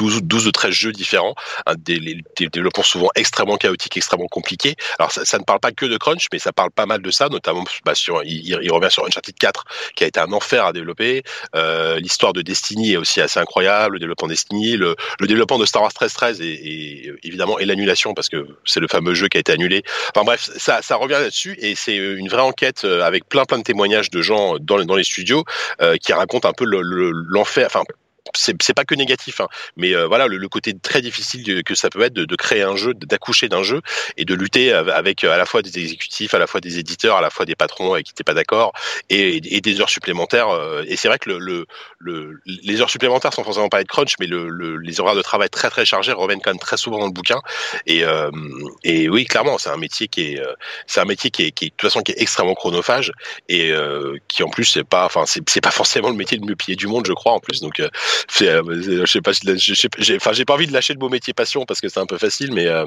12, 0.00 0.22
12 0.22 0.46
ou 0.46 0.52
13 0.52 0.70
jeux 0.72 0.92
différents, 0.92 1.34
des, 1.76 2.00
des, 2.00 2.22
des, 2.38 2.48
développements 2.48 2.82
souvent 2.82 3.10
extrêmement 3.14 3.58
chaotiques, 3.58 3.98
extrêmement 3.98 4.28
compliqués. 4.28 4.74
Alors 4.98 5.12
ça, 5.12 5.26
ça, 5.26 5.38
ne 5.38 5.44
parle 5.44 5.60
pas 5.60 5.72
que 5.72 5.84
de 5.84 5.98
crunch, 5.98 6.26
mais 6.32 6.38
ça 6.38 6.52
parle 6.52 6.70
pas 6.70 6.86
mal 6.86 7.02
de 7.02 7.10
ça, 7.10 7.28
notamment 7.28 7.64
bah, 7.84 7.94
sur, 7.94 8.22
il, 8.24 8.58
il, 8.62 8.72
revient 8.72 8.90
sur 8.90 9.04
Uncharted 9.04 9.36
4, 9.38 9.64
qui 9.94 10.04
a 10.04 10.06
été 10.06 10.18
un 10.18 10.32
enfer 10.32 10.64
à 10.64 10.72
développer. 10.72 11.22
Euh, 11.54 12.00
L'histoire 12.00 12.32
de 12.32 12.40
Destiny 12.40 12.94
est 12.94 12.96
aussi 12.96 13.20
assez 13.20 13.38
incroyable, 13.38 13.94
le 13.94 13.98
développement 13.98 14.26
de 14.26 14.32
Destiny, 14.32 14.78
le, 14.78 14.96
le 15.18 15.26
développement 15.26 15.58
de 15.58 15.66
Star 15.66 15.82
Wars 15.82 15.92
13 15.92 16.12
13 16.14 16.40
et, 16.40 16.46
et 16.46 17.12
évidemment 17.22 17.58
et 17.58 17.66
l'annulation 17.66 18.14
parce 18.14 18.30
que 18.30 18.46
c'est 18.64 18.80
le 18.80 18.88
fameux 18.88 19.12
jeu 19.12 19.28
qui 19.28 19.36
a 19.36 19.40
été 19.40 19.52
annulé. 19.52 19.82
Enfin 20.14 20.24
bref, 20.24 20.48
ça, 20.56 20.80
ça 20.80 20.96
revient 20.96 21.12
là-dessus 21.20 21.58
et 21.60 21.74
c'est 21.74 21.96
une 21.96 22.28
vraie 22.28 22.40
enquête 22.40 22.84
euh, 22.84 23.02
avec 23.02 23.28
plein 23.28 23.44
plein 23.44 23.58
de 23.58 23.64
témoignages 23.64 24.08
de 24.08 24.22
gens 24.22 24.56
dans, 24.58 24.82
dans 24.82 24.96
les 24.96 25.04
studios 25.04 25.44
euh, 25.82 25.96
qui 25.98 26.14
racontent 26.14 26.48
un 26.48 26.54
peu 26.54 26.64
l'enfer, 26.64 27.64
le, 27.64 27.66
enfin 27.66 27.84
c'est 28.34 28.74
pas 28.74 28.84
que 28.84 28.94
négatif, 28.94 29.40
hein, 29.40 29.48
mais 29.76 29.94
euh, 29.94 30.06
voilà 30.06 30.26
le, 30.26 30.36
le, 30.36 30.48
côté 30.48 30.74
très 30.76 31.00
difficile 31.00 31.62
que 31.64 31.74
ça 31.74 31.90
peut 31.90 32.02
être 32.02 32.12
de, 32.12 32.24
de 32.24 32.36
créer 32.36 32.62
un 32.62 32.76
jeu, 32.76 32.94
d'accoucher 32.94 33.48
d'un 33.48 33.62
jeu 33.62 33.80
et 34.16 34.24
de 34.24 34.34
lutter 34.34 34.72
avec 34.72 35.24
à 35.24 35.36
la 35.36 35.46
fois 35.46 35.62
des 35.62 35.78
exécutifs, 35.78 36.34
à 36.34 36.38
la 36.38 36.46
fois 36.46 36.60
des 36.60 36.78
éditeurs, 36.78 37.16
à 37.16 37.20
la 37.20 37.30
fois 37.30 37.46
des 37.46 37.54
patrons 37.54 37.94
qui 38.02 38.12
t'es 38.12 38.24
pas 38.24 38.34
d'accord 38.34 38.72
et, 39.08 39.40
et, 39.56 39.60
des 39.60 39.80
heures 39.80 39.90
supplémentaires. 39.90 40.48
Euh, 40.48 40.84
et 40.86 40.96
c'est 40.96 41.08
vrai 41.08 41.18
que 41.18 41.30
le, 41.30 41.66
le, 41.98 42.40
les 42.44 42.80
heures 42.80 42.90
supplémentaires 42.90 43.32
sont 43.32 43.44
forcément 43.44 43.68
pas 43.68 43.80
être 43.80 43.88
crunch, 43.88 44.14
mais 44.18 44.26
les 44.26 45.00
horaires 45.00 45.14
de 45.14 45.22
travail 45.22 45.50
très 45.50 45.70
très 45.70 45.84
chargés 45.84 46.12
reviennent 46.12 46.40
quand 46.40 46.50
même 46.50 46.58
très 46.58 46.76
souvent 46.76 46.98
dans 46.98 47.06
le 47.06 47.12
bouquin. 47.12 47.40
Et, 47.86 48.04
euh, 48.04 48.30
et 48.84 49.08
oui, 49.08 49.24
clairement, 49.24 49.58
c'est 49.58 49.70
un 49.70 49.76
métier 49.76 50.08
qui 50.08 50.34
est 50.34 50.42
c'est 50.86 51.00
un 51.00 51.04
métier 51.04 51.30
qui 51.30 51.44
est, 51.44 51.52
qui 51.52 51.66
est, 51.66 51.68
de 51.68 51.74
toute 51.76 51.90
façon 51.90 52.02
qui 52.02 52.12
est 52.12 52.20
extrêmement 52.20 52.54
chronophage 52.54 53.12
et 53.48 53.72
qui 54.28 54.42
en 54.42 54.48
plus 54.48 54.64
c'est 54.64 54.84
pas 54.84 55.04
enfin 55.06 55.24
c'est 55.26 55.60
pas 55.60 55.70
forcément 55.70 56.10
le 56.10 56.16
métier 56.16 56.38
le 56.38 56.46
mieux 56.46 56.56
payé 56.56 56.76
du 56.76 56.86
monde, 56.86 57.06
je 57.06 57.12
crois 57.12 57.32
en 57.32 57.40
plus. 57.40 57.60
Donc 57.60 57.80
euh, 57.80 57.88
je 58.38 59.04
sais 59.06 59.20
pas, 59.20 59.32
j'ai, 59.32 60.16
enfin, 60.16 60.32
j'ai 60.32 60.44
pas 60.44 60.54
envie 60.54 60.66
de 60.66 60.72
lâcher 60.72 60.92
le 60.92 60.98
beau 60.98 61.08
métier 61.08 61.32
passion 61.32 61.64
parce 61.64 61.80
que 61.80 61.88
c'est 61.88 62.00
un 62.00 62.06
peu 62.06 62.18
facile, 62.18 62.52
mais 62.52 62.66
euh, 62.66 62.86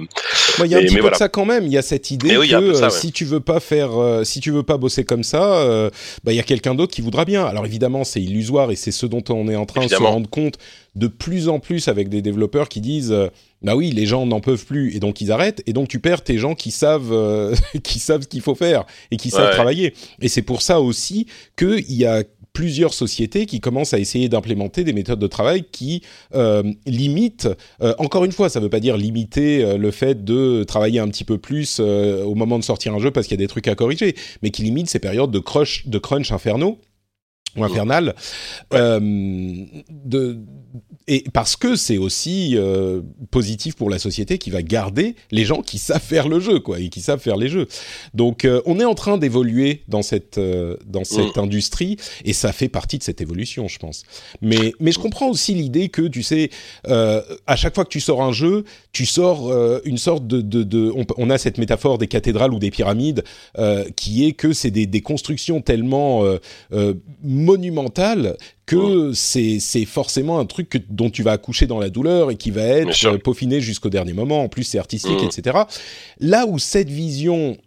il 0.64 0.72
y 0.72 0.76
a 0.76 0.78
un 0.78 0.82
petit 0.82 0.96
peu 0.96 1.02
voilà. 1.02 1.16
de 1.16 1.20
ça 1.20 1.30
quand 1.30 1.46
même. 1.46 1.66
Il 1.66 1.72
y 1.74 1.78
a 1.78 1.82
cette 1.82 2.12
idée 2.12 2.38
oui, 2.38 2.50
que 2.50 2.74
ça, 2.74 2.86
ouais. 2.86 2.90
si 2.92 3.12
tu 3.12 3.26
veux 3.26 3.40
pas 3.40 3.60
faire, 3.60 4.00
euh, 4.00 4.24
si 4.24 4.40
tu 4.40 4.52
veux 4.52 4.64
pas 4.64 4.78
bosser 4.78 5.04
comme 5.04 5.24
ça, 5.24 5.58
euh, 5.58 5.90
bah 6.24 6.34
il 6.34 6.36
y 6.36 6.40
a 6.40 6.44
quelqu'un 6.44 6.76
d'autre 6.76 6.94
qui 6.94 7.02
voudra 7.02 7.26
bien. 7.26 7.46
Alors 7.46 7.66
évidemment, 7.66 8.04
c'est 8.04 8.22
illusoire 8.22 8.72
et 8.72 8.76
c'est 8.76 8.92
ce 8.92 9.06
dont 9.06 9.24
on 9.30 9.48
est 9.48 9.56
en 9.56 9.66
train 9.66 9.82
évidemment. 9.82 10.06
de 10.06 10.08
se 10.08 10.14
rendre 10.14 10.30
compte 10.30 10.58
de 10.96 11.08
plus 11.08 11.50
en 11.50 11.60
plus 11.60 11.88
avec 11.88 12.10
des 12.10 12.22
développeurs 12.22 12.70
qui 12.70 12.82
disent 12.82 13.14
bah 13.64 13.76
oui, 13.76 13.92
les 13.92 14.06
gens 14.06 14.26
n'en 14.26 14.42
peuvent 14.42 14.66
plus 14.66 14.94
et 14.94 15.00
donc 15.00 15.22
ils 15.22 15.32
arrêtent 15.32 15.64
et 15.66 15.74
donc 15.74 15.88
tu 15.88 16.00
perds 16.00 16.24
tes 16.24 16.38
gens 16.38 16.54
qui 16.54 16.72
savent 16.72 17.14
euh, 17.14 17.56
qui 17.84 18.00
savent 18.00 18.24
ce 18.24 18.28
qu'il 18.28 18.42
faut 18.42 18.56
faire 18.56 18.84
et 19.10 19.18
qui 19.18 19.30
savent 19.30 19.52
travailler. 19.52 19.94
Et 20.22 20.28
c'est 20.28 20.42
pour 20.42 20.62
ça 20.62 20.82
aussi 20.82 21.28
que 21.56 21.80
il 21.80 21.96
y 21.96 22.06
a 22.06 22.24
plusieurs 22.54 22.94
sociétés 22.94 23.46
qui 23.46 23.60
commencent 23.60 23.94
à 23.94 24.00
essayer 24.00 24.30
d'implémenter 24.30 24.84
des 24.84 24.94
méthodes 24.94 25.20
de 25.20 25.28
travail 25.28 25.64
qui 25.72 26.04
euh, 26.36 26.64
limitent, 26.86 27.50
euh, 27.82 27.96
encore 27.98 28.24
une 28.26 28.32
fois, 28.32 28.48
ça 28.48 28.60
ne 28.60 28.66
veut 28.66 28.70
pas 28.70 28.80
dire 28.80 28.96
limiter 28.96 29.66
euh, 29.66 29.78
le 29.78 29.92
fait 29.92 30.24
de 30.24 30.64
travailler 30.64 31.00
un 31.00 31.08
petit 31.08 31.24
peu 31.24 31.38
plus 31.38 31.80
au 31.80 32.36
moment 32.36 32.60
de 32.60 32.64
sortir 32.64 32.94
un 32.94 33.00
jeu 33.00 33.12
parce 33.12 33.28
qu'il 33.28 33.40
y 33.40 33.42
a 33.42 33.44
des 33.44 33.48
trucs 33.48 33.68
à 33.68 33.76
corriger, 33.76 34.16
mais 34.42 34.52
qui 34.52 34.62
limitent 34.62 34.90
ces 34.90 35.00
périodes 35.00 35.32
de 35.32 35.40
crunch, 35.40 35.88
de 35.88 35.98
crunch 35.98 36.32
infernaux 36.32 36.78
ou 37.56 37.64
infernal 37.64 38.16
ouais. 38.72 38.80
euh, 38.80 39.00
de 39.90 40.40
et 41.08 41.24
parce 41.34 41.56
que 41.56 41.76
c'est 41.76 41.98
aussi 41.98 42.54
euh, 42.56 43.02
positif 43.30 43.76
pour 43.76 43.90
la 43.90 44.00
société 44.00 44.38
qui 44.38 44.50
va 44.50 44.62
garder 44.62 45.16
les 45.32 45.44
gens 45.44 45.62
qui 45.62 45.78
savent 45.78 46.02
faire 46.02 46.28
le 46.28 46.40
jeu 46.40 46.60
quoi 46.60 46.80
et 46.80 46.90
qui 46.90 47.02
savent 47.02 47.20
faire 47.20 47.36
les 47.36 47.50
jeux 47.50 47.68
donc 48.14 48.46
euh, 48.46 48.62
on 48.66 48.80
est 48.80 48.86
en 48.86 48.96
train 48.96 49.18
d'évoluer 49.18 49.84
dans 49.88 50.02
cette 50.02 50.38
euh, 50.38 50.78
dans 50.86 51.04
cette 51.04 51.36
mmh. 51.36 51.42
industrie 51.42 51.98
et 52.24 52.34
ça 52.34 52.54
fait 52.54 52.70
partie 52.70 52.98
de 52.98 53.04
cette 53.04 53.22
évolution 53.22 53.68
je 53.68 53.80
pense 53.80 54.04
mais 54.42 54.74
mais 54.80 54.92
je 54.92 55.00
comprends 55.00 55.30
aussi 55.30 55.54
l'idée 55.54 55.90
que 55.90 56.04
tu 56.04 56.24
sais 56.24 56.50
euh, 56.88 57.22
à 57.48 57.56
chaque 57.56 57.76
fois 57.76 57.84
que 57.84 57.90
tu 57.90 58.00
sors 58.00 58.22
un 58.22 58.32
jeu 58.32 58.64
tu 58.94 59.06
sors 59.06 59.50
euh, 59.50 59.82
une 59.86 59.98
sorte 59.98 60.26
de, 60.26 60.42
de, 60.42 60.64
de 60.64 60.92
on, 60.96 61.06
on, 61.18 61.30
a 61.30 61.38
cette 61.38 61.58
métaphore 61.58 61.98
des 61.98 62.08
cathédrales 62.08 62.54
ou 62.54 62.60
des 62.60 62.72
pyramides 62.72 63.24
qui 63.96 64.26
est 64.26 64.34
que 64.34 64.54
c'est 64.54 64.72
des, 64.72 64.86
des 64.86 65.02
constructions 65.02 65.62
tellement 65.62 66.24
monumentales 67.44 68.38
que 68.66 69.10
mmh. 69.10 69.14
c'est 69.14 69.60
c'est 69.60 69.86
forcément 69.86 70.40
un 70.40 70.46
truc 70.46 70.70
que, 70.70 70.78
dont 70.90 71.10
tu 71.10 71.24
vas 71.24 71.34
accoucher 71.34 71.68
dans 71.68 71.80
la 71.80 71.90
douleur 71.90 72.32
et 72.32 72.36
qui 72.36 72.52
va 72.52 72.64
être 72.64 73.18
peaufiné 73.18 73.62
jusqu'au 73.62 73.90
dernier 73.90 74.14
moment. 74.14 74.44
En 74.44 74.50
plus, 74.50 74.64
c'est 74.64 74.80
artistique, 74.80 75.22
mmh. 75.22 75.26
etc. 75.26 75.58
Là 76.20 76.46
où 76.46 76.60
cette 76.60 76.90
vision 76.90 77.58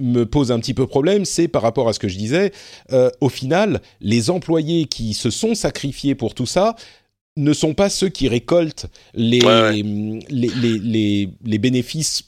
me 0.00 0.24
pose 0.24 0.50
un 0.50 0.58
petit 0.58 0.74
peu 0.74 0.86
problème, 0.86 1.24
c'est 1.24 1.48
par 1.48 1.62
rapport 1.62 1.88
à 1.88 1.92
ce 1.92 1.98
que 1.98 2.08
je 2.08 2.16
disais, 2.16 2.52
euh, 2.92 3.10
au 3.20 3.28
final, 3.28 3.80
les 4.00 4.30
employés 4.30 4.86
qui 4.86 5.14
se 5.14 5.30
sont 5.30 5.54
sacrifiés 5.54 6.14
pour 6.14 6.34
tout 6.34 6.46
ça 6.46 6.74
ne 7.36 7.52
sont 7.52 7.74
pas 7.74 7.88
ceux 7.88 8.08
qui 8.08 8.28
récoltent 8.28 8.86
les, 9.14 9.40
ouais, 9.40 9.46
ouais. 9.46 9.82
les, 10.28 10.48
les, 10.48 10.78
les, 10.78 11.28
les, 11.44 11.58
bénéfices 11.58 12.24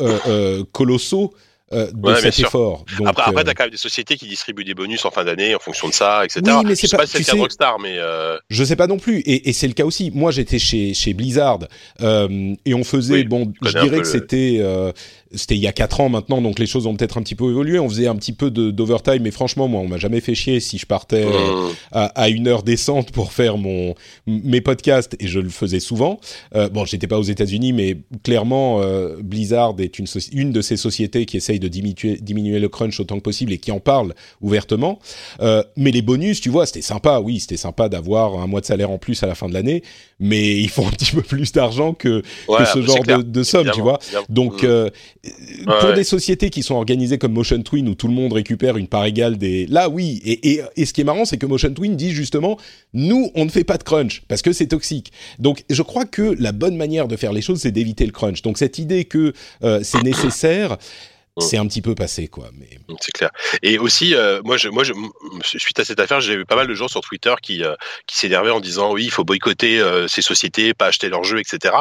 euh, 0.00 0.18
euh, 0.26 0.64
colossaux 0.72 1.32
euh, 1.72 1.90
de 1.92 2.14
cet 2.14 2.38
effort. 2.40 2.84
Donc, 2.98 3.08
après, 3.08 3.22
après 3.26 3.40
euh, 3.40 3.44
t'as 3.44 3.54
quand 3.54 3.64
même 3.64 3.70
des 3.70 3.76
sociétés 3.76 4.16
qui 4.16 4.26
distribuent 4.26 4.64
des 4.64 4.74
bonus 4.74 5.04
en 5.04 5.10
fin 5.10 5.24
d'année 5.24 5.54
en 5.54 5.58
fonction 5.58 5.88
de 5.88 5.94
ça, 5.94 6.24
etc. 6.24 6.40
Oui, 6.44 6.52
mais 6.64 6.74
c'est 6.74 6.90
pas, 6.90 6.98
pas 6.98 7.04
le 7.04 7.24
cas 7.24 7.34
de 7.34 7.40
Rockstar, 7.40 7.78
mais 7.78 7.96
euh... 7.98 8.38
je 8.50 8.64
sais 8.64 8.76
pas 8.76 8.86
non 8.86 8.98
plus. 8.98 9.18
Et, 9.20 9.48
et 9.48 9.52
c'est 9.52 9.68
le 9.68 9.74
cas 9.74 9.84
aussi. 9.84 10.10
Moi, 10.14 10.30
j'étais 10.30 10.58
chez 10.58 10.94
chez 10.94 11.14
Blizzard 11.14 11.60
euh, 12.00 12.54
et 12.64 12.74
on 12.74 12.84
faisait 12.84 13.24
bon, 13.24 13.52
je 13.62 13.78
dirais 13.78 14.00
que 14.00 14.06
c'était 14.06 14.58
euh, 14.60 14.92
c'était 15.34 15.56
il 15.56 15.60
y 15.60 15.66
a 15.66 15.72
4 15.72 16.00
ans 16.00 16.08
maintenant, 16.08 16.40
donc 16.40 16.58
les 16.58 16.66
choses 16.66 16.86
ont 16.86 16.94
peut-être 16.94 17.18
un 17.18 17.22
petit 17.22 17.34
peu 17.34 17.48
évolué. 17.50 17.78
On 17.78 17.88
faisait 17.88 18.06
un 18.06 18.16
petit 18.16 18.32
peu 18.32 18.50
d'overtime, 18.50 19.22
mais 19.22 19.30
franchement, 19.30 19.68
moi, 19.68 19.80
on 19.80 19.88
m'a 19.88 19.98
jamais 19.98 20.20
fait 20.20 20.34
chier 20.34 20.60
si 20.60 20.78
je 20.78 20.86
partais 20.86 21.24
mmh. 21.24 21.74
à, 21.92 22.04
à, 22.06 22.28
une 22.28 22.48
heure 22.48 22.62
décente 22.62 23.10
pour 23.12 23.32
faire 23.32 23.56
mon 23.58 23.94
mes 24.26 24.60
podcasts, 24.60 25.16
et 25.20 25.26
je 25.26 25.40
le 25.40 25.48
faisais 25.48 25.80
souvent. 25.80 26.20
Euh, 26.54 26.68
bon, 26.68 26.84
j'étais 26.84 27.06
pas 27.06 27.18
aux 27.18 27.22
États-Unis, 27.22 27.72
mais 27.72 27.98
clairement, 28.22 28.80
euh, 28.80 29.16
Blizzard 29.22 29.74
est 29.78 29.98
une, 29.98 30.06
une 30.32 30.52
de 30.52 30.60
ces 30.60 30.76
sociétés 30.76 31.26
qui 31.26 31.36
essaye 31.36 31.58
de 31.58 31.68
diminuer, 31.68 32.18
diminuer 32.20 32.58
le 32.58 32.68
crunch 32.68 32.98
autant 33.00 33.16
que 33.16 33.22
possible 33.22 33.52
et 33.52 33.58
qui 33.58 33.72
en 33.72 33.80
parle 33.80 34.14
ouvertement. 34.40 34.98
Euh, 35.40 35.62
mais 35.76 35.90
les 35.90 36.02
bonus, 36.02 36.40
tu 36.40 36.50
vois, 36.50 36.66
c'était 36.66 36.82
sympa. 36.82 37.20
Oui, 37.20 37.40
c'était 37.40 37.56
sympa 37.56 37.88
d'avoir 37.88 38.40
un 38.40 38.46
mois 38.46 38.60
de 38.60 38.66
salaire 38.66 38.90
en 38.90 38.98
plus 38.98 39.22
à 39.22 39.26
la 39.26 39.34
fin 39.34 39.48
de 39.48 39.54
l'année, 39.54 39.82
mais 40.20 40.56
ils 40.56 40.70
font 40.70 40.86
un 40.86 40.90
petit 40.90 41.12
peu 41.12 41.22
plus 41.22 41.52
d'argent 41.52 41.94
que, 41.94 42.22
que, 42.48 42.64
ce 42.72 42.82
genre 42.82 43.02
de, 43.04 43.22
de 43.22 43.42
somme, 43.42 43.70
tu 43.74 43.80
vois. 43.80 43.98
Donc, 44.28 44.62
mmh. 44.62 44.90
Pour 45.80 45.92
des 45.92 46.04
sociétés 46.04 46.50
qui 46.50 46.62
sont 46.62 46.74
organisées 46.74 47.16
comme 47.16 47.32
Motion 47.32 47.62
Twin 47.62 47.88
où 47.88 47.94
tout 47.94 48.08
le 48.08 48.14
monde 48.14 48.32
récupère 48.32 48.76
une 48.76 48.88
part 48.88 49.04
égale 49.04 49.38
des, 49.38 49.66
là, 49.66 49.88
oui. 49.88 50.20
Et, 50.24 50.52
et, 50.52 50.62
et 50.76 50.84
ce 50.84 50.92
qui 50.92 51.00
est 51.00 51.04
marrant, 51.04 51.24
c'est 51.24 51.36
que 51.36 51.46
Motion 51.46 51.72
Twin 51.72 51.94
dit 51.94 52.10
justement, 52.10 52.58
nous, 52.92 53.30
on 53.34 53.44
ne 53.44 53.50
fait 53.50 53.64
pas 53.64 53.78
de 53.78 53.84
crunch 53.84 54.22
parce 54.26 54.42
que 54.42 54.52
c'est 54.52 54.66
toxique. 54.66 55.12
Donc, 55.38 55.64
je 55.70 55.82
crois 55.82 56.06
que 56.06 56.34
la 56.38 56.50
bonne 56.50 56.76
manière 56.76 57.06
de 57.06 57.16
faire 57.16 57.32
les 57.32 57.42
choses, 57.42 57.60
c'est 57.60 57.70
d'éviter 57.70 58.04
le 58.04 58.12
crunch. 58.12 58.42
Donc, 58.42 58.58
cette 58.58 58.78
idée 58.78 59.04
que 59.04 59.32
euh, 59.62 59.80
c'est 59.82 60.02
nécessaire. 60.02 60.76
C'est 61.38 61.56
un 61.56 61.66
petit 61.66 61.80
peu 61.80 61.94
passé 61.94 62.28
quoi 62.28 62.50
mais 62.52 62.68
mmh, 62.88 62.94
c'est 63.00 63.12
clair. 63.12 63.30
Et 63.62 63.78
aussi 63.78 64.14
euh, 64.14 64.42
moi 64.44 64.58
je 64.58 64.68
moi 64.68 64.84
je 64.84 64.92
suite 65.42 65.78
à 65.78 65.84
cette 65.84 65.98
affaire 65.98 66.20
j'ai 66.20 66.34
eu 66.34 66.44
pas 66.44 66.56
mal 66.56 66.66
de 66.66 66.74
gens 66.74 66.88
sur 66.88 67.00
Twitter 67.00 67.34
qui 67.42 67.64
euh, 67.64 67.74
qui 68.06 68.18
s'énervaient 68.18 68.50
en 68.50 68.60
disant 68.60 68.92
oui 68.92 69.04
il 69.04 69.10
faut 69.10 69.24
boycotter 69.24 69.80
euh, 69.80 70.06
ces 70.08 70.20
sociétés 70.20 70.74
pas 70.74 70.86
acheter 70.86 71.08
leurs 71.08 71.24
jeux 71.24 71.38
etc 71.38 71.74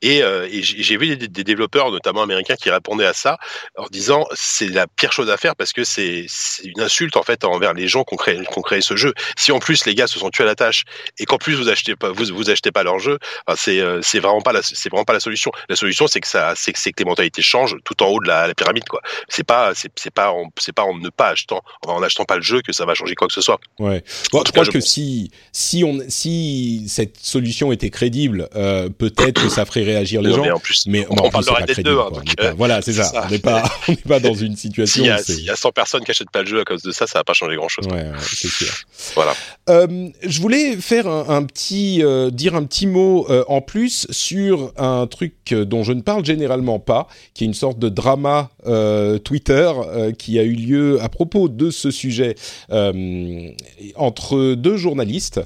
et, 0.00 0.20
et 0.20 0.62
j'ai 0.62 0.96
vu 0.96 1.16
des, 1.16 1.28
des, 1.28 1.44
développeurs 1.44 1.90
notamment 1.90 2.22
américains 2.22 2.56
qui 2.56 2.70
répondaient 2.70 3.04
à 3.04 3.12
ça 3.12 3.36
en 3.76 3.86
disant 3.88 4.26
c'est 4.34 4.68
la 4.68 4.86
pire 4.86 5.12
chose 5.12 5.28
à 5.28 5.36
faire 5.36 5.54
parce 5.54 5.74
que 5.74 5.84
c'est 5.84 6.26
une 6.64 6.80
insulte 6.80 7.18
en 7.18 7.22
fait 7.22 7.44
envers 7.44 7.74
les 7.74 7.88
gens 7.88 8.04
qui 8.04 8.14
ont 8.14 8.16
créé, 8.16 8.36
qui 8.36 8.58
ont 8.58 8.62
créé 8.62 8.80
ce 8.80 8.96
jeu. 8.96 9.12
Si 9.36 9.52
en 9.52 9.58
plus 9.58 9.84
les 9.84 9.94
gars 9.94 10.06
se 10.06 10.18
sont 10.18 10.30
tués 10.30 10.44
à 10.44 10.46
la 10.46 10.54
tâche 10.54 10.84
et 11.18 11.26
qu'en 11.26 11.36
plus 11.36 11.54
vous 11.54 11.68
achetez 11.68 11.94
pas 11.94 12.10
vous 12.10 12.24
vous 12.32 12.48
achetez 12.48 12.72
pas 12.72 12.82
leur 12.82 12.98
jeu 12.98 13.18
c'est 13.56 13.82
c'est 14.00 14.20
vraiment 14.20 14.40
pas 14.40 14.52
la 14.52 14.62
c'est 14.62 14.88
vraiment 14.88 15.04
pas 15.04 15.12
la 15.12 15.20
solution. 15.20 15.52
La 15.68 15.76
solution 15.76 16.06
c'est 16.06 16.20
que 16.20 16.28
ça 16.28 16.54
c'est 16.56 16.72
que, 16.72 16.80
que 16.80 16.92
les 16.98 17.04
mentalités 17.04 17.42
changent 17.42 17.76
tout 17.84 18.02
en 18.02 18.06
haut 18.06 18.20
de 18.20 18.28
la, 18.28 18.46
la 18.46 18.54
pyramide 18.54 18.84
c'est 19.28 19.44
pas, 19.44 19.72
c'est 19.74 19.88
pas, 20.12 20.34
c'est 20.58 20.72
pas 20.72 20.84
en 20.84 20.96
ne 20.96 21.08
pas 21.08 21.28
achetant, 21.28 21.62
en 21.86 22.02
achetant 22.02 22.24
pas 22.24 22.36
le 22.36 22.42
jeu 22.42 22.62
que 22.62 22.72
ça 22.72 22.84
va 22.84 22.94
changer 22.94 23.14
quoi 23.14 23.28
que 23.28 23.34
ce 23.34 23.40
soit. 23.40 23.58
Ouais. 23.78 24.02
Bon, 24.32 24.42
je 24.46 24.52
crois 24.52 24.64
que 24.64 24.80
si, 24.80 25.30
si 25.52 25.84
on, 25.84 25.98
si 26.08 26.86
cette 26.88 27.18
solution 27.18 27.72
était 27.72 27.90
crédible, 27.90 28.48
euh, 28.54 28.88
peut-être 28.88 29.42
que 29.42 29.48
ça 29.48 29.64
ferait 29.64 29.82
réagir 29.82 30.22
les 30.22 30.32
gens. 30.32 30.42
Mais 30.42 30.50
en 30.50 30.58
plus, 30.58 30.86
mais 30.86 31.06
on, 31.10 31.30
parle 31.30 31.44
de 31.44 31.50
Red 31.50 31.66
Dead 31.66 31.84
2, 31.84 31.98
hein, 31.98 32.08
euh, 32.40 32.54
voilà, 32.56 32.82
c'est 32.82 32.92
ça. 32.92 33.24
On 33.26 33.30
n'est 33.30 33.38
pas, 33.38 33.62
on 33.88 33.92
n'est 33.92 33.96
pas 33.96 34.20
dans 34.20 34.34
une 34.34 34.56
situation. 34.56 35.04
S'il 35.18 35.40
y, 35.40 35.44
y, 35.44 35.50
a 35.50 35.56
100 35.56 35.72
personnes 35.72 36.04
qui 36.04 36.10
achètent 36.10 36.30
pas 36.30 36.42
le 36.42 36.48
jeu 36.48 36.60
à 36.60 36.64
cause 36.64 36.82
de 36.82 36.92
ça, 36.92 37.06
ça 37.06 37.18
va 37.18 37.24
pas 37.24 37.32
changer 37.32 37.56
grand 37.56 37.68
chose. 37.68 37.86
Ouais, 37.86 38.10
c'est 38.20 38.48
sûr. 38.48 38.72
Voilà. 39.14 39.34
Euh, 39.68 40.08
je 40.22 40.40
voulais 40.40 40.76
faire 40.76 41.06
un, 41.06 41.28
un 41.28 41.44
petit, 41.44 42.02
euh, 42.02 42.30
dire 42.30 42.54
un 42.54 42.64
petit 42.64 42.86
mot 42.86 43.26
euh, 43.28 43.44
en 43.48 43.60
plus 43.60 44.06
sur 44.10 44.72
un 44.76 45.06
truc 45.06 45.52
dont 45.52 45.82
je 45.82 45.92
ne 45.92 46.00
parle 46.00 46.24
généralement 46.24 46.78
pas, 46.78 47.08
qui 47.34 47.44
est 47.44 47.46
une 47.46 47.54
sorte 47.54 47.78
de 47.78 47.88
drama 47.88 48.50
euh, 48.66 48.83
Twitter 49.18 49.70
euh, 49.76 50.12
qui 50.12 50.38
a 50.38 50.42
eu 50.42 50.52
lieu 50.52 51.02
à 51.02 51.08
propos 51.08 51.48
de 51.48 51.70
ce 51.70 51.90
sujet 51.90 52.34
euh, 52.70 53.48
entre 53.96 54.54
deux 54.54 54.76
journalistes, 54.76 55.40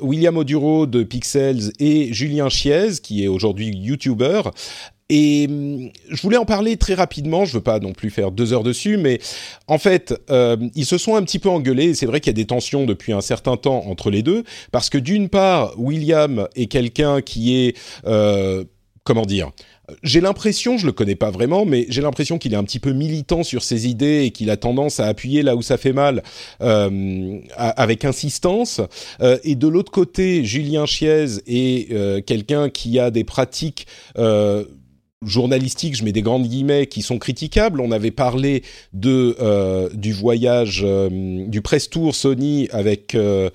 William 0.00 0.36
Oduro 0.36 0.86
de 0.86 1.02
Pixels 1.02 1.72
et 1.78 2.12
Julien 2.12 2.48
Chiez, 2.48 3.00
qui 3.02 3.24
est 3.24 3.28
aujourd'hui 3.28 3.70
YouTuber. 3.74 4.42
Et 5.10 5.46
je 6.08 6.22
voulais 6.22 6.38
en 6.38 6.46
parler 6.46 6.78
très 6.78 6.94
rapidement, 6.94 7.44
je 7.44 7.52
veux 7.52 7.62
pas 7.62 7.80
non 7.80 7.92
plus 7.92 8.08
faire 8.08 8.30
deux 8.30 8.54
heures 8.54 8.62
dessus, 8.62 8.96
mais 8.96 9.20
en 9.66 9.76
fait, 9.76 10.14
ils 10.74 10.86
se 10.86 10.96
sont 10.96 11.16
un 11.16 11.22
petit 11.22 11.38
peu 11.38 11.50
engueulés, 11.50 11.94
c'est 11.94 12.06
vrai 12.06 12.20
qu'il 12.20 12.30
y 12.30 12.34
a 12.34 12.40
des 12.40 12.46
tensions 12.46 12.86
depuis 12.86 13.12
un 13.12 13.20
certain 13.20 13.58
temps 13.58 13.84
entre 13.86 14.10
les 14.10 14.22
deux, 14.22 14.42
parce 14.70 14.88
que 14.88 14.96
d'une 14.96 15.28
part, 15.28 15.74
William 15.78 16.48
est 16.56 16.66
quelqu'un 16.66 17.20
qui 17.20 17.56
est, 17.56 17.76
comment 19.04 19.26
dire, 19.26 19.50
j'ai 20.02 20.20
l'impression, 20.20 20.78
je 20.78 20.86
le 20.86 20.92
connais 20.92 21.14
pas 21.14 21.30
vraiment, 21.30 21.64
mais 21.64 21.86
j'ai 21.88 22.02
l'impression 22.02 22.38
qu'il 22.38 22.52
est 22.52 22.56
un 22.56 22.64
petit 22.64 22.78
peu 22.78 22.92
militant 22.92 23.42
sur 23.42 23.62
ses 23.62 23.88
idées 23.88 24.24
et 24.24 24.30
qu'il 24.30 24.50
a 24.50 24.56
tendance 24.56 25.00
à 25.00 25.06
appuyer 25.06 25.42
là 25.42 25.56
où 25.56 25.62
ça 25.62 25.76
fait 25.76 25.92
mal 25.92 26.22
euh, 26.60 27.38
avec 27.56 28.04
insistance. 28.04 28.80
Euh, 29.20 29.38
et 29.44 29.54
de 29.54 29.68
l'autre 29.68 29.92
côté, 29.92 30.44
Julien 30.44 30.86
Chiez 30.86 31.26
est 31.46 31.92
euh, 31.92 32.20
quelqu'un 32.20 32.70
qui 32.70 32.98
a 32.98 33.10
des 33.10 33.24
pratiques 33.24 33.86
euh, 34.18 34.64
journalistiques, 35.24 35.96
je 35.96 36.04
mets 36.04 36.12
des 36.12 36.22
grandes 36.22 36.46
guillemets, 36.46 36.86
qui 36.86 37.02
sont 37.02 37.18
critiquables. 37.18 37.80
On 37.80 37.92
avait 37.92 38.10
parlé 38.10 38.62
de 38.92 39.36
euh, 39.40 39.88
du 39.94 40.12
voyage 40.12 40.84
du 41.10 41.62
press 41.62 41.88
tour 41.88 42.14
Sony 42.14 42.68
avec 42.72 43.14
euh, 43.14 43.50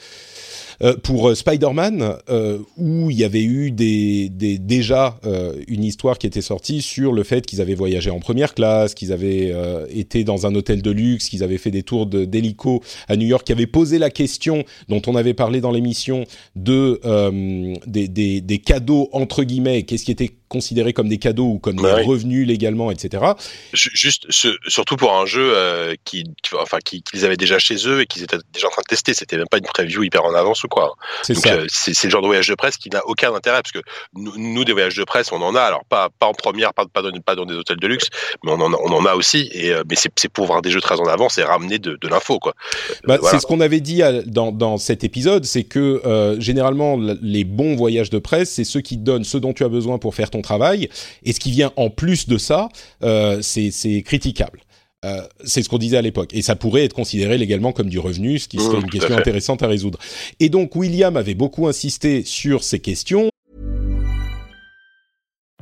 pour 1.04 1.30
euh, 1.30 1.36
Spider-Man, 1.36 2.18
euh, 2.30 2.60
où 2.78 3.10
il 3.10 3.18
y 3.18 3.24
avait 3.24 3.44
eu 3.44 3.72
des, 3.72 4.30
des 4.30 4.58
déjà 4.58 5.20
une 5.68 5.84
histoire 5.84 6.18
qui 6.18 6.28
était 6.28 6.42
sortie 6.42 6.82
sur 6.82 7.12
le 7.14 7.24
fait 7.24 7.46
qu'ils 7.46 7.62
avaient 7.62 7.76
voyagé 7.76 8.10
en 8.10 8.20
première 8.20 8.54
classe, 8.54 8.94
qu'ils 8.94 9.12
avaient 9.12 9.54
été 9.90 10.24
dans 10.24 10.46
un 10.46 10.56
hôtel 10.56 10.82
de 10.82 10.92
luxe, 10.92 11.30
qu'ils 11.30 11.44
avaient 11.44 11.58
fait 11.58 11.72
des 11.72 11.84
tours 11.84 12.06
d'hélico 12.06 12.82
à 13.08 13.16
New 13.16 13.28
York, 13.28 13.46
qui 13.46 13.52
avaient 13.52 13.68
posé 13.68 13.98
la 13.98 14.10
question 14.10 14.64
dont 14.90 15.02
on 15.08 15.16
avait 15.16 15.34
parlé 15.34 15.62
dans 15.62 15.72
l'émission 15.72 16.26
de 16.56 17.00
des, 17.88 18.08
des, 18.08 18.42
des, 18.42 18.58
cadeaux 18.60 19.10
entre 19.12 19.44
guillemets, 19.44 19.84
qu'est-ce 19.84 20.06
qui 20.06 20.12
était 20.12 20.32
considérés 20.48 20.94
comme 20.94 21.10
des 21.10 21.18
cadeaux 21.18 21.52
ou 21.54 21.60
comme 21.60 21.76
des 21.76 21.92
revenus 22.04 22.48
légalement, 22.48 22.92
etc. 22.92 23.24
Juste, 23.74 24.28
surtout 24.68 24.96
pour 24.96 25.14
un 25.14 25.26
jeu 25.26 25.52
euh, 25.56 25.96
qui, 26.06 26.24
enfin, 26.60 26.80
qu'ils 26.80 27.26
avaient 27.26 27.38
déjà 27.38 27.60
chez 27.60 27.76
eux 27.88 28.02
et 28.02 28.06
qu'ils 28.06 28.24
étaient 28.24 28.38
déjà 28.54 28.68
en 28.68 28.72
train 28.72 28.82
de 28.82 28.88
tester. 28.88 29.14
C'était 29.14 29.38
même 29.38 29.48
pas 29.50 29.58
une 29.58 29.66
preview 29.66 30.04
hyper 30.04 30.24
en 30.26 30.34
avance 30.34 30.64
ou 30.64 30.68
quoi. 30.68 30.96
C'est 31.24 31.36
euh, 31.48 31.66
c'est 31.70 32.04
le 32.04 32.10
genre 32.10 32.22
de 32.22 32.28
voyage 32.28 32.48
de 32.48 32.56
presse 32.56 32.78
qui 32.78 32.90
n'a 32.90 33.06
aucun 33.06 33.34
intérêt 33.34 33.62
parce 33.62 33.72
que 33.72 33.80
nous, 34.16 34.64
des 34.64 34.74
voyages 34.74 34.96
de 34.96 35.04
presse, 35.04 35.32
on 35.32 35.42
en 35.42 35.56
a. 35.56 35.62
Alors 35.62 35.84
pas, 35.86 36.10
pas 36.18 36.28
en 36.28 36.34
première, 36.34 36.74
pas, 36.74 36.86
pas, 36.86 37.02
dans, 37.02 37.12
pas 37.20 37.36
dans 37.36 37.46
des 37.46 37.56
hôtels 37.56 37.78
de 37.78 37.88
luxe, 37.88 38.08
mais 38.44 38.52
on 38.52 38.62
en 38.62 38.74
a, 38.74 38.78
on 38.84 38.92
en 38.92 39.06
a 39.06 39.16
aussi. 39.16 39.50
Et 39.54 39.72
euh, 39.72 39.84
mais 39.90 39.96
c'est 39.96 40.30
pour 40.30 40.46
voir 40.46 40.62
des 40.62 40.72
jeux 40.72 40.82
très 40.82 41.00
en 41.00 41.06
avance 41.06 41.38
et 41.38 41.44
ramener 41.44 41.80
de, 41.80 41.98
de 42.00 42.08
l'info, 42.08 42.40
quoi. 42.40 42.54
Bah, 43.06 43.18
C'est 43.24 43.40
ce 43.40 43.46
qu'on 43.46 43.60
avait 43.60 43.82
dit 43.82 44.02
dans, 44.26 44.52
dans 44.52 44.78
cet 44.78 45.04
épisode, 45.04 45.46
c'est 45.46 45.64
que 45.64 46.38
généralement 46.40 46.98
les 47.22 47.44
bons 47.44 47.76
voyages 47.76 48.10
de 48.10 48.20
presse, 48.20 48.52
c'est 48.52 48.64
ceux 48.64 48.82
qui 48.82 48.98
donnent 48.98 49.24
ce 49.24 49.38
dont 49.38 49.54
tu 49.54 49.64
as 49.64 49.70
besoin 49.70 49.98
pour 49.98 50.16
faire 50.16 50.30
ton 50.30 50.37
travail. 50.42 50.90
Et 51.24 51.34
ce 51.34 51.40
qui 51.40 51.52
vient 51.52 51.72
en 51.76 51.90
plus 51.90 52.28
de 52.28 52.38
ça, 52.38 52.70
euh, 53.04 53.42
c'est 53.42 54.02
critiquable. 54.04 54.62
Euh, 55.06 55.22
c'est 55.46 55.62
ce 55.62 55.70
qu'on 55.70 55.78
disait 55.78 55.98
à 55.98 56.02
l'époque. 56.02 56.32
Et 56.34 56.42
ça 56.42 56.56
pourrait 56.56 56.84
être 56.84 56.94
considéré 56.94 57.38
légalement 57.38 57.72
comme 57.72 57.90
du 57.90 58.00
revenu, 58.00 58.40
ce 58.40 58.48
qui 58.48 58.58
serait 58.58 58.78
mmh, 58.78 58.82
une 58.82 58.90
question 58.90 59.16
intéressante 59.16 59.64
à 59.64 59.68
résoudre. 59.68 60.00
Et 60.40 60.50
donc, 60.50 60.76
William 60.76 61.16
avait 61.18 61.36
beaucoup 61.36 61.68
insisté 61.68 62.24
sur 62.24 62.64
ces 62.64 62.80
questions. 62.80 63.30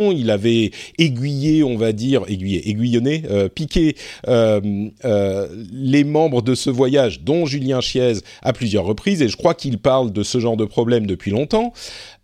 Il 0.00 0.30
avait 0.30 0.70
aiguillé, 0.96 1.62
on 1.62 1.76
va 1.76 1.92
dire, 1.92 2.22
aiguillé, 2.26 2.66
aiguillonné, 2.70 3.24
euh, 3.30 3.50
piqué 3.50 3.94
euh, 4.26 4.88
euh, 5.04 5.48
les 5.70 6.02
membres 6.02 6.40
de 6.40 6.54
ce 6.54 6.70
voyage, 6.70 7.20
dont 7.20 7.44
Julien 7.44 7.82
Chiez, 7.82 8.14
à 8.40 8.54
plusieurs 8.54 8.86
reprises, 8.86 9.20
et 9.20 9.28
je 9.28 9.36
crois 9.36 9.52
qu'il 9.52 9.76
parle 9.76 10.10
de 10.10 10.22
ce 10.22 10.40
genre 10.40 10.56
de 10.56 10.64
problème 10.64 11.06
depuis 11.06 11.30
longtemps. 11.30 11.74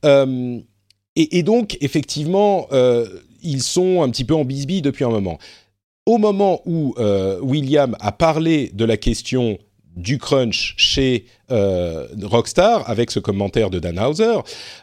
Et, 0.02 1.38
et, 1.38 1.42
donc, 1.42 1.76
effectivement, 1.82 2.68
ils 3.42 3.62
sont 3.62 4.02
un 4.02 4.08
petit 4.08 4.24
peu 4.24 4.34
en 4.34 4.46
bisbille 4.46 4.80
depuis 4.80 5.04
un 5.04 5.10
moment. 5.10 5.38
Au 6.06 6.16
moment 6.16 6.62
où 6.64 6.94
William 7.42 7.96
a 8.00 8.12
parlé 8.12 8.70
de 8.72 8.86
la 8.86 8.96
question 8.96 9.58
du 9.98 10.18
crunch 10.18 10.74
chez 10.76 11.26
euh, 11.50 12.06
Rockstar 12.22 12.88
avec 12.88 13.10
ce 13.10 13.18
commentaire 13.18 13.68
de 13.68 13.78
Dan 13.78 13.98
Hauser. 13.98 14.38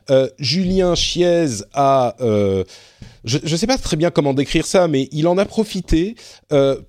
Euh, 0.10 0.30
Julien 0.40 0.94
Chiez 0.94 1.64
a, 1.74 2.16
euh, 2.22 2.64
je 3.24 3.40
ne 3.40 3.58
sais 3.58 3.68
pas 3.68 3.78
très 3.78 3.98
bien 3.98 4.12
comment 4.12 4.34
décrire 4.34 4.66
ça, 4.66 4.88
mais 4.88 5.08
il 5.12 5.28
en 5.28 5.38
a 5.38 5.46
profité 5.46 6.16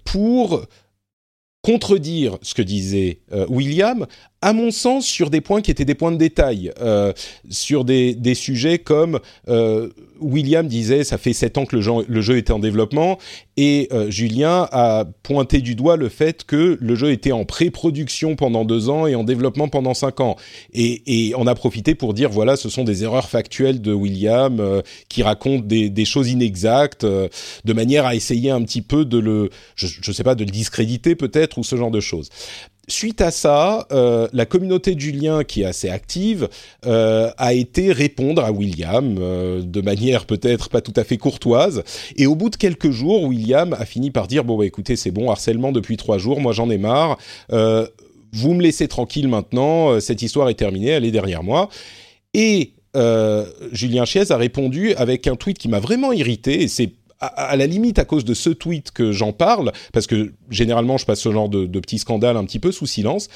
pour 0.05 0.62
contredire 1.62 2.39
ce 2.43 2.55
que 2.55 2.62
disait 2.62 3.20
William 3.49 4.07
à 4.43 4.53
mon 4.53 4.70
sens, 4.70 5.07
sur 5.07 5.30
des 5.30 5.41
points 5.41 5.62
qui 5.62 5.70
étaient 5.70 5.84
des 5.84 5.95
points 5.95 6.12
de 6.12 6.16
détail, 6.16 6.72
euh, 6.80 7.12
sur 7.49 7.84
des, 7.84 8.14
des, 8.14 8.34
sujets 8.34 8.78
comme 8.78 9.20
euh, 9.49 9.89
William 10.20 10.66
disait, 10.66 11.05
ça 11.05 11.18
fait 11.18 11.32
sept 11.32 11.59
ans 11.59 11.66
que 11.66 11.76
le 11.76 12.20
jeu, 12.20 12.37
était 12.37 12.53
en 12.53 12.59
développement, 12.59 13.18
et 13.57 13.89
euh, 13.93 14.11
Julien 14.11 14.68
a 14.72 15.05
pointé 15.22 15.61
du 15.61 15.74
doigt 15.74 15.97
le 15.97 16.09
fait 16.09 16.45
que 16.45 16.76
le 16.80 16.95
jeu 16.95 17.11
était 17.11 17.32
en 17.32 17.45
pré-production 17.45 18.37
pendant 18.37 18.64
deux 18.64 18.91
ans 18.91 19.07
et 19.07 19.14
en 19.14 19.24
développement 19.24 19.68
pendant 19.68 19.95
cinq 19.95 20.20
ans. 20.20 20.37
Et, 20.72 21.28
et 21.28 21.34
on 21.37 21.47
a 21.47 21.55
profité 21.55 21.95
pour 21.95 22.14
dire, 22.14 22.30
voilà, 22.30 22.57
ce 22.57 22.68
sont 22.68 22.84
des 22.84 23.05
erreurs 23.05 23.28
factuelles 23.28 23.80
de 23.80 23.93
William 23.93 24.61
euh, 24.61 24.82
qui 25.09 25.22
racontent 25.22 25.64
des, 25.64 25.89
des 25.89 26.05
choses 26.05 26.30
inexactes, 26.30 27.05
euh, 27.05 27.28
de 27.64 27.72
manière 27.72 28.05
à 28.05 28.14
essayer 28.14 28.51
un 28.51 28.62
petit 28.62 28.82
peu 28.82 29.05
de 29.05 29.18
le, 29.18 29.51
je, 29.74 29.87
je 29.87 30.12
sais 30.12 30.24
pas, 30.24 30.34
de 30.34 30.45
le 30.45 30.51
discréditer 30.51 31.14
peut-être, 31.14 31.59
ou 31.59 31.64
ce 31.64 31.76
genre 31.76 31.91
de 31.91 32.01
choses. 32.01 32.28
Suite 32.89 33.20
à 33.20 33.32
ça, 33.32 33.89
euh, 33.91 34.28
la 34.32 34.47
communauté 34.47 34.95
de 34.95 35.01
Julien, 35.01 35.43
qui 35.43 35.62
est 35.62 35.64
assez 35.64 35.89
active, 35.89 36.49
euh, 36.87 37.30
a 37.37 37.53
été 37.53 37.91
répondre 37.91 38.45
à 38.45 38.53
William 38.53 39.16
euh, 39.18 39.61
de 39.61 39.80
manière 39.80 40.24
peut-être 40.24 40.68
pas 40.68 40.80
tout 40.80 40.93
à 40.95 41.03
fait 41.03 41.16
courtoise. 41.16 41.82
Et 42.14 42.26
au 42.26 42.37
bout 42.37 42.49
de 42.49 42.55
quelques 42.55 42.93
jours, 42.93 43.24
William 43.24 43.72
a 43.72 43.84
fini 43.87 44.12
par 44.12 44.28
dire 44.28 44.45
bon 44.45 44.57
bah, 44.57 44.66
écoutez 44.66 44.95
c'est 44.95 45.11
bon 45.11 45.30
harcèlement 45.30 45.72
depuis 45.72 45.97
trois 45.97 46.18
jours, 46.18 46.41
moi 46.41 46.53
j'en 46.53 46.70
ai 46.70 46.78
marre. 46.78 47.18
vous 47.51 48.55
me 48.55 48.62
laissez 48.62 48.87
tranquille 48.87 49.26
maintenant, 49.26 49.99
cette 49.99 50.22
histoire 50.22 50.49
est 50.49 50.55
terminée, 50.55 50.91
elle 50.91 51.05
est 51.05 51.11
derrière 51.11 51.43
moi. 51.43 51.68
Et 52.34 52.74
Julien 53.72 54.05
Chiez 54.05 54.30
a 54.30 54.37
répondu 54.37 54.95
avec 54.95 55.26
un 55.26 55.34
tweet 55.34 55.59
qui 55.59 55.68
m'a 55.68 55.80
vraiment 55.80 56.12
irrité, 56.12 56.62
et 56.62 56.68
c'est 56.68 56.93
à, 57.20 57.56
la 57.56 57.66
limite 57.66 57.98
à 57.98 58.04
cause 58.04 58.24
de 58.24 58.34
ce 58.34 58.50
tweet 58.50 58.90
que 58.90 59.12
j'en 59.12 59.32
parle, 59.32 59.72
parce 59.92 60.06
que 60.06 60.32
généralement 60.50 60.98
je 60.98 61.06
passe 61.06 61.20
ce 61.20 61.32
genre 61.32 61.48
de, 61.48 61.66
de 61.66 61.80
petits 61.80 61.98
scandales 61.98 62.36
un 62.36 62.44
petit 62.44 62.58
peu 62.58 62.72
sous 62.72 62.86
silence, 62.86 63.28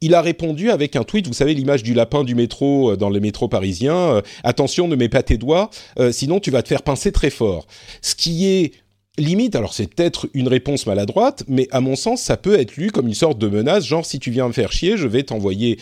il 0.00 0.14
a 0.14 0.20
répondu 0.20 0.70
avec 0.70 0.96
un 0.96 1.04
tweet, 1.04 1.26
vous 1.26 1.32
savez 1.32 1.54
l'image 1.54 1.82
du 1.82 1.94
lapin 1.94 2.24
du 2.24 2.34
métro 2.34 2.92
euh, 2.92 2.96
dans 2.96 3.10
les 3.10 3.20
métros 3.20 3.48
parisiens, 3.48 3.96
euh, 3.96 4.22
attention 4.44 4.86
ne 4.88 4.96
mets 4.96 5.08
pas 5.08 5.22
tes 5.22 5.36
doigts, 5.36 5.70
euh, 5.98 6.12
sinon 6.12 6.40
tu 6.40 6.50
vas 6.50 6.62
te 6.62 6.68
faire 6.68 6.82
pincer 6.82 7.10
très 7.10 7.30
fort. 7.30 7.66
Ce 8.02 8.14
qui 8.14 8.46
est 8.46 8.72
limite, 9.18 9.56
alors 9.56 9.74
c'est 9.74 9.92
peut-être 9.92 10.28
une 10.34 10.48
réponse 10.48 10.86
maladroite, 10.86 11.44
mais 11.48 11.66
à 11.72 11.80
mon 11.80 11.96
sens, 11.96 12.20
ça 12.20 12.36
peut 12.36 12.58
être 12.58 12.76
lu 12.76 12.90
comme 12.90 13.08
une 13.08 13.14
sorte 13.14 13.38
de 13.38 13.48
menace, 13.48 13.84
genre 13.84 14.06
si 14.06 14.18
tu 14.18 14.30
viens 14.30 14.46
me 14.46 14.52
faire 14.52 14.72
chier, 14.72 14.96
je 14.96 15.06
vais 15.06 15.22
t'envoyer 15.22 15.78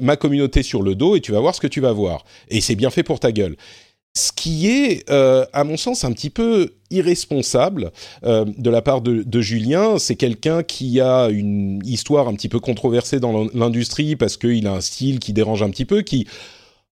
ma 0.00 0.14
communauté 0.14 0.62
sur 0.62 0.82
le 0.82 0.94
dos 0.94 1.16
et 1.16 1.20
tu 1.20 1.32
vas 1.32 1.40
voir 1.40 1.56
ce 1.56 1.60
que 1.60 1.66
tu 1.66 1.80
vas 1.80 1.90
voir. 1.90 2.24
Et 2.50 2.60
c'est 2.60 2.76
bien 2.76 2.90
fait 2.90 3.02
pour 3.02 3.18
ta 3.18 3.32
gueule 3.32 3.56
ce 4.16 4.32
qui 4.32 4.68
est, 4.68 5.10
à 5.10 5.64
mon 5.64 5.76
sens, 5.76 6.04
un 6.04 6.12
petit 6.12 6.30
peu 6.30 6.77
irresponsable 6.90 7.90
euh, 8.24 8.44
de 8.56 8.70
la 8.70 8.82
part 8.82 9.00
de, 9.00 9.22
de 9.22 9.40
Julien. 9.40 9.98
C'est 9.98 10.16
quelqu'un 10.16 10.62
qui 10.62 11.00
a 11.00 11.28
une 11.28 11.80
histoire 11.84 12.28
un 12.28 12.34
petit 12.34 12.48
peu 12.48 12.60
controversée 12.60 13.20
dans 13.20 13.46
l'industrie 13.54 14.16
parce 14.16 14.36
qu'il 14.36 14.66
a 14.66 14.72
un 14.72 14.80
style 14.80 15.18
qui 15.18 15.32
dérange 15.32 15.62
un 15.62 15.70
petit 15.70 15.84
peu, 15.84 16.02
qui 16.02 16.26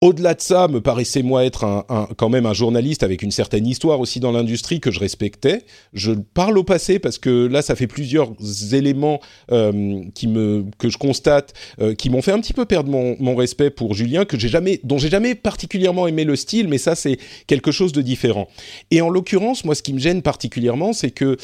au-delà 0.00 0.34
de 0.34 0.40
ça, 0.40 0.68
me 0.68 0.80
paraissait 0.80 1.22
moi 1.22 1.44
être 1.44 1.64
un, 1.64 1.84
un, 1.88 2.08
quand 2.16 2.28
même 2.28 2.46
un 2.46 2.52
journaliste 2.52 3.02
avec 3.02 3.22
une 3.22 3.32
certaine 3.32 3.66
histoire 3.66 3.98
aussi 3.98 4.20
dans 4.20 4.30
l'industrie 4.30 4.78
que 4.78 4.92
je 4.92 5.00
respectais. 5.00 5.64
Je 5.92 6.12
parle 6.12 6.56
au 6.56 6.62
passé 6.62 7.00
parce 7.00 7.18
que 7.18 7.46
là, 7.46 7.62
ça 7.62 7.74
fait 7.74 7.88
plusieurs 7.88 8.32
éléments 8.72 9.20
euh, 9.50 10.02
qui 10.14 10.28
me 10.28 10.66
que 10.78 10.88
je 10.88 10.98
constate 10.98 11.52
euh, 11.80 11.94
qui 11.94 12.10
m'ont 12.10 12.22
fait 12.22 12.30
un 12.30 12.40
petit 12.40 12.52
peu 12.52 12.64
perdre 12.64 12.90
mon, 12.90 13.16
mon 13.18 13.34
respect 13.34 13.70
pour 13.70 13.94
Julien, 13.94 14.24
que 14.24 14.38
j'ai 14.38 14.48
jamais, 14.48 14.80
dont 14.84 14.98
j'ai 14.98 15.10
jamais 15.10 15.34
particulièrement 15.34 16.06
aimé 16.06 16.22
le 16.22 16.36
style, 16.36 16.68
mais 16.68 16.78
ça 16.78 16.94
c'est 16.94 17.18
quelque 17.48 17.72
chose 17.72 17.90
de 17.92 18.02
différent. 18.02 18.46
Et 18.92 19.00
en 19.00 19.08
l'occurrence, 19.08 19.64
moi, 19.64 19.74
ce 19.74 19.82
qui 19.82 19.92
me 19.92 19.98
gêne 19.98 20.22
particulièrement, 20.22 20.92
c'est 20.92 21.10
que 21.10 21.36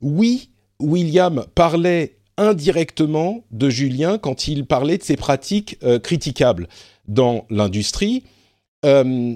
oui, 0.00 0.48
William 0.80 1.44
parlait 1.54 2.14
indirectement 2.38 3.44
de 3.50 3.68
Julien 3.68 4.16
quand 4.16 4.48
il 4.48 4.64
parlait 4.64 4.96
de 4.96 5.02
ses 5.02 5.16
pratiques 5.16 5.76
euh, 5.82 5.98
critiquables 5.98 6.68
dans 7.08 7.46
l'industrie, 7.50 8.22
euh, 8.84 9.34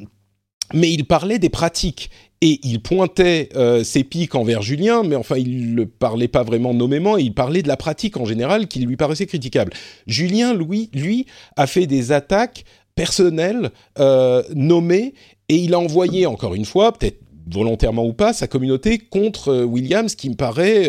mais 0.75 0.93
il 0.93 1.05
parlait 1.07 1.39
des 1.39 1.49
pratiques 1.49 2.11
et 2.41 2.61
il 2.63 2.81
pointait 2.81 3.49
euh, 3.57 3.85
ses 3.85 4.05
pics 4.05 4.35
envers 4.35 4.63
Julien, 4.63 5.03
mais 5.03 5.17
enfin 5.17 5.37
il 5.37 5.75
ne 5.75 5.85
parlait 5.85 6.29
pas 6.29 6.43
vraiment 6.43 6.75
nommément, 6.75 7.17
il 7.17 7.35
parlait 7.35 7.63
de 7.63 7.69
la 7.69 7.77
pratique 7.77 8.17
en 8.17 8.25
général 8.25 8.69
qui 8.69 8.81
lui 8.81 8.97
paraissait 8.97 9.27
critiquable. 9.27 9.73
Julien, 10.07 10.55
lui, 10.55 10.91
lui 10.93 11.27
a 11.57 11.67
fait 11.67 11.87
des 11.87 12.13
attaques 12.13 12.65
personnelles 12.95 13.71
euh, 13.99 14.43
nommées 14.55 15.15
et 15.49 15.57
il 15.57 15.75
a 15.75 15.79
envoyé 15.79 16.27
encore 16.27 16.55
une 16.55 16.65
fois, 16.65 16.93
peut-être 16.93 17.21
volontairement 17.51 18.07
ou 18.07 18.13
pas, 18.13 18.33
sa 18.33 18.47
communauté 18.47 18.99
contre 18.99 19.65
Williams, 19.65 20.15
qui 20.15 20.31
me 20.31 20.37
paraît 20.37 20.89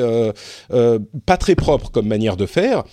pas 1.25 1.37
très 1.37 1.55
propre 1.55 1.89
comme 1.89 2.07
manière 2.07 2.37
de 2.37 2.45
faire. 2.45 2.83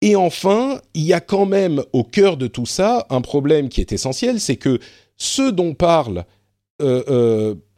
Et 0.00 0.14
enfin, 0.16 0.80
il 0.94 1.02
y 1.02 1.12
a 1.12 1.20
quand 1.20 1.46
même 1.46 1.82
au 1.92 2.04
cœur 2.04 2.36
de 2.36 2.46
tout 2.46 2.66
ça 2.66 3.06
un 3.10 3.20
problème 3.20 3.68
qui 3.68 3.80
est 3.80 3.92
essentiel, 3.92 4.38
c'est 4.40 4.56
que 4.56 4.78
ce 5.16 5.50
dont 5.50 5.74
parle 5.74 6.24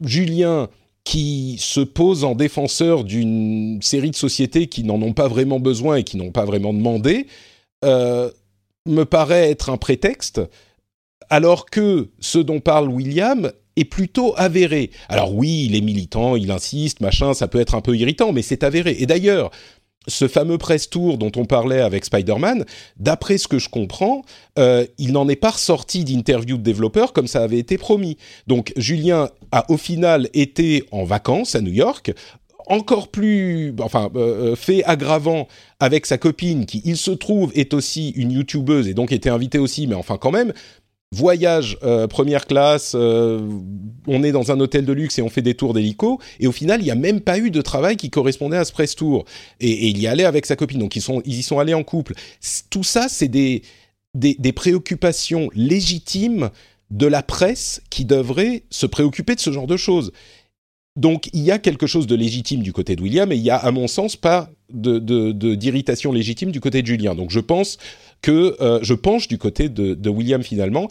Julien, 0.01 0.69
qui 1.03 1.57
se 1.59 1.79
pose 1.81 2.23
en 2.23 2.35
défenseur 2.35 3.03
d'une 3.03 3.79
série 3.81 4.11
de 4.11 4.15
sociétés 4.15 4.67
qui 4.67 4.83
n'en 4.83 5.01
ont 5.01 5.13
pas 5.13 5.27
vraiment 5.27 5.59
besoin 5.59 5.95
et 5.95 6.03
qui 6.03 6.15
n'ont 6.17 6.31
pas 6.31 6.45
vraiment 6.45 6.73
demandé, 6.73 7.25
me 7.83 9.03
paraît 9.03 9.49
être 9.49 9.71
un 9.71 9.77
prétexte, 9.77 10.41
alors 11.31 11.65
que 11.65 12.09
ce 12.19 12.37
dont 12.37 12.59
parle 12.59 12.89
William 12.89 13.51
est 13.77 13.85
plutôt 13.85 14.35
avéré. 14.37 14.91
Alors 15.09 15.33
oui, 15.33 15.65
il 15.65 15.75
est 15.75 15.81
militant, 15.81 16.35
il 16.35 16.51
insiste, 16.51 16.99
machin, 16.99 17.33
ça 17.33 17.47
peut 17.47 17.59
être 17.59 17.73
un 17.73 17.81
peu 17.81 17.97
irritant, 17.97 18.31
mais 18.33 18.43
c'est 18.43 18.63
avéré. 18.63 18.97
Et 18.99 19.07
d'ailleurs, 19.07 19.49
ce 20.07 20.27
fameux 20.27 20.57
press 20.57 20.89
tour 20.89 21.17
dont 21.17 21.31
on 21.35 21.45
parlait 21.45 21.81
avec 21.81 22.05
Spider-Man, 22.05 22.65
d'après 22.97 23.37
ce 23.37 23.47
que 23.47 23.59
je 23.59 23.69
comprends, 23.69 24.23
euh, 24.57 24.85
il 24.97 25.11
n'en 25.11 25.27
est 25.29 25.35
pas 25.35 25.51
ressorti 25.51 26.03
d'interview 26.03 26.57
de 26.57 26.63
développeurs 26.63 27.13
comme 27.13 27.27
ça 27.27 27.43
avait 27.43 27.59
été 27.59 27.77
promis. 27.77 28.17
Donc 28.47 28.73
Julien 28.77 29.29
a 29.51 29.69
au 29.69 29.77
final 29.77 30.29
été 30.33 30.85
en 30.91 31.03
vacances 31.03 31.55
à 31.55 31.61
New 31.61 31.71
York, 31.71 32.13
encore 32.67 33.09
plus, 33.09 33.73
enfin, 33.81 34.09
euh, 34.15 34.51
euh, 34.51 34.55
fait 34.55 34.83
aggravant 34.85 35.47
avec 35.79 36.05
sa 36.05 36.17
copine 36.17 36.65
qui, 36.65 36.81
il 36.85 36.97
se 36.97 37.11
trouve, 37.11 37.51
est 37.53 37.73
aussi 37.73 38.09
une 38.11 38.31
youtubeuse 38.31 38.87
et 38.87 38.93
donc 38.93 39.11
était 39.11 39.29
invitée 39.29 39.59
aussi, 39.59 39.87
mais 39.87 39.95
enfin 39.95 40.17
quand 40.17 40.31
même, 40.31 40.53
voyage 41.13 41.77
euh, 41.83 42.07
première 42.07 42.47
classe, 42.47 42.93
euh, 42.95 43.41
on 44.07 44.23
est 44.23 44.31
dans 44.31 44.51
un 44.51 44.59
hôtel 44.59 44.85
de 44.85 44.93
luxe 44.93 45.19
et 45.19 45.21
on 45.21 45.29
fait 45.29 45.41
des 45.41 45.55
tours 45.55 45.73
d'hélico, 45.73 46.19
et 46.39 46.47
au 46.47 46.51
final, 46.51 46.81
il 46.81 46.85
n'y 46.85 46.91
a 46.91 46.95
même 46.95 47.19
pas 47.19 47.37
eu 47.37 47.51
de 47.51 47.61
travail 47.61 47.97
qui 47.97 48.09
correspondait 48.09 48.57
à 48.57 48.63
ce 48.63 48.71
press 48.71 48.95
tour. 48.95 49.25
Et, 49.59 49.89
il 49.89 49.99
y 49.99 50.07
allait 50.07 50.23
avec 50.23 50.45
sa 50.45 50.55
copine, 50.55 50.79
donc 50.79 50.95
ils, 50.95 51.01
sont, 51.01 51.21
y 51.25 51.43
sont 51.43 51.59
allés 51.59 51.73
en 51.73 51.83
couple. 51.83 52.13
Tout 52.69 52.83
ça, 52.83 53.09
c'est 53.09 53.27
des, 53.27 53.61
des, 54.13 54.35
des, 54.39 54.53
préoccupations 54.53 55.49
légitimes 55.53 56.49
de 56.91 57.07
la 57.07 57.23
presse 57.23 57.81
qui 57.89 58.05
devrait 58.05 58.63
se 58.69 58.85
préoccuper 58.85 59.35
de 59.35 59.41
ce 59.41 59.51
genre 59.51 59.67
de 59.67 59.77
choses. 59.77 60.11
Donc 60.95 61.29
il 61.33 61.41
y 61.41 61.51
a 61.51 61.59
quelque 61.59 61.87
chose 61.87 62.07
de 62.07 62.15
légitime 62.15 62.61
du 62.61 62.73
côté 62.73 62.95
de 62.95 63.01
William 63.01 63.31
et 63.31 63.35
il 63.35 63.41
y 63.41 63.49
a, 63.49 63.55
à 63.55 63.71
mon 63.71 63.87
sens, 63.87 64.15
pas 64.15 64.49
d'irritation 64.69 66.11
de, 66.11 66.17
légitime 66.17 66.51
du 66.51 66.59
côté 66.59 66.81
de 66.81 66.87
Julien. 66.87 67.15
Donc 67.15 67.31
je 67.31 67.39
pense 67.39 67.77
que 68.21 68.57
euh, 68.61 68.79
je 68.81 68.93
penche 68.93 69.27
du 69.27 69.37
côté 69.37 69.69
de, 69.69 70.09
William 70.09 70.43
finalement. 70.43 70.87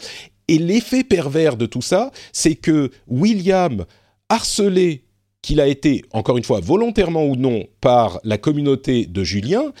Et 0.47 0.57
l'effet 0.57 1.03
pervers 1.03 1.55
de 1.55 1.65
tout 1.65 1.81
ça, 1.81 2.11
c'est 2.33 2.55
que 2.55 2.91
William, 3.07 3.85
harcelé 4.27 5.03
qu'il 5.41 5.61
a 5.61 5.67
été, 5.67 6.03
encore 6.11 6.37
une 6.37 6.43
fois, 6.43 6.59
volontairement 6.59 7.25
ou 7.25 7.35
non, 7.35 7.65
par 7.79 8.19
la 8.23 8.37
communauté 8.37 9.05
de 9.05 9.23
Julien, 9.23 9.71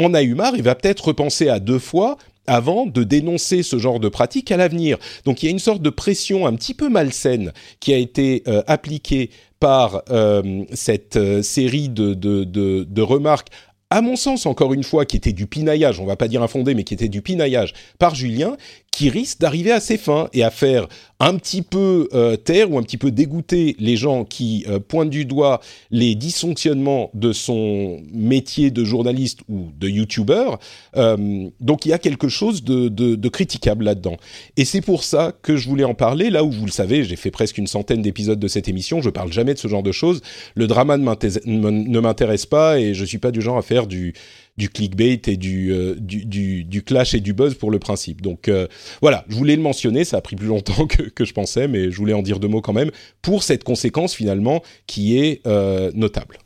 en 0.00 0.14
a 0.14 0.22
eu 0.22 0.34
marre 0.34 0.54
et 0.54 0.62
va 0.62 0.74
peut-être 0.74 1.08
repenser 1.08 1.48
à 1.48 1.60
deux 1.60 1.78
fois 1.78 2.16
avant 2.46 2.86
de 2.86 3.04
dénoncer 3.04 3.62
ce 3.62 3.78
genre 3.78 4.00
de 4.00 4.08
pratique 4.08 4.50
à 4.50 4.56
l'avenir. 4.56 4.98
Donc 5.24 5.42
il 5.42 5.46
y 5.46 5.48
a 5.48 5.52
une 5.52 5.58
sorte 5.58 5.82
de 5.82 5.90
pression 5.90 6.46
un 6.46 6.54
petit 6.54 6.74
peu 6.74 6.88
malsaine 6.88 7.52
qui 7.80 7.92
a 7.94 7.96
été 7.96 8.42
euh, 8.48 8.62
appliquée 8.66 9.30
par 9.64 10.02
euh, 10.10 10.64
cette 10.74 11.16
euh, 11.16 11.40
série 11.40 11.88
de, 11.88 12.12
de, 12.12 12.44
de, 12.44 12.84
de, 12.86 13.00
remarques 13.00 13.48
à 13.88 14.02
mon 14.02 14.14
sens, 14.14 14.44
encore 14.44 14.74
une 14.74 14.84
fois, 14.84 15.06
qui 15.06 15.16
était 15.16 15.32
du 15.32 15.46
pinaillage, 15.46 16.00
on 16.00 16.04
va 16.04 16.16
pas 16.16 16.28
dire 16.28 16.42
infondé, 16.42 16.74
mais 16.74 16.84
qui 16.84 16.92
était 16.92 17.08
du 17.08 17.22
pinaillage 17.22 17.72
par 17.98 18.14
Julien, 18.14 18.58
qui 18.94 19.10
risque 19.10 19.40
d'arriver 19.40 19.72
à 19.72 19.80
ses 19.80 19.98
fins 19.98 20.28
et 20.32 20.44
à 20.44 20.52
faire 20.52 20.86
un 21.18 21.36
petit 21.36 21.62
peu 21.62 22.08
euh, 22.12 22.36
taire 22.36 22.70
ou 22.70 22.78
un 22.78 22.82
petit 22.84 22.96
peu 22.96 23.10
dégoûter 23.10 23.74
les 23.80 23.96
gens 23.96 24.24
qui 24.24 24.64
euh, 24.68 24.78
pointent 24.78 25.10
du 25.10 25.24
doigt 25.24 25.60
les 25.90 26.14
dysfonctionnements 26.14 27.10
de 27.12 27.32
son 27.32 28.00
métier 28.12 28.70
de 28.70 28.84
journaliste 28.84 29.40
ou 29.48 29.70
de 29.76 29.88
youtubeur. 29.88 30.60
Euh, 30.96 31.48
donc 31.60 31.86
il 31.86 31.88
y 31.88 31.92
a 31.92 31.98
quelque 31.98 32.28
chose 32.28 32.62
de, 32.62 32.86
de, 32.88 33.16
de 33.16 33.28
critiquable 33.28 33.84
là-dedans. 33.84 34.16
Et 34.56 34.64
c'est 34.64 34.80
pour 34.80 35.02
ça 35.02 35.32
que 35.42 35.56
je 35.56 35.68
voulais 35.68 35.82
en 35.82 35.94
parler, 35.94 36.30
là 36.30 36.44
où 36.44 36.52
vous 36.52 36.66
le 36.66 36.70
savez, 36.70 37.02
j'ai 37.02 37.16
fait 37.16 37.32
presque 37.32 37.58
une 37.58 37.66
centaine 37.66 38.00
d'épisodes 38.00 38.38
de 38.38 38.48
cette 38.48 38.68
émission, 38.68 39.02
je 39.02 39.10
parle 39.10 39.32
jamais 39.32 39.54
de 39.54 39.58
ce 39.58 39.66
genre 39.66 39.82
de 39.82 39.92
choses. 39.92 40.20
Le 40.54 40.68
drama 40.68 40.98
ne 40.98 42.00
m'intéresse 42.00 42.46
pas 42.46 42.78
et 42.78 42.94
je 42.94 43.04
suis 43.04 43.18
pas 43.18 43.32
du 43.32 43.40
genre 43.40 43.58
à 43.58 43.62
faire 43.62 43.88
du 43.88 44.14
du 44.56 44.68
clickbait 44.68 45.20
et 45.26 45.36
du, 45.36 45.72
euh, 45.72 45.96
du, 45.98 46.64
du, 46.64 46.82
clash 46.82 47.14
et 47.14 47.20
du 47.20 47.32
buzz 47.32 47.54
pour 47.54 47.70
le 47.70 47.78
principe. 47.78 48.22
Donc 48.22 48.48
euh, 48.48 48.68
voilà, 49.00 49.24
je 49.28 49.34
voulais 49.34 49.56
le 49.56 49.62
mentionner, 49.62 50.04
ça 50.04 50.18
a 50.18 50.20
pris 50.20 50.36
plus 50.36 50.46
longtemps 50.46 50.86
que, 50.88 51.02
que, 51.02 51.24
je 51.24 51.32
pensais, 51.32 51.68
mais 51.68 51.90
je 51.90 51.96
voulais 51.96 52.12
en 52.12 52.22
dire 52.22 52.38
deux 52.38 52.48
mots 52.48 52.60
quand 52.60 52.72
même, 52.72 52.90
pour 53.22 53.42
cette 53.42 53.64
conséquence 53.64 54.14
finalement 54.14 54.62
qui 54.86 55.18
est 55.18 55.44
euh, 55.46 55.90
notable. 55.94 56.38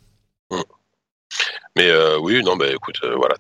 Mais 1.76 1.88
euh, 1.88 2.18
oui, 2.18 2.42
non, 2.42 2.56
bah 2.56 2.66
écoute, 2.74 2.98
euh, 3.04 3.14
voilà, 3.14 3.36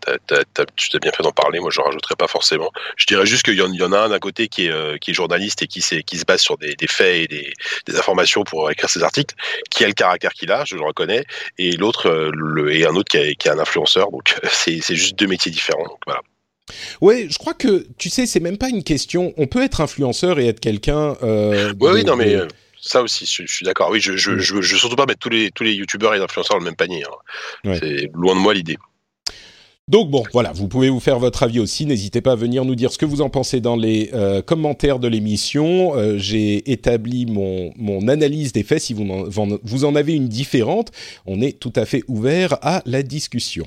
tu 0.76 0.90
t'es 0.90 0.98
bien 1.00 1.10
fait 1.10 1.22
d'en 1.22 1.32
parler. 1.32 1.58
Moi, 1.58 1.70
je 1.72 1.80
rajouterai 1.80 2.14
pas 2.14 2.28
forcément. 2.28 2.70
Je 2.96 3.06
dirais 3.06 3.26
juste 3.26 3.42
qu'il 3.42 3.54
y, 3.54 3.58
y, 3.58 3.82
en 3.82 3.92
a 3.92 3.98
un 3.98 4.08
d'un 4.10 4.18
côté 4.18 4.48
qui 4.48 4.66
est, 4.66 4.70
euh, 4.70 4.96
qui 4.98 5.10
est 5.10 5.14
journaliste 5.14 5.62
et 5.62 5.66
qui, 5.66 5.80
qui 5.80 6.18
se 6.18 6.24
base 6.24 6.40
sur 6.40 6.56
des, 6.56 6.74
des 6.74 6.86
faits 6.86 7.24
et 7.24 7.26
des, 7.26 7.52
des, 7.86 7.98
informations 7.98 8.44
pour 8.44 8.70
écrire 8.70 8.88
ses 8.88 9.02
articles, 9.02 9.34
qui 9.70 9.84
a 9.84 9.88
le 9.88 9.92
caractère 9.92 10.32
qu'il 10.32 10.52
a, 10.52 10.64
je 10.64 10.76
le 10.76 10.82
reconnais, 10.82 11.24
et 11.58 11.72
l'autre, 11.72 12.30
le, 12.32 12.72
et 12.72 12.86
un 12.86 12.94
autre 12.94 13.08
qui, 13.10 13.18
a, 13.18 13.34
qui 13.34 13.48
est 13.48 13.50
un 13.50 13.58
influenceur. 13.58 14.10
Donc, 14.12 14.36
c'est 14.50 14.80
juste 14.80 15.18
deux 15.18 15.26
métiers 15.26 15.50
différents. 15.50 15.84
Donc, 15.84 15.98
voilà. 16.06 16.20
Ouais, 17.00 17.26
je 17.30 17.38
crois 17.38 17.54
que 17.54 17.86
tu 17.96 18.10
sais, 18.10 18.26
c'est 18.26 18.40
même 18.40 18.58
pas 18.58 18.68
une 18.68 18.84
question. 18.84 19.32
On 19.36 19.46
peut 19.46 19.62
être 19.62 19.80
influenceur 19.80 20.38
et 20.38 20.46
être 20.48 20.60
quelqu'un. 20.60 21.16
Euh, 21.22 21.72
oui, 21.80 21.90
oui, 21.94 22.04
non, 22.04 22.14
mais 22.14 22.36
ça 22.88 23.02
aussi, 23.02 23.26
je, 23.26 23.44
je 23.46 23.52
suis 23.52 23.64
d'accord. 23.64 23.90
Oui, 23.90 24.00
je, 24.00 24.16
je, 24.16 24.38
je, 24.38 24.60
je, 24.60 24.72
veux 24.72 24.78
surtout 24.78 24.96
pas 24.96 25.06
mettre 25.06 25.20
tous 25.20 25.28
les 25.28 25.50
tous 25.50 25.64
les 25.64 25.74
youtubeurs 25.74 26.14
et 26.14 26.18
influenceurs 26.18 26.56
dans 26.56 26.64
le 26.64 26.64
même 26.64 26.76
panier. 26.76 27.04
Hein. 27.04 27.70
Ouais. 27.70 27.78
C'est 27.78 28.10
loin 28.14 28.34
de 28.34 28.40
moi 28.40 28.54
l'idée. 28.54 28.78
Donc 29.88 30.10
bon, 30.10 30.22
voilà, 30.34 30.52
vous 30.52 30.68
pouvez 30.68 30.90
vous 30.90 31.00
faire 31.00 31.18
votre 31.18 31.42
avis 31.42 31.60
aussi. 31.60 31.86
N'hésitez 31.86 32.20
pas 32.20 32.32
à 32.32 32.36
venir 32.36 32.66
nous 32.66 32.74
dire 32.74 32.92
ce 32.92 32.98
que 32.98 33.06
vous 33.06 33.22
en 33.22 33.30
pensez 33.30 33.60
dans 33.60 33.74
les 33.76 34.10
euh, 34.12 34.42
commentaires 34.42 34.98
de 34.98 35.08
l'émission. 35.08 35.96
Euh, 35.96 36.18
J'ai 36.18 36.70
établi 36.70 37.24
mon, 37.24 37.72
mon 37.76 38.06
analyse 38.08 38.52
des 38.52 38.64
faits. 38.64 38.82
Si 38.82 38.92
vous 38.92 39.04
en, 39.10 39.58
vous 39.62 39.84
en 39.86 39.94
avez 39.94 40.14
une 40.14 40.28
différente, 40.28 40.92
on 41.24 41.40
est 41.40 41.58
tout 41.58 41.72
à 41.74 41.86
fait 41.86 42.02
ouvert 42.06 42.58
à 42.60 42.82
la 42.84 43.02
discussion. 43.02 43.66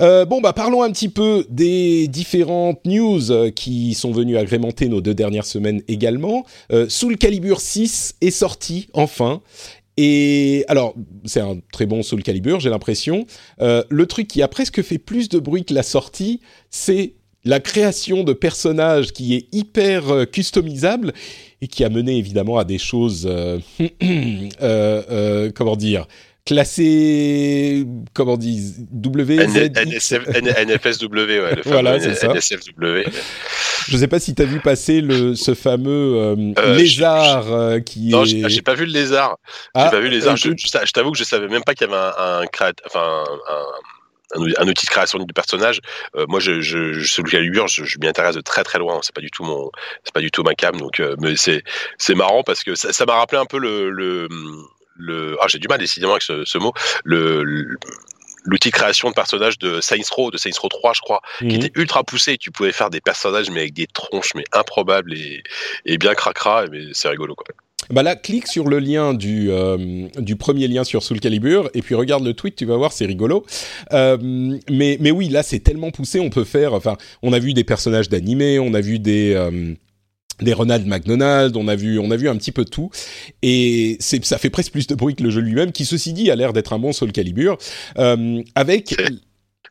Euh, 0.00 0.24
bon, 0.24 0.40
bah 0.40 0.52
parlons 0.52 0.82
un 0.82 0.90
petit 0.90 1.08
peu 1.08 1.46
des 1.48 2.08
différentes 2.08 2.84
news 2.84 3.30
euh, 3.30 3.50
qui 3.50 3.94
sont 3.94 4.12
venues 4.12 4.36
agrémenter 4.36 4.88
nos 4.88 5.00
deux 5.00 5.14
dernières 5.14 5.46
semaines 5.46 5.82
également. 5.88 6.44
Euh, 6.72 6.88
Soul 6.88 7.16
Calibur 7.16 7.60
6 7.60 8.16
est 8.20 8.30
sorti 8.30 8.88
enfin. 8.92 9.40
Et 9.96 10.64
alors, 10.66 10.94
c'est 11.24 11.40
un 11.40 11.58
très 11.72 11.86
bon 11.86 12.02
Soul 12.02 12.24
Calibur, 12.24 12.58
j'ai 12.58 12.70
l'impression. 12.70 13.26
Le 13.60 14.06
truc 14.06 14.26
qui 14.26 14.42
a 14.42 14.48
presque 14.48 14.82
fait 14.82 14.98
plus 14.98 15.28
de 15.28 15.38
bruit 15.38 15.64
que 15.64 15.72
la 15.72 15.84
sortie, 15.84 16.40
c'est 16.68 17.12
la 17.44 17.60
création 17.60 18.24
de 18.24 18.32
personnages 18.32 19.12
qui 19.12 19.36
est 19.36 19.46
hyper 19.52 20.28
customisable 20.32 21.12
et 21.60 21.68
qui 21.68 21.84
a 21.84 21.90
mené 21.90 22.16
évidemment 22.16 22.58
à 22.58 22.64
des 22.64 22.78
choses, 22.78 23.30
comment 25.54 25.76
dire, 25.76 26.08
classé, 26.44 27.86
comment 28.12 28.34
on 28.34 28.36
dit, 28.36 28.74
W, 28.90 29.36
NFSW, 29.36 31.06
ouais, 31.12 31.54
le 31.56 31.62
voilà, 31.64 31.98
c'est 32.00 32.14
ça. 32.14 32.28
NSFW. 32.28 33.08
Je 33.88 33.96
sais 33.96 34.08
pas 34.08 34.18
si 34.20 34.34
tu 34.34 34.42
as 34.42 34.46
vu 34.46 34.60
passer 34.60 35.00
le, 35.00 35.34
ce 35.34 35.54
fameux 35.54 36.16
euh, 36.16 36.52
euh, 36.58 36.76
lézard 36.76 37.52
euh, 37.52 37.80
qui 37.80 38.08
non, 38.08 38.24
est... 38.24 38.48
j'ai 38.48 38.62
pas 38.62 38.74
vu 38.74 38.86
le 38.86 38.92
lézard. 38.92 39.38
Ah, 39.74 39.86
j'ai 39.86 39.90
pas 39.96 40.00
vu 40.00 40.08
le 40.08 40.16
lézard. 40.16 40.36
Je, 40.36 40.92
t'avoue 40.92 41.12
que 41.12 41.18
je 41.18 41.24
savais 41.24 41.48
même 41.48 41.64
pas 41.64 41.74
qu'il 41.74 41.88
y 41.88 41.92
avait 41.92 42.00
un, 42.00 42.42
un 42.42 42.44
enfin, 42.86 43.24
un, 43.50 44.42
un, 44.58 44.68
outil 44.68 44.86
de 44.86 44.90
création 44.90 45.18
du 45.18 45.32
personnage. 45.32 45.80
Euh, 46.16 46.26
moi, 46.28 46.40
je, 46.40 46.60
je, 46.60 46.92
je 46.92 47.12
celui 47.12 47.30
Calibur, 47.30 47.68
je, 47.68 47.84
je 47.84 47.98
m'y 47.98 48.06
intéresse 48.06 48.36
de 48.36 48.40
très 48.40 48.64
très 48.64 48.78
loin. 48.78 49.00
C'est 49.02 49.14
pas 49.14 49.20
du 49.20 49.30
tout 49.30 49.44
mon, 49.44 49.70
c'est 50.02 50.14
pas 50.14 50.20
du 50.20 50.30
tout 50.30 50.42
ma 50.42 50.54
cam. 50.54 50.76
Donc, 50.76 51.00
euh, 51.00 51.16
mais 51.20 51.36
c'est 51.36 51.62
c'est 51.98 52.14
marrant 52.14 52.42
parce 52.42 52.62
que 52.62 52.74
ça 52.74 53.04
m'a 53.06 53.16
rappelé 53.16 53.40
un 53.40 53.46
peu 53.46 53.58
le, 53.58 53.90
le 53.90 54.28
le 54.96 55.36
ah 55.40 55.46
j'ai 55.48 55.58
du 55.58 55.68
mal 55.68 55.78
décidément 55.78 56.12
avec 56.12 56.22
ce, 56.22 56.44
ce 56.44 56.58
mot 56.58 56.72
le, 57.04 57.76
l'outil 58.44 58.70
création 58.70 59.08
de 59.08 59.14
personnages 59.14 59.58
de 59.58 59.80
Saints 59.80 59.96
Row, 60.10 60.30
de 60.30 60.36
Saints 60.36 60.50
Row 60.60 60.68
3, 60.68 60.92
je 60.94 61.00
crois, 61.00 61.22
mmh. 61.40 61.48
qui 61.48 61.56
était 61.56 61.72
ultra 61.74 62.04
poussé. 62.04 62.36
Tu 62.38 62.50
pouvais 62.50 62.72
faire 62.72 62.90
des 62.90 63.00
personnages, 63.00 63.50
mais 63.50 63.60
avec 63.60 63.72
des 63.72 63.86
tronches, 63.86 64.34
mais 64.34 64.44
improbables 64.52 65.14
et, 65.14 65.42
et 65.86 65.98
bien 65.98 66.14
cracra, 66.14 66.66
mais 66.70 66.82
c'est 66.92 67.08
rigolo, 67.08 67.34
quoi. 67.34 67.46
Bah 67.90 68.02
là, 68.02 68.16
clique 68.16 68.46
sur 68.46 68.66
le 68.66 68.78
lien 68.78 69.12
du, 69.12 69.50
euh, 69.50 70.08
du 70.16 70.36
premier 70.36 70.68
lien 70.68 70.84
sur 70.84 71.02
Soul 71.02 71.20
Calibur 71.20 71.68
et 71.74 71.82
puis 71.82 71.94
regarde 71.94 72.24
le 72.24 72.32
tweet, 72.32 72.56
tu 72.56 72.64
vas 72.64 72.76
voir, 72.76 72.92
c'est 72.92 73.04
rigolo. 73.04 73.44
Euh, 73.92 74.16
mais, 74.70 74.96
mais 75.00 75.10
oui, 75.10 75.28
là, 75.28 75.42
c'est 75.42 75.58
tellement 75.58 75.90
poussé, 75.90 76.18
on 76.18 76.30
peut 76.30 76.44
faire. 76.44 76.72
Enfin, 76.72 76.96
on 77.22 77.32
a 77.32 77.38
vu 77.38 77.52
des 77.52 77.64
personnages 77.64 78.08
d'animé, 78.08 78.58
on 78.58 78.72
a 78.74 78.80
vu 78.80 78.98
des. 78.98 79.34
Euh, 79.34 79.74
des 80.40 80.52
Ronald 80.52 80.86
McDonald, 80.86 81.56
on 81.56 81.68
a 81.68 81.76
vu, 81.76 81.98
on 81.98 82.10
a 82.10 82.16
vu 82.16 82.28
un 82.28 82.36
petit 82.36 82.52
peu 82.52 82.64
tout, 82.64 82.90
et 83.42 83.96
c'est, 84.00 84.24
ça 84.24 84.38
fait 84.38 84.50
presque 84.50 84.72
plus 84.72 84.86
de 84.86 84.94
bruit 84.94 85.14
que 85.14 85.22
le 85.22 85.30
jeu 85.30 85.40
lui-même, 85.40 85.72
qui 85.72 85.84
ceci 85.84 86.12
dit 86.12 86.30
a 86.30 86.36
l'air 86.36 86.52
d'être 86.52 86.72
un 86.72 86.78
bon 86.78 86.92
Soul 86.92 87.12
Calibur, 87.12 87.58
euh, 87.98 88.42
avec. 88.54 88.96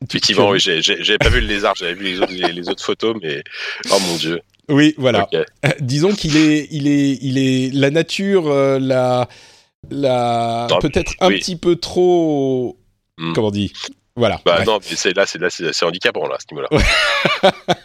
Effectivement, 0.02 0.50
oui, 0.50 0.60
j'ai, 0.60 0.82
j'ai, 0.82 1.18
pas 1.18 1.30
vu 1.30 1.40
le 1.40 1.48
lézard, 1.48 1.76
j'avais 1.76 1.94
vu 1.94 2.04
les 2.04 2.20
autres, 2.20 2.34
les, 2.34 2.52
les, 2.52 2.70
autres 2.70 2.84
photos, 2.84 3.16
mais 3.22 3.42
oh 3.90 3.98
mon 4.08 4.18
dieu. 4.18 4.42
Oui, 4.70 4.96
voilà. 4.98 5.24
Okay. 5.24 5.44
Euh, 5.66 5.70
disons 5.80 6.14
qu'il 6.14 6.36
est, 6.36 6.68
il 6.72 6.88
est, 6.88 7.18
il 7.22 7.38
est 7.38 7.74
la 7.74 7.90
nature, 7.90 8.48
euh, 8.48 8.80
la, 8.80 9.30
la, 9.90 10.68
peut-être 10.82 11.14
un 11.20 11.30
petit 11.30 11.56
peu 11.56 11.76
trop, 11.76 12.78
mm. 13.18 13.34
comment 13.34 13.48
on 13.48 13.52
dit, 13.52 13.72
voilà. 14.16 14.40
Bah 14.46 14.60
ouais. 14.60 14.66
non, 14.66 14.80
c'est 14.82 15.16
là, 15.16 15.26
c'est 15.26 15.40
là, 15.40 15.50
c'est, 15.50 15.84
handicapant 15.84 16.28
là, 16.28 16.36
à 16.36 16.40
ce 16.40 16.54
niveau-là. 16.54 16.70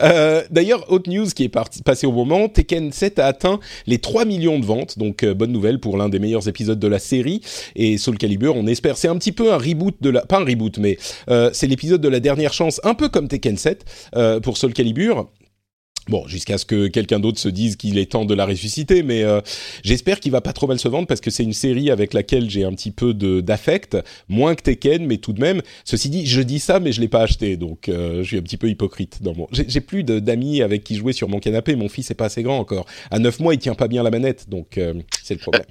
Euh, 0.00 0.42
D'ailleurs, 0.50 0.90
autre 0.90 1.10
news 1.10 1.26
qui 1.26 1.44
est 1.44 1.48
parti, 1.48 1.82
passée 1.82 2.06
au 2.06 2.12
moment, 2.12 2.48
Tekken 2.48 2.92
7 2.92 3.18
a 3.18 3.26
atteint 3.26 3.60
les 3.86 3.98
3 3.98 4.24
millions 4.24 4.58
de 4.58 4.64
ventes, 4.64 4.98
donc 4.98 5.22
euh, 5.22 5.34
bonne 5.34 5.52
nouvelle 5.52 5.78
pour 5.78 5.96
l'un 5.96 6.08
des 6.08 6.18
meilleurs 6.18 6.48
épisodes 6.48 6.78
de 6.78 6.88
la 6.88 6.98
série. 6.98 7.40
Et 7.74 7.98
Soul 7.98 8.18
Calibur, 8.18 8.56
on 8.56 8.66
espère, 8.66 8.96
c'est 8.96 9.08
un 9.08 9.16
petit 9.16 9.32
peu 9.32 9.52
un 9.52 9.58
reboot 9.58 9.94
de 10.00 10.10
la, 10.10 10.22
pas 10.22 10.38
un 10.38 10.44
reboot, 10.44 10.78
mais 10.78 10.98
euh, 11.30 11.50
c'est 11.52 11.66
l'épisode 11.66 12.00
de 12.00 12.08
la 12.08 12.20
dernière 12.20 12.52
chance, 12.52 12.80
un 12.84 12.94
peu 12.94 13.08
comme 13.08 13.28
Tekken 13.28 13.56
7 13.56 13.84
euh, 14.16 14.40
pour 14.40 14.56
Soul 14.56 14.72
Calibur. 14.72 15.28
Bon, 16.08 16.26
jusqu'à 16.26 16.58
ce 16.58 16.64
que 16.64 16.88
quelqu'un 16.88 17.20
d'autre 17.20 17.38
se 17.38 17.48
dise 17.48 17.76
qu'il 17.76 17.96
est 17.96 18.10
temps 18.10 18.24
de 18.24 18.34
la 18.34 18.44
ressusciter, 18.44 19.04
mais 19.04 19.22
euh, 19.22 19.40
j'espère 19.84 20.18
qu'il 20.18 20.32
va 20.32 20.40
pas 20.40 20.52
trop 20.52 20.66
mal 20.66 20.80
se 20.80 20.88
vendre 20.88 21.06
parce 21.06 21.20
que 21.20 21.30
c'est 21.30 21.44
une 21.44 21.52
série 21.52 21.90
avec 21.90 22.12
laquelle 22.12 22.50
j'ai 22.50 22.64
un 22.64 22.72
petit 22.72 22.90
peu 22.90 23.14
d'affect, 23.14 23.96
moins 24.28 24.56
que 24.56 24.62
Tekken, 24.62 25.06
mais 25.06 25.18
tout 25.18 25.32
de 25.32 25.40
même. 25.40 25.62
Ceci 25.84 26.10
dit, 26.10 26.26
je 26.26 26.42
dis 26.42 26.58
ça, 26.58 26.80
mais 26.80 26.90
je 26.90 27.00
l'ai 27.00 27.08
pas 27.08 27.22
acheté, 27.22 27.56
donc 27.56 27.88
euh, 27.88 28.24
je 28.24 28.28
suis 28.28 28.38
un 28.38 28.42
petit 28.42 28.56
peu 28.56 28.68
hypocrite 28.68 29.22
dans 29.22 29.34
mon. 29.34 29.46
J'ai 29.52 29.80
plus 29.80 30.02
d'amis 30.02 30.60
avec 30.60 30.82
qui 30.82 30.96
jouer 30.96 31.12
sur 31.12 31.28
mon 31.28 31.38
canapé. 31.38 31.76
Mon 31.76 31.88
fils 31.88 32.10
est 32.10 32.14
pas 32.14 32.24
assez 32.26 32.42
grand 32.42 32.58
encore. 32.58 32.86
À 33.12 33.20
9 33.20 33.38
mois, 33.38 33.54
il 33.54 33.58
tient 33.58 33.74
pas 33.74 33.86
bien 33.86 34.02
la 34.02 34.10
manette, 34.10 34.48
donc 34.48 34.78
euh, 34.78 34.94
c'est 35.22 35.34
le 35.34 35.40
problème. 35.40 35.66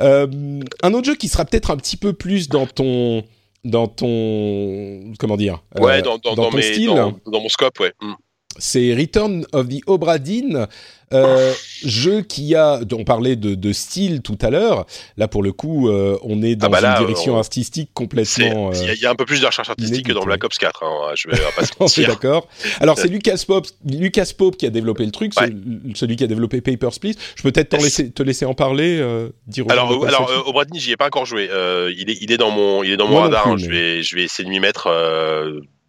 Un 0.82 0.92
autre 0.92 1.06
jeu 1.06 1.14
qui 1.14 1.28
sera 1.28 1.44
peut-être 1.44 1.70
un 1.70 1.76
petit 1.76 1.96
peu 1.96 2.12
plus 2.12 2.48
dans 2.48 2.66
ton 2.66 3.24
dans 3.64 3.88
ton 3.88 5.12
comment 5.18 5.36
dire 5.36 5.62
ouais 5.80 6.00
dans, 6.00 6.18
dans, 6.18 6.34
dans, 6.34 6.44
dans 6.44 6.50
ton 6.50 6.56
mes, 6.56 6.62
style 6.62 6.86
dans, 6.86 7.12
mon 7.26 7.48
scope 7.48 7.80
ouais 7.80 7.92
mm 8.00 8.14
c'est 8.58 8.94
Return 8.94 9.46
of 9.52 9.68
the 9.68 9.80
Obra 9.86 10.18
Dinn, 10.18 10.66
euh, 11.12 11.54
jeu 11.84 12.20
qui 12.20 12.54
a, 12.54 12.80
on 12.92 13.04
parlait 13.04 13.36
de, 13.36 13.54
de 13.54 13.72
style 13.72 14.20
tout 14.20 14.36
à 14.42 14.50
l'heure. 14.50 14.84
Là, 15.16 15.26
pour 15.26 15.42
le 15.42 15.52
coup, 15.52 15.88
euh, 15.88 16.18
on 16.22 16.42
est 16.42 16.54
dans 16.54 16.66
ah 16.66 16.70
bah 16.70 16.80
là, 16.80 16.98
une 16.98 17.06
direction 17.06 17.36
on... 17.36 17.38
artistique 17.38 17.90
complètement. 17.94 18.72
Il 18.72 18.94
y, 18.94 18.98
y, 18.98 19.06
a 19.06 19.10
un 19.10 19.14
peu 19.14 19.24
plus 19.24 19.40
de 19.40 19.46
recherche 19.46 19.70
artistique 19.70 20.06
que 20.06 20.12
dans 20.12 20.24
Black 20.24 20.44
Ops 20.44 20.58
4. 20.58 20.82
Hein, 20.82 21.12
je 21.14 21.28
vais 21.28 21.38
pas 21.56 21.64
se 21.64 21.72
mentir. 21.80 22.08
d'accord. 22.08 22.46
Alors, 22.80 22.98
c'est 22.98 23.08
Lucas 23.08 23.42
Pope, 23.46 23.68
Lucas 23.86 24.32
Pope 24.36 24.56
qui 24.56 24.66
a 24.66 24.70
développé 24.70 25.04
le 25.04 25.10
truc, 25.10 25.32
ouais. 25.40 25.50
celui 25.94 26.16
qui 26.16 26.24
a 26.24 26.26
développé 26.26 26.60
Papers, 26.60 26.98
Please. 27.00 27.14
Je 27.36 27.42
peux 27.42 27.52
peut-être 27.52 27.76
laisser, 27.78 28.10
te 28.10 28.22
laisser 28.22 28.44
en 28.44 28.54
parler, 28.54 28.98
euh, 29.00 29.30
dire. 29.46 29.64
Alors, 29.70 30.06
alors 30.06 30.30
euh, 30.30 30.48
Obra 30.48 30.66
Dinn, 30.66 30.78
j'y 30.78 30.92
ai 30.92 30.96
pas 30.96 31.06
encore 31.06 31.24
joué. 31.24 31.48
Euh, 31.50 31.92
il 31.96 32.10
est, 32.10 32.18
il 32.20 32.32
est 32.32 32.38
dans 32.38 32.50
mon, 32.50 32.82
il 32.82 32.92
est 32.92 32.96
dans 32.96 33.08
mon 33.08 33.20
radar. 33.20 33.44
Plus, 33.44 33.52
hein. 33.52 33.56
mais... 33.56 33.62
Je 33.62 33.70
vais, 33.70 34.02
je 34.02 34.16
vais 34.16 34.24
essayer 34.24 34.44
de 34.44 34.50
m'y 34.50 34.60
mettre 34.60 34.88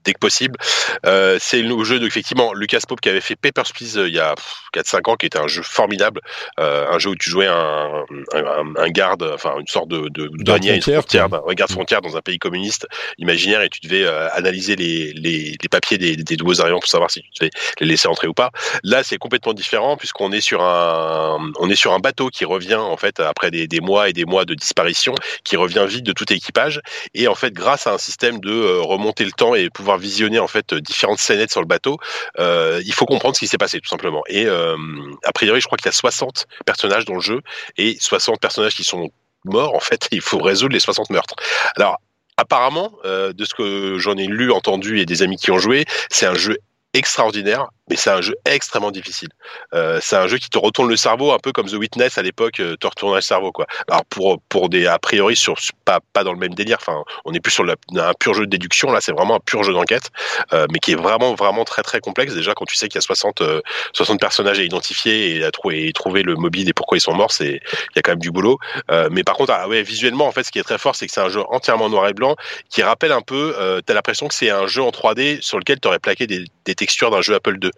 dès 0.04 0.14
que 0.14 0.20
possible. 0.20 0.58
Euh, 1.06 1.38
c'est 1.40 1.62
le 1.62 1.84
jeu 1.84 2.00
de, 2.00 2.08
effectivement, 2.08 2.54
Lucas 2.54 2.80
Pope 2.88 3.02
qui 3.02 3.10
avait 3.10 3.22
fait 3.22 3.36
Papers, 3.36 3.72
Please 3.74 3.98
euh, 3.98 4.08
il 4.08 4.16
y 4.16 4.20
a 4.20 4.36
4-5 4.74 5.10
ans, 5.10 5.16
qui 5.16 5.26
était 5.26 5.40
un 5.40 5.48
jeu 5.48 5.62
formidable, 5.62 6.22
euh, 6.60 6.88
un 6.90 7.00
jeu 7.00 7.12
où 7.12 7.16
tu 7.16 7.30
jouais 7.30 7.48
un, 7.48 8.06
un, 8.34 8.74
un, 8.76 8.90
garde, 8.90 9.30
enfin 9.34 9.56
une 9.60 9.68
sorte 9.68 9.90
de, 9.90 10.10
de 10.10 10.30
douanier, 10.44 10.76
une 10.76 10.82
frontière, 10.82 11.28
un 11.48 11.54
garde 11.54 11.72
frontière 11.72 12.02
dans 12.02 12.16
un 12.18 12.22
pays 12.22 12.40
communiste 12.40 12.88
imaginaire, 13.18 13.62
et 13.62 13.70
tu 13.70 13.80
devais 13.82 14.08
analyser 14.08 14.76
les, 14.76 15.14
les, 15.14 15.58
les, 15.62 15.70
papiers 15.70 15.98
des, 15.98 16.16
des 16.16 16.38
nouveaux 16.38 16.62
arrivants 16.62 16.80
pour 16.80 16.90
savoir 16.90 17.12
si 17.12 17.22
tu 17.22 17.30
devais 17.40 17.52
les 17.80 17.88
laisser 17.88 18.08
entrer 18.08 18.28
ou 18.28 18.34
pas. 18.34 18.52
Là, 18.84 19.04
c'est 19.04 19.18
complètement 19.18 19.54
différent 19.54 19.98
puisqu'on 19.98 20.32
est 20.32 20.42
sur 20.42 20.64
un, 20.64 21.52
on 21.60 21.70
est 21.70 21.76
sur 21.76 21.94
un 21.94 22.00
bateau 22.00 22.30
qui 22.30 22.46
revient 22.46 22.76
en 22.76 22.98
fait 22.98 23.20
après 23.20 23.52
des, 23.52 23.68
des 23.68 23.82
mois 23.82 24.10
et 24.10 24.14
des 24.14 24.26
mois 24.26 24.46
de 24.46 24.54
disparition, 24.54 25.14
qui 25.44 25.56
revient 25.58 25.86
vide 25.88 26.06
de 26.06 26.14
tout 26.14 26.32
équipage, 26.32 26.82
et 27.14 27.28
en 27.28 27.36
fait 27.36 27.54
grâce 27.54 27.88
à 27.88 27.94
un 27.94 27.98
système 27.98 28.40
de 28.40 28.80
remonter 28.80 29.26
le 29.26 29.32
temps 29.32 29.56
et 29.56 29.70
pouvoir 29.70 29.89
visionner 29.98 30.40
en 30.40 30.48
fait 30.48 30.74
différentes 30.74 31.20
scénettes 31.20 31.52
sur 31.52 31.62
le 31.62 31.68
bateau, 31.68 31.98
il 32.38 32.94
faut 32.94 33.06
comprendre 33.06 33.36
ce 33.36 33.40
qui 33.40 33.48
s'est 33.48 33.58
passé 33.58 33.80
tout 33.80 33.90
simplement. 33.90 34.24
Et 34.28 34.48
a 34.48 35.32
priori, 35.34 35.62
je 35.62 35.66
crois 35.66 35.78
qu'il 35.78 35.88
y 35.88 35.90
a 35.90 35.94
60 35.94 36.48
personnages 36.66 37.06
dans 37.06 37.16
le 37.16 37.22
jeu 37.22 37.42
et 37.78 37.98
60 38.00 38.40
personnages 38.40 38.76
qui 38.76 38.84
sont 38.84 39.10
morts 39.46 39.76
en 39.76 39.80
fait. 39.80 40.08
Il 40.12 40.22
faut 40.22 40.40
résoudre 40.40 40.74
les 40.74 40.80
60 40.80 41.10
meurtres. 41.10 41.36
Alors 41.76 42.02
apparemment, 42.38 42.94
de 43.04 43.46
ce 43.46 43.54
que 43.54 43.98
j'en 43.98 44.18
ai 44.18 44.26
lu, 44.26 44.52
entendu 44.52 45.00
et 45.00 45.06
des 45.06 45.24
amis 45.24 45.38
qui 45.38 45.52
ont 45.52 45.60
joué, 45.60 45.86
c'est 46.10 46.26
un 46.26 46.36
jeu 46.36 46.58
extraordinaire 46.94 47.68
mais 47.90 47.96
c'est 47.96 48.10
un 48.10 48.22
jeu 48.22 48.36
extrêmement 48.46 48.92
difficile. 48.92 49.30
Euh, 49.74 50.00
c'est 50.02 50.16
un 50.16 50.28
jeu 50.28 50.38
qui 50.38 50.50
te 50.50 50.58
retourne 50.58 50.90
le 50.90 50.98
cerveau, 50.98 51.32
un 51.32 51.40
peu 51.40 51.52
comme 51.52 51.68
The 51.68 51.74
Witness 51.74 52.18
à 52.18 52.22
l'époque 52.22 52.60
euh, 52.60 52.76
te 52.78 52.88
retournait 52.88 53.16
le 53.16 53.22
cerveau, 53.22 53.52
quoi. 53.52 53.68
Alors 53.88 54.06
pour 54.06 54.42
pour 54.50 54.70
des 54.70 54.88
a 54.88 55.00
priori 55.00 55.36
sur 55.36 55.56
pas 55.86 56.00
pas 56.14 56.24
dans 56.24 56.34
le 56.34 56.40
même 56.40 56.54
délire. 56.54 56.78
Enfin, 56.80 57.04
on 57.26 57.34
est 57.34 57.40
plus 57.40 57.52
sur 57.52 57.66
un 57.66 58.14
pur 58.20 58.34
jeu 58.34 58.46
de 58.46 58.50
déduction. 58.50 58.92
Là, 58.92 59.02
c'est 59.02 59.12
vraiment 59.12 59.36
un 59.36 59.40
pur 59.40 59.64
jeu 59.64 59.74
d'enquête, 59.74 60.10
euh, 60.54 60.68
mais 60.72 60.80
qui 60.80 60.92
est 60.92 60.96
vraiment 60.96 61.36
vraiment 61.36 61.66
très 61.66 61.82
très 61.82 62.00
complexe. 62.00 62.34
Déjà, 62.34 62.54
quand 62.54 62.66
tu 62.66 62.76
sais 62.76 62.88
qu'il 62.88 62.96
y 62.96 63.00
a 63.00 63.02
60 63.02 63.44
60 63.94 64.16
euh, 64.16 64.20
personnages 64.20 64.60
à 64.60 64.64
identifier 64.64 65.36
et 65.36 65.44
à 65.44 65.52
trouver 65.52 65.88
et 65.88 65.94
trouver 65.94 66.24
le 66.24 66.36
mobile 66.36 66.70
et 66.70 66.74
pourquoi 66.74 66.98
ils 66.98 67.02
sont 67.02 67.14
morts, 67.14 67.32
c'est 67.32 67.62
il 67.62 67.96
y 67.96 68.00
a 68.00 68.02
quand 68.02 68.12
même 68.12 68.20
du 68.20 68.32
boulot. 68.32 68.58
Euh, 68.92 69.10
mais 69.12 69.24
par 69.24 69.36
contre, 69.36 69.54
ah 69.56 69.68
ouais, 69.68 69.84
visuellement, 69.84 70.28
en 70.28 70.32
fait, 70.32 70.44
ce 70.44 70.52
qui 70.52 70.60
est 70.60 70.64
très 70.64 70.78
fort, 70.78 70.96
c'est 70.96 71.08
que 71.08 71.14
c'est 71.14 71.22
un 71.22 71.30
jeu 71.30 71.42
entièrement 71.50 71.90
noir 71.90 72.08
et 72.08 72.14
blanc 72.14 72.36
qui 72.70 72.84
rappelle 72.84 73.12
un 73.12 73.22
peu. 73.22 73.56
Euh, 73.58 73.82
T'as 73.86 73.94
l'impression 73.94 74.28
que 74.28 74.34
c'est 74.34 74.50
un 74.50 74.68
jeu 74.68 74.82
en 74.82 74.90
3D 74.90 75.42
sur 75.42 75.58
lequel 75.58 75.80
tu 75.80 75.88
aurais 75.88 76.00
plaqué 76.00 76.28
des, 76.28 76.46
des 76.66 76.76
textures 76.76 77.12
d'un 77.12 77.22
jeu 77.22 77.36
Apple 77.36 77.58
II. 77.62 77.72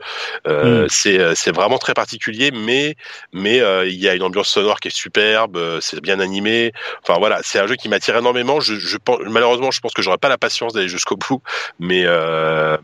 Euh, 0.47 0.85
mm. 0.85 0.87
C'est 0.89 1.19
euh, 1.19 1.33
c'est 1.35 1.53
vraiment 1.53 1.77
très 1.77 1.93
particulier, 1.93 2.51
mais 2.51 2.95
mais 3.33 3.59
euh, 3.59 3.87
il 3.87 3.99
y 3.99 4.07
a 4.07 4.15
une 4.15 4.23
ambiance 4.23 4.49
sonore 4.49 4.79
qui 4.79 4.89
est 4.89 4.95
superbe, 4.95 5.59
c'est 5.81 6.01
bien 6.01 6.19
animé. 6.19 6.71
Enfin 7.03 7.19
voilà, 7.19 7.39
c'est 7.43 7.59
un 7.59 7.67
jeu 7.67 7.75
qui 7.75 7.89
m'attire 7.89 8.17
énormément. 8.17 8.59
Je, 8.59 8.75
je 8.75 8.97
pense, 8.97 9.19
malheureusement, 9.25 9.71
je 9.71 9.79
pense 9.79 9.93
que 9.93 10.01
j'aurais 10.01 10.17
pas 10.17 10.29
la 10.29 10.37
patience 10.37 10.73
d'aller 10.73 10.87
jusqu'au 10.87 11.17
bout, 11.17 11.41
mais 11.79 12.05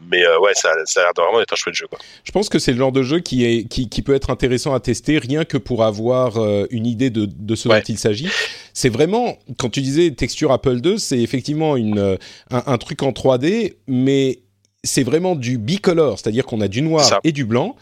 mais 0.09 0.26
ouais, 0.38 0.53
ça, 0.53 0.72
ça 0.86 1.01
a 1.01 1.03
l'air 1.03 1.11
vraiment 1.15 1.39
d'être 1.39 1.53
un 1.53 1.55
chouette 1.55 1.76
jeu. 1.76 1.88
Quoi. 1.88 1.99
Je 2.24 2.32
pense 2.32 2.49
que 2.49 2.59
c'est 2.59 2.72
le 2.72 2.78
genre 2.78 2.91
de 2.91 3.03
jeu 3.03 3.20
qui 3.20 3.45
est 3.45 3.68
qui, 3.68 3.89
qui 3.89 4.01
peut 4.01 4.15
être 4.15 4.30
intéressant 4.30 4.74
à 4.74 4.80
tester, 4.80 5.18
rien 5.20 5.45
que 5.45 5.57
pour 5.57 5.84
avoir 5.84 6.38
une 6.72 6.86
idée 6.86 7.09
de 7.09 7.28
de 7.28 7.55
ce 7.55 7.68
dont 7.68 7.82
il 7.88 7.97
s'agit. 7.97 8.30
C'est 8.74 8.89
vraiment 8.89 9.38
quand 9.57 9.70
tu 9.70 9.82
disais 9.82 10.11
texture 10.11 10.51
Apple 10.51 10.80
II, 10.84 10.99
c'est 10.99 11.20
effectivement 11.20 11.76
une 11.78 12.18
un, 12.51 12.63
un 12.65 12.78
truc 12.78 13.03
en 13.03 13.11
3D, 13.11 13.76
mais 13.88 14.39
c'est 14.84 15.03
vraiment 15.03 15.36
du 15.36 15.57
bicolore, 15.57 16.19
c'est-à-dire 16.19 16.45
qu'on 16.45 16.61
a 16.61 16.67
du 16.67 16.82
noir 16.82 17.19
et 17.23 17.32
du 17.32 17.45
blanc. 17.45 17.75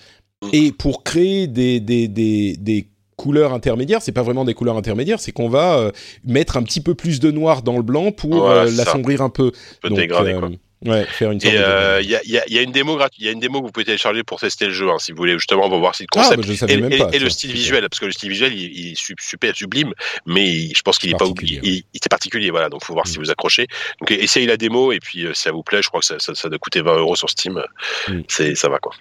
Mm. 0.43 0.49
Et 0.53 0.71
pour 0.71 1.03
créer 1.03 1.47
des, 1.47 1.79
des, 1.79 2.07
des, 2.07 2.57
des 2.57 2.87
couleurs 3.15 3.53
intermédiaires, 3.53 4.01
c'est 4.01 4.11
pas 4.11 4.23
vraiment 4.23 4.45
des 4.45 4.53
couleurs 4.53 4.77
intermédiaires, 4.77 5.19
c'est 5.19 5.31
qu'on 5.31 5.49
va 5.49 5.77
euh, 5.77 5.91
mettre 6.25 6.57
un 6.57 6.63
petit 6.63 6.81
peu 6.81 6.95
plus 6.95 7.19
de 7.19 7.31
noir 7.31 7.61
dans 7.61 7.77
le 7.77 7.83
blanc 7.83 8.11
pour 8.11 8.49
euh, 8.49 8.65
l'assombrir 8.65 9.21
un 9.21 9.29
peu. 9.29 9.51
Un 9.83 9.89
peu 9.89 9.95
dégrader, 9.95 10.33
euh, 10.33 10.39
quoi. 10.39 10.49
Ouais, 10.83 11.05
faire 11.05 11.31
une 11.31 11.39
et 11.43 11.49
il 11.49 11.57
euh, 11.57 12.01
y, 12.01 12.15
a, 12.15 12.21
y, 12.25 12.37
a, 12.37 12.43
y, 12.47 12.57
a, 12.57 12.61
une 12.61 12.71
démo 12.71 12.95
gratuite, 12.97 13.21
il 13.21 13.25
y 13.25 13.29
a 13.29 13.31
une 13.31 13.39
démo 13.39 13.61
que 13.61 13.67
vous 13.67 13.71
pouvez 13.71 13.85
télécharger 13.85 14.23
pour 14.23 14.39
tester 14.39 14.65
le 14.65 14.73
jeu, 14.73 14.89
hein, 14.89 14.97
si 14.99 15.13
vous 15.13 15.17
voulez 15.17 15.33
justement, 15.33 15.65
on 15.65 15.69
va 15.69 15.77
voir 15.77 15.95
si 15.95 16.03
le 16.03 16.07
concept 16.11 16.43
ah, 16.43 16.65
bah, 16.65 16.73
et, 16.73 16.95
et, 16.95 16.97
pas, 16.97 17.09
et 17.13 17.19
le 17.19 17.29
style 17.29 17.51
visuel, 17.53 17.87
parce 17.89 17.99
que 17.99 18.05
le 18.05 18.11
style 18.11 18.29
visuel, 18.29 18.53
il, 18.53 18.77
il 18.77 18.91
est 18.91 19.19
super 19.19 19.55
sublime, 19.55 19.93
mais 20.25 20.69
je 20.75 20.81
pense 20.83 20.97
qu'il 20.99 21.09
est 21.09 21.17
pas 21.17 21.25
oublié, 21.25 21.59
il, 21.63 21.73
il, 21.75 21.81
est 21.95 22.09
particulier, 22.09 22.51
voilà, 22.51 22.69
donc 22.69 22.83
faut 22.83 22.93
voir 22.93 23.05
mm. 23.07 23.09
si 23.09 23.17
vous 23.17 23.31
accrochez. 23.31 23.67
Donc 23.99 24.11
essayez 24.11 24.45
la 24.45 24.57
démo 24.57 24.91
et 24.91 24.99
puis 24.99 25.25
si 25.33 25.41
ça 25.41 25.51
vous 25.51 25.63
plaît, 25.63 25.81
je 25.81 25.87
crois 25.87 26.01
que 26.01 26.05
ça, 26.05 26.19
ça, 26.19 26.35
ça 26.35 26.49
doit 26.49 26.59
coûter 26.59 26.81
20 26.81 26.97
euros 26.97 27.15
sur 27.15 27.29
Steam, 27.29 27.63
mm. 28.07 28.21
c'est 28.27 28.55
ça 28.55 28.69
va 28.69 28.79
quoi. 28.79 28.91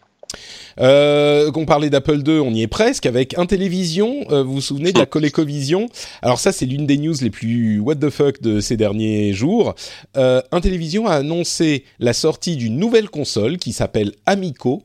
Euh, 0.80 1.50
on 1.54 1.66
parlait 1.66 1.90
d'Apple 1.90 2.22
II, 2.26 2.40
on 2.40 2.52
y 2.52 2.62
est 2.62 2.68
presque 2.68 3.06
avec 3.06 3.38
Intellivision. 3.38 4.24
Euh, 4.30 4.42
vous 4.42 4.54
vous 4.54 4.60
souvenez 4.60 4.92
de 4.92 4.98
la 4.98 5.06
ColecoVision? 5.06 5.88
Alors 6.22 6.38
ça, 6.38 6.52
c'est 6.52 6.66
l'une 6.66 6.86
des 6.86 6.98
news 6.98 7.14
les 7.20 7.30
plus 7.30 7.78
what 7.80 7.96
the 7.96 8.10
fuck 8.10 8.40
de 8.42 8.60
ces 8.60 8.76
derniers 8.76 9.32
jours. 9.32 9.74
Euh, 10.16 10.42
Intellivision 10.52 11.06
a 11.06 11.14
annoncé 11.14 11.84
la 11.98 12.12
sortie 12.12 12.56
d'une 12.56 12.76
nouvelle 12.76 13.08
console 13.08 13.58
qui 13.58 13.72
s'appelle 13.72 14.12
Amico. 14.26 14.82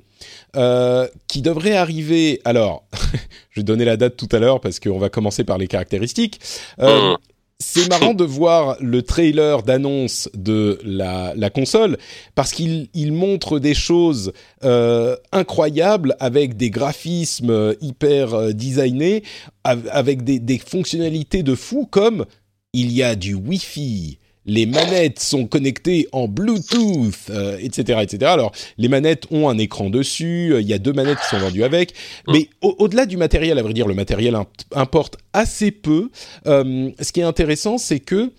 Euh, 0.57 1.07
qui 1.27 1.41
devrait 1.41 1.77
arriver. 1.77 2.41
Alors, 2.43 2.83
je 3.51 3.61
vais 3.61 3.63
donner 3.63 3.85
la 3.85 3.97
date 3.97 4.17
tout 4.17 4.27
à 4.33 4.39
l'heure 4.39 4.59
parce 4.59 4.79
qu'on 4.79 4.97
va 4.97 5.07
commencer 5.07 5.43
par 5.45 5.57
les 5.57 5.67
caractéristiques. 5.67 6.41
Euh, 6.79 7.13
mmh 7.13 7.17
c'est 7.61 7.89
marrant 7.89 8.13
de 8.13 8.23
voir 8.23 8.77
le 8.79 9.01
trailer 9.03 9.63
d'annonce 9.63 10.29
de 10.33 10.79
la, 10.83 11.49
console 11.49 11.97
parce 12.33 12.53
qu'il 12.53 12.87
il 12.93 13.11
montre 13.11 13.59
des 13.59 13.73
choses 13.73 14.31
euh, 14.63 15.17
incroyables 15.31 16.15
avec 16.19 16.55
des 16.55 16.69
graphismes 16.69 17.75
hyper 17.81 18.33
euh, 18.33 18.51
designés, 18.53 19.23
avec 19.63 20.23
des, 20.23 20.39
des 20.39 20.57
fonctionnalités 20.57 21.43
de 21.43 21.53
fou 21.53 21.85
comme 21.89 22.25
il 22.71 22.91
y 22.91 23.03
a 23.03 23.15
du 23.15 23.33
Wi-Fi, 23.33 24.18
les 24.45 24.65
manettes 24.65 25.19
sont 25.19 25.45
connectées 25.45 26.07
en 26.11 26.27
Bluetooth, 26.27 27.29
etc., 27.59 27.83
euh, 27.89 28.01
etc. 28.01 28.17
Alors, 28.25 28.51
les 28.77 28.87
manettes 28.87 29.25
ont 29.31 29.49
un 29.49 29.57
écran 29.57 29.89
dessus. 29.89 30.53
Euh, 30.53 30.61
il 30.61 30.67
y 30.67 30.73
a 30.73 30.79
deux 30.79 30.93
manettes 30.93 31.19
qui 31.19 31.27
sont 31.27 31.39
vendues 31.39 31.63
avec. 31.63 31.93
Mais 32.27 32.49
au-delà 32.61 33.05
du 33.05 33.17
matériel, 33.17 33.59
à 33.59 33.63
vrai 33.63 33.73
dire, 33.73 33.87
le 33.87 33.93
matériel 33.93 34.37
importe 34.73 35.17
assez 35.33 35.71
peu. 35.71 36.09
Euh, 36.47 36.89
ce 36.99 37.11
qui 37.11 37.19
est 37.19 37.23
intéressant, 37.23 37.77
c'est 37.77 37.99
que 37.99 38.31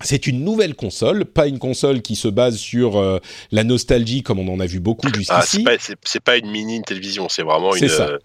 c'est 0.00 0.26
une 0.26 0.44
nouvelle 0.44 0.74
console, 0.74 1.24
pas 1.24 1.46
une 1.46 1.58
console 1.58 2.02
qui 2.02 2.16
se 2.16 2.28
base 2.28 2.56
sur 2.56 3.20
la 3.52 3.64
nostalgie 3.64 4.22
comme 4.22 4.38
on 4.38 4.52
en 4.52 4.60
a 4.60 4.66
vu 4.66 4.80
beaucoup 4.80 5.08
jusqu'ici. 5.08 5.64
Ah, 5.66 5.76
c'est 5.78 5.96
pas, 5.96 6.32
pas, 6.32 6.38
une 6.38 6.50
mini 6.50 6.82
télévision, 6.82 7.28
c'est 7.28 7.42
vraiment 7.42 7.74
une. 7.74 7.88
Ça. 7.88 8.18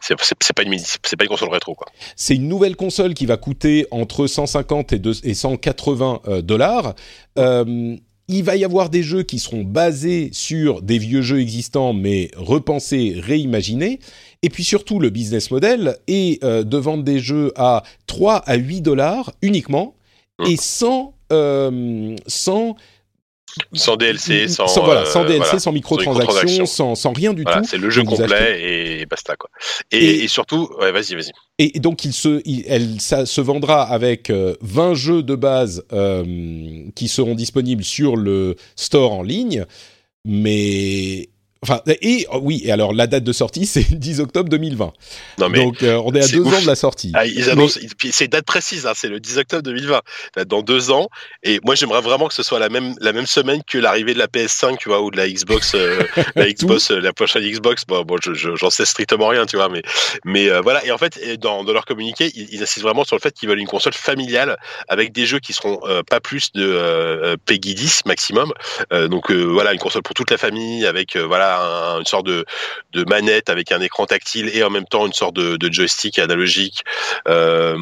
C'est 0.00 0.16
pas 0.54 0.62
une 0.62 0.78
c'est 0.78 1.16
pas 1.16 1.24
une 1.24 1.28
console 1.28 1.50
rétro 1.50 1.74
quoi. 1.74 1.86
C'est 2.16 2.34
une 2.34 2.48
nouvelle 2.48 2.76
console 2.76 3.14
qui 3.14 3.26
va 3.26 3.36
coûter 3.36 3.86
entre 3.90 4.26
150 4.26 4.92
et, 4.92 5.02
et 5.24 5.34
180 5.34 6.20
euh, 6.26 6.42
dollars. 6.42 6.94
Euh, 7.38 7.96
il 8.26 8.42
va 8.42 8.56
y 8.56 8.64
avoir 8.64 8.88
des 8.88 9.02
jeux 9.02 9.22
qui 9.22 9.38
seront 9.38 9.64
basés 9.64 10.30
sur 10.32 10.80
des 10.80 10.96
vieux 10.96 11.20
jeux 11.20 11.40
existants, 11.40 11.92
mais 11.92 12.30
repensés, 12.36 13.14
réimaginés. 13.18 13.98
Et 14.42 14.48
puis 14.48 14.64
surtout, 14.64 14.98
le 14.98 15.10
business 15.10 15.50
model 15.50 15.98
est 16.06 16.42
euh, 16.42 16.62
de 16.62 16.76
vendre 16.78 17.04
des 17.04 17.18
jeux 17.18 17.52
à 17.56 17.82
3 18.06 18.36
à 18.36 18.54
8 18.54 18.80
dollars 18.80 19.32
uniquement, 19.42 19.94
mmh. 20.38 20.46
et 20.46 20.56
sans, 20.56 21.14
sans 22.26 22.76
sans 23.72 23.96
DLC, 23.96 24.48
sans, 24.48 24.66
sans, 24.66 24.84
voilà, 24.84 25.04
sans 25.06 25.24
DLC, 25.24 25.58
sans 25.58 25.72
microtransactions, 25.72 26.66
sans, 26.66 26.94
sans, 26.94 27.12
rien 27.12 27.32
du 27.32 27.44
tout. 27.44 27.64
C'est 27.64 27.78
le 27.78 27.90
jeu 27.90 28.02
complet 28.02 29.00
et 29.00 29.06
basta 29.06 29.36
quoi. 29.36 29.50
Et, 29.90 30.24
et, 30.24 30.28
surtout, 30.28 30.70
ouais, 30.80 30.92
vas-y, 30.92 31.14
vas-y. 31.14 31.30
Et 31.58 31.78
donc 31.78 32.04
il 32.04 32.12
se, 32.12 32.40
il, 32.44 32.64
elle, 32.66 33.00
ça 33.00 33.26
se 33.26 33.40
vendra 33.40 33.82
avec 33.82 34.30
20 34.30 34.34
euh, 34.34 34.94
jeux 34.94 35.22
de 35.22 35.34
base 35.34 35.84
euh, 35.92 36.84
qui 36.94 37.08
seront 37.08 37.34
disponibles 37.34 37.84
sur 37.84 38.16
le 38.16 38.56
store 38.76 39.12
en 39.12 39.22
ligne, 39.22 39.66
mais 40.24 41.28
Enfin, 41.64 41.80
et 41.86 42.26
oh, 42.30 42.40
oui, 42.42 42.60
et 42.62 42.72
alors 42.72 42.92
la 42.92 43.06
date 43.06 43.24
de 43.24 43.32
sortie, 43.32 43.64
c'est 43.74 43.98
10 43.98 44.20
octobre 44.20 44.50
2020. 44.50 44.92
Non, 45.38 45.48
mais 45.48 45.64
Donc 45.64 45.82
euh, 45.82 46.00
on 46.04 46.12
est 46.12 46.22
à 46.22 46.28
deux 46.28 46.44
ans 46.44 46.60
de 46.60 46.66
la 46.66 46.74
sortie. 46.74 47.10
Ah, 47.14 47.24
ils 47.24 47.48
annoncent, 47.48 47.80
c'est 48.10 48.28
date 48.28 48.44
précise, 48.44 48.86
hein, 48.86 48.92
c'est 48.94 49.08
le 49.08 49.18
10 49.18 49.38
octobre 49.38 49.62
2020, 49.62 50.00
dans 50.46 50.60
deux 50.60 50.90
ans. 50.90 51.08
Et 51.42 51.60
moi, 51.64 51.74
j'aimerais 51.74 52.02
vraiment 52.02 52.28
que 52.28 52.34
ce 52.34 52.42
soit 52.42 52.58
la 52.58 52.68
même, 52.68 52.94
la 53.00 53.14
même 53.14 53.26
semaine 53.26 53.62
que 53.66 53.78
l'arrivée 53.78 54.12
de 54.12 54.18
la 54.18 54.26
PS5, 54.26 54.76
tu 54.76 54.90
vois, 54.90 55.00
ou 55.00 55.10
de 55.10 55.16
la 55.16 55.26
Xbox, 55.26 55.74
euh, 55.74 56.02
la 56.36 56.52
Xbox, 56.52 56.90
euh, 56.90 57.00
la 57.00 57.14
prochaine 57.14 57.42
Xbox. 57.42 57.84
Bon, 57.88 58.02
bon 58.02 58.18
j'en 58.20 58.68
sais 58.70 58.84
strictement 58.84 59.28
rien, 59.28 59.46
tu 59.46 59.56
vois, 59.56 59.70
mais, 59.70 59.82
mais 60.26 60.50
voilà. 60.60 60.84
Et 60.84 60.90
en 60.90 60.98
fait, 60.98 61.18
dans, 61.40 61.64
dans 61.64 61.72
leur 61.72 61.86
communiqué, 61.86 62.30
ils, 62.34 62.62
insistent 62.62 62.82
vraiment 62.82 63.04
sur 63.04 63.16
le 63.16 63.22
fait 63.22 63.32
qu'ils 63.32 63.48
veulent 63.48 63.58
une 63.58 63.66
console 63.66 63.94
familiale 63.94 64.58
avec 64.88 65.12
des 65.12 65.24
jeux 65.24 65.38
qui 65.38 65.54
seront 65.54 65.80
pas 66.10 66.20
plus 66.20 66.52
de 66.52 67.36
Peggy 67.46 67.74
10 67.74 68.02
maximum. 68.04 68.52
donc 69.08 69.30
voilà, 69.30 69.72
une 69.72 69.78
console 69.78 70.02
pour 70.02 70.14
toute 70.14 70.30
la 70.30 70.36
famille 70.36 70.84
avec 70.84 71.16
voilà 71.16 71.53
une 71.60 72.06
sorte 72.06 72.26
de, 72.26 72.44
manette 73.06 73.50
avec 73.50 73.72
un 73.72 73.80
écran 73.80 74.06
tactile 74.06 74.50
et 74.54 74.62
en 74.62 74.70
même 74.70 74.86
temps 74.86 75.06
une 75.06 75.12
sorte 75.12 75.34
de, 75.34 75.72
joystick 75.72 76.18
analogique. 76.18 76.84
Euh, 77.28 77.76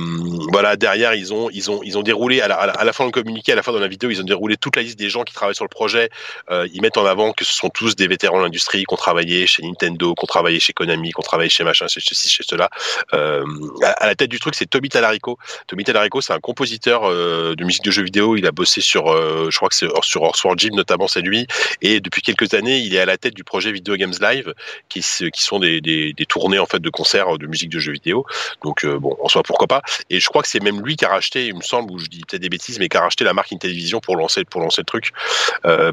voilà, 0.51 0.77
derrière 0.77 1.15
ils 1.15 1.33
ont 1.35 1.51
ils 1.51 1.71
ont 1.71 1.81
ils 1.83 1.99
ont 1.99 2.03
déroulé 2.03 2.41
à 2.41 2.49
la, 2.49 2.93
fin 2.93 3.05
du 3.07 3.13
communiqué, 3.13 3.53
à 3.53 3.55
la 3.55 3.63
fin 3.63 3.73
de 3.73 3.79
la 3.79 3.89
vidéo, 3.89 4.11
ils 4.11 4.21
ont 4.21 4.25
déroulé 4.25 4.57
toute 4.57 4.77
la 4.77 4.83
liste 4.83 4.99
des 4.99 5.11
gens 5.11 5.23
qui 5.25 5.35
travaillent 5.35 5.55
sur 5.55 5.65
le 5.65 5.69
projet. 5.69 6.11
Euh, 6.51 6.67
ils 6.73 6.81
mettent 6.81 6.97
en 6.97 7.07
avant 7.07 7.33
que 7.33 7.45
ce 7.45 7.53
sont 7.53 7.69
tous 7.69 7.97
des 7.97 8.07
vétérans 8.07 8.39
de 8.39 8.45
l'industrie, 8.45 8.85
qui 8.85 8.95
ont 8.95 8.97
travaillé 8.97 9.47
chez 9.47 9.63
Nintendo, 9.63 10.15
qui 10.15 10.25
ont 10.25 10.27
travaillé 10.27 10.61
chez 10.61 10.73
Konami, 10.73 11.11
qui 11.11 11.19
ont 11.19 11.23
travaillé 11.23 11.51
chez 11.51 11.65
machin, 11.65 11.87
chez 11.89 12.01
ceci, 12.01 12.29
chez 12.29 12.45
cela. 12.49 12.71
Euh, 13.13 13.45
à, 13.83 14.07
la 14.07 14.15
tête 14.15 14.31
du 14.31 14.41
truc, 14.41 14.55
c'est 14.55 14.67
Tommy 14.67 14.89
Talarico. 14.89 15.39
Tommy 15.67 15.85
Talarico, 15.85 16.21
c'est 16.21 16.33
un 16.33 16.41
compositeur 16.41 17.11
de 17.11 17.65
musique 17.65 17.85
de 17.85 17.91
jeux 17.91 18.05
vidéo. 18.05 18.37
Il 18.37 18.47
a 18.47 18.53
bossé 18.53 18.81
sur, 18.81 19.07
je 19.51 19.57
crois 19.57 19.69
que 19.69 19.75
c'est 19.75 19.89
sur 20.03 20.35
Sword 20.37 20.59
Gym 20.59 20.75
notamment, 20.75 21.09
c'est 21.09 21.21
lui. 21.21 21.47
Et 21.81 22.01
depuis 22.01 22.23
quelques 22.23 22.55
années, 22.55 22.79
il 22.79 22.95
est 22.95 23.01
à 23.01 23.07
la 23.07 23.17
tête 23.17 23.35
du 23.35 23.45
projet 23.45 23.62
projets 23.63 23.73
Video 23.73 23.97
Games 23.97 24.15
Live, 24.21 24.55
qui, 24.89 25.01
qui 25.01 25.43
sont 25.43 25.61
des, 25.61 25.81
des, 25.81 26.13
des, 26.13 26.27
tournées 26.27 26.59
en 26.59 26.67
fait 26.67 26.81
de 26.81 26.91
concerts 26.91 27.39
de 27.39 27.47
musique 27.47 27.71
de 27.71 27.79
jeux 27.79 27.93
vidéo. 27.93 28.27
Donc 28.65 28.85
bon, 28.85 29.17
en 29.23 29.29
soi 29.29 29.43
pourquoi 29.43 29.69
pas. 29.69 29.83
Et 30.11 30.19
je 30.21 30.27
crois 30.27 30.43
que 30.43 30.49
c'est 30.49 30.63
même 30.63 30.85
lui 30.85 30.97
qui 30.97 31.05
a 31.05 31.09
racheté, 31.09 31.47
il 31.47 31.55
me 31.55 31.63
semble, 31.63 31.93
ou 31.93 31.99
je 31.99 32.09
dis 32.09 32.23
peut-être 32.29 32.43
des 32.43 32.49
bêtises, 32.49 32.79
mais 32.79 32.89
qui 32.89 32.97
a 32.97 33.03
racheté 33.03 33.25
la 33.25 33.33
marque 33.33 33.53
Intellivision 33.53 34.01
pour 34.01 34.17
lancer 34.17 34.45
pour 34.45 34.61
lancer 34.61 34.81
le 34.81 34.87
truc. 34.87 35.11
Euh, 35.65 35.93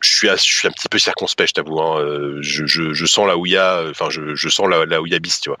je 0.00 0.08
suis 0.08 0.28
je 0.28 0.58
suis 0.58 0.68
un 0.68 0.70
petit 0.70 0.88
peu 0.88 0.98
circonspect, 0.98 1.50
je 1.50 1.54
t'avoue. 1.54 1.80
Hein. 1.80 2.40
Je, 2.40 2.66
je, 2.66 2.92
je, 2.92 3.06
sens 3.06 3.26
là 3.26 3.36
où 3.36 3.44
il 3.44 3.52
y 3.52 3.56
a, 3.56 3.84
enfin 3.90 4.08
je, 4.08 4.34
je 4.34 4.48
sens 4.48 4.68
là, 4.68 4.86
là 4.86 5.02
où 5.02 5.06
il 5.06 5.12
y 5.12 5.16
a 5.16 5.18
bis, 5.18 5.40
tu 5.40 5.50
vois. 5.50 5.58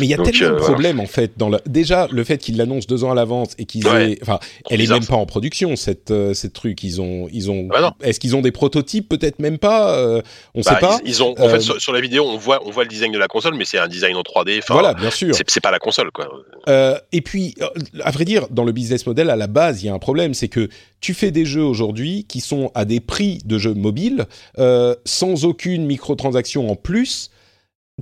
Mais 0.00 0.06
il 0.06 0.10
y 0.10 0.14
a 0.14 0.18
tellement 0.18 0.56
de 0.56 0.60
problèmes 0.60 1.00
en 1.00 1.06
fait 1.06 1.32
dans 1.36 1.48
la... 1.48 1.60
déjà 1.66 2.08
le 2.10 2.24
fait 2.24 2.38
qu'ils 2.38 2.56
l'annoncent 2.56 2.86
deux 2.88 3.04
ans 3.04 3.10
à 3.10 3.14
l'avance 3.14 3.54
et 3.58 3.66
qu'ils 3.66 3.86
aient, 3.86 4.18
enfin, 4.22 4.38
elle 4.70 4.80
est 4.80 4.90
même 4.90 5.04
pas 5.04 5.16
en 5.16 5.26
production 5.26 5.76
cette 5.76 6.12
cette 6.34 6.52
truc. 6.52 6.82
Ils 6.82 7.00
ont 7.00 7.28
ils 7.32 7.50
ont. 7.50 7.66
Bah 7.66 7.94
Est-ce 8.02 8.20
qu'ils 8.20 8.36
ont 8.36 8.42
des 8.42 8.52
prototypes? 8.52 9.08
Peut-être 9.08 9.38
même 9.38 9.58
pas. 9.58 9.96
Euh, 9.98 10.22
on 10.54 10.60
bah, 10.60 10.74
sait 10.74 10.80
pas. 10.80 11.00
Ils, 11.04 11.22
ont 11.22 11.34
en 11.38 11.48
fait 11.48 11.60
sur, 11.60 11.92
la 11.92 12.00
vidéo 12.00 12.24
on 12.24 12.36
voit 12.36 12.60
on 12.64 12.70
voit 12.70 12.84
le 12.84 12.88
design 12.88 13.10
de 13.12 13.18
la 13.18 13.26
console, 13.26 13.54
mais 13.54 13.64
c'est 13.64 13.78
un 13.78 13.88
design 13.88 14.16
en 14.16 14.22
3D. 14.22 14.62
Voilà, 14.68 14.94
bien 14.94 15.10
sûr. 15.10 15.34
C'est 15.34 15.60
pas 15.60 15.70
la 15.70 15.78
console 15.78 16.10
quoi. 16.12 16.28
Euh, 16.68 16.98
et 17.12 17.20
puis, 17.20 17.54
à 18.02 18.10
vrai 18.10 18.24
dire, 18.24 18.46
dans 18.50 18.64
le 18.64 18.72
business 18.72 19.06
model, 19.06 19.30
à 19.30 19.36
la 19.36 19.46
base, 19.46 19.82
il 19.82 19.86
y 19.86 19.88
a 19.88 19.94
un 19.94 19.98
problème, 19.98 20.34
c'est 20.34 20.48
que 20.48 20.68
tu 21.00 21.12
fais 21.12 21.30
des 21.30 21.44
jeux 21.44 21.64
aujourd'hui 21.64 22.24
qui 22.28 22.40
sont 22.40 22.70
à 22.74 22.84
des 22.84 23.00
prix 23.00 23.38
de 23.44 23.58
jeux 23.58 23.74
mobiles, 23.74 24.26
euh, 24.58 24.94
sans 25.04 25.44
aucune 25.44 25.86
microtransaction 25.86 26.70
en 26.70 26.76
plus, 26.76 27.30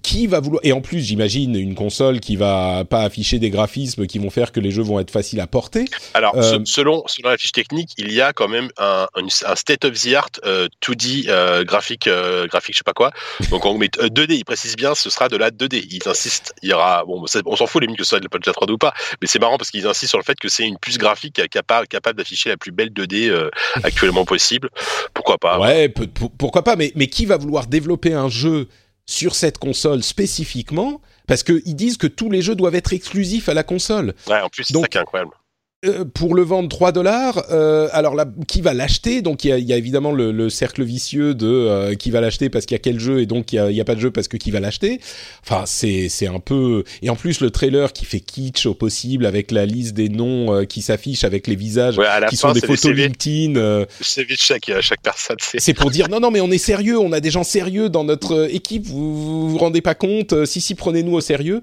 qui 0.03 0.27
va 0.27 0.41
vouloir 0.41 0.61
et 0.65 0.73
en 0.73 0.81
plus 0.81 1.01
j'imagine 1.01 1.55
une 1.55 1.75
console 1.75 2.21
qui 2.21 2.37
va 2.37 2.85
pas 2.89 3.03
afficher 3.03 3.39
des 3.39 3.51
graphismes 3.51 4.07
qui 4.07 4.19
vont 4.19 4.31
faire 4.31 4.51
que 4.51 4.59
les 4.59 4.71
jeux 4.71 4.83
vont 4.83 4.99
être 4.99 5.11
faciles 5.11 5.41
à 5.41 5.47
porter. 5.47 5.85
Alors 6.15 6.35
euh, 6.37 6.61
selon 6.65 7.03
selon 7.07 7.29
la 7.29 7.37
fiche 7.37 7.53
technique, 7.53 7.91
il 7.99 8.11
y 8.11 8.23
a 8.23 8.33
quand 8.33 8.49
même 8.49 8.71
un, 8.79 9.07
un, 9.15 9.55
state 9.55 9.85
of 9.85 9.93
the 10.01 10.15
art 10.15 10.31
2D 10.43 11.29
euh, 11.29 11.33
euh, 11.33 11.65
graphique 11.65 12.09
graphique 12.09 12.75
je 12.75 12.79
sais 12.79 12.85
pas 12.85 12.95
quoi. 12.95 13.11
Donc 13.51 13.67
on 13.67 13.77
met 13.77 13.89
2D, 13.89 14.33
il 14.33 14.45
précise 14.47 14.77
bien 14.77 14.95
ce 14.95 15.11
sera 15.11 15.29
de 15.29 15.37
la 15.37 15.51
2D. 15.51 15.87
Ils 15.91 16.09
insistent, 16.09 16.55
il 16.63 16.71
y 16.71 16.73
aura 16.73 17.05
bon 17.05 17.27
on 17.45 17.57
s'en 17.57 17.67
fout 17.67 17.83
les 17.83 17.95
que 17.95 18.03
ce 18.03 18.09
soit 18.09 18.21
de 18.21 18.29
la 18.33 18.53
3D 18.53 18.73
ou 18.73 18.79
pas, 18.79 18.95
mais 19.21 19.27
c'est 19.27 19.41
marrant 19.41 19.59
parce 19.59 19.71
qu'ils 19.71 19.87
insistent 19.87 20.11
sur 20.11 20.19
le 20.19 20.25
fait 20.25 20.39
que 20.39 20.49
c'est 20.49 20.67
une 20.67 20.79
puce 20.79 20.97
graphique 20.97 21.47
capable 21.51 21.87
capable 21.87 22.17
d'afficher 22.17 22.49
la 22.49 22.57
plus 22.57 22.73
belle 22.73 22.91
2D 22.91 23.51
actuellement 23.83 24.25
possible. 24.25 24.71
Pourquoi 25.13 25.37
pas? 25.37 25.59
Ouais, 25.59 25.93
pourquoi 26.39 26.65
pas 26.65 26.77
mais 26.77 26.93
mais 26.97 27.09
qui 27.09 27.27
va 27.27 27.37
vouloir 27.37 27.67
développer 27.67 28.15
un 28.15 28.31
jeu 28.31 28.69
sur 29.07 29.35
cette 29.35 29.59
console 29.59 30.03
spécifiquement, 30.03 31.01
parce 31.27 31.43
qu'ils 31.43 31.77
disent 31.77 31.97
que 31.97 32.07
tous 32.07 32.31
les 32.31 32.43
jeux 32.43 32.55
doivent 32.55 32.75
être 32.75 32.93
exclusifs 32.93 33.49
à 33.49 33.55
la 33.55 33.65
console. 33.65 34.15
Ouais, 34.29 34.41
en 34.41 34.49
plus, 34.49 34.65
c'est 34.65 34.75
ça 34.75 34.89
qui 34.89 34.99
est 34.99 35.01
incroyable. 35.01 35.33
Euh, 35.85 36.05
pour 36.05 36.37
le 36.37 36.43
vendre 36.43 36.69
3 36.69 36.93
dollars, 36.93 37.45
euh, 37.51 37.89
alors 37.91 38.15
là, 38.15 38.25
qui 38.47 38.61
va 38.61 38.73
l'acheter? 38.73 39.21
Donc 39.21 39.43
il 39.43 39.49
y 39.49 39.53
a, 39.53 39.59
y 39.59 39.73
a, 39.73 39.77
évidemment 39.77 40.13
le, 40.13 40.31
le, 40.31 40.49
cercle 40.49 40.85
vicieux 40.85 41.35
de 41.35 41.49
euh, 41.49 41.97
qui 41.97 42.13
va 42.13 42.21
l'acheter 42.21 42.51
parce 42.51 42.67
qu'il 42.67 42.77
y 42.77 42.79
a 42.79 42.79
quel 42.79 43.01
jeu 43.01 43.21
et 43.21 43.27
donc 43.27 43.53
il 43.53 43.57
y 43.57 43.81
a, 43.81 43.85
pas 43.85 43.97
de 43.97 44.01
jeu 44.01 44.13
parce 44.13 44.29
que 44.29 44.37
qui 44.37 44.53
va 44.53 44.61
l'acheter? 44.61 45.01
Enfin 45.43 45.65
c'est 45.67 46.09
c'est 46.09 46.29
un 46.29 46.39
peu 46.39 46.85
et 47.03 47.11
en 47.11 47.17
plus 47.17 47.41
le 47.41 47.51
trailer 47.51 47.93
qui 47.93 48.05
fait 48.05 48.21
kitsch 48.21 48.65
au 48.67 48.75
possible 48.75 49.27
avec 49.27 49.51
la 49.51 49.67
liste 49.67 49.95
des 49.95 50.09
noms 50.09 50.55
euh, 50.55 50.65
qui 50.67 50.83
s'affichent 50.83 51.25
avec 51.25 51.49
les 51.49 51.57
visages 51.57 51.97
qui 52.29 52.37
sont 52.37 52.53
des 52.53 52.61
photos 52.61 52.93
LinkedIn. 52.93 53.87
Chaque 54.01 54.71
chaque 54.83 55.03
personne. 55.03 55.39
C'est 55.41 55.75
pour 55.75 55.91
dire 55.91 56.09
non 56.09 56.21
non 56.21 56.31
mais 56.31 56.41
on 56.41 56.53
est 56.53 56.59
sérieux, 56.59 57.01
on 57.01 57.11
a 57.11 57.19
des 57.19 57.33
gens 57.33 57.43
sérieux 57.43 57.89
dans 57.89 58.05
notre 58.05 58.49
équipe. 58.55 58.87
Vous 58.87 59.17
vous, 59.17 59.51
vous 59.51 59.59
rendez 59.59 59.81
pas 59.81 59.97
compte 59.97 60.45
Si 60.45 60.61
si 60.61 60.77
prenez-nous 60.77 61.15
au 61.15 61.21
sérieux. 61.21 61.61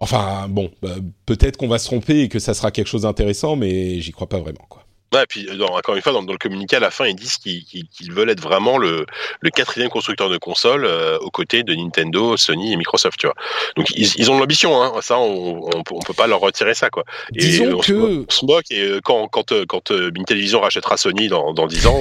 Enfin, 0.00 0.48
bon, 0.48 0.70
bah, 0.82 0.96
peut-être 1.26 1.56
qu'on 1.56 1.68
va 1.68 1.78
se 1.78 1.86
tromper 1.86 2.22
et 2.22 2.28
que 2.28 2.38
ça 2.38 2.54
sera 2.54 2.70
quelque 2.70 2.86
chose 2.86 3.02
d'intéressant, 3.02 3.56
mais 3.56 4.00
j'y 4.00 4.12
crois 4.12 4.28
pas 4.28 4.38
vraiment, 4.38 4.64
quoi. 4.68 4.87
Ouais, 5.12 5.22
et 5.22 5.26
puis 5.26 5.48
euh, 5.48 5.64
encore 5.64 5.96
une 5.96 6.02
fois, 6.02 6.12
dans, 6.12 6.20
le 6.20 6.36
communiqué 6.36 6.76
à 6.76 6.80
la 6.80 6.90
fin, 6.90 7.06
ils 7.06 7.14
disent 7.14 7.38
qu'ils 7.38 8.12
veulent 8.12 8.28
être 8.28 8.42
vraiment 8.42 8.76
le, 8.76 9.06
le 9.40 9.50
quatrième 9.50 9.88
constructeur 9.88 10.28
de 10.28 10.36
consoles 10.36 10.84
euh, 10.84 11.18
aux 11.20 11.30
côtés 11.30 11.62
de 11.62 11.74
Nintendo, 11.74 12.36
Sony 12.36 12.74
et 12.74 12.76
Microsoft, 12.76 13.18
tu 13.18 13.26
vois. 13.26 13.34
Donc 13.76 13.86
ils, 13.96 14.30
ont 14.30 14.38
l'ambition, 14.38 14.82
hein. 14.82 14.92
Ça, 15.00 15.18
on, 15.18 15.70
on, 15.74 15.82
peut 15.82 16.12
pas 16.12 16.26
leur 16.26 16.40
retirer 16.40 16.74
ça, 16.74 16.90
quoi. 16.90 17.04
Et 17.34 17.38
Disons 17.38 17.78
que 17.78 18.24
on 18.28 18.30
se 18.30 18.44
moque 18.44 18.70
et 18.70 18.80
euh, 18.80 19.00
quand 19.02 19.28
quand 19.28 19.54
quand 19.66 19.90
Intellivision 19.90 20.60
rachètera 20.60 20.98
Sony 20.98 21.28
dans 21.28 21.54
dans 21.54 21.66
dix 21.66 21.86
ans, 21.86 21.98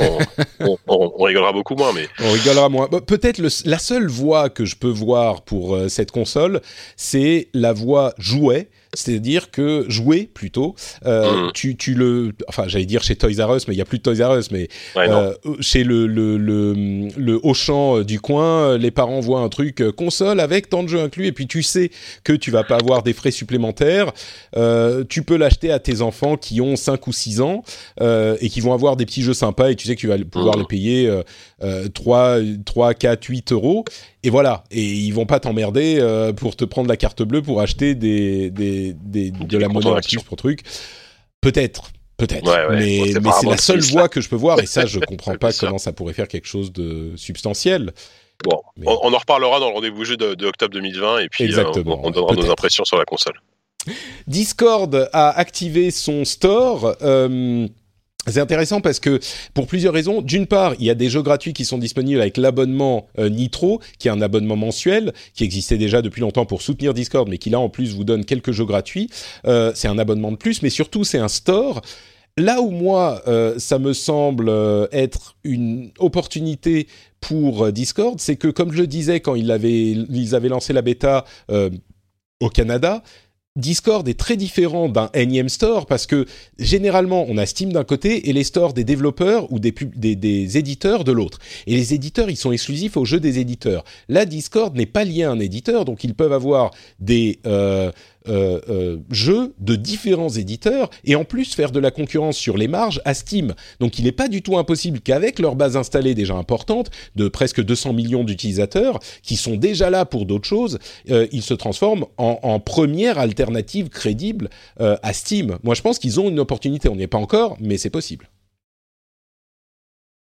on, 0.59 0.77
on, 0.87 1.23
rigolera 1.23 1.53
beaucoup 1.53 1.75
moins, 1.75 1.93
mais 1.93 2.09
on 2.19 2.31
rigolera 2.31 2.67
moins. 2.67 2.89
Bah, 2.91 2.99
peut-être 2.99 3.41
la 3.65 3.79
seule 3.79 4.07
voie 4.07 4.49
que 4.49 4.65
je 4.65 4.75
peux 4.75 4.89
voir 4.89 5.43
pour 5.43 5.79
cette 5.87 6.11
console, 6.11 6.61
c'est 6.97 7.47
la 7.53 7.71
voie 7.71 8.13
jouet 8.17 8.69
c'est-à-dire 8.93 9.51
que 9.51 9.85
jouer 9.87 10.29
plutôt, 10.33 10.75
euh, 11.05 11.47
mm. 11.47 11.51
tu, 11.53 11.75
tu 11.75 11.93
le, 11.93 12.33
enfin 12.47 12.63
j'allais 12.67 12.85
dire 12.85 13.03
chez 13.03 13.15
Toys 13.15 13.45
R 13.45 13.55
Us, 13.55 13.67
mais 13.67 13.73
il 13.73 13.77
y 13.77 13.81
a 13.81 13.85
plus 13.85 13.97
de 13.99 14.03
Toys 14.03 14.25
R 14.25 14.37
Us, 14.37 14.51
mais 14.51 14.67
euh, 14.97 15.33
chez 15.59 15.83
le 15.83 16.07
le, 16.07 16.37
le 16.37 17.07
le 17.17 17.39
Auchan 17.43 18.01
du 18.01 18.19
coin, 18.19 18.77
les 18.77 18.91
parents 18.91 19.19
voient 19.19 19.41
un 19.41 19.49
truc 19.49 19.81
euh, 19.81 19.91
console 19.91 20.39
avec 20.39 20.69
tant 20.69 20.83
de 20.83 20.89
jeux 20.89 21.01
inclus, 21.01 21.27
et 21.27 21.31
puis 21.31 21.47
tu 21.47 21.63
sais 21.63 21.91
que 22.23 22.33
tu 22.33 22.51
vas 22.51 22.63
pas 22.63 22.77
avoir 22.77 23.03
des 23.03 23.13
frais 23.13 23.31
supplémentaires. 23.31 24.11
Euh, 24.55 25.03
tu 25.07 25.23
peux 25.23 25.37
l'acheter 25.37 25.71
à 25.71 25.79
tes 25.79 26.01
enfants 26.01 26.37
qui 26.37 26.61
ont 26.61 26.75
5 26.75 27.05
ou 27.07 27.13
6 27.13 27.41
ans 27.41 27.63
euh, 28.01 28.37
et 28.41 28.49
qui 28.49 28.61
vont 28.61 28.73
avoir 28.73 28.95
des 28.95 29.05
petits 29.05 29.23
jeux 29.23 29.33
sympas, 29.33 29.71
et 29.71 29.75
tu 29.75 29.87
sais 29.87 29.95
que 29.95 30.01
tu 30.01 30.07
vas 30.07 30.17
pouvoir 30.17 30.55
mm. 30.55 30.59
les 30.59 30.65
payer 30.65 31.21
euh, 31.63 31.87
3, 31.89 32.37
3, 32.65 32.93
4, 32.93 33.25
8 33.25 33.51
euros 33.51 33.85
et 34.23 34.29
voilà. 34.29 34.63
Et 34.71 34.83
ils 34.83 35.11
vont 35.11 35.25
pas 35.25 35.39
t'emmerder 35.39 35.97
euh, 35.99 36.33
pour 36.33 36.55
te 36.55 36.65
prendre 36.65 36.87
la 36.87 36.97
carte 36.97 37.23
bleue 37.23 37.41
pour 37.41 37.61
acheter 37.61 37.95
des, 37.95 38.49
des, 38.49 38.93
des 38.93 39.31
de 39.31 39.57
la 39.57 39.67
monnaie 39.67 39.95
active 39.95 40.23
pour 40.23 40.37
truc. 40.37 40.61
Peut-être, 41.41 41.91
peut-être. 42.17 42.45
mais, 42.71 43.13
mais 43.21 43.31
c'est 43.39 43.47
la 43.47 43.57
seule 43.57 43.81
voie 43.81 44.09
que 44.09 44.21
je 44.21 44.29
peux 44.29 44.35
voir. 44.35 44.59
Et 44.59 44.65
ça, 44.65 44.85
je 44.85 44.99
comprends 45.07 45.35
pas 45.35 45.53
comment 45.53 45.77
ça 45.77 45.93
pourrait 45.93 46.13
faire 46.13 46.27
quelque 46.27 46.47
chose 46.47 46.71
de 46.71 47.13
substantiel. 47.15 47.93
Bon, 48.43 48.61
on, 48.85 49.13
en 49.13 49.17
reparlera 49.17 49.59
dans 49.59 49.69
le 49.69 49.73
rendez-vous 49.73 50.03
jeu 50.05 50.15
de, 50.15 50.45
octobre 50.45 50.73
2020 50.73 51.19
et 51.19 51.29
puis 51.29 51.51
euh, 51.53 51.63
on, 51.85 52.11
donnera 52.11 52.35
nos 52.35 52.51
impressions 52.51 52.85
sur 52.85 52.97
la 52.97 53.05
console. 53.05 53.41
Discord 54.27 55.09
a 55.13 55.29
activé 55.29 55.91
son 55.91 56.23
store. 56.23 56.95
Euh, 57.01 57.67
c'est 58.27 58.39
intéressant 58.39 58.81
parce 58.81 58.99
que 58.99 59.19
pour 59.53 59.67
plusieurs 59.67 59.93
raisons. 59.93 60.21
D'une 60.21 60.47
part, 60.47 60.75
il 60.79 60.85
y 60.85 60.89
a 60.89 60.95
des 60.95 61.09
jeux 61.09 61.21
gratuits 61.21 61.53
qui 61.53 61.65
sont 61.65 61.77
disponibles 61.77 62.21
avec 62.21 62.37
l'abonnement 62.37 63.07
euh, 63.19 63.29
Nitro, 63.29 63.81
qui 63.99 64.07
est 64.07 64.11
un 64.11 64.21
abonnement 64.21 64.55
mensuel, 64.55 65.13
qui 65.33 65.43
existait 65.43 65.77
déjà 65.77 66.01
depuis 66.01 66.21
longtemps 66.21 66.45
pour 66.45 66.61
soutenir 66.61 66.93
Discord, 66.93 67.27
mais 67.29 67.37
qui 67.37 67.49
là 67.49 67.59
en 67.59 67.69
plus 67.69 67.95
vous 67.95 68.03
donne 68.03 68.25
quelques 68.25 68.51
jeux 68.51 68.65
gratuits. 68.65 69.09
Euh, 69.45 69.71
c'est 69.75 69.87
un 69.87 69.97
abonnement 69.97 70.31
de 70.31 70.37
plus, 70.37 70.61
mais 70.61 70.69
surtout 70.69 71.03
c'est 71.03 71.19
un 71.19 71.27
store. 71.27 71.81
Là 72.39 72.61
où 72.61 72.69
moi, 72.69 73.23
euh, 73.27 73.57
ça 73.57 73.79
me 73.79 73.93
semble 73.93 74.51
être 74.91 75.35
une 75.43 75.89
opportunité 75.97 76.87
pour 77.19 77.71
Discord, 77.71 78.19
c'est 78.19 78.35
que 78.35 78.47
comme 78.47 78.71
je 78.71 78.77
le 78.77 78.87
disais 78.87 79.21
quand 79.21 79.33
ils 79.33 79.51
avaient, 79.51 79.91
ils 79.91 80.35
avaient 80.35 80.49
lancé 80.49 80.71
la 80.71 80.83
bêta 80.83 81.25
au 82.39 82.49
Canada, 82.49 83.01
Discord 83.57 84.07
est 84.07 84.17
très 84.17 84.37
différent 84.37 84.87
d'un 84.87 85.09
énième 85.13 85.49
store 85.49 85.87
parce 85.87 86.05
que 86.05 86.25
généralement 86.59 87.25
on 87.27 87.37
a 87.37 87.45
Steam 87.45 87.73
d'un 87.73 87.83
côté 87.83 88.29
et 88.29 88.33
les 88.33 88.43
stores 88.43 88.73
des 88.73 88.83
développeurs 88.83 89.51
ou 89.51 89.59
des, 89.59 90.57
éditeurs 90.57 91.03
de 91.03 91.11
l'autre. 91.11 91.39
Et 91.65 91.75
les 91.75 91.93
éditeurs 91.93 92.29
ils 92.29 92.37
sont 92.37 92.51
exclusifs 92.51 92.95
aux 92.95 93.05
jeux 93.05 93.19
des 93.19 93.39
éditeurs. 93.39 93.83
Là 94.07 94.25
Discord 94.25 94.75
n'est 94.75 94.85
pas 94.85 95.03
lié 95.03 95.23
à 95.23 95.31
un 95.31 95.39
éditeur 95.39 95.83
donc 95.85 96.03
ils 96.03 96.13
peuvent 96.13 96.33
avoir 96.33 96.71
des 96.99 97.39
euh, 97.45 97.91
euh, 98.29 98.59
euh, 98.69 98.97
jeux 99.11 99.53
de 99.59 99.75
différents 99.75 100.29
éditeurs 100.29 100.89
et 101.05 101.15
en 101.15 101.23
plus 101.23 101.53
faire 101.53 101.71
de 101.71 101.79
la 101.79 101.91
concurrence 101.91 102.37
sur 102.37 102.57
les 102.57 102.67
marges 102.67 103.01
à 103.05 103.13
Steam. 103.13 103.53
Donc 103.79 103.99
il 103.99 104.05
n'est 104.05 104.11
pas 104.11 104.27
du 104.27 104.41
tout 104.41 104.57
impossible 104.57 104.99
qu'avec 104.99 105.39
leur 105.39 105.55
base 105.55 105.77
installée 105.77 106.13
déjà 106.13 106.35
importante 106.35 106.91
de 107.15 107.27
presque 107.27 107.61
200 107.61 107.93
millions 107.93 108.23
d'utilisateurs 108.23 108.99
qui 109.23 109.35
sont 109.35 109.55
déjà 109.55 109.89
là 109.89 110.05
pour 110.05 110.25
d'autres 110.25 110.47
choses, 110.47 110.79
euh, 111.09 111.27
ils 111.31 111.41
se 111.41 111.53
transforment 111.53 112.05
en, 112.17 112.39
en 112.43 112.59
première 112.59 113.17
alternative 113.19 113.89
crédible 113.89 114.49
euh, 114.79 114.97
à 115.03 115.13
Steam. 115.13 115.57
Moi 115.63 115.75
je 115.75 115.81
pense 115.81 115.99
qu'ils 115.99 116.19
ont 116.19 116.29
une 116.29 116.39
opportunité, 116.39 116.89
on 116.89 116.95
n'y 116.95 117.03
est 117.03 117.07
pas 117.07 117.17
encore, 117.17 117.57
mais 117.59 117.77
c'est 117.77 117.89
possible. 117.89 118.29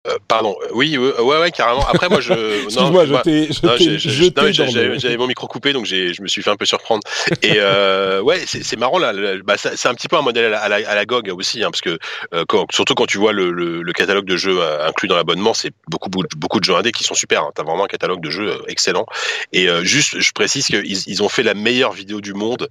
Euh, 0.07 0.17
pardon, 0.29 0.55
euh, 0.63 0.67
oui, 0.73 0.97
ouais, 0.97 1.11
ouais, 1.19 1.51
carrément. 1.51 1.85
Après, 1.85 2.07
moi, 2.07 2.21
je. 2.21 2.31
Excuse-moi, 2.63 3.05
je 3.05 4.97
J'avais 4.97 5.17
mon 5.17 5.27
micro 5.27 5.45
coupé, 5.47 5.73
donc 5.73 5.85
je 5.85 6.21
me 6.21 6.27
suis 6.27 6.41
fait 6.41 6.49
un 6.49 6.55
peu 6.55 6.65
surprendre. 6.65 7.01
Et 7.41 7.55
euh, 7.57 8.21
ouais, 8.23 8.41
c'est 8.45 8.77
marrant, 8.77 8.97
là. 8.97 9.11
Bah, 9.43 9.55
c'est 9.57 9.87
un 9.87 9.93
petit 9.93 10.07
peu 10.07 10.15
un 10.15 10.21
modèle 10.21 10.53
à 10.53 10.69
la, 10.69 10.75
à 10.89 10.95
la, 10.95 11.05
GOG 11.05 11.33
aussi, 11.37 11.63
hein, 11.63 11.69
parce 11.69 11.81
que 11.81 11.97
surtout 12.71 12.95
quand 12.95 13.07
tu 13.07 13.17
vois 13.17 13.33
le, 13.33 13.51
le, 13.51 13.93
catalogue 13.93 14.25
de 14.25 14.37
jeux 14.37 14.61
inclus 14.85 15.09
dans 15.09 15.17
l'abonnement, 15.17 15.53
c'est 15.53 15.71
beaucoup, 15.89 16.09
beaucoup 16.09 16.59
de 16.61 16.63
jeux 16.63 16.75
indés 16.75 16.93
qui 16.93 17.03
sont 17.03 17.15
super. 17.15 17.43
Hein. 17.43 17.51
Tu 17.53 17.61
as 17.61 17.65
vraiment 17.65 17.83
un 17.83 17.87
catalogue 17.87 18.21
de 18.21 18.29
jeux 18.29 18.61
excellent. 18.69 19.05
Et 19.51 19.67
juste, 19.83 20.19
je 20.19 20.31
précise 20.31 20.67
qu'ils 20.67 20.85
ils 20.85 21.23
ont 21.23 21.29
fait 21.29 21.43
la 21.43 21.55
meilleure 21.55 21.91
vidéo 21.91 22.21
du 22.21 22.33
monde 22.33 22.69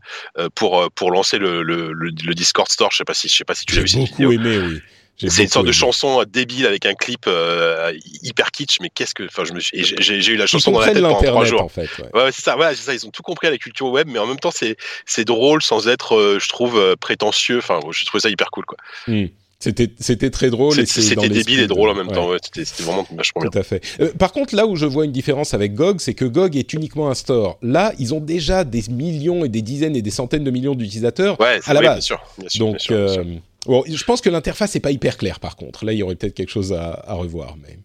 pour, 0.55 0.91
pour 0.93 1.11
lancer 1.11 1.37
le, 1.37 1.62
le, 1.62 1.93
le, 1.93 2.35
Discord 2.35 2.70
Store. 2.70 2.91
Je 2.91 2.97
sais 2.97 3.05
pas 3.05 3.14
si, 3.14 3.29
je 3.29 3.37
sais 3.37 3.45
pas 3.45 3.55
si 3.55 3.66
tu 3.66 3.76
l'as 3.76 3.83
vu 3.83 3.89
cette 3.89 4.01
vidéo. 4.01 4.33
Aimé, 4.33 4.59
oui. 4.59 4.81
C'est 5.27 5.43
une 5.43 5.49
sorte 5.49 5.66
de 5.66 5.73
chanson 5.73 6.21
euh, 6.21 6.25
débile 6.25 6.66
avec 6.66 6.87
un 6.87 6.95
clip 6.95 7.25
euh, 7.27 7.93
hyper 8.23 8.51
kitsch, 8.51 8.79
mais 8.81 8.89
qu'est-ce 8.89 9.14
que, 9.14 9.25
enfin, 9.25 9.45
je 9.45 9.53
me 9.53 9.61
suis, 9.61 9.83
j'ai 9.83 10.33
eu 10.33 10.37
la 10.37 10.47
chanson 10.47 10.71
dans 10.71 10.81
la 10.81 10.87
tête 10.87 11.03
pendant 11.03 11.21
trois 11.21 11.45
jours. 11.45 11.62
En 11.62 11.69
fait, 11.69 11.89
ouais, 11.99 12.23
ouais 12.23 12.33
c'est 12.33 12.43
ça, 12.43 12.57
ça. 12.75 12.95
Ils 12.95 13.07
ont 13.07 13.11
tout 13.11 13.23
compris 13.23 13.49
à 13.49 13.51
la 13.51 13.59
culture 13.59 13.89
web, 13.89 14.09
mais 14.11 14.19
en 14.19 14.27
même 14.27 14.39
temps, 14.39 14.53
c'est 14.53 15.25
drôle 15.25 15.62
sans 15.62 15.89
être, 15.89 16.14
euh, 16.16 16.39
je 16.39 16.49
trouve, 16.49 16.97
prétentieux. 17.01 17.59
Enfin, 17.59 17.81
je 17.91 18.05
trouve 18.05 18.21
ça 18.21 18.31
hyper 18.31 18.51
cool, 18.51 18.64
quoi. 18.64 18.79
Hmm. 19.07 19.27
C'était 19.61 20.31
très 20.31 20.51
drôle. 20.51 20.87
C'était 20.87 21.29
débile 21.29 21.59
et 21.59 21.66
drôle 21.66 21.91
en 21.91 21.95
même 21.95 22.09
temps. 22.09 22.31
Ouais, 22.31 22.39
c'était 22.41 22.83
vraiment 22.83 23.05
vachement 23.16 23.43
bien. 23.43 23.51
Tout 23.51 23.59
à 23.59 23.62
fait. 23.64 23.83
Euh, 24.01 24.12
par 24.16 24.33
contre, 24.33 24.55
là 24.55 24.66
où 24.66 24.77
je 24.77 24.87
vois 24.87 25.05
une 25.05 25.12
différence 25.12 25.53
avec 25.53 25.75
GOG, 25.75 26.01
c'est 26.01 26.14
que 26.14 26.25
GOG 26.25 26.57
est 26.57 26.73
uniquement 26.75 27.11
un 27.11 27.14
store. 27.14 27.59
Là, 27.61 27.93
ils 27.99 28.14
ont 28.14 28.21
déjà 28.21 28.62
des 28.62 28.85
millions 28.89 29.45
et 29.45 29.49
des 29.49 29.62
dizaines 29.62 29.97
et 29.97 30.03
des 30.03 30.11
centaines 30.12 30.45
de 30.45 30.51
millions 30.53 30.77
d'utilisateurs 30.77 31.37
à 31.41 31.75
la 31.75 31.81
base. 31.81 31.95
Bien 31.95 32.01
sûr, 32.01 32.23
bien 32.39 32.49
sûr, 32.49 32.66
Donc, 32.66 32.87
euh, 32.93 33.25
bon, 33.69 33.85
je 33.87 34.05
pense 34.05 34.21
que 34.21 34.29
l'interface 34.29 34.75
n'est 34.75 34.81
pas 34.81 34.91
hyper 34.91 35.16
claire. 35.16 35.41
Par 35.41 35.57
contre, 35.57 35.85
là, 35.85 35.93
il 35.93 35.99
y 35.99 36.03
aurait 36.03 36.16
peut-être 36.16 36.35
quelque 36.35 36.51
chose 36.51 36.73
à, 36.73 37.05
à 37.07 37.14
revoir, 37.14 37.57
mais. 37.57 37.79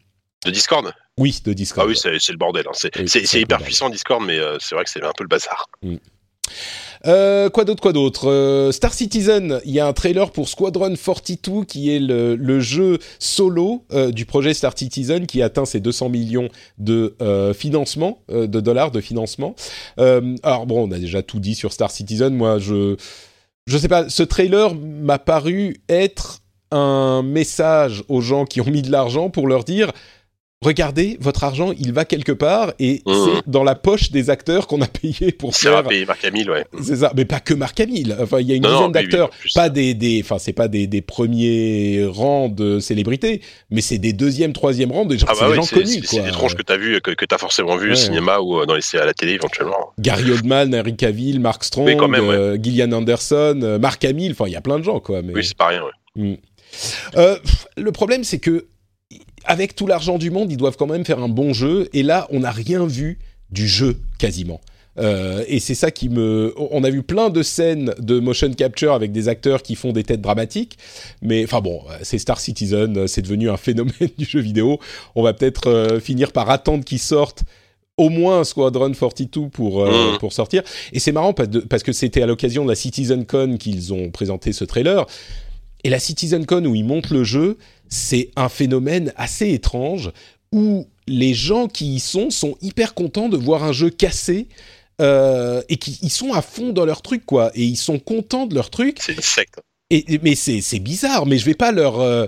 De 0.45 0.51
Discord? 0.51 0.91
Oui, 1.17 1.39
de 1.45 1.53
Discord. 1.53 1.87
Ah 1.87 1.89
oui, 1.89 2.19
c'est 2.19 2.31
le 2.31 2.37
bordel. 2.37 2.65
Hein. 2.67 2.89
C'est 3.05 3.39
hyper 3.39 3.59
puissant 3.59 3.89
Discord, 3.89 4.23
mais 4.25 4.39
euh, 4.39 4.57
c'est 4.59 4.75
vrai 4.75 4.83
que 4.83 4.89
c'est 4.89 5.03
un 5.03 5.13
peu 5.15 5.23
le 5.23 5.29
bazar. 5.29 5.67
Mm. 5.81 5.95
Euh, 7.05 7.49
quoi 7.49 7.65
d'autre, 7.65 7.81
quoi 7.81 7.91
d'autre? 7.91 8.29
Euh, 8.29 8.71
Star 8.71 8.93
Citizen, 8.93 9.59
il 9.65 9.71
y 9.71 9.79
a 9.79 9.87
un 9.87 9.93
trailer 9.93 10.31
pour 10.31 10.47
Squadron 10.47 10.95
42 10.95 11.65
qui 11.65 11.93
est 11.93 11.99
le, 11.99 12.59
jeu 12.59 12.99
solo 13.19 13.83
euh, 13.91 14.11
du 14.11 14.25
projet 14.25 14.53
Star 14.53 14.77
Citizen 14.77 15.27
qui 15.27 15.41
atteint 15.41 15.65
ses 15.65 15.81
200 15.81 16.09
millions 16.09 16.49
de 16.77 17.15
financement, 17.55 18.19
de 18.29 18.59
dollars 18.59 18.91
de 18.91 19.01
financement. 19.01 19.55
alors 19.97 20.65
bon, 20.65 20.87
on 20.87 20.91
a 20.91 20.99
déjà 20.99 21.21
tout 21.21 21.39
dit 21.39 21.55
sur 21.55 21.73
Star 21.73 21.91
Citizen. 21.91 22.33
Moi, 22.33 22.59
je 22.59 22.95
je 23.65 23.77
sais 23.77 23.87
pas, 23.87 24.09
ce 24.09 24.23
trailer 24.23 24.75
m'a 24.75 25.19
paru 25.19 25.77
être 25.89 26.39
un 26.71 27.21
message 27.21 28.03
aux 28.07 28.21
gens 28.21 28.45
qui 28.45 28.61
ont 28.61 28.69
mis 28.69 28.81
de 28.81 28.91
l'argent 28.91 29.29
pour 29.29 29.47
leur 29.47 29.63
dire 29.63 29.91
regardez, 30.63 31.17
votre 31.19 31.43
argent, 31.43 31.73
il 31.77 31.93
va 31.93 32.05
quelque 32.05 32.31
part 32.31 32.73
et 32.79 33.01
mmh. 33.05 33.11
c'est 33.13 33.49
dans 33.49 33.63
la 33.63 33.75
poche 33.75 34.11
des 34.11 34.29
acteurs 34.29 34.67
qu'on 34.67 34.81
a 34.81 34.87
payé 34.87 35.31
pour 35.31 35.55
faire. 35.55 35.83
payer 35.83 36.05
Marc 36.05 36.25
Hamill, 36.25 36.49
ouais. 36.49 36.65
C'est 36.81 36.97
ça, 36.97 37.11
mais 37.15 37.25
pas 37.25 37.39
que 37.39 37.53
Marc 37.53 37.79
Hamill. 37.79 38.15
Enfin, 38.19 38.39
il 38.39 38.47
y 38.47 38.53
a 38.53 38.55
une 38.55 38.63
dizaine 38.63 38.91
d'acteurs, 38.91 39.29
pas 39.53 39.69
des, 39.69 39.93
des, 39.93 40.21
enfin, 40.23 40.37
c'est 40.39 40.53
pas 40.53 40.67
des, 40.67 40.87
des, 40.87 41.01
premiers 41.01 42.05
rangs 42.07 42.49
de 42.49 42.79
célébrités, 42.79 43.41
mais 43.69 43.81
c'est 43.81 43.97
des 43.97 44.13
deuxième, 44.13 44.53
troisième 44.53 44.91
rangs 44.91 45.05
de 45.05 45.17
gens, 45.17 45.27
ah 45.29 45.33
bah 45.39 45.49
des 45.49 45.55
gens 45.55 45.65
connus. 45.65 46.03
C'est 46.05 46.23
des 46.23 46.31
tronches 46.31 46.55
que 46.55 46.61
t'as 46.61 46.77
vu, 46.77 46.99
que, 47.01 47.11
que 47.11 47.25
t'as 47.25 47.37
forcément 47.37 47.75
vu 47.75 47.91
au 47.91 47.95
cinéma 47.95 48.39
ou 48.39 48.59
euh, 48.59 48.65
dans 48.65 48.75
les, 48.75 48.81
à 48.99 49.05
la 49.05 49.13
télé 49.13 49.33
éventuellement. 49.33 49.93
Gary 49.99 50.31
Oldman, 50.31 50.73
Henry 50.75 50.95
Cavill, 50.95 51.39
Mark 51.39 51.63
Strong, 51.63 51.89
euh, 51.89 52.57
Gillian 52.61 52.91
Anderson, 52.91 53.59
euh, 53.63 53.79
Marc 53.79 54.03
Hamill. 54.05 54.31
Enfin, 54.31 54.45
il 54.47 54.53
y 54.53 54.55
a 54.55 54.61
plein 54.61 54.79
de 54.79 54.83
gens, 54.83 54.99
quoi. 54.99 55.21
Mais... 55.21 55.33
Oui, 55.33 55.43
c'est 55.43 55.57
pas 55.57 55.67
rien. 55.67 55.83
Ouais. 55.83 56.23
Mm. 56.23 56.37
Euh, 57.17 57.37
le 57.77 57.91
problème, 57.91 58.23
c'est 58.23 58.39
que 58.39 58.65
avec 59.45 59.75
tout 59.75 59.87
l'argent 59.87 60.17
du 60.17 60.31
monde, 60.31 60.51
ils 60.51 60.57
doivent 60.57 60.77
quand 60.77 60.87
même 60.87 61.05
faire 61.05 61.19
un 61.19 61.29
bon 61.29 61.53
jeu. 61.53 61.89
Et 61.93 62.03
là, 62.03 62.27
on 62.31 62.41
n'a 62.41 62.51
rien 62.51 62.85
vu 62.85 63.19
du 63.51 63.67
jeu 63.67 63.97
quasiment. 64.17 64.61
Euh, 64.99 65.43
et 65.47 65.59
c'est 65.59 65.75
ça 65.75 65.91
qui 65.91 66.09
me. 66.09 66.53
On 66.57 66.83
a 66.83 66.89
vu 66.89 67.01
plein 67.03 67.29
de 67.29 67.41
scènes 67.41 67.93
de 67.97 68.19
motion 68.19 68.51
capture 68.53 68.93
avec 68.93 69.11
des 69.11 69.27
acteurs 69.27 69.63
qui 69.63 69.75
font 69.75 69.91
des 69.91 70.03
têtes 70.03 70.21
dramatiques, 70.21 70.77
mais 71.21 71.43
enfin 71.43 71.61
bon, 71.61 71.81
c'est 72.03 72.19
Star 72.19 72.39
Citizen, 72.39 73.07
c'est 73.07 73.23
devenu 73.23 73.49
un 73.49 73.57
phénomène 73.57 73.93
du 74.17 74.25
jeu 74.25 74.39
vidéo. 74.39 74.79
On 75.15 75.23
va 75.23 75.33
peut-être 75.33 75.67
euh, 75.67 75.99
finir 75.99 76.31
par 76.31 76.49
attendre 76.49 76.83
qu'ils 76.83 76.99
sortent 76.99 77.43
au 77.97 78.09
moins 78.09 78.43
Squadron 78.43 78.91
42 78.91 79.49
pour 79.49 79.83
euh, 79.83 80.15
mmh. 80.15 80.17
pour 80.19 80.33
sortir. 80.33 80.63
Et 80.91 80.99
c'est 80.99 81.11
marrant 81.11 81.33
parce, 81.33 81.83
que 81.83 81.91
c'était 81.91 82.21
à 82.21 82.27
l'occasion 82.27 82.63
de 82.63 82.69
la 82.69 82.75
CitizenCon 82.75 83.57
qu'ils 83.57 83.93
ont 83.93 84.11
présenté 84.11 84.53
ce 84.53 84.63
trailer. 84.63 85.05
Et 85.83 85.89
la 85.89 85.99
CitizenCon 85.99 86.65
où 86.65 86.75
ils 86.75 86.85
montent 86.85 87.09
le 87.09 87.23
jeu, 87.23 87.57
c'est 87.89 88.31
un 88.35 88.49
phénomène 88.49 89.13
assez 89.15 89.49
étrange 89.51 90.11
où 90.51 90.87
les 91.07 91.33
gens 91.33 91.67
qui 91.67 91.95
y 91.95 91.99
sont 91.99 92.29
sont 92.29 92.55
hyper 92.61 92.93
contents 92.93 93.29
de 93.29 93.37
voir 93.37 93.63
un 93.63 93.73
jeu 93.73 93.89
cassé 93.89 94.47
euh, 95.01 95.61
et 95.69 95.77
qui 95.77 96.09
sont 96.09 96.33
à 96.33 96.41
fond 96.41 96.71
dans 96.71 96.85
leur 96.85 97.01
truc 97.01 97.25
quoi 97.25 97.51
et 97.55 97.63
ils 97.63 97.77
sont 97.77 97.99
contents 97.99 98.45
de 98.45 98.55
leur 98.55 98.69
truc. 98.69 98.99
C'est 99.01 99.13
une 99.13 99.21
secte. 99.21 99.59
Et, 99.89 100.19
mais 100.23 100.35
c'est 100.35 100.79
bizarre, 100.79 101.25
mais 101.25 101.37
je 101.37 101.45
vais 101.45 101.53
pas 101.53 101.71
leur 101.71 101.99
euh, 101.99 102.25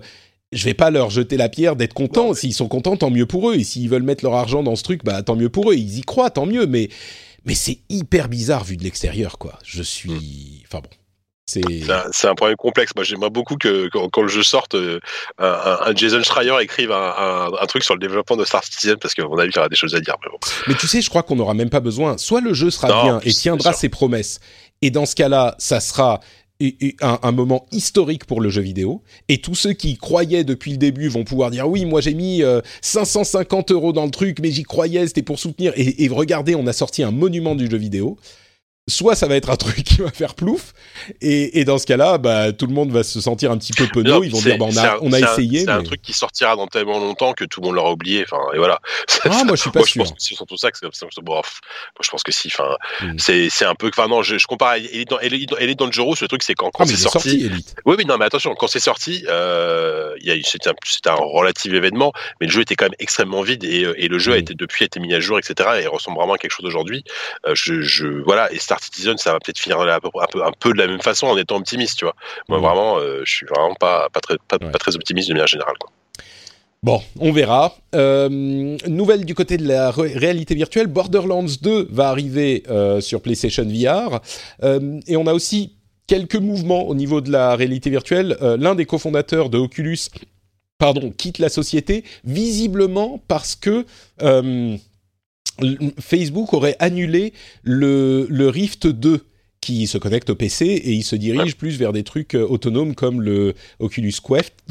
je 0.52 0.66
vais 0.66 0.74
pas 0.74 0.92
leur 0.92 1.10
jeter 1.10 1.36
la 1.38 1.50
pierre 1.50 1.76
d'être 1.76 1.94
contents. 1.94 2.34
S'ils 2.34 2.54
sont 2.54 2.68
contents, 2.68 2.96
tant 2.96 3.10
mieux 3.10 3.26
pour 3.26 3.50
eux. 3.50 3.56
Et 3.56 3.64
s'ils 3.64 3.90
veulent 3.90 4.04
mettre 4.04 4.24
leur 4.24 4.36
argent 4.36 4.64
dans 4.64 4.76
ce 4.76 4.84
truc, 4.84 5.04
bah 5.04 5.22
tant 5.24 5.36
mieux 5.36 5.50
pour 5.50 5.72
eux. 5.72 5.76
Ils 5.76 6.00
y 6.00 6.02
croient, 6.02 6.30
tant 6.30 6.46
mieux. 6.46 6.68
Mais 6.68 6.90
mais 7.46 7.56
c'est 7.56 7.80
hyper 7.90 8.30
bizarre 8.30 8.64
vu 8.64 8.78
de 8.78 8.84
l'extérieur 8.84 9.38
quoi. 9.38 9.60
Je 9.64 9.84
suis, 9.84 10.12
hmm. 10.12 10.64
enfin 10.66 10.80
bon. 10.80 10.90
C'est 11.48 12.28
un, 12.28 12.36
problème 12.36 12.58
complexe. 12.58 12.92
Moi, 12.96 13.04
j'aimerais 13.04 13.30
beaucoup 13.30 13.56
que 13.56 13.88
quand, 13.90 14.22
le 14.22 14.28
jeu 14.28 14.42
sorte, 14.42 14.74
euh, 14.74 15.00
un, 15.38 15.96
Jason 15.96 16.24
Schreier 16.24 16.56
écrive 16.62 16.92
un, 16.92 17.66
truc 17.68 17.84
sur 17.84 17.94
le 17.94 18.00
développement 18.00 18.36
de 18.36 18.46
Star 18.46 18.64
Citizen 18.64 18.98
parce 18.98 19.14
qu'à 19.14 19.26
mon 19.26 19.38
avis, 19.38 19.52
il 19.52 19.56
y 19.56 19.60
aura 19.60 19.70
des 19.70 19.76
choses 19.76 19.94
à 19.94 20.00
dire. 20.00 20.16
Mais, 20.68 20.74
tu 20.74 20.88
sais, 20.88 21.02
je 21.02 21.10
crois 21.10 21.24
qu'on 21.24 21.36
n'aura 21.36 21.54
même 21.54 21.70
pas 21.70 21.82
besoin. 21.82 22.18
Soit 22.18 22.42
le 22.42 22.54
jeu 22.54 22.72
sera 22.72 23.04
bien 23.04 23.20
et 23.24 23.32
tiendra 23.32 23.74
ses 23.74 23.90
promesses, 23.90 24.40
et 24.82 24.90
dans 24.90 25.06
ce 25.06 25.16
cas-là, 25.16 25.56
ça 25.60 25.80
sera 25.80 26.20
un, 27.02 27.32
moment 27.34 27.66
historique 27.72 28.26
pour 28.26 28.40
le 28.40 28.50
jeu 28.50 28.62
vidéo 28.62 29.04
et 29.28 29.40
tous 29.40 29.56
ceux 29.56 29.74
qui 29.74 29.98
croyaient 29.98 30.46
depuis 30.46 30.72
le 30.72 30.78
début 30.78 31.10
vont 31.10 31.26
pouvoir 31.26 31.52
dire 31.52 31.68
oui 31.68 31.84
moi 31.84 32.00
j'ai 32.00 32.14
mis 32.14 32.44
550 32.82 33.72
euh, 33.72 33.74
euros 33.74 33.92
dans 33.92 34.06
le 34.06 34.12
truc 34.12 34.40
mais 34.40 34.52
j'y 34.52 34.64
croyais 34.64 35.06
c'était 35.06 35.22
pour 35.22 35.38
soutenir 35.38 35.74
et, 35.76 36.06
et 36.06 36.08
regardez 36.08 36.56
on 36.56 36.66
a 36.66 36.72
sorti 36.72 37.04
un 37.04 37.12
monument 37.12 37.56
du 37.56 37.70
jeu 37.70 37.78
vidéo 37.78 38.18
soit 38.88 39.16
ça 39.16 39.28
va 39.28 39.36
être 39.36 39.50
un 39.50 39.56
truc 39.56 39.84
qui 39.84 40.02
va 40.02 40.12
faire 40.12 40.36
plouf, 40.36 40.74
et, 41.22 41.60
et 41.60 41.66
dans 41.66 41.78
ce 41.78 41.86
cas-là, 41.86 42.18
bah, 42.18 42.52
tout 42.52 42.68
le 42.68 42.74
monde 42.74 42.92
va 42.92 43.04
se 43.04 43.20
sentir 43.22 43.52
un 43.52 43.58
petit 43.58 43.74
peu 43.74 43.88
penaud. 43.88 44.24
Ils 44.24 44.32
vont 44.32 44.42
dire, 44.42 44.58
bah, 44.58 44.66
on 44.68 44.78
a, 44.78 44.98
on 45.02 45.12
a 45.12 45.20
essayé. 45.20 45.62
C'est 45.66 45.70
un 45.70 45.84
truc 45.84 46.02
qui 46.02 46.14
sortira 46.14 46.56
dans 46.56 46.68
tellement 46.68 47.00
longtemps 47.00 47.34
que 47.34 47.46
tout 47.46 47.62
le 47.62 47.68
monde 47.68 47.76
l'aura 47.76 47.92
oublié. 47.92 48.24
Enfin, 48.24 48.42
et 48.54 48.58
voilà. 48.58 48.80
Ah, 49.28 49.44
moi, 49.44 49.56
je 49.56 49.62
suis 49.62 49.72
pas 49.72 49.84
sûr. 49.84 50.06
Je 50.06 50.10
pense 50.12 50.30
que 50.30 50.36
surtout 50.36 50.56
ça 50.56 50.72
que 50.72 50.78
c'est 50.78 50.88
bon, 51.22 51.34
moi, 51.34 51.42
je 52.02 52.10
pense 52.10 52.22
que 52.22 52.32
si. 52.32 52.48
Enfin, 52.48 52.78
hmm. 53.02 53.18
c'est, 53.18 53.66
un 53.66 53.74
peu. 53.74 53.90
Enfin, 53.90 54.08
non, 54.08 54.22
je, 54.22 54.38
je 54.38 54.46
compare. 54.46 54.76
Elle 54.76 54.86
est 54.94 55.06
dans, 55.06 55.20
est 55.20 55.76
dans 55.76 55.88
le 55.88 55.92
Jero. 55.92 56.14
Le 56.22 56.28
truc, 56.28 56.44
c'est 56.44 56.54
quand, 56.54 56.70
quand 56.70 56.84
ah, 56.84 56.88
c'est 56.88 56.96
sorti. 56.96 57.50
oui, 57.86 57.96
oui, 57.98 58.06
non, 58.06 58.18
mais 58.18 58.26
attention, 58.26 58.54
quand 58.56 58.68
c'est 58.68 58.80
sorti, 58.80 59.26
euh, 59.28 60.16
a 60.16 60.34
c'était 60.44 60.70
un, 60.70 61.14
un 61.14 61.16
relatif 61.16 61.74
événement, 61.74 62.14
mais 62.40 62.48
le 62.48 62.52
jeu 62.54 62.62
était 62.62 62.76
quand 62.76 62.86
même 62.86 62.96
extrêmement 63.00 63.42
vide 63.42 63.64
et, 63.64 63.88
et 63.98 64.08
le 64.08 64.20
jeu 64.20 64.34
a 64.34 64.36
hmm. 64.36 64.40
été 64.40 64.54
depuis 64.54 64.86
été 64.86 65.00
mis 65.00 65.14
à 65.14 65.20
jour, 65.20 65.40
etc. 65.40 65.70
Et 65.82 65.88
ressemble 65.88 66.18
vraiment 66.18 66.34
à 66.34 66.38
quelque 66.38 66.52
chose 66.52 66.66
d'aujourd'hui. 66.66 67.04
Euh, 67.48 67.54
je, 67.56 67.82
je, 67.82 68.08
voilà. 68.08 68.52
Et 68.54 68.60
Star 68.78 68.84
Citizen, 68.84 69.18
ça 69.18 69.32
va 69.32 69.40
peut-être 69.40 69.60
finir 69.60 69.80
un 69.80 70.00
peu, 70.00 70.10
un 70.44 70.52
peu, 70.60 70.74
de 70.74 70.78
la 70.78 70.88
même 70.88 71.02
façon 71.02 71.28
en 71.28 71.38
étant 71.38 71.58
optimiste, 71.58 71.98
tu 72.00 72.06
vois. 72.06 72.16
Moi, 72.50 72.60
vraiment, 72.60 72.98
euh, 72.98 73.22
je 73.24 73.32
suis 73.32 73.46
vraiment 73.46 73.74
pas, 73.76 74.10
pas, 74.10 74.20
très, 74.20 74.38
pas, 74.48 74.58
très 74.58 74.96
optimiste 74.96 75.30
de 75.30 75.34
manière 75.34 75.48
générale, 75.48 75.76
quoi. 75.80 75.92
Bon, 76.84 77.02
on 77.20 77.32
verra. 77.32 77.76
Euh, 77.96 78.30
nouvelle 78.88 79.26
du 79.26 79.34
côté 79.34 79.58
de 79.58 79.68
la 79.68 79.90
réalité 79.90 80.54
virtuelle, 80.54 80.86
Borderlands 80.86 81.48
2 81.60 81.88
va 81.90 82.10
arriver 82.10 82.64
euh, 82.70 83.02
sur 83.02 83.22
PlayStation 83.22 83.64
VR. 83.64 84.20
et 85.08 85.18
on 85.18 85.26
a 85.26 85.34
aussi 85.34 85.74
quelques 86.06 86.36
mouvements 86.36 86.88
au 86.88 86.94
niveau 86.94 87.22
de 87.22 87.32
la 87.32 87.56
réalité 87.56 87.90
virtuelle. 87.90 88.38
L'un 88.60 88.76
des 88.76 88.86
cofondateurs 88.86 89.50
de 89.50 89.58
Oculus 89.58 90.10
pardon, 90.78 91.12
quitte 91.12 91.40
la 91.40 91.50
société, 91.50 92.04
visiblement 92.26 93.22
parce 93.28 93.56
que 93.56 93.86
Facebook 96.00 96.54
aurait 96.54 96.76
annulé 96.80 97.34
le, 97.64 98.28
le 98.30 98.50
Rift 98.50 98.88
2 98.88 99.22
qui 99.66 99.88
se 99.88 99.98
connecte 99.98 100.30
au 100.30 100.36
PC 100.36 100.66
et 100.66 100.92
il 100.92 101.04
se 101.04 101.16
dirige 101.16 101.58
plus 101.58 101.80
vers 101.80 101.92
des 101.92 102.04
trucs 102.04 102.36
euh, 102.36 102.46
autonomes 102.46 102.94
comme 102.94 103.20
le 103.20 103.56
Oculus 103.80 104.14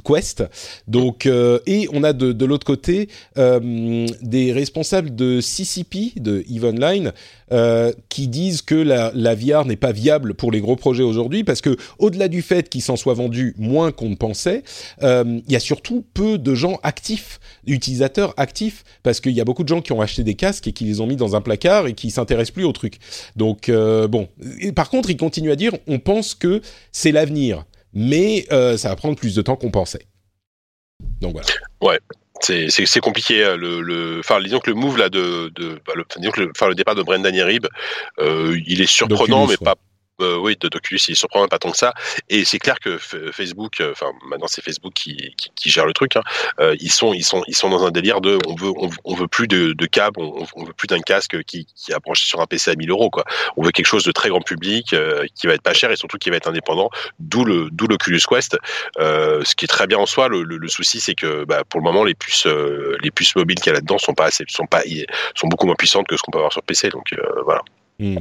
Quest. 0.04 0.44
Donc, 0.86 1.26
euh, 1.26 1.58
et 1.66 1.88
on 1.92 2.04
a 2.04 2.12
de, 2.12 2.30
de 2.30 2.44
l'autre 2.44 2.64
côté 2.64 3.08
euh, 3.36 4.06
des 4.22 4.52
responsables 4.52 5.12
de 5.16 5.40
CCP, 5.40 6.12
de 6.20 6.44
EVE 6.48 6.66
Online, 6.66 7.12
euh, 7.52 7.92
qui 8.08 8.28
disent 8.28 8.62
que 8.62 8.74
la, 8.74 9.12
la 9.14 9.34
VR 9.34 9.64
n'est 9.64 9.76
pas 9.76 9.92
viable 9.92 10.34
pour 10.34 10.50
les 10.50 10.60
gros 10.60 10.76
projets 10.76 11.02
aujourd'hui 11.02 11.44
parce 11.44 11.60
que 11.60 11.76
au-delà 11.98 12.28
du 12.28 12.42
fait 12.42 12.68
qu'ils 12.68 12.82
s'en 12.82 12.96
soient 12.96 13.14
vendus 13.14 13.54
moins 13.58 13.92
qu'on 13.92 14.08
ne 14.08 14.14
pensait, 14.14 14.62
euh, 15.02 15.40
il 15.46 15.52
y 15.52 15.56
a 15.56 15.60
surtout 15.60 16.04
peu 16.14 16.38
de 16.38 16.54
gens 16.54 16.78
actifs, 16.82 17.40
utilisateurs 17.66 18.34
actifs, 18.36 18.84
parce 19.02 19.20
qu'il 19.20 19.32
y 19.32 19.40
a 19.40 19.44
beaucoup 19.44 19.62
de 19.62 19.68
gens 19.68 19.82
qui 19.82 19.92
ont 19.92 20.00
acheté 20.00 20.24
des 20.24 20.34
casques 20.34 20.66
et 20.68 20.72
qui 20.72 20.84
les 20.84 21.00
ont 21.00 21.06
mis 21.06 21.16
dans 21.16 21.36
un 21.36 21.40
placard 21.40 21.86
et 21.86 21.94
qui 21.94 22.10
s'intéressent 22.10 22.54
plus 22.54 22.64
au 22.64 22.72
truc. 22.72 22.98
Donc 23.36 23.68
euh, 23.68 24.08
bon, 24.08 24.28
par 24.74 24.88
contre, 24.88 25.10
ils 25.10 25.16
continuent 25.16 25.52
à 25.52 25.56
dire, 25.56 25.72
on 25.86 25.98
pense 25.98 26.34
que 26.34 26.62
c'est 26.92 27.12
l'avenir, 27.12 27.64
mais 27.92 28.46
ça 28.48 28.88
va 28.88 28.96
prendre 28.96 29.16
plus 29.16 29.34
de 29.34 29.42
temps 29.42 29.56
qu'on 29.56 29.70
pensait. 29.70 30.06
Donc 31.20 31.32
voilà. 31.32 31.48
Ouais 31.82 31.98
c'est 32.40 33.00
compliqué. 33.00 33.44
Euh, 33.44 33.56
le, 33.56 33.80
le, 33.80 34.20
enfin, 34.20 34.40
disons 34.40 34.60
que 34.60 34.70
le 34.70 34.76
move 34.76 34.98
là 34.98 35.08
de, 35.08 35.50
de 35.54 35.80
bah, 35.86 35.92
le, 35.94 36.04
disons 36.18 36.32
que 36.32 36.40
le, 36.42 36.50
enfin, 36.54 36.68
le 36.68 36.74
départ 36.74 36.94
de 36.94 37.02
Brendan 37.02 37.34
Yerib, 37.34 37.66
euh, 38.18 38.58
il 38.66 38.80
est 38.80 38.86
surprenant, 38.86 39.46
mais 39.46 39.56
pas 39.56 39.76
euh, 40.20 40.36
oui, 40.38 40.56
de 40.60 40.68
Oculus, 40.74 41.00
il 41.08 41.16
surprend 41.16 41.46
pas 41.48 41.58
tant 41.58 41.72
que 41.72 41.76
ça. 41.76 41.92
Et 42.28 42.44
c'est 42.44 42.58
clair 42.58 42.78
que 42.78 42.98
Facebook, 42.98 43.80
euh, 43.80 43.92
enfin 43.92 44.12
maintenant 44.28 44.46
c'est 44.46 44.62
Facebook 44.62 44.92
qui, 44.94 45.34
qui, 45.56 45.70
gère 45.70 45.86
le 45.86 45.92
truc. 45.92 46.16
Hein, 46.16 46.22
euh, 46.60 46.76
ils 46.78 46.92
sont 46.92 47.12
ils 47.12 47.24
sont 47.24 47.42
ils 47.48 47.56
sont 47.56 47.68
dans 47.68 47.84
un 47.84 47.90
délire 47.90 48.20
de 48.20 48.38
on 48.46 48.54
veut 48.54 48.72
on, 49.04 49.14
veut 49.14 49.26
plus 49.26 49.48
de, 49.48 49.72
de 49.72 49.86
câble, 49.86 50.20
on, 50.20 50.46
on, 50.54 50.64
veut 50.64 50.72
plus 50.72 50.86
d'un 50.86 51.00
casque 51.00 51.42
qui, 51.44 51.66
qui 51.74 51.92
a 51.92 51.98
branché 51.98 52.26
sur 52.26 52.40
un 52.40 52.46
PC 52.46 52.70
à 52.70 52.74
1000 52.76 52.90
euros 52.90 53.10
quoi. 53.10 53.24
On 53.56 53.62
veut 53.62 53.72
quelque 53.72 53.86
chose 53.86 54.04
de 54.04 54.12
très 54.12 54.28
grand 54.28 54.40
public 54.40 54.94
qui 55.34 55.46
va 55.46 55.54
être 55.54 55.62
pas 55.62 55.74
cher 55.74 55.90
et 55.90 55.96
surtout 55.96 56.18
qui 56.18 56.30
va 56.30 56.36
être 56.36 56.48
indépendant. 56.48 56.90
D'où 57.18 57.44
le 57.44 57.68
d'où 57.72 57.88
l'Oculus 57.88 58.20
Quest. 58.28 58.56
ce 58.98 59.54
qui 59.56 59.64
est 59.64 59.68
très 59.68 59.86
bien 59.88 59.98
en 59.98 60.06
soi. 60.06 60.28
Le, 60.28 60.42
le, 60.42 60.68
souci 60.68 61.00
c'est 61.00 61.14
que 61.14 61.44
bah, 61.44 61.62
pour 61.68 61.80
le 61.80 61.84
moment 61.84 62.04
les 62.04 62.14
puces 62.14 62.46
les 62.46 63.10
puces 63.10 63.34
mobiles 63.34 63.58
qu'il 63.58 63.66
y 63.66 63.70
a 63.70 63.74
là-dedans 63.74 63.98
sont 63.98 64.14
pas 64.14 64.26
assez 64.26 64.44
sont 64.48 64.66
pas 64.66 64.82
sont 65.34 65.48
beaucoup 65.48 65.66
moins 65.66 65.76
puissantes 65.76 66.06
que 66.06 66.16
ce 66.16 66.22
qu'on 66.22 66.30
peut 66.30 66.38
avoir 66.38 66.52
sur 66.52 66.62
PC. 66.62 66.90
Donc 66.90 67.14
voilà. 67.44 67.62
Hmm. 67.98 68.18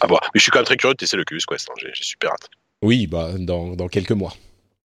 Ah 0.00 0.06
bon, 0.06 0.18
mais 0.22 0.38
je 0.38 0.42
suis 0.42 0.50
quand 0.50 0.58
même 0.58 0.66
très 0.66 0.76
curieux 0.76 0.94
de 0.94 0.98
tester 0.98 1.16
le 1.16 1.22
Oculus 1.22 1.40
Quest. 1.48 1.68
Hein. 1.70 1.74
J'ai 1.76 2.04
super 2.04 2.30
hâte. 2.32 2.48
Oui, 2.82 3.06
bah, 3.06 3.32
dans, 3.36 3.74
dans 3.74 3.88
quelques 3.88 4.12
mois. 4.12 4.34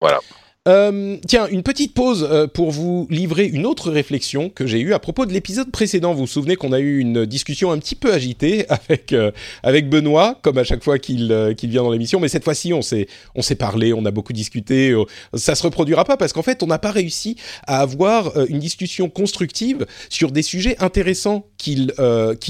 Voilà. 0.01 0.21
Euh, 0.69 1.17
tiens, 1.27 1.49
une 1.49 1.65
petite 1.65 1.93
pause 1.93 2.25
euh, 2.31 2.47
pour 2.47 2.71
vous 2.71 3.09
livrer 3.11 3.47
une 3.47 3.67
autre 3.67 3.91
réflexion 3.91 4.49
que 4.49 4.65
j'ai 4.65 4.79
eue 4.79 4.95
à 4.95 5.01
propos 5.01 5.27
de 5.27 5.33
l'épisode 5.33 5.73
précédent. 5.73 6.15
Vous 6.15 6.21
vous 6.21 6.27
souvenez 6.29 6.55
qu'on 6.55 6.73
a 6.73 6.79
eu 6.79 7.01
une 7.01 7.27
discussion 7.27 7.73
un 7.73 7.79
petit 7.79 7.97
peu 7.97 8.13
agitée 8.13 8.67
avec 8.69 9.13
euh, 9.13 9.33
avec 9.65 9.91
Benoît, 9.91 10.39
comme 10.41 10.59
à 10.59 10.65
chaque 10.65 10.85
fois 10.85 11.01
qu'il 11.01 11.27
vient 11.65 11.83
dans 11.83 11.91
l'émission. 11.91 12.21
Mais 12.21 12.29
cette 12.29 12.45
fois-ci, 12.45 12.73
on 12.73 12.83
s'est 12.83 13.55
parlé, 13.59 13.93
on 13.93 14.05
a 14.05 14.13
beaucoup 14.13 14.33
discuté. 14.33 14.95
ça 15.35 15.57
se 15.57 15.65
reproduira 15.65 16.05
pas 16.05 16.17
parce 16.17 16.33
qu'en 16.33 16.43
fait, 16.43 16.63
on 16.63 16.69
n'a 16.69 16.79
pas 16.79 16.93
réussi 16.93 17.37
à 17.67 17.81
avoir 17.81 18.33
une 18.49 18.61
discussion 18.61 19.11
constructive 19.11 19.85
sur 20.11 20.31
des 20.31 20.43
sujets 20.43 20.77
intéressants 20.79 21.49
qui 21.57 21.89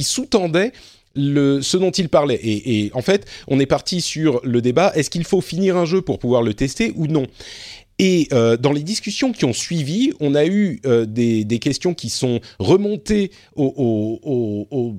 sous-tendaient 0.02 0.72
le, 1.14 1.60
ce 1.60 1.76
dont 1.76 1.90
il 1.90 2.08
parlait. 2.08 2.40
Et, 2.42 2.84
et, 2.84 2.90
en 2.94 3.02
fait, 3.02 3.26
on 3.48 3.60
est 3.60 3.66
parti 3.66 4.00
sur 4.00 4.40
le 4.44 4.60
débat 4.60 4.92
est-ce 4.94 5.10
qu'il 5.10 5.24
faut 5.24 5.40
finir 5.40 5.76
un 5.76 5.84
jeu 5.84 6.02
pour 6.02 6.18
pouvoir 6.18 6.42
le 6.42 6.54
tester 6.54 6.92
ou 6.96 7.06
non? 7.06 7.26
Et 7.98 8.28
euh, 8.32 8.56
dans 8.56 8.72
les 8.72 8.82
discussions 8.82 9.32
qui 9.32 9.44
ont 9.44 9.52
suivi, 9.52 10.12
on 10.20 10.34
a 10.34 10.46
eu 10.46 10.80
euh, 10.86 11.04
des, 11.04 11.44
des, 11.44 11.58
questions 11.58 11.94
qui 11.94 12.08
sont 12.08 12.40
remontées 12.58 13.30
au, 13.54 14.96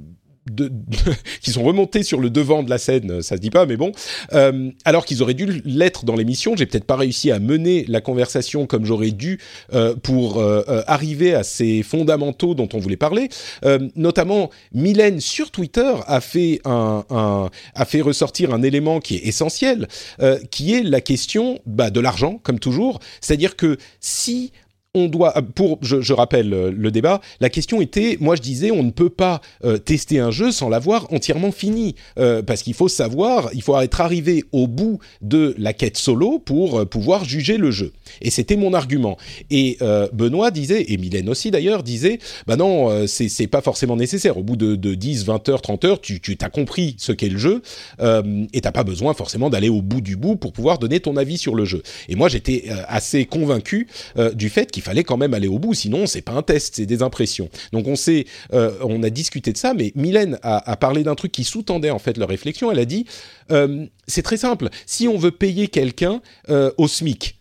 de, 0.49 0.72
qui 1.41 1.52
sont 1.52 1.64
remontés 1.64 2.03
sur 2.03 2.20
le 2.20 2.30
devant 2.30 2.64
de 2.64 2.70
la 2.70 2.78
scène, 2.78 3.22
ça 3.22 3.36
se 3.36 3.41
dit 3.41 3.49
pas, 3.49 3.65
mais 3.65 3.78
bon, 3.78 3.91
euh, 4.34 4.72
alors 4.86 5.06
qu'ils 5.06 5.22
auraient 5.22 5.34
dû 5.34 5.61
l'être 5.65 6.06
dans 6.06 6.15
l'émission. 6.15 6.56
J'ai 6.56 6.65
peut-être 6.65 6.86
pas 6.86 6.95
réussi 6.95 7.32
à 7.32 7.40
mener 7.40 7.86
la 7.88 8.02
conversation 8.02 8.65
comme 8.65 8.86
j'aurais 8.86 9.11
dû 9.11 9.40
euh, 9.74 9.95
pour 9.95 10.40
euh, 10.40 10.64
euh 10.68 10.84
arriver 10.88 11.34
à 11.34 11.44
ces 11.44 11.82
fondamentaux 11.82 12.56
dont 12.56 12.68
on 12.74 12.80
voulait 12.80 12.98
parler. 12.98 13.30
Euh, 13.64 13.80
notamment, 13.95 14.49
Mylène 14.74 15.20
sur 15.20 15.49
Twitter 15.49 15.94
a 16.07 16.20
fait 16.22 16.60
un, 16.65 17.06
un, 17.10 17.49
a 17.76 17.86
fait 17.86 18.02
ressortir 18.02 18.53
un 18.53 18.61
élément 18.61 18.99
qui 18.99 19.15
est 19.15 19.28
essentiel, 19.28 19.88
euh, 20.22 20.40
qui 20.52 20.74
est 20.74 20.84
la 20.84 21.02
question 21.02 21.60
bah, 21.65 21.90
de 21.90 21.99
l'argent, 21.99 22.40
comme 22.44 22.60
toujours. 22.60 22.99
C'est-à-dire 23.22 23.56
que 23.56 23.78
si 23.99 24.52
on 24.95 25.07
doit, 25.07 25.36
euh, 25.38 25.41
pour, 25.41 25.80
je, 25.82 26.02
je, 26.02 26.14
rappelle 26.14 26.53
euh, 26.53 26.72
le 26.72 26.91
débat, 26.91 27.20
la 27.40 27.49
question 27.49 27.82
était, 27.82 28.18
moi 28.20 28.36
je 28.36 28.41
disais, 28.41 28.70
on 28.70 28.84
ne 28.84 28.91
peut 28.91 29.10
pas 29.10 29.41
euh, 29.65 29.80
tester 29.80 30.20
un 30.20 30.30
jeu 30.30 30.52
sans 30.52 30.70
l'avoir 30.70 31.11
entièrement 31.11 31.52
fini, 31.52 31.95
euh, 32.20 32.44
parce 32.44 32.61
qu'il 32.61 32.76
faut 32.76 32.88
savoir, 32.88 33.49
il 33.56 33.64
faut 33.64 33.80
être 33.82 34.02
arrivé 34.02 34.44
au 34.52 34.68
bout 34.68 34.99
de 35.22 35.56
la 35.57 35.74
quête 35.74 35.98
solo 35.98 36.38
pour 36.38 36.82
euh, 36.82 36.86
pouvoir 36.86 37.26
juger 37.26 37.57
le 37.57 37.72
jeu. 37.72 37.91
Et 38.22 38.30
c'était 38.30 38.56
mon 38.56 38.74
argument. 38.74 39.18
Et 39.49 39.78
Benoît 40.14 40.52
disait, 40.52 40.86
et 40.90 40.98
Mylène 40.98 41.30
aussi 41.30 41.49
d'ailleurs, 41.49 41.84
disait, 41.84 42.20
bah 42.45 42.56
non, 42.56 43.07
c'est 43.07 43.48
pas 43.48 43.61
forcément 43.61 43.95
nécessaire. 43.95 44.38
Au 44.38 44.44
bout 44.44 44.56
de, 44.56 44.76
de, 44.76 44.94
10, 44.94 45.26
20 45.26 45.49
heures, 45.49 45.61
30 45.61 45.86
heures, 45.86 46.02
tu, 46.02 46.20
tu 46.20 46.38
as 46.40 46.49
compris 46.49 46.95
ce 46.99 47.11
qu'est 47.11 47.30
le 47.30 47.38
jeu, 47.38 47.61
et 47.99 48.61
t'as 48.61 48.72
pas 48.72 48.84
besoin 48.84 49.14
forcément 49.14 49.49
d'aller 49.49 49.70
au 49.70 49.82
bout 49.82 50.02
du 50.02 50.15
bout 50.15 50.36
pour 50.36 50.53
pouvoir 50.53 50.78
donner 50.78 50.99
ton 50.99 51.18
avis 51.18 51.38
sur 51.38 51.56
le 51.56 51.65
jeu. 51.65 51.82
Et 52.10 52.15
moi 52.15 52.30
j'étais 52.30 52.65
assez 52.88 53.26
convaincu 53.26 53.88
du 54.36 54.49
fait 54.49 54.70
qu'il 54.70 54.82
fallait 54.84 55.03
quand 55.03 55.18
même 55.18 55.34
aller 55.34 55.47
au 55.47 55.60
bout, 55.60 55.73
sinon 55.73 56.05
c'est 56.05 56.22
pas 56.22 56.34
un 56.34 56.41
test, 56.41 56.76
c'est 56.76 56.85
des 56.85 57.01
impressions. 57.01 57.49
Donc 57.72 57.88
on 57.88 57.95
sait, 57.95 58.26
euh, 58.53 58.72
on 58.81 59.01
a 59.03 59.10
discuté 59.10 59.51
de 59.51 59.57
ça, 59.57 59.73
mais 59.73 59.91
Mylène 59.95 60.39
a, 60.43 60.72
a 60.72 60.76
parlé 60.77 61.03
d'un 61.03 61.15
truc 61.15 61.31
qui 61.31 61.43
sous-tendait 61.43 61.91
en 61.91 61.99
fait 61.99 62.18
leur 62.18 62.30
réflexion. 62.30 62.72
Elle 62.72 62.80
a 62.80 62.85
dit, 62.85 63.05
euh, 63.51 63.85
c'est 64.07 64.22
très 64.22 64.38
simple, 64.38 64.69
si 64.85 65.07
on 65.07 65.18
veut 65.18 65.31
payer 65.31 65.68
quelqu'un 65.68 66.22
euh, 66.49 66.72
au 66.77 66.88
SMIC, 66.88 67.39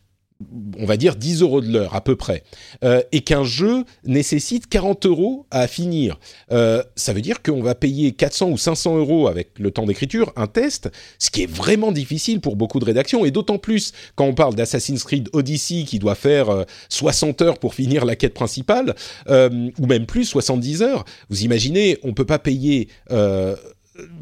on 0.79 0.87
va 0.87 0.97
dire 0.97 1.17
10 1.17 1.43
euros 1.43 1.61
de 1.61 1.73
l'heure 1.73 1.95
à 1.95 2.01
peu 2.01 2.17
près, 2.17 2.43
euh, 2.85 3.03
et 3.13 3.21
qu'un 3.21 3.45
jeu 3.45 3.85
nécessite 4.05 4.69
40 4.69 5.07
euros 5.07 5.47
à 5.51 5.67
finir, 5.67 6.19
euh, 6.51 6.83
ça 6.97 7.13
veut 7.13 7.21
dire 7.21 7.43
qu'on 7.43 7.63
va 7.63 7.75
payer 7.75 8.13
400 8.13 8.51
ou 8.51 8.59
500 8.59 8.99
euros 8.99 9.29
avec 9.29 9.59
le 9.59 9.71
temps 9.71 9.87
d'écriture, 9.87 10.33
un 10.37 10.47
test, 10.47 10.91
ce 11.19 11.31
qui 11.31 11.43
est 11.43 11.51
vraiment 11.51 11.93
difficile 11.93 12.41
pour 12.41 12.57
beaucoup 12.57 12.79
de 12.79 12.85
rédactions, 12.85 13.25
et 13.25 13.31
d'autant 13.31 13.59
plus 13.59 13.93
quand 14.15 14.25
on 14.25 14.35
parle 14.35 14.55
d'Assassin's 14.55 15.05
Creed 15.05 15.29
Odyssey 15.33 15.85
qui 15.85 15.99
doit 15.99 16.15
faire 16.15 16.51
euh, 16.51 16.65
60 16.89 17.43
heures 17.43 17.59
pour 17.59 17.75
finir 17.75 18.05
la 18.05 18.17
quête 18.17 18.35
principale, 18.35 18.95
euh, 19.29 19.71
ou 19.79 19.87
même 19.87 20.07
plus, 20.07 20.25
70 20.25 20.83
heures. 20.83 21.05
Vous 21.29 21.45
imaginez, 21.45 21.99
on 22.03 22.13
peut 22.13 22.27
pas 22.27 22.39
payer... 22.39 22.89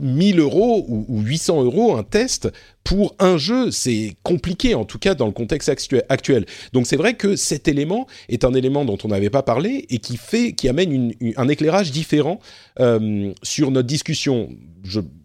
1000 0.01 0.41
euros 0.41 0.85
ou, 0.89 1.05
ou 1.09 1.21
800 1.21 1.63
euros 1.65 1.97
un 1.97 2.03
test 2.03 2.49
pour 2.85 3.15
un 3.19 3.37
jeu, 3.37 3.71
c'est 3.71 4.17
compliqué 4.23 4.75
en 4.75 4.85
tout 4.85 4.99
cas 4.99 5.15
dans 5.15 5.27
le 5.27 5.33
contexte 5.33 5.69
actuel. 6.09 6.47
Donc 6.73 6.87
c'est 6.87 6.97
vrai 6.97 7.15
que 7.15 7.37
cet 7.37 7.69
élément 7.69 8.07
est 8.29 8.45
un 8.45 8.55
élément 8.55 8.85
dont 8.85 8.99
on 9.05 9.09
n'avait 9.09 9.31
pas 9.31 9.43
parlé 9.43 9.87
et 9.91 9.99
qui 9.99 10.17
fait, 10.17 10.53
qui 10.53 10.69
amène 10.69 11.13
un 11.37 11.49
éclairage 11.49 11.93
différent 11.93 12.41
euh, 12.81 13.33
sur 13.43 13.71
notre 13.71 13.87
discussion. 13.87 14.51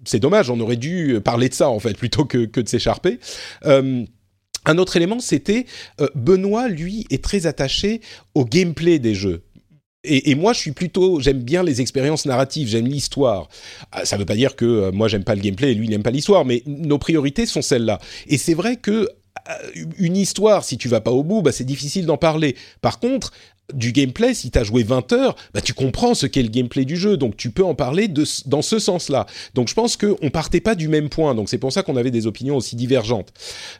C'est 0.04 0.20
dommage, 0.20 0.50
on 0.50 0.60
aurait 0.60 0.76
dû 0.76 1.20
parler 1.24 1.50
de 1.50 1.54
ça 1.54 1.70
en 1.70 1.80
fait 1.80 1.94
plutôt 1.98 2.26
que, 2.26 2.46
que 2.46 2.62
de 2.62 2.70
s'écharper. 2.70 3.20
Euh, 3.66 4.06
un 4.66 4.78
autre 4.78 4.98
élément, 4.98 5.20
c'était 5.20 5.66
euh, 6.02 6.08
Benoît, 6.16 6.68
lui, 6.68 7.06
est 7.10 7.24
très 7.24 7.46
attaché 7.46 8.02
au 8.34 8.46
gameplay 8.46 9.00
des 9.00 9.16
jeux 9.16 9.44
et, 10.06 10.36
moi, 10.36 10.54
je 10.54 10.60
suis 10.60 10.72
plutôt, 10.72 11.20
j'aime 11.20 11.42
bien 11.42 11.64
les 11.64 11.82
expériences 11.82 12.26
narratives, 12.26 12.68
j'aime 12.68 12.88
l'histoire. 12.88 13.50
Ah, 13.92 14.06
ça 14.06 14.16
ne 14.16 14.22
veut 14.22 14.26
pas 14.26 14.36
dire 14.36 14.56
que 14.56 14.66
euh, 14.66 14.92
moi 14.92 15.08
j'aime 15.08 15.24
pas 15.24 15.36
le 15.36 15.42
gameplay 15.42 15.72
et 15.72 15.74
lui 15.76 15.90
n'aime 15.90 16.04
pas 16.04 16.12
l'histoire, 16.12 16.46
mais 16.46 16.64
nos 16.66 16.98
priorités 16.98 17.46
sont 17.46 17.62
celles-là. 17.62 18.00
Et 18.28 18.38
c'est 18.38 18.54
vrai 18.54 18.78
que 18.78 18.92
euh, 19.50 19.54
une 19.98 20.18
histoire, 20.18 20.64
si 20.64 20.78
tu 20.78 20.88
vas 20.88 21.02
pas 21.02 21.12
au 21.12 21.24
bout, 21.24 21.42
bah, 21.42 21.52
c'est 21.52 21.64
difficile 21.64 22.06
d'en 22.06 22.18
parler. 22.18 22.56
Par 22.82 23.00
contre, 23.00 23.32
du 23.74 23.92
gameplay, 23.92 24.34
si 24.34 24.52
tu 24.52 24.60
as 24.60 24.64
joué 24.64 24.84
20 24.84 25.14
heures, 25.14 25.36
bah, 25.54 25.62
tu 25.62 25.74
comprends 25.74 26.14
ce 26.14 26.26
qu'est 26.26 26.44
le 26.44 26.50
gameplay 26.50 26.86
du 26.86 26.98
jeu, 26.98 27.18
donc 27.18 27.36
tu 27.38 27.50
peux 27.50 27.64
en 27.64 27.76
parler 27.76 28.08
de, 28.08 28.24
dans 28.46 28.62
ce 28.62 28.80
sens-là. 28.80 29.26
Donc 29.54 29.68
je 29.68 29.74
pense 29.74 29.98
qu'on 29.98 30.30
partait 30.30 30.62
pas 30.62 30.76
du 30.76 30.88
même 30.88 31.10
point, 31.10 31.36
donc 31.36 31.50
c'est 31.50 31.58
pour 31.58 31.72
ça 31.72 31.84
qu'on 31.84 31.96
avait 31.96 32.12
des 32.12 32.28
opinions 32.28 32.58
aussi 32.58 32.76
divergentes. 32.76 33.34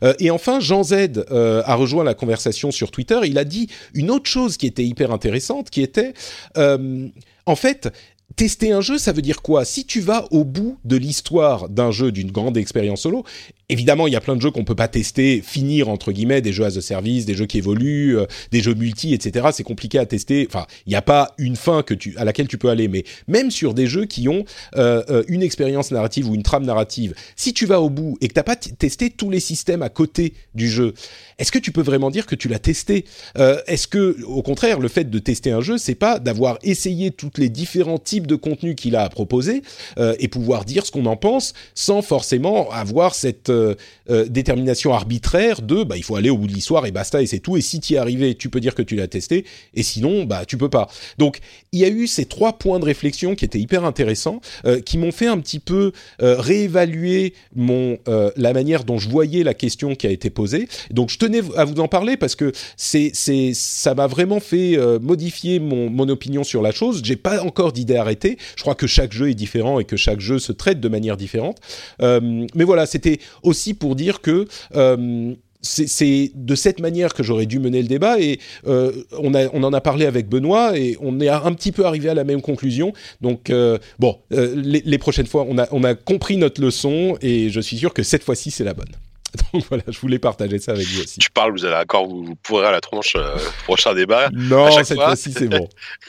Euh, 0.04 0.14
et 0.20 0.32
enfin, 0.32 0.60
Jean 0.60 0.84
Z 0.84 0.94
euh, 1.32 1.62
a 1.66 1.76
rejoint 1.76 2.04
la 2.04 2.14
conversation 2.14 2.72
sur 2.72 2.92
Twitter, 2.92 3.20
il 3.26 3.38
a 3.38 3.44
dit 3.44 3.68
une 3.94 4.12
autre 4.12 4.30
chose 4.30 4.58
qui 4.58 4.68
était 4.68 4.86
hyper 4.86 5.12
intéressante, 5.12 5.70
qui 5.70 5.82
était, 5.82 6.14
euh, 6.58 7.08
en 7.46 7.56
fait, 7.56 7.92
tester 8.36 8.72
un 8.72 8.82
jeu, 8.82 8.98
ça 8.98 9.12
veut 9.12 9.22
dire 9.22 9.42
quoi? 9.42 9.66
Si 9.66 9.86
tu 9.86 10.02
vas 10.02 10.28
au 10.32 10.44
bout 10.44 10.78
de 10.84 10.98
l'histoire 10.98 11.70
d'un 11.70 11.92
jeu, 11.92 12.12
d'une 12.12 12.32
grande 12.32 12.58
expérience 12.58 13.02
solo, 13.02 13.24
évidemment, 13.70 14.08
il 14.08 14.14
y 14.14 14.16
a 14.16 14.22
plein 14.22 14.36
de 14.36 14.42
jeux 14.42 14.52
qu'on 14.52 14.64
peut 14.64 14.76
pas 14.76 14.88
tester, 14.88 15.42
finir 15.42 15.90
entre 15.90 16.12
guillemets, 16.12 16.42
des 16.42 16.54
jeux 16.54 16.66
as 16.66 16.78
a 16.78 16.82
service, 16.82 17.26
des 17.26 17.36
jeux 17.36 17.46
qui 17.46 17.58
évoluent, 17.58 18.18
euh, 18.18 18.26
des 18.52 18.62
jeux 18.62 18.74
multi, 18.74 19.14
etc. 19.14 19.48
C'est 19.54 19.64
compliqué 19.64 20.00
à 20.00 20.06
tester. 20.06 20.46
Enfin, 20.50 20.66
il 20.86 20.90
n'y 20.90 20.96
a 20.96 21.02
pas 21.02 21.34
une 21.38 21.56
fin 21.56 21.84
que 21.84 21.94
tu, 21.94 22.16
à 22.18 22.26
laquelle 22.26 22.48
tu 22.48 22.58
peux 22.58 22.70
aller, 22.70 22.88
mais 22.88 23.04
même 23.28 23.52
sur 23.52 23.74
des 23.74 23.88
jeux 23.88 24.06
qui 24.06 24.28
ont 24.28 24.46
euh, 24.76 25.04
euh 25.10 25.24
une 25.28 25.42
expérience 25.42 25.92
narrative 25.92 26.30
ou 26.30 26.36
une 26.36 26.44
trame 26.44 26.66
narrative, 26.66 27.14
si 27.36 27.54
tu 27.54 27.66
vas 27.66 27.82
au 27.82 27.90
bout 27.90 28.18
et 28.22 28.28
que 28.28 28.34
t'as 28.34 28.44
pas 28.44 28.56
testé 28.56 29.10
tous 29.10 29.30
les 29.30 29.40
systèmes 29.40 29.82
à 29.82 29.90
côté 29.90 30.34
du 30.54 30.70
jeu, 30.70 30.94
est-ce 31.38 31.52
que 31.52 31.60
tu 31.60 31.72
peux 31.72 31.82
vraiment 31.82 32.12
dire 32.12 32.26
que 32.26 32.36
tu 32.36 32.48
l'as 32.48 32.60
testé? 32.60 33.06
Euh, 33.38 33.60
Est-ce 33.68 33.88
que, 33.88 34.24
au 34.24 34.42
contraire, 34.42 34.80
le 34.80 34.88
fait 34.88 35.10
de 35.10 35.20
tester 35.20 35.52
un 35.52 35.62
jeu, 35.62 35.78
c'est 35.78 35.96
pas 35.96 36.20
d'avoir 36.20 36.60
essayé 36.64 37.12
toutes 37.12 37.38
les 37.38 37.50
différents 37.50 37.98
types 37.98 38.28
de 38.28 38.36
contenus 38.36 38.76
qu'il 38.76 38.96
a 38.96 39.04
à 39.04 39.10
proposer 39.10 39.62
euh, 39.98 40.16
et 40.20 40.28
pouvoir 40.28 40.66
dire 40.66 40.86
ce 40.86 40.92
qu'on 40.92 41.06
en 41.06 41.18
pense 41.18 41.54
sans 41.74 42.02
forcément 42.02 42.70
avoir 42.72 43.16
cette 43.16 43.50
euh, 43.56 43.76
euh, 44.10 44.26
détermination 44.28 44.94
arbitraire 44.94 45.62
de 45.62 45.84
bah 45.84 45.98
il 45.98 46.04
faut 46.04 46.16
aller 46.16 46.30
au 46.30 46.38
bout 46.38 46.48
de 46.48 46.54
l'histoire 46.54 46.86
et 46.86 46.92
basta 46.92 47.22
et 47.22 47.26
c'est 47.26 47.40
tout. 47.40 47.58
Et 47.58 47.62
si 47.62 47.80
tu 47.80 47.94
y 47.94 47.96
es 47.96 48.00
arrivé 48.00 48.36
tu 48.36 48.50
peux 48.50 48.60
dire 48.60 48.76
que 48.76 48.82
tu 48.82 48.96
l'as 48.96 49.08
testé 49.08 49.46
et 49.74 49.84
sinon 49.84 50.26
bah 50.26 50.46
tu 50.46 50.58
peux 50.58 50.70
pas. 50.70 50.88
Donc 51.18 51.40
il 51.72 51.80
y 51.80 51.86
a 51.86 51.90
eu 51.90 52.06
ces 52.06 52.26
trois 52.26 52.54
points 52.54 52.80
de 52.80 52.86
réflexion 52.86 53.36
qui 53.36 53.46
étaient 53.46 53.60
hyper 53.60 53.84
intéressants 53.84 54.42
euh, 54.66 54.80
qui 54.80 54.98
m'ont 54.98 55.12
fait 55.12 55.28
un 55.28 55.40
petit 55.40 55.60
peu 55.60 55.92
réévaluer 56.20 57.34
mon 57.56 57.98
la 58.36 58.54
manière 58.54 58.84
dont 58.84 58.98
je 58.98 59.10
voyais 59.10 59.44
la 59.44 59.54
question 59.54 59.96
qui 59.96 60.08
a 60.08 60.12
été 60.12 60.30
posée. 60.30 60.68
Donc 60.92 61.10
je 61.10 61.18
tenais 61.18 61.42
à 61.56 61.66
vous 61.66 61.80
en 61.80 61.88
parler 61.88 62.18
parce 62.18 62.36
que 62.36 62.52
c'est 62.78 63.12
c'est 63.14 63.54
ça 63.54 63.96
m'a 63.96 64.08
vraiment 64.08 64.40
fait 64.40 64.78
modifier 65.02 65.60
mon 65.60 65.90
mon 65.90 66.10
opinion 66.10 66.44
sur 66.44 66.62
la 66.62 66.72
chose. 66.72 67.02
J'ai 67.04 67.16
pas 67.16 67.42
encore 67.42 67.72
d'idée 67.72 67.96
arrêtée. 67.96 68.38
Je 68.56 68.62
crois 68.62 68.76
que 68.76 68.88
chaque 68.88 69.14
jeu 69.14 69.30
est 69.30 69.36
différent 69.36 69.80
et 69.80 69.86
que 69.86 69.98
chaque 69.98 70.20
jeu 70.20 70.40
se 70.40 70.52
traite 70.52 70.80
de 70.80 70.90
manière 70.90 71.18
différente. 71.18 71.58
Mais 72.02 72.64
voilà 72.64 72.86
c'était 72.86 73.20
aussi 73.46 73.74
pour 73.74 73.96
dire 73.96 74.22
que 74.22 74.48
euh, 74.76 75.36
c'est 75.66 76.32
de 76.34 76.56
cette 76.56 76.80
manière 76.80 77.14
que 77.14 77.24
j'aurais 77.24 77.46
dû 77.46 77.60
mener 77.60 77.82
le 77.82 77.88
débat 77.88 78.20
et 78.20 78.40
euh, 78.68 78.92
on, 79.20 79.34
a, 79.34 79.48
on 79.54 79.64
en 79.64 79.74
a 79.74 79.82
parlé 79.82 80.06
avec 80.06 80.30
Benoît 80.30 80.78
et 80.78 80.98
on 81.02 81.20
est 81.20 81.30
un 81.30 81.54
petit 81.54 81.72
peu 81.72 81.86
arrivé 81.86 82.10
à 82.10 82.14
la 82.14 82.24
même 82.24 82.42
conclusion. 82.42 82.94
Donc 83.22 83.50
euh, 83.50 83.78
bon, 84.00 84.20
euh, 84.32 84.54
les, 84.56 84.82
les, 84.86 84.98
prochaines 84.98 85.28
fois, 85.28 85.46
on 85.48 85.58
a, 85.58 85.68
on 85.72 85.84
a 85.84 85.96
compris 85.96 86.38
notre 86.38 86.62
leçon 86.62 87.18
et 87.22 87.50
je 87.50 87.60
suis 87.60 87.78
sûr 87.78 87.94
que 87.94 88.04
cette 88.04 88.24
fois-ci, 88.24 88.52
c'est 88.52 88.64
la 88.64 88.74
bonne. 88.74 88.92
Donc 89.54 89.64
voilà, 89.68 89.84
je 89.88 90.00
voulais 90.00 90.20
partager 90.20 90.60
ça 90.60 90.72
avec 90.72 90.86
vous 90.88 91.02
aussi. 91.02 91.20
Tu 91.20 91.30
parles, 91.32 91.52
vous 91.52 91.66
allez 91.66 91.76
encore 91.76 92.08
vous 92.08 92.36
pourrez 92.44 92.68
à 92.68 92.72
la 92.72 92.82
tronche 92.82 93.16
euh, 93.16 93.36
prochain 93.66 93.94
débat. 93.94 94.30
Non, 94.32 94.72
cette 94.84 94.98
fois-ci 94.98 95.34
c'est 95.34 95.48
bon. 95.48 95.68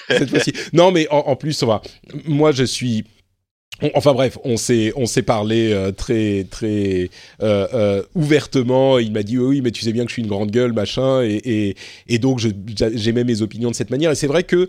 cette 0.08 0.30
fois-ci. 0.30 0.52
Non, 0.72 0.92
mais 0.92 1.08
en, 1.10 1.18
en 1.18 1.36
plus, 1.36 1.60
on 1.62 1.66
va. 1.66 1.82
Moi, 2.26 2.52
je 2.52 2.64
suis 2.64 3.04
Enfin 3.94 4.14
bref, 4.14 4.38
on 4.44 4.56
s'est 4.56 4.92
on 4.96 5.04
s'est 5.04 5.22
parlé 5.22 5.70
euh, 5.72 5.92
très 5.92 6.46
très 6.50 7.10
euh, 7.42 7.66
euh, 7.74 8.02
ouvertement. 8.14 8.98
Il 8.98 9.12
m'a 9.12 9.22
dit 9.22 9.38
oui, 9.38 9.60
mais 9.60 9.70
tu 9.70 9.82
sais 9.82 9.92
bien 9.92 10.04
que 10.04 10.08
je 10.08 10.14
suis 10.14 10.22
une 10.22 10.28
grande 10.28 10.50
gueule, 10.50 10.72
machin, 10.72 11.22
et 11.22 11.36
et, 11.44 11.76
et 12.08 12.18
donc 12.18 12.40
j'aimais 12.94 13.24
mes 13.24 13.42
opinions 13.42 13.70
de 13.70 13.74
cette 13.74 13.90
manière. 13.90 14.10
Et 14.10 14.14
c'est 14.14 14.26
vrai 14.26 14.44
que 14.44 14.66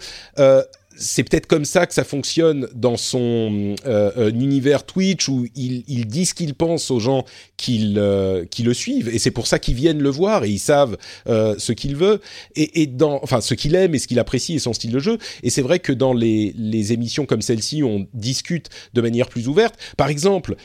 c'est 0.98 1.24
peut-être 1.24 1.48
comme 1.48 1.66
ça 1.66 1.86
que 1.86 1.94
ça 1.94 2.04
fonctionne 2.04 2.68
dans 2.74 2.98
son 2.98 3.76
euh, 3.86 4.12
euh, 4.18 4.30
univers 4.32 4.86
Twitch 4.86 5.30
où 5.30 5.48
il, 5.56 5.84
il 5.88 6.08
dit 6.08 6.26
ce 6.26 6.34
qu'il 6.34 6.54
pense 6.54 6.92
aux 6.92 7.00
gens 7.00 7.24
qui, 7.56 7.96
qui 8.52 8.64
le 8.64 8.74
suivent. 8.74 9.10
Et 9.10 9.20
c'est 9.20 9.32
pour 9.32 9.48
ça 9.48 9.60
qu'ils 9.60 9.76
viennent 9.76 10.02
le 10.02 10.10
voir 10.10 10.44
et 10.44 10.50
ils 10.50 10.60
savent 10.60 10.98
euh, 11.28 11.56
ce 11.58 11.72
qu'il 11.72 11.96
veut. 11.96 12.20
Et, 12.56 12.82
et, 12.82 12.88
dans 12.88 13.20
enfin 13.24 13.42
ce 13.42 13.54
qu'il 13.54 13.76
aime 13.76 13.96
et 13.96 14.00
ce 14.00 14.08
qu'il 14.08 14.20
apprécie 14.20 14.56
et 14.56 14.60
son 14.60 14.74
style 14.74 14.92
de 14.92 15.00
jeu. 15.00 15.18
Et 15.44 15.50
c'est 15.50 15.62
vrai 15.62 15.80
que 15.80 15.94
dans 15.94 16.14
les, 16.14 16.54
les 16.58 16.94
émissions 16.94 17.26
comme 17.26 17.42
celle-ci 17.42 17.84
on 17.84 18.08
discute 18.14 18.70
de 18.94 19.02
manière 19.02 19.30
plus 19.30 19.48
ouverte. 19.48 19.76
Par 19.98 20.10
exemple 20.10 20.56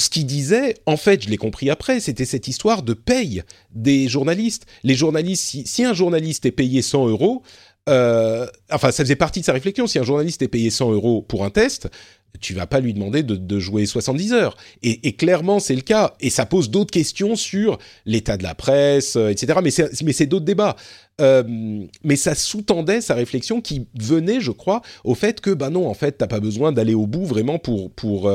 ce 0.00 0.08
qu'il 0.08 0.24
disait, 0.24 0.76
en 0.86 0.96
fait, 0.96 1.24
je 1.24 1.28
l'ai 1.28 1.36
compris 1.36 1.68
après, 1.68 2.00
c'était 2.00 2.24
cette 2.24 2.48
histoire 2.48 2.82
de 2.82 2.94
paye 2.94 3.42
des 3.70 4.08
journalistes. 4.08 4.64
Les 4.82 4.94
journalistes, 4.94 5.44
si, 5.44 5.66
si 5.66 5.84
un 5.84 5.92
journaliste 5.92 6.46
est 6.46 6.52
payé 6.52 6.80
100 6.80 7.08
euros, 7.08 7.42
euh, 7.90 8.46
enfin, 8.70 8.90
ça 8.90 9.04
faisait 9.04 9.16
partie 9.16 9.40
de 9.40 9.44
sa 9.44 9.52
réflexion. 9.52 9.86
Si 9.86 9.98
un 9.98 10.04
journaliste 10.04 10.42
est 10.42 10.48
payé 10.48 10.70
100 10.70 10.92
euros 10.92 11.22
pour 11.22 11.44
un 11.44 11.50
test, 11.50 11.88
tu 12.40 12.54
vas 12.54 12.66
pas 12.66 12.80
lui 12.80 12.94
demander 12.94 13.22
de, 13.24 13.58
jouer 13.58 13.86
70 13.86 14.32
heures. 14.32 14.56
Et, 14.82 15.12
clairement, 15.14 15.58
c'est 15.58 15.74
le 15.74 15.80
cas. 15.82 16.14
Et 16.20 16.30
ça 16.30 16.46
pose 16.46 16.70
d'autres 16.70 16.92
questions 16.92 17.34
sur 17.34 17.78
l'état 18.06 18.36
de 18.36 18.44
la 18.44 18.54
presse, 18.54 19.16
euh, 19.16 19.28
etc. 19.28 19.58
Mais 19.62 19.70
c'est, 20.12 20.26
d'autres 20.26 20.44
débats. 20.44 20.76
Euh, 21.20 21.42
mais 22.04 22.16
ça 22.16 22.34
sous-tendait 22.34 23.00
sa 23.00 23.14
réflexion 23.14 23.60
qui 23.60 23.86
venait, 23.98 24.40
je 24.40 24.52
crois, 24.52 24.80
au 25.04 25.14
fait 25.14 25.40
que, 25.40 25.50
bah 25.50 25.68
non, 25.68 25.88
en 25.88 25.94
fait, 25.94 26.12
t'as 26.12 26.28
pas 26.28 26.40
besoin 26.40 26.72
d'aller 26.72 26.94
au 26.94 27.06
bout 27.06 27.26
vraiment 27.26 27.58
pour 27.58 27.90
pour 27.90 28.30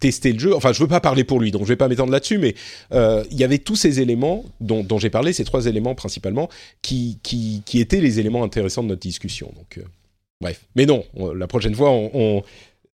tester 0.00 0.32
le 0.32 0.38
jeu. 0.38 0.54
Enfin, 0.54 0.72
je 0.72 0.80
veux 0.80 0.88
pas 0.88 1.00
parler 1.00 1.24
pour 1.24 1.40
lui, 1.40 1.50
donc 1.50 1.62
je 1.62 1.68
vais 1.68 1.76
pas 1.76 1.88
m'étendre 1.88 2.12
là-dessus, 2.12 2.38
mais 2.38 2.54
euh, 2.92 3.24
il 3.30 3.38
y 3.38 3.44
avait 3.44 3.58
tous 3.58 3.76
ces 3.76 4.00
éléments 4.00 4.44
dont, 4.60 4.82
dont 4.82 4.98
j'ai 4.98 5.10
parlé, 5.10 5.32
ces 5.32 5.44
trois 5.44 5.66
éléments 5.66 5.94
principalement, 5.94 6.48
qui, 6.82 7.18
qui, 7.22 7.62
qui, 7.64 7.80
étaient 7.80 8.00
les 8.00 8.20
éléments 8.20 8.44
intéressants 8.44 8.82
de 8.82 8.88
notre 8.88 9.00
discussion. 9.00 9.52
Donc, 9.56 9.78
euh, 9.78 9.82
bref. 10.40 10.64
Mais 10.76 10.86
non, 10.86 11.04
on, 11.14 11.32
la 11.32 11.46
prochaine 11.46 11.74
fois, 11.74 11.90
on, 11.90 12.10
on, 12.14 12.42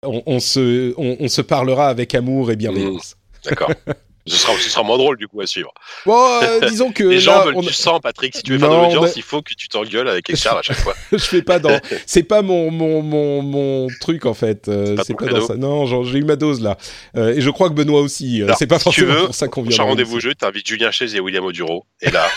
on, 0.03 0.23
on 0.25 0.39
se, 0.39 0.93
on, 0.97 1.27
se 1.27 1.41
parlera 1.41 1.89
avec 1.89 2.13
amour 2.15 2.51
et 2.51 2.55
bienveillance. 2.55 3.15
Mmh, 3.15 3.49
D'accord. 3.49 3.71
Ce 4.25 4.37
sera, 4.37 4.53
ce 4.53 4.69
sera 4.69 4.83
moins 4.83 4.97
drôle 4.97 5.17
du 5.17 5.27
coup 5.27 5.41
à 5.41 5.47
suivre. 5.47 5.73
Bon, 6.05 6.39
euh, 6.41 6.59
disons 6.69 6.91
que 6.91 7.03
les 7.03 7.19
gens 7.19 7.39
là, 7.39 7.45
veulent 7.45 7.57
on... 7.57 7.61
du 7.61 7.73
sang, 7.73 7.99
Patrick. 7.99 8.35
Si 8.35 8.43
tu 8.43 8.53
veux 8.53 8.59
faire 8.59 8.69
de 8.69 8.75
l'audience, 8.75 9.15
il 9.17 9.21
faut 9.21 9.41
que 9.41 9.53
tu 9.53 9.67
t'engueules 9.67 10.07
avec 10.07 10.27
Richard 10.29 10.57
à 10.57 10.61
chaque 10.61 10.77
fois. 10.77 10.93
je 11.11 11.17
fais 11.17 11.41
pas 11.41 11.59
dans. 11.59 11.77
C'est 12.05 12.23
pas 12.23 12.41
mon 12.41 12.71
mon 12.71 13.01
mon 13.01 13.41
mon 13.41 13.87
truc 13.99 14.25
en 14.25 14.33
fait. 14.33 14.67
Euh, 14.67 14.95
pas 14.95 15.03
c'est 15.03 15.13
ton 15.13 15.25
pas 15.25 15.31
dans 15.31 15.47
ça. 15.47 15.55
Non, 15.55 15.85
j'ai 16.03 16.19
eu 16.19 16.23
ma 16.23 16.35
dose 16.35 16.61
là. 16.61 16.77
Euh, 17.17 17.33
et 17.33 17.41
je 17.41 17.49
crois 17.49 17.69
que 17.69 17.73
Benoît 17.73 18.01
aussi. 18.01 18.41
Euh, 18.41 18.53
c'est 18.57 18.67
pas 18.67 18.79
si 18.79 18.89
tu 18.89 19.01
forcément 19.01 19.13
veux, 19.13 19.25
pour 19.25 19.35
ça 19.35 19.47
qu'on 19.47 19.63
vient. 19.63 19.83
Rendez-vous 19.83 20.19
jeu, 20.19 20.33
t'invites 20.35 20.67
Julien 20.67 20.91
Chaise 20.91 21.15
et 21.15 21.19
William 21.19 21.43
Oduro. 21.43 21.85
Et 22.01 22.11
là, 22.11 22.29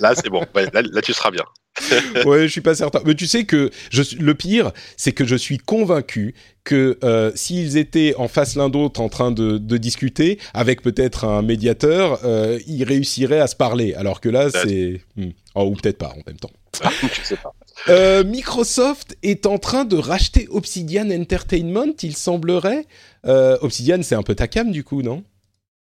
là 0.00 0.14
c'est 0.14 0.30
bon. 0.30 0.44
Là, 0.54 0.82
là, 0.82 1.02
tu 1.02 1.12
seras 1.12 1.30
bien. 1.30 1.44
ouais, 2.24 2.42
je 2.42 2.52
suis 2.52 2.60
pas 2.60 2.74
certain. 2.74 3.00
Mais 3.04 3.14
tu 3.14 3.26
sais 3.26 3.44
que 3.44 3.70
je, 3.90 4.02
le 4.18 4.34
pire, 4.34 4.72
c'est 4.96 5.12
que 5.12 5.24
je 5.24 5.36
suis 5.36 5.58
convaincu 5.58 6.34
que 6.64 6.98
euh, 7.04 7.30
s'ils 7.34 7.76
étaient 7.76 8.14
en 8.16 8.28
face 8.28 8.56
l'un 8.56 8.68
d'autre 8.68 9.00
en 9.00 9.08
train 9.08 9.30
de, 9.30 9.58
de 9.58 9.76
discuter, 9.76 10.38
avec 10.54 10.82
peut-être 10.82 11.24
un 11.24 11.42
médiateur, 11.42 12.20
euh, 12.24 12.58
ils 12.66 12.84
réussiraient 12.84 13.40
à 13.40 13.46
se 13.46 13.56
parler. 13.56 13.94
Alors 13.94 14.20
que 14.20 14.28
là, 14.28 14.50
c'est... 14.50 15.00
Hmm. 15.16 15.30
Oh, 15.54 15.64
ou 15.64 15.74
peut-être 15.74 15.98
pas 15.98 16.08
en 16.08 16.22
même 16.26 16.38
temps. 16.38 16.50
tu 16.72 17.24
sais 17.24 17.36
pas. 17.36 17.52
Euh, 17.90 18.24
Microsoft 18.24 19.18
est 19.22 19.44
en 19.44 19.58
train 19.58 19.84
de 19.84 19.96
racheter 19.96 20.48
Obsidian 20.50 21.10
Entertainment, 21.10 21.92
il 22.02 22.16
semblerait. 22.16 22.86
Obsidian, 23.22 24.02
c'est 24.02 24.14
un 24.14 24.22
peu 24.22 24.34
ta 24.34 24.48
cam 24.48 24.72
du 24.72 24.82
coup, 24.82 25.02
non? 25.02 25.22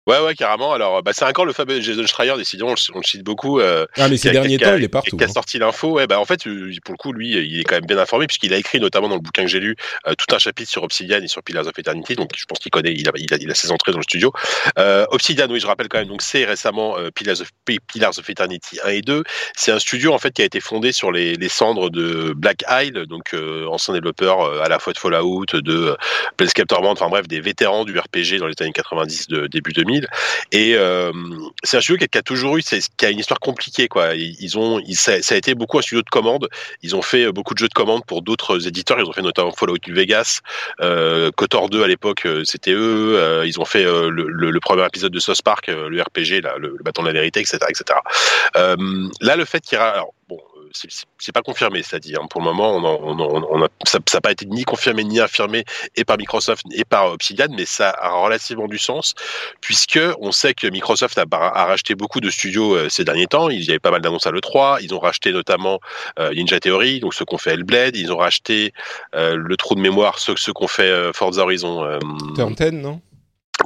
Ouais, 0.08 0.18
ouais, 0.20 0.34
carrément. 0.34 0.72
Alors, 0.72 1.02
bah, 1.02 1.12
c'est 1.14 1.24
encore 1.26 1.44
le 1.44 1.52
fameux 1.52 1.80
Jason 1.80 2.06
Schreier, 2.06 2.34
décidément, 2.38 2.70
on, 2.70 2.72
le- 2.72 2.94
on 2.94 2.98
le 2.98 3.04
cite 3.04 3.22
beaucoup. 3.22 3.60
euh, 3.60 3.86
Ah, 3.98 4.08
mais 4.08 4.16
ces 4.16 4.30
a- 4.30 4.32
derniers 4.32 4.56
a- 4.56 4.58
temps, 4.70 4.76
il 4.76 4.82
est 4.84 4.88
partout. 4.88 5.16
qui 5.16 5.22
a 5.22 5.26
hein. 5.26 5.30
sorti 5.30 5.58
l'info. 5.58 5.90
Ouais, 5.92 6.06
bah, 6.06 6.18
en 6.18 6.24
fait, 6.24 6.46
euh, 6.46 6.72
pour 6.84 6.92
le 6.94 6.96
coup, 6.96 7.12
lui, 7.12 7.28
il 7.32 7.60
est 7.60 7.64
quand 7.64 7.74
même 7.76 7.84
bien 7.86 7.98
informé 7.98 8.26
puisqu'il 8.26 8.54
a 8.54 8.56
écrit 8.56 8.80
notamment 8.80 9.08
dans 9.08 9.16
le 9.16 9.20
bouquin 9.20 9.42
que 9.42 9.48
j'ai 9.48 9.60
lu 9.60 9.76
euh, 10.06 10.14
tout 10.16 10.34
un 10.34 10.38
chapitre 10.38 10.70
sur 10.70 10.82
Obsidian 10.82 11.20
et 11.22 11.28
sur 11.28 11.42
Pillars 11.42 11.66
of 11.66 11.78
Eternity. 11.78 12.14
Donc, 12.16 12.30
je 12.36 12.44
pense 12.46 12.58
qu'il 12.58 12.70
connaît, 12.70 12.92
il 12.92 13.06
a, 13.08 13.12
il 13.16 13.32
a, 13.34 13.36
il 13.38 13.50
a 13.50 13.54
ses 13.54 13.70
entrées 13.70 13.92
dans 13.92 13.98
le 13.98 14.02
studio. 14.02 14.32
Euh, 14.78 15.04
Obsidian, 15.10 15.46
oui, 15.50 15.60
je 15.60 15.66
rappelle 15.66 15.88
quand 15.88 15.98
même. 15.98 16.08
Donc, 16.08 16.22
c'est 16.22 16.44
récemment 16.46 16.98
euh, 16.98 17.10
Pillars, 17.10 17.40
of, 17.42 17.50
Pillars 17.86 18.18
of 18.18 18.30
Eternity 18.30 18.78
1 18.84 18.88
et 18.88 19.02
2. 19.02 19.22
C'est 19.56 19.72
un 19.72 19.78
studio 19.78 20.14
en 20.14 20.18
fait 20.18 20.32
qui 20.32 20.40
a 20.40 20.46
été 20.46 20.60
fondé 20.60 20.92
sur 20.92 21.12
les, 21.12 21.34
les 21.34 21.48
cendres 21.50 21.90
de 21.90 22.32
Black 22.34 22.64
Isle, 22.70 23.04
donc 23.06 23.34
euh, 23.34 23.66
ancien 23.66 23.92
développeur 23.92 24.40
euh, 24.40 24.62
à 24.62 24.68
la 24.70 24.78
fois 24.78 24.94
de 24.94 24.98
Fallout, 24.98 25.44
de 25.52 25.72
euh, 25.90 25.96
Planescape 26.38 26.66
Torment, 26.68 26.92
enfin 26.92 27.08
bref, 27.10 27.28
des 27.28 27.40
vétérans 27.40 27.84
du 27.84 27.98
RPG 27.98 28.38
dans 28.38 28.46
les 28.46 28.54
années 28.60 28.72
90, 28.72 29.28
de 29.28 29.46
début 29.48 29.72
2000. 29.72 29.97
Et 30.52 30.74
euh, 30.74 31.12
c'est 31.62 31.76
un 31.76 31.80
studio 31.80 32.06
qui 32.06 32.16
a, 32.16 32.20
a 32.20 32.22
toujours 32.22 32.56
eu, 32.56 32.62
qui 32.62 33.06
a 33.06 33.10
une 33.10 33.18
histoire 33.18 33.40
compliquée. 33.40 33.88
Ils 34.14 34.58
ont, 34.58 34.80
ça, 34.92 35.12
a 35.12 35.36
été 35.36 35.54
beaucoup 35.54 35.78
un 35.78 35.82
studio 35.82 36.02
de 36.02 36.10
commande. 36.10 36.48
Ils 36.82 36.96
ont 36.96 37.02
fait 37.02 37.24
euh, 37.24 37.32
beaucoup 37.32 37.54
de 37.54 37.58
jeux 37.58 37.68
de 37.68 37.74
commande 37.74 38.04
pour 38.06 38.22
d'autres 38.22 38.66
éditeurs. 38.66 38.98
Ils 38.98 39.06
ont 39.06 39.12
fait 39.12 39.22
notamment 39.22 39.52
Fallout 39.52 39.78
New 39.86 39.94
Vegas, 39.94 40.40
euh, 40.80 41.30
Kotor 41.32 41.68
2 41.68 41.82
à 41.82 41.88
l'époque, 41.88 42.26
euh, 42.26 42.42
c'était 42.44 42.72
eux. 42.72 43.16
Euh, 43.18 43.46
ils 43.46 43.60
ont 43.60 43.64
fait 43.64 43.84
euh, 43.84 44.10
le, 44.10 44.60
premier 44.60 44.84
épisode 44.86 45.12
de 45.12 45.20
South 45.20 45.42
Park, 45.42 45.68
euh, 45.68 45.88
le 45.88 46.02
RPG, 46.02 46.42
le, 46.58 46.76
bâton 46.82 47.02
de 47.02 47.08
la 47.08 47.12
vérité, 47.12 47.40
etc., 47.40 47.58
etc. 47.68 47.98
Euh, 48.56 48.76
là, 49.20 49.36
le 49.36 49.44
fait 49.44 49.60
qu'il 49.60 49.78
y 49.78 49.80
bon. 50.28 50.40
C'est- 51.18 51.32
pas 51.32 51.42
confirmé, 51.42 51.82
c'est-à-dire 51.82 52.20
pour 52.30 52.40
le 52.40 52.46
moment, 52.46 52.76
on, 52.76 53.62
a, 53.64 53.68
ça 53.86 53.98
n'a 54.14 54.20
pas 54.20 54.32
été 54.32 54.46
ni 54.46 54.64
confirmé 54.64 55.04
ni 55.04 55.20
infirmé 55.20 55.64
et 55.96 56.04
par 56.04 56.16
Microsoft 56.18 56.62
et 56.72 56.84
par 56.84 57.06
Obsidian, 57.12 57.48
mais 57.56 57.64
ça 57.66 57.90
a 57.98 58.10
relativement 58.10 58.66
du 58.66 58.78
sens 58.78 59.14
puisque 59.60 60.00
on 60.20 60.32
sait 60.32 60.54
que 60.54 60.66
Microsoft 60.66 61.18
a, 61.18 61.24
a 61.30 61.64
racheté 61.66 61.94
beaucoup 61.94 62.20
de 62.20 62.30
studios 62.30 62.74
euh, 62.76 62.88
ces 62.88 63.04
derniers 63.04 63.26
temps. 63.26 63.50
Il 63.50 63.62
y 63.64 63.70
avait 63.70 63.78
pas 63.78 63.90
mal 63.90 64.00
d'annonces 64.00 64.26
à 64.26 64.30
l'E3. 64.30 64.78
Ils 64.82 64.94
ont 64.94 64.98
racheté 64.98 65.32
notamment 65.32 65.80
euh, 66.18 66.32
Ninja 66.32 66.60
Theory, 66.60 67.00
donc 67.00 67.14
ceux 67.14 67.24
qu'on 67.24 67.38
fait 67.38 67.52
Hellblade. 67.52 67.96
Ils 67.96 68.12
ont 68.12 68.16
racheté 68.18 68.72
euh, 69.14 69.36
le 69.36 69.56
trou 69.56 69.74
de 69.74 69.80
mémoire, 69.80 70.18
ceux, 70.18 70.36
ceux 70.36 70.52
qu'on 70.52 70.68
fait 70.68 71.12
Forza 71.12 71.42
Horizon. 71.42 71.98
Turn 72.34 72.54
10, 72.54 72.72
non? 72.72 73.00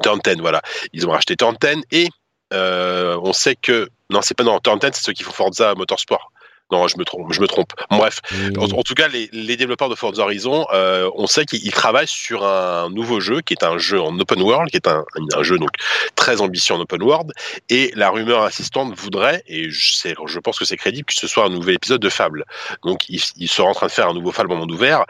Turn 0.03 0.19
10, 0.25 0.37
voilà. 0.41 0.63
Ils 0.93 1.07
ont 1.07 1.11
racheté 1.11 1.37
Turn 1.37 1.57
10 1.61 1.83
et 1.93 2.09
on 2.53 3.33
sait 3.33 3.57
que 3.57 3.89
non, 4.11 4.21
c'est 4.23 4.35
pas 4.37 4.45
non 4.45 4.59
Turn 4.61 4.79
10, 4.79 4.89
c'est 4.95 5.03
ceux 5.05 5.13
qui 5.13 5.23
font 5.23 5.33
Forza 5.33 5.75
Motorsport. 5.75 6.32
Non, 6.71 6.89
je 6.89 6.97
me 6.97 7.05
trompe. 7.05 7.33
Je 7.33 7.41
me 7.41 7.47
trompe. 7.47 7.73
Bref, 7.91 8.21
Mmh. 8.33 8.59
en, 8.59 8.65
en 8.65 8.83
tout 8.83 8.95
cas, 8.95 9.09
les, 9.09 9.29
les 9.33 9.57
développeurs 9.57 9.89
de 9.89 9.95
Forza 9.95 10.23
Horizon, 10.23 10.67
euh, 10.73 11.11
on 11.17 11.27
sait 11.27 11.45
qu'ils 11.45 11.65
ils 11.65 11.73
travaillent 11.73 12.09
sur 12.09 12.45
un 12.45 12.89
nouveau 12.91 13.21
jeu 13.21 13.41
qui 13.41 13.53
est 13.53 13.65
un 13.65 13.79
jeu 13.79 14.01
en 14.01 14.19
open 14.19 14.41
world, 14.41 14.71
qui 14.71 14.77
est 14.77 14.89
un, 14.89 15.05
un 15.37 15.43
jeu 15.43 15.59
donc 15.59 15.71
très 16.17 16.41
ambitieux 16.41 16.75
en 16.75 16.81
open 16.81 17.03
world. 17.03 17.33
Et 17.69 17.93
la 17.95 18.11
rumeur 18.11 18.43
assistante 18.43 18.95
voudrait, 18.97 19.43
et 19.47 19.71
je, 19.71 20.39
pense 20.39 20.59
que 20.59 20.65
c'est 20.65 20.77
crédible, 20.77 21.07
que 21.07 21.15
ce 21.15 21.27
soit 21.27 21.45
un 21.45 21.51
nouvel 21.51 21.75
épisode 21.75 22.01
de 22.01 22.09
Fable. 22.09 22.45
Donc, 22.85 23.09
ils, 23.09 23.23
ils 23.37 23.49
seraient 23.49 23.69
en 23.69 23.75
train 23.75 23.87
de 23.89 23.93
faire 23.93 24.09
un 24.09 24.15
nouveau 24.15 24.33
Fable 24.33 24.53
en 24.53 24.57
monde 24.57 24.73
ouvert. 24.73 25.05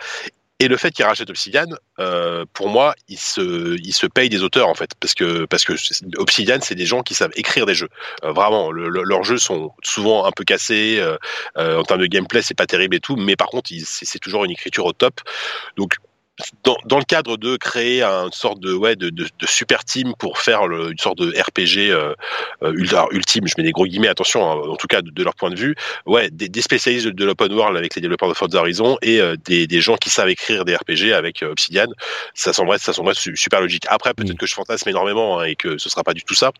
Et 0.62 0.68
le 0.68 0.76
fait 0.76 0.92
qu'ils 0.92 1.04
rachètent 1.04 1.28
Obsidian, 1.28 1.66
euh, 1.98 2.44
pour 2.52 2.68
moi, 2.68 2.94
ils 3.08 3.18
se, 3.18 3.76
ils 3.82 3.92
se 3.92 4.06
payent 4.06 4.28
des 4.28 4.44
auteurs 4.44 4.68
en 4.68 4.74
fait, 4.74 4.90
parce 5.00 5.12
que 5.12 5.44
parce 5.46 5.64
Obsidian, 6.18 6.58
c'est 6.62 6.76
des 6.76 6.86
gens 6.86 7.02
qui 7.02 7.14
savent 7.14 7.32
écrire 7.34 7.66
des 7.66 7.74
jeux. 7.74 7.88
Euh, 8.22 8.30
vraiment, 8.30 8.70
le- 8.70 8.88
le- 8.88 9.02
leurs 9.02 9.24
jeux 9.24 9.38
sont 9.38 9.72
souvent 9.82 10.24
un 10.24 10.30
peu 10.30 10.44
cassés 10.44 11.00
euh, 11.00 11.80
en 11.80 11.82
termes 11.82 12.00
de 12.00 12.06
gameplay, 12.06 12.42
c'est 12.42 12.54
pas 12.54 12.66
terrible 12.66 12.94
et 12.94 13.00
tout, 13.00 13.16
mais 13.16 13.34
par 13.34 13.48
contre, 13.48 13.70
c'est 13.84 14.20
toujours 14.20 14.44
une 14.44 14.52
écriture 14.52 14.84
au 14.86 14.92
top. 14.92 15.20
Donc 15.76 15.96
dans, 16.64 16.76
dans 16.86 16.98
le 16.98 17.04
cadre 17.04 17.36
de 17.36 17.56
créer 17.56 18.02
une 18.02 18.32
sorte 18.32 18.58
de 18.58 18.72
ouais 18.72 18.96
de, 18.96 19.10
de, 19.10 19.24
de 19.38 19.46
super 19.46 19.84
team 19.84 20.14
pour 20.18 20.38
faire 20.38 20.66
le- 20.66 20.90
une 20.90 20.98
sorte 20.98 21.18
de 21.18 21.28
RPG 21.38 21.90
euh, 21.92 22.14
euh, 22.62 23.06
ultime, 23.12 23.46
je 23.46 23.54
mets 23.58 23.64
des 23.64 23.70
gros 23.72 23.86
guillemets, 23.86 24.08
attention, 24.08 24.50
hein, 24.50 24.54
en 24.70 24.76
tout 24.76 24.86
cas 24.86 25.02
de, 25.02 25.10
de 25.10 25.22
leur 25.22 25.34
point 25.34 25.50
de 25.50 25.56
vue, 25.56 25.74
ouais, 26.06 26.30
des, 26.30 26.48
des 26.48 26.62
spécialistes 26.62 27.06
de, 27.08 27.24
l'open 27.24 27.52
world 27.52 27.76
avec 27.76 27.94
les 27.94 28.00
développeurs 28.00 28.28
de 28.30 28.34
Forza 28.34 28.58
Horizon 28.60 28.96
et 29.02 29.20
euh, 29.20 29.36
des, 29.44 29.66
des 29.66 29.80
gens 29.82 29.96
qui 29.96 30.08
savent 30.10 30.30
écrire 30.30 30.64
des 30.64 30.74
RPG 30.74 31.12
avec 31.12 31.42
euh, 31.42 31.50
Obsidian, 31.52 31.86
ça 32.34 32.52
semblerait, 32.52 32.78
ça 32.78 32.92
semblerait 32.94 33.14
su- 33.14 33.36
super 33.36 33.60
logique. 33.60 33.84
Après, 33.88 34.14
peut-être 34.14 34.32
Mm. 34.32 34.36
que 34.38 34.46
je 34.46 34.54
fantasme 34.54 34.88
énormément 34.88 35.40
hein, 35.40 35.44
et 35.44 35.54
que 35.56 35.76
ce 35.78 35.90
sera 35.90 36.02
pas 36.02 36.14
du 36.14 36.22
tout 36.22 36.34
ça. 36.34 36.50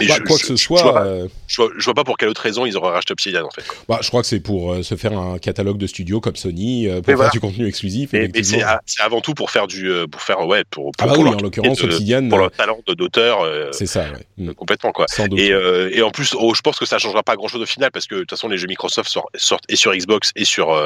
Mais 0.00 0.06
Bah, 0.08 0.14
je, 0.18 0.22
quoi 0.24 0.36
je- 0.36 0.42
que 0.42 0.48
ce 0.48 0.56
je 0.56 0.62
soit, 0.62 0.82
vois 0.82 0.92
pas- 0.94 1.04
euh, 1.04 1.28
je, 1.46 1.62
vois, 1.62 1.70
je 1.78 1.84
vois 1.84 1.94
pas 1.94 2.02
pour 2.02 2.16
quelle 2.16 2.28
autre 2.28 2.40
raison 2.40 2.66
ils 2.66 2.76
auraient 2.76 2.90
racheté 2.90 3.12
Obsidian 3.12 3.46
en 3.46 3.50
fait. 3.50 3.62
bah, 3.88 4.00
je 4.02 4.08
crois 4.08 4.20
que 4.20 4.26
c'est 4.26 4.40
pour 4.40 4.72
euh, 4.72 4.82
se 4.82 4.96
faire 4.96 5.16
un 5.16 5.38
catalogue 5.38 5.78
de 5.78 5.86
studios 5.86 6.20
comme 6.20 6.34
Sony, 6.34 6.88
euh, 6.88 6.94
pour 6.94 6.98
Mais 6.98 7.02
faire 7.12 7.16
voilà. 7.16 7.30
du 7.30 7.38
contenu 7.38 7.68
exclusif. 7.68 8.10
Mais, 8.12 8.28
mais 8.34 8.42
c'est 8.42 8.62
avant 9.00 9.20
tout 9.20 9.32
pour 9.32 9.52
faire 9.52 9.68
du, 9.68 9.88
pour 10.10 10.20
faire 10.22 10.44
ouais, 10.44 10.64
pour, 10.68 10.90
pour, 10.90 10.92
ah 10.98 11.06
bah 11.06 11.14
pour 11.14 11.22
oui, 11.22 11.30
en 11.30 11.36
l'occurrence, 11.40 11.82
Obsidian, 11.84 12.28
pour 12.28 12.38
leur 12.38 12.50
talent 12.50 12.80
d'auteur, 12.86 13.48
c'est 13.72 13.86
ça, 13.86 14.06
ouais. 14.10 14.26
Mm. 14.38 14.54
complètement 14.54 14.90
quoi. 14.90 15.06
Sans 15.08 15.28
doute. 15.28 15.38
Et, 15.38 15.50
et 15.50 16.02
en 16.02 16.10
plus, 16.10 16.34
oh, 16.36 16.52
je 16.52 16.62
pense 16.62 16.78
que 16.78 16.84
ça 16.84 16.98
changera 16.98 17.22
pas 17.22 17.36
grand 17.36 17.46
chose 17.48 17.62
au 17.62 17.66
final 17.66 17.92
parce 17.92 18.06
que 18.06 18.16
de 18.16 18.20
toute 18.20 18.30
façon, 18.30 18.48
les 18.48 18.58
jeux 18.58 18.66
Microsoft 18.66 19.08
sortent, 19.08 19.28
sortent 19.36 19.64
et 19.68 19.76
sur 19.76 19.94
Xbox 19.94 20.32
et 20.34 20.44
sur 20.44 20.76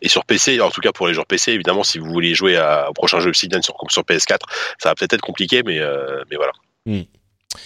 et 0.00 0.08
sur 0.08 0.24
PC. 0.24 0.58
En 0.62 0.70
tout 0.70 0.80
cas 0.80 0.92
pour 0.92 1.06
les 1.06 1.12
joueurs 1.12 1.26
PC, 1.26 1.52
évidemment, 1.52 1.84
si 1.84 1.98
vous 1.98 2.06
voulez 2.10 2.34
jouer 2.34 2.56
à, 2.56 2.88
au 2.88 2.94
prochain 2.94 3.20
jeu 3.20 3.28
Obsidian 3.28 3.60
sur 3.60 3.74
sur 3.90 4.02
PS4, 4.04 4.38
ça 4.78 4.88
va 4.88 4.94
peut-être 4.94 5.12
être 5.12 5.20
compliqué, 5.20 5.62
mais 5.62 5.78
mais 6.30 6.36
voilà. 6.36 6.52
Mm. 6.86 7.02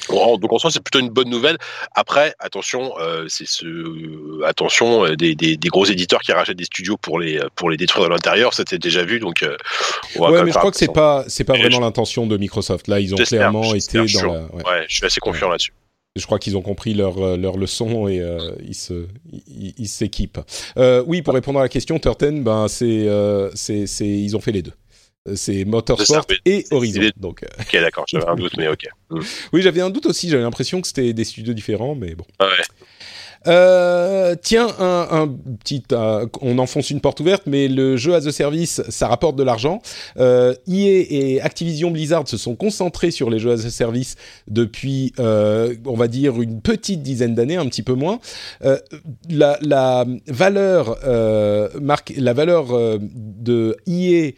Donc 0.09 0.53
en 0.53 0.59
soi, 0.59 0.71
c'est 0.71 0.83
plutôt 0.83 0.99
une 1.01 1.09
bonne 1.11 1.29
nouvelle. 1.29 1.57
Après, 1.95 2.35
attention, 2.39 2.93
euh, 2.99 3.27
c'est 3.29 3.47
ce, 3.47 4.43
attention, 4.45 5.05
euh, 5.07 5.17
des, 5.17 5.35
des, 5.35 5.57
des 5.57 5.69
gros 5.69 5.85
éditeurs 5.85 6.21
qui 6.21 6.33
rachètent 6.33 6.57
des 6.59 6.65
studios 6.65 6.97
pour 6.97 7.19
les 7.19 7.41
pour 7.57 7.71
les 7.71 7.77
détruire 7.77 8.05
de 8.07 8.11
l'intérieur, 8.11 8.55
ça 8.55 8.65
c'est 8.69 8.79
déjà 8.81 9.05
vu. 9.05 9.21
Donc, 9.21 9.43
euh, 9.43 9.57
on 10.17 10.23
va 10.25 10.31
Ouais, 10.33 10.43
mais 10.45 10.53
je 10.53 10.59
crois 10.59 10.71
que 10.71 10.77
c'est 10.77 10.93
pas, 10.93 11.25
c'est 11.29 11.45
pas 11.45 11.55
vraiment 11.55 11.77
je- 11.77 11.81
l'intention 11.81 12.27
de 12.27 12.37
Microsoft. 12.37 12.89
Là, 12.89 13.01
ils 13.01 13.15
ont 13.15 13.17
clairement 13.19 13.75
été 13.75 13.99
dans 13.99 14.07
sûr. 14.07 14.33
la. 14.33 14.41
ouais. 14.41 14.65
Ouais, 14.67 14.85
je 14.89 14.97
suis 14.97 15.07
assez 15.07 15.21
confiant 15.21 15.49
là-dessus. 15.49 15.73
Je 16.15 16.27
crois 16.27 16.39
qu'ils 16.39 16.59
ont 16.59 16.63
compris 16.63 16.93
leur, 16.93 17.39
leur 17.39 17.57
leçon 17.57 18.07
et 18.07 18.23
ils 18.63 18.75
se 18.75 19.07
ils 19.49 19.89
s'équipent. 19.89 20.41
oui, 21.07 21.23
pour 21.23 21.33
répondre 21.33 21.59
à 21.59 21.63
la 21.63 21.69
question, 21.71 21.99
Turten, 21.99 22.43
ben 22.43 22.69
c'est 22.69 23.09
c'est 23.55 23.87
c'est 23.87 24.07
ils 24.07 24.37
ont 24.37 24.41
fait 24.41 24.53
les 24.53 24.61
deux. 24.63 24.75
C'est 25.35 25.65
Motorsport 25.65 26.27
et 26.45 26.65
Horizon. 26.71 27.11
Donc, 27.17 27.45
ok, 27.61 27.81
d'accord, 27.81 28.05
j'avais 28.09 28.27
un 28.27 28.35
doute, 28.35 28.57
mais 28.57 28.69
ok. 28.69 28.87
Oui, 29.53 29.63
j'avais 29.63 29.81
un 29.81 29.91
doute 29.91 30.07
aussi. 30.07 30.29
J'avais 30.29 30.43
l'impression 30.43 30.81
que 30.81 30.89
c'était 30.89 31.13
des 31.13 31.25
studios 31.25 31.55
différents, 31.55 31.95
mais 31.95 32.15
bon. 32.15 32.25
Ouais. 32.41 32.47
Euh, 33.47 34.35
tiens, 34.41 34.69
un, 34.79 35.09
un 35.11 35.29
petit, 35.29 35.83
euh, 35.93 36.27
on 36.41 36.59
enfonce 36.59 36.91
une 36.91 37.01
porte 37.01 37.21
ouverte, 37.21 37.45
mais 37.47 37.69
le 37.69 37.97
jeu 37.97 38.15
as 38.15 38.27
a 38.27 38.33
service, 38.33 38.83
ça 38.89 39.09
rapporte 39.09 39.37
de 39.37 39.43
l'argent. 39.43 39.81
Euh, 40.19 40.55
EA 40.69 41.07
et 41.11 41.41
Activision 41.41 41.91
Blizzard 41.91 42.29
se 42.29 42.37
sont 42.37 42.55
concentrés 42.55 43.11
sur 43.11 43.31
les 43.31 43.39
jeux 43.39 43.53
as 43.53 43.65
a 43.67 43.71
service 43.71 44.17
depuis, 44.49 45.13
euh, 45.19 45.75
on 45.87 45.97
va 45.97 46.09
dire, 46.09 46.41
une 46.41 46.61
petite 46.61 47.03
dizaine 47.03 47.35
d'années, 47.35 47.57
un 47.57 47.67
petit 47.67 47.83
peu 47.83 47.95
moins. 47.95 48.21
Euh, 48.65 48.79
la, 49.29 49.59
la, 49.61 50.05
valeur, 50.29 50.99
marque, 51.81 52.13
la 52.17 52.33
valeur 52.33 52.99
de 53.01 53.77
EA 53.87 54.33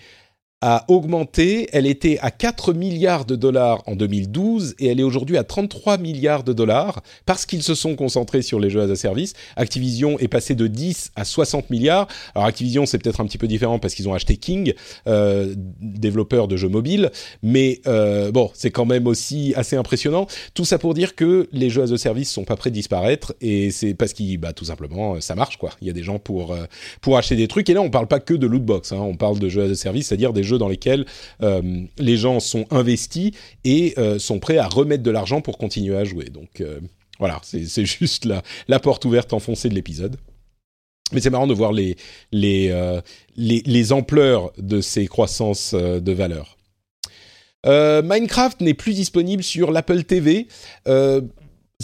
a 0.66 0.86
augmenté. 0.88 1.68
Elle 1.72 1.86
était 1.86 2.18
à 2.22 2.30
4 2.30 2.72
milliards 2.72 3.26
de 3.26 3.36
dollars 3.36 3.82
en 3.86 3.96
2012 3.96 4.76
et 4.78 4.86
elle 4.86 4.98
est 4.98 5.02
aujourd'hui 5.02 5.36
à 5.36 5.44
33 5.44 5.98
milliards 5.98 6.42
de 6.42 6.54
dollars 6.54 7.02
parce 7.26 7.44
qu'ils 7.44 7.62
se 7.62 7.74
sont 7.74 7.96
concentrés 7.96 8.40
sur 8.40 8.58
les 8.58 8.70
jeux 8.70 8.80
as 8.80 8.90
a 8.90 8.96
service. 8.96 9.34
Activision 9.56 10.18
est 10.20 10.28
passé 10.28 10.54
de 10.54 10.66
10 10.66 11.12
à 11.16 11.26
60 11.26 11.68
milliards. 11.68 12.08
Alors 12.34 12.46
Activision 12.46 12.86
c'est 12.86 12.96
peut-être 12.96 13.20
un 13.20 13.26
petit 13.26 13.36
peu 13.36 13.46
différent 13.46 13.78
parce 13.78 13.94
qu'ils 13.94 14.08
ont 14.08 14.14
acheté 14.14 14.38
King, 14.38 14.72
euh, 15.06 15.54
développeur 15.82 16.48
de 16.48 16.56
jeux 16.56 16.70
mobiles, 16.70 17.10
mais 17.42 17.82
euh, 17.86 18.32
bon 18.32 18.50
c'est 18.54 18.70
quand 18.70 18.86
même 18.86 19.06
aussi 19.06 19.52
assez 19.56 19.76
impressionnant. 19.76 20.26
Tout 20.54 20.64
ça 20.64 20.78
pour 20.78 20.94
dire 20.94 21.14
que 21.14 21.46
les 21.52 21.68
jeux 21.68 21.82
as 21.82 21.92
a 21.92 21.98
service 21.98 22.32
sont 22.32 22.44
pas 22.44 22.56
prêts 22.56 22.70
de 22.70 22.74
disparaître 22.74 23.34
et 23.42 23.70
c'est 23.70 23.92
parce 23.92 24.14
qu'ils 24.14 24.38
bah 24.38 24.54
tout 24.54 24.64
simplement 24.64 25.20
ça 25.20 25.34
marche 25.34 25.58
quoi. 25.58 25.72
Il 25.82 25.88
y 25.88 25.90
a 25.90 25.94
des 25.94 26.02
gens 26.02 26.18
pour 26.18 26.54
euh, 26.54 26.64
pour 27.02 27.18
acheter 27.18 27.36
des 27.36 27.48
trucs 27.48 27.68
et 27.68 27.74
là 27.74 27.82
on 27.82 27.90
parle 27.90 28.06
pas 28.06 28.20
que 28.20 28.32
de 28.32 28.46
lootbox, 28.46 28.92
hein. 28.92 29.00
on 29.00 29.16
parle 29.16 29.38
de 29.38 29.50
jeux 29.50 29.64
as 29.64 29.70
a 29.70 29.74
service, 29.74 30.06
c'est-à-dire 30.06 30.32
des 30.32 30.42
jeux 30.42 30.53
dans 30.58 30.68
lesquels 30.68 31.04
euh, 31.42 31.82
les 31.98 32.16
gens 32.16 32.40
sont 32.40 32.66
investis 32.70 33.32
et 33.64 33.94
euh, 33.98 34.18
sont 34.18 34.38
prêts 34.38 34.58
à 34.58 34.68
remettre 34.68 35.02
de 35.02 35.10
l'argent 35.10 35.40
pour 35.40 35.58
continuer 35.58 35.96
à 35.96 36.04
jouer. 36.04 36.26
Donc 36.26 36.60
euh, 36.60 36.80
voilà, 37.18 37.40
c'est 37.42 37.84
juste 37.84 38.24
la, 38.24 38.42
la 38.68 38.80
porte 38.80 39.04
ouverte 39.04 39.32
enfoncée 39.32 39.68
de 39.68 39.74
l'épisode. 39.74 40.16
Mais 41.12 41.20
c'est 41.20 41.30
marrant 41.30 41.46
de 41.46 41.54
voir 41.54 41.72
les, 41.72 41.96
les, 42.32 42.72
les, 43.36 43.62
les, 43.64 43.92
ampleurs 43.92 44.52
de 44.58 44.80
ces 44.80 45.06
croissances 45.06 45.74
de 45.74 46.12
valeur. 46.12 46.56
Minecraft 47.66 48.62
n'est 48.62 48.74
plus 48.74 48.94
disponible 48.94 49.42
sur 49.42 49.70
l'Apple 49.70 50.02
TV 50.04 50.48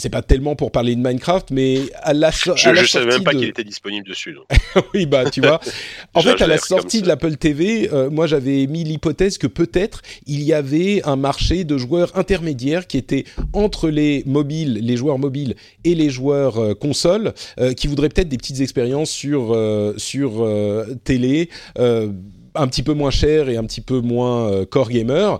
c'est 0.01 0.09
pas 0.09 0.23
tellement 0.23 0.55
pour 0.55 0.71
parler 0.71 0.95
de 0.95 1.01
Minecraft, 1.01 1.51
mais 1.51 1.81
à 2.01 2.13
la, 2.13 2.31
je, 2.31 2.51
à 2.51 2.73
je 2.73 2.85
savais 2.87 3.05
même 3.05 3.23
pas 3.23 3.33
qu'il 3.33 3.47
était 3.47 3.63
disponible 3.63 4.07
dessus. 4.07 4.35
oui, 4.95 5.05
bah 5.05 5.29
tu 5.29 5.41
vois. 5.41 5.59
En 6.13 6.21
fait, 6.21 6.41
à 6.41 6.47
la 6.47 6.57
sortie 6.57 7.01
de 7.01 7.07
l'Apple 7.07 7.37
TV, 7.37 7.89
euh, 7.93 8.09
moi 8.09 8.27
j'avais 8.27 8.65
mis 8.67 8.83
l'hypothèse 8.83 9.37
que 9.37 9.47
peut-être 9.47 10.01
il 10.25 10.41
y 10.41 10.53
avait 10.53 11.01
un 11.05 11.15
marché 11.15 11.63
de 11.63 11.77
joueurs 11.77 12.17
intermédiaires 12.17 12.87
qui 12.87 12.97
était 12.97 13.25
entre 13.53 13.89
les 13.89 14.23
mobiles, 14.25 14.79
les 14.81 14.97
joueurs 14.97 15.19
mobiles 15.19 15.55
et 15.83 15.95
les 15.95 16.09
joueurs 16.09 16.57
euh, 16.57 16.73
consoles, 16.73 17.33
euh, 17.59 17.73
qui 17.73 17.87
voudraient 17.87 18.09
peut-être 18.09 18.29
des 18.29 18.37
petites 18.37 18.59
expériences 18.59 19.11
sur 19.11 19.55
sur 19.97 20.47
télé, 21.03 21.49
un 21.77 22.67
petit 22.67 22.83
peu 22.83 22.93
moins 22.93 23.11
cher 23.11 23.49
et 23.49 23.57
un 23.57 23.63
petit 23.63 23.81
peu 23.81 23.99
moins 24.01 24.65
core 24.65 24.89
gamer. 24.89 25.39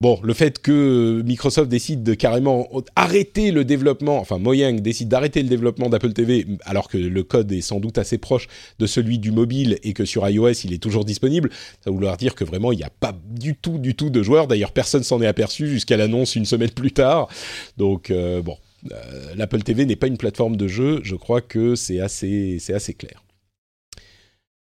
Bon, 0.00 0.20
le 0.22 0.32
fait 0.32 0.60
que 0.60 1.22
Microsoft 1.26 1.68
décide 1.68 2.04
de 2.04 2.14
carrément 2.14 2.68
arrêter 2.94 3.50
le 3.50 3.64
développement, 3.64 4.20
enfin 4.20 4.38
Mojang 4.38 4.78
décide 4.78 5.08
d'arrêter 5.08 5.42
le 5.42 5.48
développement 5.48 5.88
d'Apple 5.88 6.12
TV, 6.12 6.46
alors 6.62 6.86
que 6.86 6.96
le 6.96 7.22
code 7.24 7.50
est 7.50 7.62
sans 7.62 7.80
doute 7.80 7.98
assez 7.98 8.16
proche 8.16 8.46
de 8.78 8.86
celui 8.86 9.18
du 9.18 9.32
mobile 9.32 9.80
et 9.82 9.94
que 9.94 10.04
sur 10.04 10.28
iOS 10.28 10.52
il 10.62 10.72
est 10.72 10.80
toujours 10.80 11.04
disponible, 11.04 11.50
ça 11.84 11.90
vouloir 11.90 12.16
dire 12.16 12.36
que 12.36 12.44
vraiment 12.44 12.70
il 12.70 12.76
n'y 12.76 12.84
a 12.84 12.90
pas 12.90 13.12
du 13.28 13.56
tout, 13.56 13.78
du 13.78 13.96
tout 13.96 14.08
de 14.08 14.22
joueurs. 14.22 14.46
D'ailleurs, 14.46 14.70
personne 14.70 15.02
s'en 15.02 15.20
est 15.20 15.26
aperçu 15.26 15.66
jusqu'à 15.66 15.96
l'annonce 15.96 16.36
une 16.36 16.44
semaine 16.44 16.70
plus 16.70 16.92
tard. 16.92 17.28
Donc 17.76 18.12
euh, 18.12 18.40
bon, 18.40 18.56
euh, 18.92 19.34
l'Apple 19.34 19.62
TV 19.64 19.84
n'est 19.84 19.96
pas 19.96 20.06
une 20.06 20.16
plateforme 20.16 20.54
de 20.54 20.68
jeu. 20.68 21.00
Je 21.02 21.16
crois 21.16 21.40
que 21.40 21.74
c'est 21.74 21.98
assez, 21.98 22.58
c'est 22.60 22.72
assez 22.72 22.94
clair. 22.94 23.24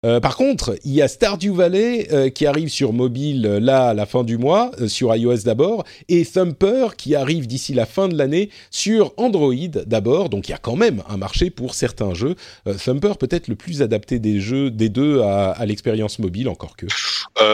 Euh, 0.06 0.20
par 0.20 0.36
contre, 0.36 0.76
il 0.84 0.92
y 0.92 1.02
a 1.02 1.08
Stardew 1.08 1.52
Valley 1.52 2.06
euh, 2.12 2.30
qui 2.30 2.46
arrive 2.46 2.68
sur 2.68 2.92
mobile 2.92 3.44
euh, 3.44 3.58
là 3.58 3.88
à 3.88 3.94
la 3.94 4.06
fin 4.06 4.22
du 4.22 4.38
mois, 4.38 4.70
sur 4.86 5.14
iOS 5.14 5.38
d'abord, 5.38 5.82
et 6.08 6.24
Thumper 6.24 6.90
qui 6.96 7.16
arrive 7.16 7.48
d'ici 7.48 7.74
la 7.74 7.84
fin 7.84 8.06
de 8.06 8.16
l'année 8.16 8.48
sur 8.70 9.12
Android 9.16 9.54
d'abord. 9.86 10.28
Donc 10.28 10.48
il 10.48 10.52
y 10.52 10.54
a 10.54 10.58
quand 10.58 10.76
même 10.76 11.02
un 11.08 11.16
marché 11.16 11.50
pour 11.50 11.74
certains 11.74 12.14
jeux. 12.14 12.36
Thumper 12.84 13.14
peut-être 13.18 13.48
le 13.48 13.56
plus 13.56 13.82
adapté 13.82 14.20
des 14.20 14.38
jeux 14.38 14.70
des 14.70 14.88
deux 14.88 15.20
à, 15.22 15.66
l'expérience 15.66 16.20
mobile, 16.20 16.48
encore 16.48 16.76
que. 16.76 16.86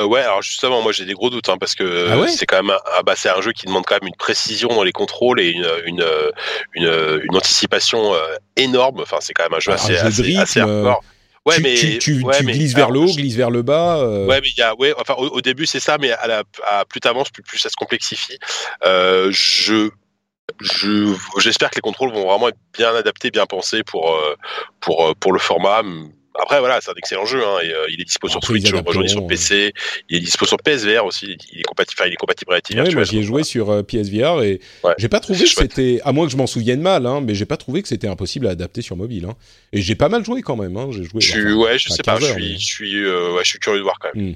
ouais, 0.04 0.20
alors 0.20 0.42
justement, 0.42 0.82
moi 0.82 0.92
j'ai 0.92 1.06
des 1.06 1.14
gros 1.14 1.30
doutes 1.30 1.48
hein, 1.48 1.56
parce 1.58 1.74
que 1.74 2.08
ah 2.10 2.28
c'est 2.28 2.44
quand 2.44 2.62
même 2.62 2.70
un, 2.70 2.78
ah 2.98 3.02
bah, 3.02 3.14
c'est 3.16 3.30
un 3.30 3.40
jeu 3.40 3.52
qui 3.52 3.64
demande 3.64 3.84
quand 3.86 3.94
même 3.94 4.08
une 4.08 4.16
précision 4.16 4.68
dans 4.68 4.82
les 4.82 4.92
contrôles 4.92 5.40
et 5.40 5.48
une 5.48 5.66
une, 5.86 6.04
une, 6.74 7.36
anticipation 7.36 8.12
énorme. 8.56 9.00
Enfin, 9.00 9.16
c'est 9.20 9.32
quand 9.32 9.44
même 9.44 9.54
un 9.54 9.60
jeu 9.60 9.72
assez, 9.72 9.96
assez, 9.96 10.36
assez 10.36 10.60
hardcore. 10.60 11.02
Ouais, 11.46 11.56
tu, 11.56 11.62
mais 11.62 11.74
tu, 11.74 11.98
tu, 11.98 12.22
glisses 12.22 12.74
vers 12.74 12.90
le 12.90 13.00
haut, 13.00 13.06
glisses 13.06 13.36
vers 13.36 13.50
le 13.50 13.62
bas. 13.62 13.98
Euh... 13.98 14.26
Ouais, 14.26 14.40
mais 14.40 14.48
il 14.48 14.58
y 14.58 14.62
a, 14.62 14.74
ouais, 14.76 14.94
enfin, 14.98 15.14
au, 15.14 15.40
début 15.42 15.66
c'est 15.66 15.80
ça, 15.80 15.98
mais 15.98 16.10
à, 16.10 16.26
la, 16.26 16.42
à 16.70 16.84
plus 16.86 17.00
t'avances, 17.00 17.30
plus, 17.30 17.42
plus 17.42 17.58
ça 17.58 17.68
se 17.68 17.76
complexifie. 17.76 18.38
Euh, 18.84 19.28
je 19.30 19.90
je 20.60 21.14
j'espère 21.38 21.70
que 21.70 21.76
les 21.76 21.82
contrôles 21.82 22.12
vont 22.12 22.26
vraiment 22.26 22.48
être 22.48 22.58
bien 22.72 22.94
adaptés, 22.94 23.30
bien 23.30 23.44
pensés 23.44 23.82
pour 23.82 24.14
euh, 24.14 24.36
pour 24.80 25.06
euh, 25.06 25.12
pour 25.18 25.32
le 25.32 25.38
format. 25.38 25.82
Après, 26.40 26.58
voilà, 26.58 26.80
c'est 26.80 26.90
un 26.90 26.94
excellent 26.96 27.26
jeu. 27.26 27.42
Hein, 27.44 27.58
et, 27.62 27.72
euh, 27.72 27.86
il 27.88 28.00
est 28.00 28.04
dispo 28.04 28.28
sur 28.28 28.42
Switch, 28.42 28.72
aujourd'hui 28.72 29.08
sur 29.08 29.26
PC. 29.26 29.72
Il 30.08 30.16
est 30.16 30.20
dispo 30.20 30.46
sur 30.46 30.56
PSVR 30.56 31.04
aussi. 31.04 31.36
Il 31.52 31.60
est 31.60 31.62
compatible, 31.62 32.02
il 32.06 32.12
est 32.12 32.16
compatible 32.16 32.50
réalité 32.50 32.80
ouais, 32.80 32.92
Moi, 32.92 33.04
j'y 33.04 33.18
ai 33.18 33.22
joué 33.22 33.44
sur 33.44 33.70
euh, 33.70 33.82
PSVR 33.82 34.42
et 34.42 34.60
j'ai 34.98 35.08
pas 35.08 35.20
trouvé 35.20 35.44
que 35.44 35.48
c'était, 35.48 36.00
à 36.04 36.12
moins 36.12 36.26
que 36.26 36.32
je 36.32 36.36
m'en 36.36 36.46
souvienne 36.46 36.80
mal, 36.80 37.06
hein, 37.06 37.20
mais 37.20 37.34
j'ai 37.34 37.46
pas 37.46 37.56
trouvé 37.56 37.82
que 37.82 37.88
c'était 37.88 38.08
impossible 38.08 38.46
à 38.48 38.50
adapter 38.50 38.82
sur 38.82 38.96
mobile. 38.96 39.26
Hein. 39.26 39.36
Et 39.72 39.80
j'ai 39.80 39.94
pas 39.94 40.08
mal 40.08 40.24
joué 40.24 40.42
quand 40.42 40.56
même. 40.56 40.76
Hein. 40.76 40.88
J'ai 40.90 41.04
joué. 41.04 41.20
Je, 41.20 41.52
ouais, 41.52 41.78
je 41.78 41.88
sais 41.88 42.02
pas. 42.02 42.18
je 42.18 42.26
suis, 42.26 42.58
je 42.58 42.66
suis, 42.66 43.04
euh, 43.04 43.34
ouais, 43.34 43.44
je 43.44 43.50
suis 43.50 43.58
curieux 43.58 43.78
de 43.78 43.84
voir 43.84 43.98
quand 44.00 44.08
même. 44.14 44.30
Hmm. 44.30 44.34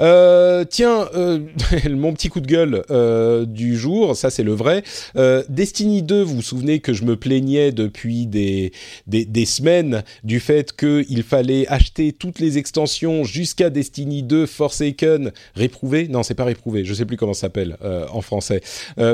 Euh, 0.00 0.64
tiens, 0.68 1.08
euh, 1.14 1.40
mon 1.90 2.12
petit 2.12 2.28
coup 2.28 2.40
de 2.40 2.46
gueule 2.46 2.84
euh, 2.90 3.44
du 3.44 3.76
jour, 3.76 4.16
ça 4.16 4.30
c'est 4.30 4.42
le 4.42 4.52
vrai. 4.52 4.82
Euh, 5.16 5.42
Destiny 5.48 6.02
2, 6.02 6.22
vous 6.22 6.36
vous 6.36 6.42
souvenez 6.42 6.80
que 6.80 6.92
je 6.92 7.04
me 7.04 7.16
plaignais 7.16 7.72
depuis 7.72 8.26
des, 8.26 8.72
des, 9.06 9.24
des 9.24 9.46
semaines 9.46 10.02
du 10.24 10.40
fait 10.40 10.74
qu'il 10.74 11.22
fallait 11.22 11.66
acheter 11.68 12.12
toutes 12.12 12.38
les 12.38 12.58
extensions 12.58 13.24
jusqu'à 13.24 13.70
Destiny 13.70 14.22
2 14.22 14.46
Forsaken 14.46 15.32
réprouvé? 15.54 16.08
Non, 16.08 16.22
c'est 16.22 16.34
pas 16.34 16.44
réprouvé, 16.44 16.84
je 16.84 16.94
sais 16.94 17.04
plus 17.04 17.16
comment 17.16 17.34
ça 17.34 17.42
s'appelle 17.42 17.76
euh, 17.84 18.06
en 18.12 18.20
français. 18.20 18.60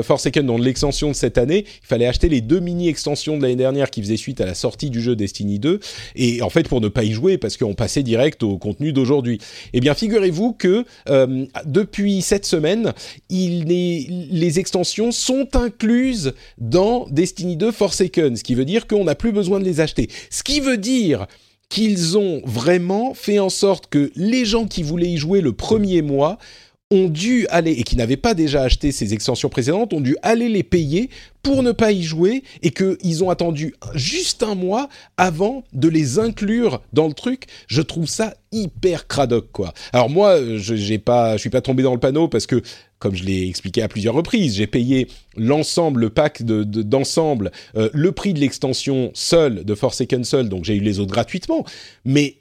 Forsaken, 0.03 0.45
dans 0.45 0.57
l'extension 0.57 1.09
de 1.09 1.15
cette 1.15 1.37
année, 1.37 1.65
il 1.65 1.87
fallait 1.87 2.05
acheter 2.05 2.29
les 2.29 2.41
deux 2.41 2.59
mini-extensions 2.59 3.37
de 3.37 3.41
l'année 3.41 3.55
dernière 3.55 3.89
qui 3.89 4.01
faisaient 4.01 4.17
suite 4.17 4.41
à 4.41 4.45
la 4.45 4.53
sortie 4.53 4.89
du 4.89 5.01
jeu 5.01 5.15
Destiny 5.15 5.59
2. 5.59 5.79
Et 6.15 6.41
en 6.41 6.49
fait, 6.49 6.67
pour 6.67 6.81
ne 6.81 6.87
pas 6.87 7.03
y 7.03 7.11
jouer, 7.11 7.37
parce 7.37 7.57
qu'on 7.57 7.73
passait 7.73 8.03
direct 8.03 8.43
au 8.43 8.57
contenu 8.57 8.93
d'aujourd'hui. 8.93 9.39
Eh 9.73 9.79
bien, 9.79 9.93
figurez-vous 9.93 10.53
que 10.53 10.68
euh, 11.09 11.45
depuis 11.65 12.21
cette 12.21 12.45
semaine, 12.45 12.93
les 13.29 14.59
extensions 14.59 15.11
sont 15.11 15.55
incluses 15.55 16.33
dans 16.57 17.07
Destiny 17.09 17.57
2 17.57 17.71
Forsaken, 17.71 18.35
ce 18.35 18.43
qui 18.43 18.55
veut 18.55 18.65
dire 18.65 18.87
qu'on 18.87 19.03
n'a 19.03 19.15
plus 19.15 19.31
besoin 19.31 19.59
de 19.59 19.65
les 19.65 19.79
acheter. 19.79 20.09
Ce 20.29 20.43
qui 20.43 20.59
veut 20.59 20.77
dire 20.77 21.27
qu'ils 21.69 22.17
ont 22.17 22.41
vraiment 22.45 23.13
fait 23.13 23.39
en 23.39 23.49
sorte 23.49 23.87
que 23.87 24.11
les 24.15 24.43
gens 24.43 24.65
qui 24.65 24.81
voulaient 24.83 25.11
y 25.11 25.17
jouer 25.17 25.41
le 25.41 25.53
premier 25.53 26.01
mois 26.01 26.39
ont 26.91 27.07
dû 27.07 27.45
aller, 27.49 27.71
et 27.73 27.83
qui 27.83 27.95
n'avaient 27.95 28.17
pas 28.17 28.33
déjà 28.33 28.63
acheté 28.63 28.91
ces 28.91 29.13
extensions 29.13 29.49
précédentes, 29.49 29.93
ont 29.93 30.01
dû 30.01 30.17
aller 30.23 30.49
les 30.49 30.63
payer 30.63 31.11
pour 31.43 31.61
ne 31.61 31.71
pas 31.71 31.91
y 31.91 32.01
jouer 32.01 32.43
et 32.63 32.71
qu'ils 32.71 33.23
ont 33.23 33.29
attendu 33.29 33.75
juste 33.93 34.41
un 34.41 34.55
mois 34.55 34.89
avant 35.15 35.63
de 35.71 35.87
les 35.87 36.17
inclure 36.17 36.81
dans 36.91 37.07
le 37.07 37.13
truc. 37.13 37.45
Je 37.67 37.83
trouve 37.83 38.07
ça 38.07 38.33
hyper 38.51 39.07
cradoc, 39.07 39.51
quoi. 39.51 39.73
Alors 39.93 40.09
moi, 40.09 40.39
je 40.57 40.75
j'ai 40.75 40.97
pas, 40.97 41.33
je 41.33 41.41
suis 41.41 41.51
pas 41.51 41.61
tombé 41.61 41.83
dans 41.83 41.93
le 41.93 41.99
panneau 41.99 42.27
parce 42.27 42.47
que, 42.47 42.61
comme 42.97 43.15
je 43.15 43.23
l'ai 43.23 43.47
expliqué 43.47 43.83
à 43.83 43.87
plusieurs 43.87 44.15
reprises, 44.15 44.55
j'ai 44.55 44.67
payé 44.67 45.07
l'ensemble, 45.37 46.01
le 46.01 46.09
pack 46.09 46.41
de, 46.41 46.63
d'ensemble, 46.63 47.51
euh, 47.77 47.89
le 47.93 48.11
prix 48.11 48.33
de 48.33 48.39
l'extension 48.39 49.11
seul 49.13 49.63
de 49.63 49.75
Forsaken 49.75 50.23
seul, 50.23 50.49
donc 50.49 50.65
j'ai 50.65 50.75
eu 50.75 50.81
les 50.81 50.99
autres 50.99 51.11
gratuitement. 51.11 51.65
Mais 52.03 52.37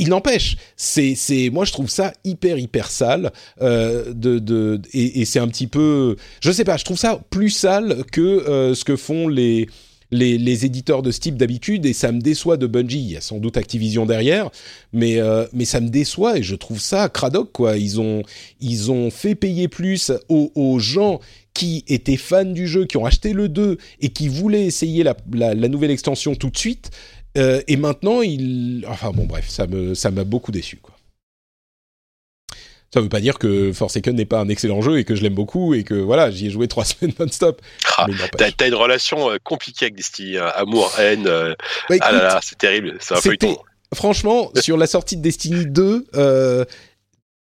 il 0.00 0.08
n'empêche, 0.08 0.56
c'est, 0.76 1.14
c'est, 1.14 1.50
moi 1.50 1.64
je 1.66 1.72
trouve 1.72 1.90
ça 1.90 2.12
hyper 2.24 2.58
hyper 2.58 2.90
sale 2.90 3.32
euh, 3.60 4.12
de, 4.14 4.38
de 4.38 4.80
et, 4.94 5.26
c'est 5.26 5.38
un 5.38 5.48
petit 5.48 5.66
peu, 5.66 6.16
je 6.40 6.50
sais 6.50 6.64
pas, 6.64 6.78
je 6.78 6.84
trouve 6.84 6.98
ça 6.98 7.20
plus 7.28 7.50
sale 7.50 8.04
que 8.10 8.20
euh, 8.20 8.74
ce 8.74 8.84
que 8.84 8.96
font 8.96 9.28
les 9.28 9.68
les, 10.10 10.38
les 10.38 10.64
éditeurs 10.64 11.02
de 11.02 11.10
ce 11.10 11.20
type 11.20 11.36
d'habitude 11.36 11.86
et 11.86 11.92
ça 11.92 12.10
me 12.10 12.20
déçoit 12.20 12.56
de 12.56 12.66
Bungie. 12.66 12.98
Il 12.98 13.12
y 13.12 13.16
a 13.16 13.20
sans 13.20 13.38
doute 13.38 13.56
Activision 13.56 14.06
derrière, 14.06 14.50
mais 14.92 15.20
euh, 15.20 15.46
mais 15.52 15.64
ça 15.64 15.80
me 15.80 15.88
déçoit 15.88 16.38
et 16.38 16.42
je 16.42 16.56
trouve 16.56 16.80
ça 16.80 17.08
cradoc 17.08 17.52
quoi. 17.52 17.76
Ils 17.76 18.00
ont 18.00 18.22
ils 18.60 18.90
ont 18.90 19.10
fait 19.10 19.34
payer 19.34 19.68
plus 19.68 20.10
aux, 20.28 20.78
gens 20.80 21.20
qui 21.54 21.84
étaient 21.88 22.16
fans 22.16 22.44
du 22.44 22.66
jeu, 22.66 22.86
qui 22.86 22.96
ont 22.96 23.04
acheté 23.04 23.32
le 23.32 23.48
2 23.48 23.76
et 24.00 24.08
qui 24.08 24.28
voulaient 24.28 24.64
essayer 24.64 25.04
la, 25.04 25.14
la 25.32 25.68
nouvelle 25.68 25.90
extension 25.90 26.34
tout 26.34 26.50
de 26.50 26.58
suite. 26.58 26.90
Euh, 27.38 27.62
et 27.68 27.76
maintenant, 27.76 28.22
il, 28.22 28.84
enfin 28.88 29.10
bon, 29.12 29.24
bref, 29.24 29.48
ça 29.48 29.66
me 29.66 29.94
ça 29.94 30.10
m'a 30.10 30.24
beaucoup 30.24 30.52
déçu 30.52 30.76
quoi. 30.76 30.94
Ça 32.92 32.98
ne 32.98 33.04
veut 33.04 33.08
pas 33.08 33.20
dire 33.20 33.38
que 33.38 33.72
Forsaken 33.72 34.16
n'est 34.16 34.24
pas 34.24 34.40
un 34.40 34.48
excellent 34.48 34.82
jeu 34.82 34.98
et 34.98 35.04
que 35.04 35.14
je 35.14 35.22
l'aime 35.22 35.34
beaucoup 35.34 35.74
et 35.74 35.84
que 35.84 35.94
voilà, 35.94 36.32
j'y 36.32 36.46
ai 36.46 36.50
joué 36.50 36.66
trois 36.66 36.84
semaines 36.86 37.14
non-stop. 37.20 37.62
Ah, 37.96 38.06
T'as 38.36 38.66
une 38.66 38.74
relation 38.74 39.30
euh, 39.30 39.36
compliquée 39.42 39.86
avec 39.86 39.94
Destiny, 39.94 40.38
hein. 40.38 40.50
amour, 40.56 40.92
haine. 40.98 41.26
Euh, 41.28 41.54
bah, 41.88 41.96
ah 42.00 42.12
là 42.12 42.22
là, 42.22 42.40
c'est 42.42 42.58
terrible, 42.58 42.96
c'est 43.00 43.14
un 43.14 43.20
feuilleton. 43.20 43.56
Franchement, 43.94 44.52
sur 44.56 44.76
la 44.76 44.86
sortie 44.86 45.16
de 45.16 45.22
Destiny 45.22 45.66
2, 45.66 46.06
euh, 46.14 46.64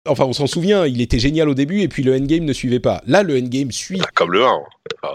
Enfin, 0.07 0.25
on 0.27 0.35
s'en 0.35 0.47
souvient, 0.47 0.85
il 0.85 1.01
était 1.01 1.19
génial 1.19 1.49
au 1.49 1.55
début 1.55 1.81
et 1.81 1.89
puis 1.89 2.03
le 2.03 2.15
endgame 2.15 2.45
ne 2.45 2.53
suivait 2.53 2.79
pas. 2.79 3.01
Là, 3.07 3.23
le 3.23 3.39
endgame 3.39 3.73
suit. 3.73 4.03
Comme 4.15 4.33
le 4.33 4.45
1. 4.45 4.51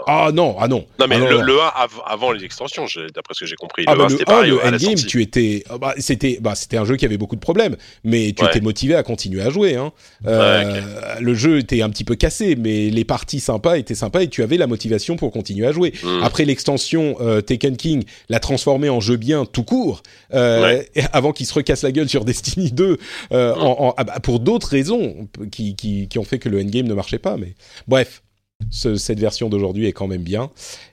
Ah 0.08 0.30
non, 0.34 0.56
ah 0.58 0.66
non. 0.66 0.84
Non, 0.98 1.06
mais 1.08 1.14
ah, 1.14 1.30
le, 1.30 1.36
non. 1.36 1.42
le 1.42 1.60
1 1.60 1.64
av 1.76 1.90
d'après 2.10 2.32
les 2.32 2.44
extensions, 2.44 2.86
d'après 3.14 3.34
ce 3.34 3.40
que 3.40 3.46
j'ai 3.46 3.54
compris. 3.54 3.84
Ah 3.86 3.92
le 3.92 3.98
bah 3.98 4.04
1, 4.06 4.08
le, 4.08 4.10
c'était 4.18 4.22
1, 4.24 4.34
pareil 4.34 4.50
le 4.50 4.60
à 4.66 4.70
la 4.72 4.76
endgame, 4.78 4.94
tu 4.96 5.22
étais, 5.22 5.62
ah 5.70 5.78
bah, 5.78 5.94
c'était, 5.98 6.38
bah, 6.40 6.56
c'était 6.56 6.76
un 6.76 6.84
jeu 6.84 6.96
qui 6.96 7.04
avait 7.04 7.18
beaucoup 7.18 7.36
de 7.36 7.40
problèmes, 7.40 7.76
mais 8.02 8.32
tu 8.36 8.42
Ouais. 8.42 8.50
étais 8.50 8.60
motivé 8.60 8.96
à 8.96 9.04
continuer 9.04 9.42
à 9.42 9.50
jouer. 9.50 9.76
Hein. 9.76 9.92
Euh, 10.26 10.80
Le 11.20 11.34
jeu 11.34 11.58
était 11.58 11.82
un 11.82 11.90
petit 11.90 12.02
peu 12.02 12.16
cassé, 12.16 12.56
mais 12.56 12.90
les 12.90 13.04
parties 13.04 13.38
sympas 13.38 13.78
étaient 13.78 13.94
sympas 13.94 14.22
et 14.22 14.28
tu 14.28 14.42
avais 14.42 14.56
la 14.56 14.66
motivation 14.66 15.14
pour 15.14 15.30
continuer 15.30 15.68
à 15.68 15.72
jouer. 15.72 15.92
Mm. 16.02 16.22
Après 16.24 16.44
l'extension 16.44 17.14
euh, 17.20 17.40
Taken 17.42 17.76
King 17.76 18.02
l'a 18.28 18.40
transformé 18.40 18.88
en 18.88 18.98
jeu 18.98 19.16
bien 19.16 19.44
tout 19.44 19.62
court, 19.62 20.02
euh, 20.34 20.62
Ouais. 20.62 20.88
avant 21.12 21.30
qu'il 21.32 21.46
se 21.46 21.54
recasse 21.54 21.82
la 21.82 21.92
gueule 21.92 22.08
sur 22.08 22.24
Destiny 22.24 22.72
2, 22.72 22.98
euh, 23.32 23.54
Mm. 23.54 23.58
en, 23.60 23.86
en- 23.88 23.94
ah 23.96 24.02
bah, 24.02 24.18
pour 24.20 24.40
d'autres 24.40 24.74
raisons 24.80 25.28
qui, 25.50 25.74
qui, 25.76 26.08
qui 26.08 26.18
ont 26.18 26.24
fait 26.24 26.38
que 26.38 26.48
le 26.48 26.58
endgame 26.60 26.86
ne 26.88 26.94
marchait 26.94 27.18
pas. 27.18 27.36
Mais 27.36 27.54
bref. 27.88 28.22
ce- 28.70 28.96
cette 28.96 29.18
version 29.20 29.48
d'aujourd'hui 29.48 29.86
est 29.86 29.92
quand 29.92 30.06
même 30.08 30.22
bien. 30.22 30.50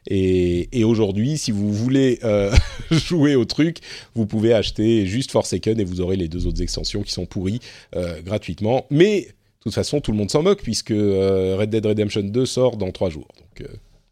Et, 0.07 0.69
et 0.79 0.83
aujourd'hui, 0.83 1.37
si 1.37 1.51
vous 1.51 1.71
voulez 1.73 2.19
euh, 2.23 2.51
jouer 2.91 3.35
au 3.35 3.45
truc, 3.45 3.77
vous 4.15 4.25
pouvez 4.25 4.53
acheter 4.53 5.05
juste 5.05 5.31
Forsaken 5.31 5.79
et 5.79 5.83
vous 5.83 5.99
aurez 6.01 6.15
les 6.15 6.27
deux 6.29 6.47
autres 6.47 6.61
extensions 6.61 7.03
qui 7.03 7.11
sont 7.11 7.25
pourries 7.25 7.59
euh, 7.95 8.21
gratuitement. 8.21 8.85
Mais 8.89 9.21
de 9.21 9.27
toute 9.63 9.73
façon, 9.73 9.99
tout 10.01 10.11
le 10.13 10.17
monde 10.17 10.31
s'en 10.31 10.43
moque 10.43 10.61
puisque 10.63 10.91
euh, 10.91 11.57
Red 11.59 11.69
Dead 11.71 11.85
Redemption 11.85 12.21
2 12.23 12.45
sort 12.45 12.77
dans 12.77 12.91
trois 12.91 13.09
jours. 13.09 13.27
Donc 13.37 13.67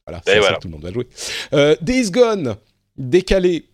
voilà, 0.05 0.21
c'est 0.25 0.41
ça 0.41 0.53
que 0.55 0.59
tout 0.59 0.67
le 0.67 0.73
monde 0.73 0.83
va 0.83 0.91
jouer. 0.91 1.07
Days 1.81 2.11
Gone, 2.11 2.55
décalé 2.97 3.65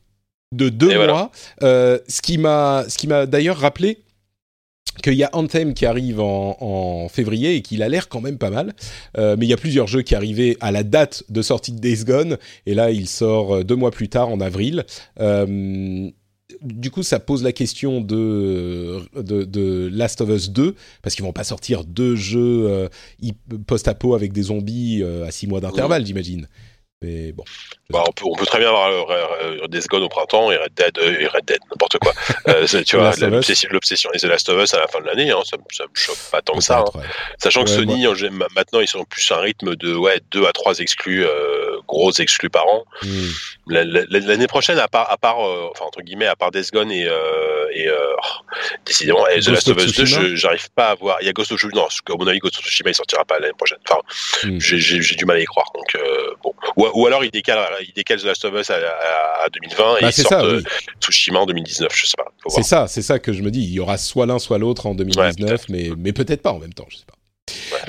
de 0.54 0.70
deux 0.70 0.92
Et 0.92 0.96
mois. 0.96 1.32
voilà. 1.60 2.00
Ce 2.08 2.22
qui 2.22 2.38
m'a, 2.38 2.86
ce 2.88 2.98
qui 2.98 3.08
m'a 3.08 3.26
d'ailleurs 3.26 3.58
rappelé 3.58 3.98
qu'il 5.04 5.14
y 5.14 5.24
a 5.24 5.30
Anthem 5.34 5.74
qui 5.74 5.86
arrive 5.86 6.20
en, 6.20 6.58
en 6.60 7.10
février 7.10 7.56
et 7.56 7.62
qu'il 7.62 7.82
a 7.84 7.90
l'air 7.90 8.10
quand 8.10 8.22
même 8.22 8.38
pas 8.38 8.50
mal. 8.50 8.74
Euh, 9.18 9.36
mais 9.38 9.46
il 9.46 9.50
y 9.50 9.54
a 9.54 9.58
plusieurs 9.58 9.88
jeux 9.88 10.02
qui 10.02 10.16
arrivaient 10.16 10.58
à 10.60 10.72
la 10.72 10.84
date 10.84 11.24
de 11.30 11.42
sortie 11.42 11.72
de 11.72 11.80
Days 11.80 12.04
Gone 12.04 12.38
et 12.66 12.74
là 12.74 12.92
il 12.92 13.08
sort 13.08 13.56
euh, 13.56 13.64
deux 13.64 13.76
mois 13.76 13.92
plus 13.92 14.10
tard 14.10 14.30
en 14.30 14.40
avril. 14.42 14.86
Euh, 15.20 16.12
du 16.62 16.92
coup, 16.92 17.04
ça 17.04 17.20
pose 17.20 17.44
la 17.44 17.52
question 17.52 18.02
de, 18.02 19.00
de, 19.16 19.44
de 19.44 19.90
Last 19.92 20.22
of 20.22 20.30
Us 20.30 20.50
2, 20.52 20.76
parce 21.02 21.16
qu'ils 21.16 21.24
vont 21.24 21.34
pas 21.34 21.44
sortir 21.44 21.84
deux 21.84 22.16
jeux 22.16 22.66
euh, 22.68 22.90
post-apo 23.68 24.16
avec 24.16 24.34
des 24.34 24.44
zombies 24.44 25.02
euh, 25.02 25.26
à 25.26 25.32
six 25.32 25.48
mois 25.48 25.62
d'intervalle, 25.62 26.06
j'imagine. 26.06 26.48
Mais 27.02 27.32
bon. 27.32 27.44
Bah, 27.90 28.04
on, 28.08 28.12
peut, 28.12 28.26
on 28.26 28.36
peut 28.36 28.46
très 28.46 28.60
bien 28.60 28.70
avoir 28.70 28.90
euh, 29.10 29.68
Days 29.68 29.86
Gone 29.90 30.04
au 30.04 30.10
printemps 30.10 30.52
et 30.52 30.56
Red 30.58 30.74
Dead, 30.76 30.98
euh, 31.00 31.20
et 31.20 31.28
Red 31.28 31.46
Dead 31.46 31.60
n'importe 31.72 31.98
quoi. 32.00 32.14
Euh, 32.48 32.66
tu 32.84 32.96
vois, 32.98 33.12
l'obsession 33.72 34.10
des 34.14 34.20
The 34.20 34.24
Last 34.24 34.50
of 34.50 34.62
Us 34.64 34.74
à 34.74 34.80
la 34.80 34.88
fin 34.88 35.00
de 35.00 35.06
l'année, 35.06 35.30
hein, 35.32 35.42
ça, 35.44 35.58
ça 35.72 35.84
me 35.84 35.90
choque 35.94 36.18
pas 36.32 36.42
tant 36.42 36.54
que 36.56 36.64
ça. 36.64 36.80
hein. 36.80 36.86
ouais. 36.96 37.04
Sachant 37.38 37.64
que 37.64 37.70
Sony, 37.70 38.06
maintenant, 38.56 38.80
ils 38.80 38.88
sont 38.88 39.04
plus 39.06 39.30
à 39.32 39.38
un 39.38 39.42
rythme 39.42 39.76
de 39.76 39.96
ouais, 39.96 40.20
2 40.32 40.46
à 40.48 40.52
3 40.52 40.80
exclus, 40.80 41.24
euh, 41.26 41.78
gros 41.88 42.12
exclus 42.14 42.50
par 42.50 42.68
an. 42.68 42.84
Hmm. 43.04 43.28
La- 43.68 43.84
la- 43.84 44.06
L'année 44.10 44.48
prochaine, 44.48 44.80
à 44.80 44.88
part, 44.88 45.12
à 45.12 45.18
part 45.18 45.46
euh, 45.48 45.68
enfin, 45.72 45.86
entre 45.86 46.02
guillemets, 46.02 46.26
à 46.28 46.36
part 46.36 46.52
Days 46.52 46.70
Gone 46.74 46.92
et, 46.92 47.08
et 47.74 47.88
euh, 47.88 47.96
oh, 48.18 48.56
décidément, 48.86 49.28
et 49.28 49.40
The 49.40 49.50
Ghost 49.50 49.68
Last 49.68 49.70
of 49.70 49.78
Us 49.78 49.86
2, 49.96 50.06
Tsushima 50.06 50.22
je- 50.30 50.36
j'arrive 50.36 50.70
pas 50.72 50.90
à 50.90 50.96
voir. 50.96 51.18
Il 51.22 51.26
y 51.26 51.30
a 51.30 51.34
Ghost 51.34 51.52
of 51.52 51.60
Tsushima, 51.60 51.82
non, 51.82 51.88
qu'à 52.06 52.14
mon 52.18 52.28
avis, 52.28 52.40
Ghost 52.40 52.58
of 52.60 52.64
Tsushima, 52.66 52.90
il 52.92 52.96
sortira 52.96 53.24
pas 53.26 53.40
l'année 53.40 53.54
prochaine. 53.58 53.78
Enfin, 53.90 54.00
Hmm. 54.44 54.60
j'ai- 54.60 55.02
du 55.16 55.26
mal 55.26 55.38
à 55.38 55.40
y 55.42 55.46
croire. 55.46 55.68
Donc, 55.74 55.96
euh, 55.96 56.34
bon. 56.44 56.54
Ou, 56.78 56.88
ou 56.94 57.08
alors, 57.08 57.24
il 57.24 57.32
décale, 57.32 57.60
il 57.86 57.94
décale 57.94 58.20
The 58.22 58.26
Last 58.26 58.46
of 58.46 58.54
Us 58.60 58.70
à, 58.70 58.76
à- 58.76 59.44
à 59.46 59.50
2020 59.50 59.98
et 59.98 60.02
Bah, 60.02 60.08
il 60.10 60.14
sort 60.14 60.30
ça, 60.30 60.42
euh, 60.44 60.58
oui. 60.58 60.64
Tsushima 61.02 61.40
en 61.40 61.46
2019, 61.46 61.92
je 61.96 62.06
sais 62.06 62.14
pas. 62.18 62.32
C'est 62.48 62.64
ça, 62.64 62.88
c'est 62.88 63.02
ça 63.02 63.20
que 63.20 63.34
je 63.34 63.42
me 63.42 63.52
dis. 63.52 63.62
Il 63.64 63.72
y 63.74 63.80
aura 63.80 63.98
soit 63.98 64.26
l'un, 64.26 64.40
soit 64.40 64.58
l'autre 64.58 64.86
en 64.86 64.96
2019, 64.96 65.70
mais, 65.70 65.90
mais 65.98 66.14
peut-être 66.14 66.42
pas 66.42 66.52
en 66.52 66.60
même 66.60 66.74
temps, 66.74 66.86
je 66.90 66.98
sais 66.98 67.06
pas. 67.06 67.14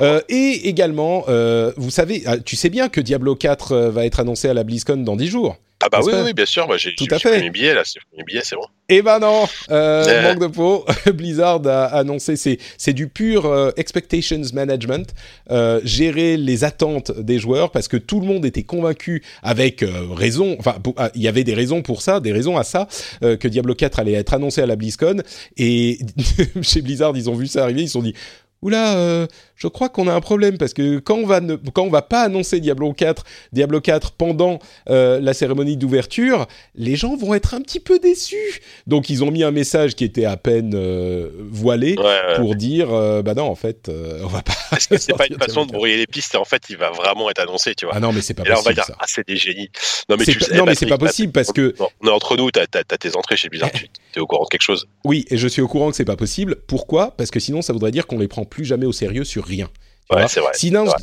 Euh, 0.00 0.20
et 0.28 0.68
également, 0.68 1.24
euh, 1.28 1.72
vous 1.76 1.90
savez, 1.90 2.22
ah, 2.26 2.38
tu 2.38 2.56
sais 2.56 2.70
bien 2.70 2.88
que 2.88 3.00
Diablo 3.00 3.36
4 3.36 3.72
euh, 3.72 3.90
va 3.90 4.06
être 4.06 4.20
annoncé 4.20 4.48
à 4.48 4.54
la 4.54 4.64
BlizzCon 4.64 4.96
dans 4.98 5.16
10 5.16 5.28
jours. 5.28 5.56
ah 5.80 5.88
bah 5.90 6.00
oui, 6.02 6.32
bien 6.32 6.46
sûr. 6.46 6.66
Bah, 6.66 6.76
j'ai 6.76 6.94
Tout 6.94 7.06
à 7.10 7.18
fait. 7.18 7.30
pris 7.30 7.40
mes 7.40 7.50
billets 7.50 7.74
là. 7.74 7.82
Mes 8.16 8.24
billets, 8.24 8.42
c'est 8.44 8.56
bon. 8.56 8.66
Eh 8.94 9.00
ben 9.00 9.20
non, 9.20 9.44
euh, 9.70 10.22
manque 10.22 10.40
de 10.40 10.48
peau. 10.48 10.84
Blizzard 11.14 11.66
a 11.66 11.84
annoncé, 11.86 12.36
c'est 12.36 12.58
c'est 12.76 12.92
du 12.92 13.08
pur 13.08 13.46
euh, 13.46 13.70
expectations 13.78 14.42
management, 14.52 15.14
euh, 15.50 15.80
gérer 15.82 16.36
les 16.36 16.64
attentes 16.64 17.10
des 17.18 17.38
joueurs 17.38 17.70
parce 17.70 17.88
que 17.88 17.96
tout 17.96 18.20
le 18.20 18.26
monde 18.26 18.44
était 18.44 18.64
convaincu 18.64 19.22
avec 19.42 19.82
raison. 20.14 20.56
Enfin, 20.58 20.76
ah, 20.98 21.10
il 21.14 21.22
y 21.22 21.28
avait 21.28 21.42
des 21.42 21.54
raisons 21.54 21.80
pour 21.80 22.02
ça, 22.02 22.20
des 22.20 22.32
raisons 22.32 22.58
à 22.58 22.64
ça 22.64 22.86
que 23.22 23.48
Diablo 23.48 23.74
4 23.74 24.00
allait 24.00 24.12
être 24.12 24.34
annoncé 24.34 24.60
à 24.60 24.66
la 24.66 24.76
BlizzCon 24.76 25.22
et 25.56 25.98
chez 26.62 26.82
Blizzard 26.82 27.16
ils 27.16 27.30
ont 27.30 27.34
vu 27.34 27.46
ça 27.46 27.62
arriver, 27.62 27.82
ils 27.82 27.88
se 27.88 27.94
sont 27.94 28.02
dit. 28.02 28.14
Oula, 28.62 28.96
euh, 28.96 29.26
je 29.62 29.68
crois 29.68 29.88
qu'on 29.88 30.08
a 30.08 30.12
un 30.12 30.20
problème 30.20 30.58
parce 30.58 30.74
que 30.74 30.98
quand 30.98 31.14
on 31.16 31.26
va 31.26 31.40
ne, 31.40 31.54
quand 31.54 31.84
on 31.84 31.88
va 31.90 32.02
pas 32.02 32.22
annoncer 32.22 32.58
Diablo 32.58 32.92
4, 32.92 33.22
Diablo 33.52 33.80
4 33.80 34.10
pendant 34.12 34.58
euh, 34.90 35.20
la 35.20 35.34
cérémonie 35.34 35.76
d'ouverture, 35.76 36.46
les 36.74 36.96
gens 36.96 37.14
vont 37.16 37.32
être 37.34 37.54
un 37.54 37.60
petit 37.60 37.78
peu 37.80 38.00
déçus. 38.00 38.60
Donc 38.88 39.08
ils 39.08 39.22
ont 39.22 39.30
mis 39.30 39.44
un 39.44 39.52
message 39.52 39.94
qui 39.94 40.02
était 40.04 40.24
à 40.24 40.36
peine 40.36 40.72
euh, 40.74 41.30
voilé 41.50 41.94
Ouais, 41.96 42.04
ouais. 42.04 42.36
pour 42.36 42.56
dire 42.56 42.92
euh, 42.92 43.22
bah 43.22 43.34
non 43.34 43.44
en 43.44 43.54
fait 43.54 43.88
euh, 43.88 44.20
on 44.24 44.26
va 44.26 44.42
pas. 44.42 44.52
Est-ce 44.76 44.88
que 44.88 44.98
c'est 44.98 45.12
pas 45.16 45.26
une 45.28 45.38
façon 45.38 45.64
de 45.66 45.72
brouiller 45.72 45.96
les 45.98 46.06
pistes 46.06 46.34
en 46.34 46.44
fait, 46.44 46.62
il 46.70 46.76
va 46.76 46.90
vraiment 46.90 47.30
être 47.30 47.38
annoncé, 47.40 47.74
tu 47.76 47.86
vois. 47.86 47.94
Ah 47.96 48.00
non 48.00 48.12
mais 48.12 48.20
c'est 48.22 48.34
pas 48.34 48.42
et 48.44 48.48
là, 48.48 48.54
on 48.58 48.62
va 48.62 48.70
possible 48.70 48.74
dire, 48.74 48.84
ça. 48.86 48.96
ah, 48.98 49.04
c'est 49.06 49.26
des 49.28 49.36
génies. 49.36 49.68
Non, 50.08 50.16
mais 50.18 50.24
C'est 50.24 50.32
tu 50.32 50.38
pas- 50.40 50.44
sais, 50.46 50.56
non, 50.56 50.64
mais 50.64 50.74
c'est 50.74 50.86
pas 50.86 50.98
possible 50.98 51.32
parce 51.32 51.52
que- 51.52 51.74
Non, 51.78 51.88
on 52.02 52.08
est 52.08 52.10
entre 52.10 52.36
nous, 52.36 52.50
t'as 52.50 52.62
as, 52.74 52.84
tes 52.98 53.16
entrées 53.16 53.36
chez 53.36 53.48
Blizzard, 53.48 53.70
tu 53.72 53.86
es 54.16 54.20
au 54.20 54.26
courant 54.26 54.44
de 54.44 54.48
quelque 54.48 54.62
chose. 54.62 54.86
Oui 55.04 55.24
et 55.30 55.36
je 55.36 55.46
suis 55.48 55.62
au 55.62 55.68
courant 55.68 55.90
que 55.90 55.96
c'est 55.96 56.04
pas 56.04 56.16
possible. 56.16 56.56
Pourquoi? 56.66 57.12
Parce 57.16 57.30
que 57.30 57.38
sinon 57.38 57.62
ça 57.62 57.72
voudrait 57.72 57.90
dire 57.92 58.06
qu'on 58.06 58.18
les 58.18 58.28
prend 58.28 58.44
plus 58.44 58.64
jamais 58.64 58.86
au 58.86 58.92
sérieux 58.92 59.24
sur 59.24 59.46
rien. 59.56 59.68
Ouais. 60.10 60.18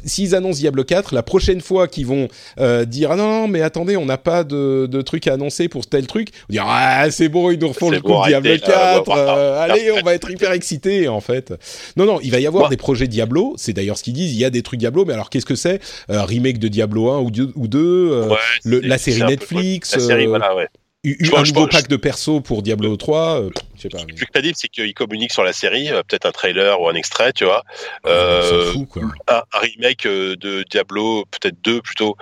S'ils 0.06 0.36
annoncent, 0.36 0.60
Diablo 0.60 0.84
4, 0.84 1.16
la 1.16 1.24
prochaine 1.24 1.62
fois 1.62 1.88
qu'ils 1.88 2.06
vont 2.06 2.28
euh, 2.60 2.86
dire 2.86 3.10
ah 3.12 3.16
non, 3.16 3.48
mais 3.48 3.62
attendez 3.64 3.98
on 3.98 4.06
n'a 4.06 4.20
pas 4.20 4.44
de, 4.44 4.86
de 4.86 5.02
truc 5.02 5.26
à 5.26 5.34
annoncer 5.34 5.68
pour 5.68 5.88
tel 5.88 6.06
truc, 6.06 6.30
on 6.48 6.54
dire 6.54 6.66
ah 6.68 7.10
c'est 7.10 7.28
bon 7.28 7.50
ils 7.50 7.58
nous 7.58 7.70
refont 7.70 7.90
le 7.90 8.02
coup 8.02 8.10
bon, 8.10 8.22
de 8.22 8.28
Diablo 8.28 8.52
arrêtez, 8.52 8.68
là, 8.68 8.94
4, 9.00 9.08
on 9.10 9.16
va 9.16 9.24
voir. 9.26 9.38
euh, 9.38 9.62
allez 9.62 9.92
on 9.94 10.02
va 10.06 10.14
être 10.14 10.30
hyper 10.30 10.52
excités 10.52 11.08
en 11.08 11.22
fait. 11.22 11.54
Non 11.98 12.06
non 12.06 12.20
il 12.22 12.30
va 12.30 12.40
y 12.40 12.46
avoir 12.46 12.70
des 12.70 12.78
projets 12.78 13.08
Diablo, 13.08 13.56
c'est 13.58 13.74
d'ailleurs 13.74 13.98
ce 13.98 14.04
qu'ils 14.04 14.14
disent, 14.14 14.32
il 14.34 14.38
y 14.40 14.46
a 14.46 14.52
des 14.52 14.62
trucs 14.62 14.80
Diablo, 14.80 15.06
mais 15.06 15.14
alors 15.14 15.32
qu'est-ce 15.32 15.46
que 15.48 15.56
c'est 15.56 15.80
Euh, 16.12 16.24
Remake 16.24 16.60
de 16.60 16.68
Diablo 16.68 17.10
1 17.10 17.20
ou 17.22 17.32
2 17.32 17.52
ou 17.56 17.68
deux, 17.68 18.12
euh, 18.12 18.28
Ouais, 18.28 18.36
le- 18.64 18.82
c'est- 18.82 18.88
la 18.88 18.98
série 19.00 19.24
Netflix, 19.24 19.94
La 19.96 20.02
série, 20.02 20.28
voilà, 20.28 20.54
Je 21.06 21.34
un 21.34 21.44
nouveau 21.44 21.68
pack 21.68 21.88
de 21.88 21.96
perso 21.96 22.42
pour 22.42 22.62
Diablo 22.62 22.98
3, 22.98 23.42
euh, 23.44 23.50
je 23.78 23.82
sais 23.84 23.90
pas. 23.90 24.00
Le 24.00 24.06
mais- 24.08 24.14
plus 24.16 24.26
crédible, 24.26 24.56
c'est 24.58 24.68
qu'ils 24.68 24.94
communiquent 24.94 25.32
sur 25.32 25.44
la 25.46 25.54
série, 25.54 25.90
euh, 25.90 26.04
peut-être 26.04 26.26
un 26.26 26.32
trailer 26.32 26.80
ou 26.82 26.90
un 26.90 26.94
extrait, 26.94 27.32
tu 27.32 27.46
vois. 27.46 27.64
on 28.04 28.10
Euh, 28.10 28.74
quoi. 28.90 29.04
un, 29.30 29.42
un 29.54 29.60
remake 29.60 30.06
euh, 30.06 30.36
de 30.36 30.66
Diablo, 30.70 31.24
peut-être 31.32 31.56
deux 31.64 31.82
plutôt. 31.82 32.18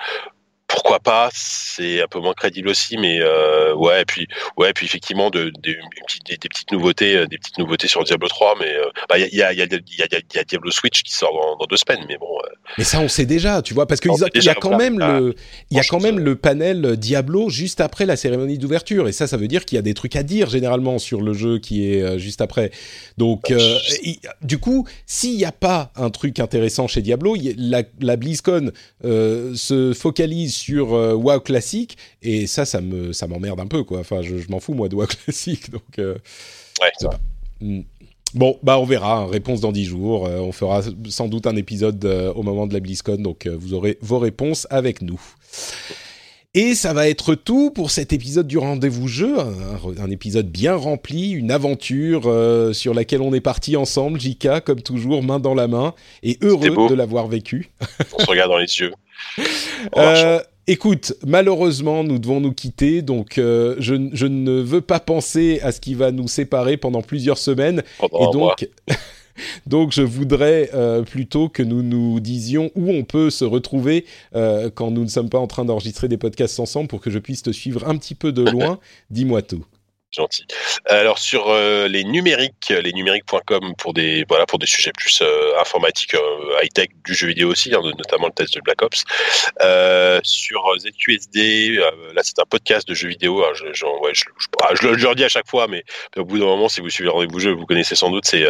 Pourquoi 0.68 1.00
pas 1.00 1.30
C'est 1.34 2.02
un 2.02 2.08
peu 2.08 2.20
moins 2.20 2.34
crédible 2.34 2.68
aussi, 2.70 2.98
mais 2.98 3.20
euh, 3.22 3.74
ouais. 3.76 4.02
Et 4.02 4.06
puis 4.06 4.28
ouais, 4.58 4.70
et 4.72 4.74
puis 4.74 4.86
effectivement, 4.86 5.30
de, 5.30 5.46
de- 5.46 5.52
des, 5.64 6.38
des 6.38 6.50
petites 6.50 6.72
nouveautés, 6.72 7.16
euh, 7.16 7.26
des 7.26 7.38
petites 7.38 7.58
nouveautés 7.58 7.88
sur 7.88 8.04
Diablo 8.04 8.28
3. 8.28 8.56
Mais 8.60 8.74
euh, 8.76 8.84
bah, 9.10 9.18
il 9.18 9.34
y, 9.34 9.42
a, 9.42 9.54
y, 9.54 9.58
y, 9.58 9.62
y, 9.64 10.46
Diablo 10.46 10.70
Switch 10.72 11.04
qui 11.04 11.14
sort 11.14 11.32
dans, 11.34 11.58
dans 11.58 11.66
deux 11.68 11.78
semaines, 11.78 12.06
mais 12.10 12.18
bon. 12.18 12.28
euh, 12.46 12.50
Mais 12.78 12.84
ça, 12.84 13.00
on 13.00 13.08
sait 13.08 13.26
déjà, 13.26 13.62
tu 13.62 13.74
vois, 13.74 13.88
parce 13.88 14.02
qu'il 14.02 14.12
y 14.12 14.50
a 14.50 14.56
quand 14.56 14.70
voilà. 14.70 14.78
même 14.90 15.02
Ah, 15.02 15.20
le, 15.20 15.36
il 15.72 15.78
y 15.78 15.80
a 15.80 15.84
quand 15.84 16.02
même 16.02 16.20
le 16.20 16.36
panel 16.36 16.98
Diablo 16.98 17.50
juste 17.50 17.80
après 17.82 18.06
la 18.06 18.18
cérémonie 18.18 18.58
d'ouverture, 18.58 19.08
et 19.08 19.14
ça, 19.14 19.26
ça 19.28 19.38
veut 19.38 19.48
dire 19.48 19.64
qu'il 19.66 19.78
y 19.78 19.80
a 19.80 19.84
des 19.84 19.94
trucs 19.94 20.16
à 20.18 20.24
dire 20.24 20.50
généralement 20.50 21.00
sur 21.00 21.22
le 21.22 21.34
jeu 21.34 21.60
qui 21.60 21.94
est 21.94 22.02
euh, 22.02 22.18
juste 22.18 22.42
après. 22.42 22.72
Donc, 23.18 23.50
il- 24.04 24.20
du 24.42 24.58
coup, 24.58 24.86
s'il 25.06 25.38
n'y 25.38 25.46
a 25.46 25.52
pas 25.52 25.92
un 25.96 26.10
truc 26.10 26.40
intéressant 26.40 26.88
chez 26.88 27.02
Diablo, 27.02 27.36
la, 27.58 27.84
la 28.02 28.16
BlizzCon 28.18 28.72
se 29.04 29.94
focalise 29.98 30.57
sur 30.58 30.94
euh, 30.94 31.14
WoW 31.14 31.40
classique, 31.42 31.98
et 32.22 32.48
ça, 32.48 32.66
ça 32.66 32.82
me, 32.82 33.14
ça 33.14 33.28
m'emmerde 33.28 33.60
un 33.60 33.68
peu, 33.68 33.84
quoi. 33.84 34.00
Enfin, 34.00 34.22
je, 34.22 34.38
je 34.38 34.50
m'en 34.50 34.60
fous 34.60 34.74
moi 34.74 34.90
de 34.90 34.96
WoW 34.96 35.08
classique, 35.24 35.72
donc. 35.72 36.00
euh, 36.00 36.16
ouais, 36.82 36.92
pas. 37.02 37.20
Hmm. 37.62 37.82
Bon, 38.34 38.60
bah 38.62 38.78
on 38.78 38.84
verra, 38.84 39.20
hein, 39.20 39.28
réponse 39.28 39.62
dans 39.62 39.72
10 39.72 39.86
jours. 39.86 40.28
Euh, 40.28 40.40
on 40.40 40.52
fera 40.52 40.82
sans 41.08 41.30
doute 41.30 41.48
un 41.48 41.56
épisode 41.56 42.04
euh, 42.04 42.34
au 42.34 42.44
moment 42.44 42.68
de 42.68 42.74
la 42.74 42.82
BlizzCon, 42.82 43.16
donc 43.16 43.48
vous 43.48 43.74
aurez 43.74 43.98
vos 44.02 44.20
réponses 44.20 44.68
avec 44.70 45.02
nous. 45.02 45.22
Et 46.58 46.74
ça 46.74 46.92
va 46.92 47.08
être 47.08 47.36
tout 47.36 47.70
pour 47.70 47.92
cet 47.92 48.14
épisode 48.14 48.48
du 48.48 48.58
rendez-vous 48.58 49.08
jeu, 49.08 49.36
un, 49.38 50.10
épisode 50.10 50.48
bien 50.48 50.74
rempli, 50.74 51.30
une 51.30 51.52
aventure 51.52 52.24
euh, 52.26 52.74
sur 52.74 52.96
laquelle 52.96 53.22
on 53.22 53.32
est 53.32 53.42
parti 53.42 53.78
ensemble, 53.78 54.20
Jika, 54.20 54.60
comme 54.60 54.82
toujours, 54.82 55.22
main 55.22 55.38
dans 55.38 55.54
la 55.54 55.68
main, 55.68 55.94
et 56.24 56.40
heureux 56.42 56.90
de 56.90 56.96
l'avoir 56.96 57.28
vécu. 57.28 57.70
on 58.12 58.20
se 58.22 58.26
regarde 58.26 58.50
dans 58.50 58.58
les 58.58 58.80
yeux. 58.80 58.92
Euh, 59.96 60.40
écoute, 60.66 61.14
malheureusement, 61.26 62.04
nous 62.04 62.18
devons 62.18 62.40
nous 62.40 62.52
quitter, 62.52 63.04
donc 63.04 63.38
euh, 63.38 63.76
je, 63.78 64.10
je, 64.14 64.26
ne 64.26 64.60
veux 64.60 64.82
pas 64.82 65.00
penser 65.00 65.60
à 65.62 65.72
ce 65.72 65.80
qui 65.80 65.94
va 65.94 66.12
nous 66.12 66.28
séparer 66.28 66.78
pendant 66.78 67.04
plusieurs 67.04 67.38
semaines. 67.38 67.84
Pendant 68.00 68.20
et 68.20 68.34
donc, 68.34 68.70
Donc 69.68 69.92
je 69.92 70.02
voudrais 70.02 70.70
euh, 70.74 71.04
plutôt 71.04 71.50
que 71.50 71.64
nous 71.64 71.84
nous 71.84 72.20
disions 72.20 72.72
où 72.76 72.92
on 72.92 73.04
peut 73.04 73.30
se 73.30 73.46
retrouver 73.46 74.06
euh, 74.36 74.70
quand 74.74 74.92
nous 74.92 75.04
ne 75.04 75.10
sommes 75.10 75.30
pas 75.30 75.40
en 75.40 75.48
train 75.48 75.66
d'enregistrer 75.66 76.08
des 76.08 76.18
podcasts 76.18 76.60
ensemble 76.60 76.88
pour 76.88 77.02
que 77.02 77.10
je 77.10 77.20
puisse 77.20 77.44
te 77.44 77.52
suivre 77.52 77.88
un 77.88 77.98
petit 77.98 78.16
peu 78.16 78.32
de 78.32 78.44
loin. 78.44 78.80
Dis-moi 79.10 79.42
tout 79.42 79.66
gentil. 80.12 80.46
Alors 80.86 81.20
sur 81.20 81.50
euh, 81.50 81.88
les 81.88 82.04
numériques, 82.04 82.70
les 82.70 82.94
numériques.com 82.94 83.76
pour 83.78 83.94
des 83.94 84.26
voilà 84.30 84.46
pour 84.46 84.58
des 84.60 84.66
sujets 84.66 84.92
plus 84.96 85.22
euh, 85.22 85.60
informatiques, 85.60 86.16
euh, 86.16 86.60
high 86.62 86.72
tech 86.72 86.88
du 87.04 87.14
jeu 87.14 87.28
vidéo 87.28 87.52
aussi, 87.52 87.74
hein, 87.74 87.82
notamment 87.84 88.28
le 88.28 88.34
test 88.34 88.56
de 88.56 88.62
Black 88.62 88.82
Ops. 88.82 89.04
sur 90.24 90.74
ZQSD, 90.80 91.80
là 92.14 92.22
c'est 92.24 92.40
un 92.40 92.46
podcast 92.50 92.88
de 92.88 92.94
jeux 92.94 93.10
vidéo. 93.10 93.44
Hein, 93.44 93.52
je, 93.54 93.74
je, 93.74 93.86
le 94.88 95.08
redis 95.08 95.26
à 95.26 95.30
chaque 95.30 95.50
fois, 95.50 95.68
mais 95.68 95.84
au 96.16 96.24
bout 96.24 96.40
d'un 96.40 96.46
moment, 96.46 96.70
si 96.70 96.82
vous 96.82 96.90
suivez 96.90 97.10
rendez-vous 97.10 97.40
jeu, 97.40 97.52
vous 97.52 97.66
connaissez 97.66 97.96
sans 97.96 98.10
doute. 98.10 98.26
C'est 98.26 98.46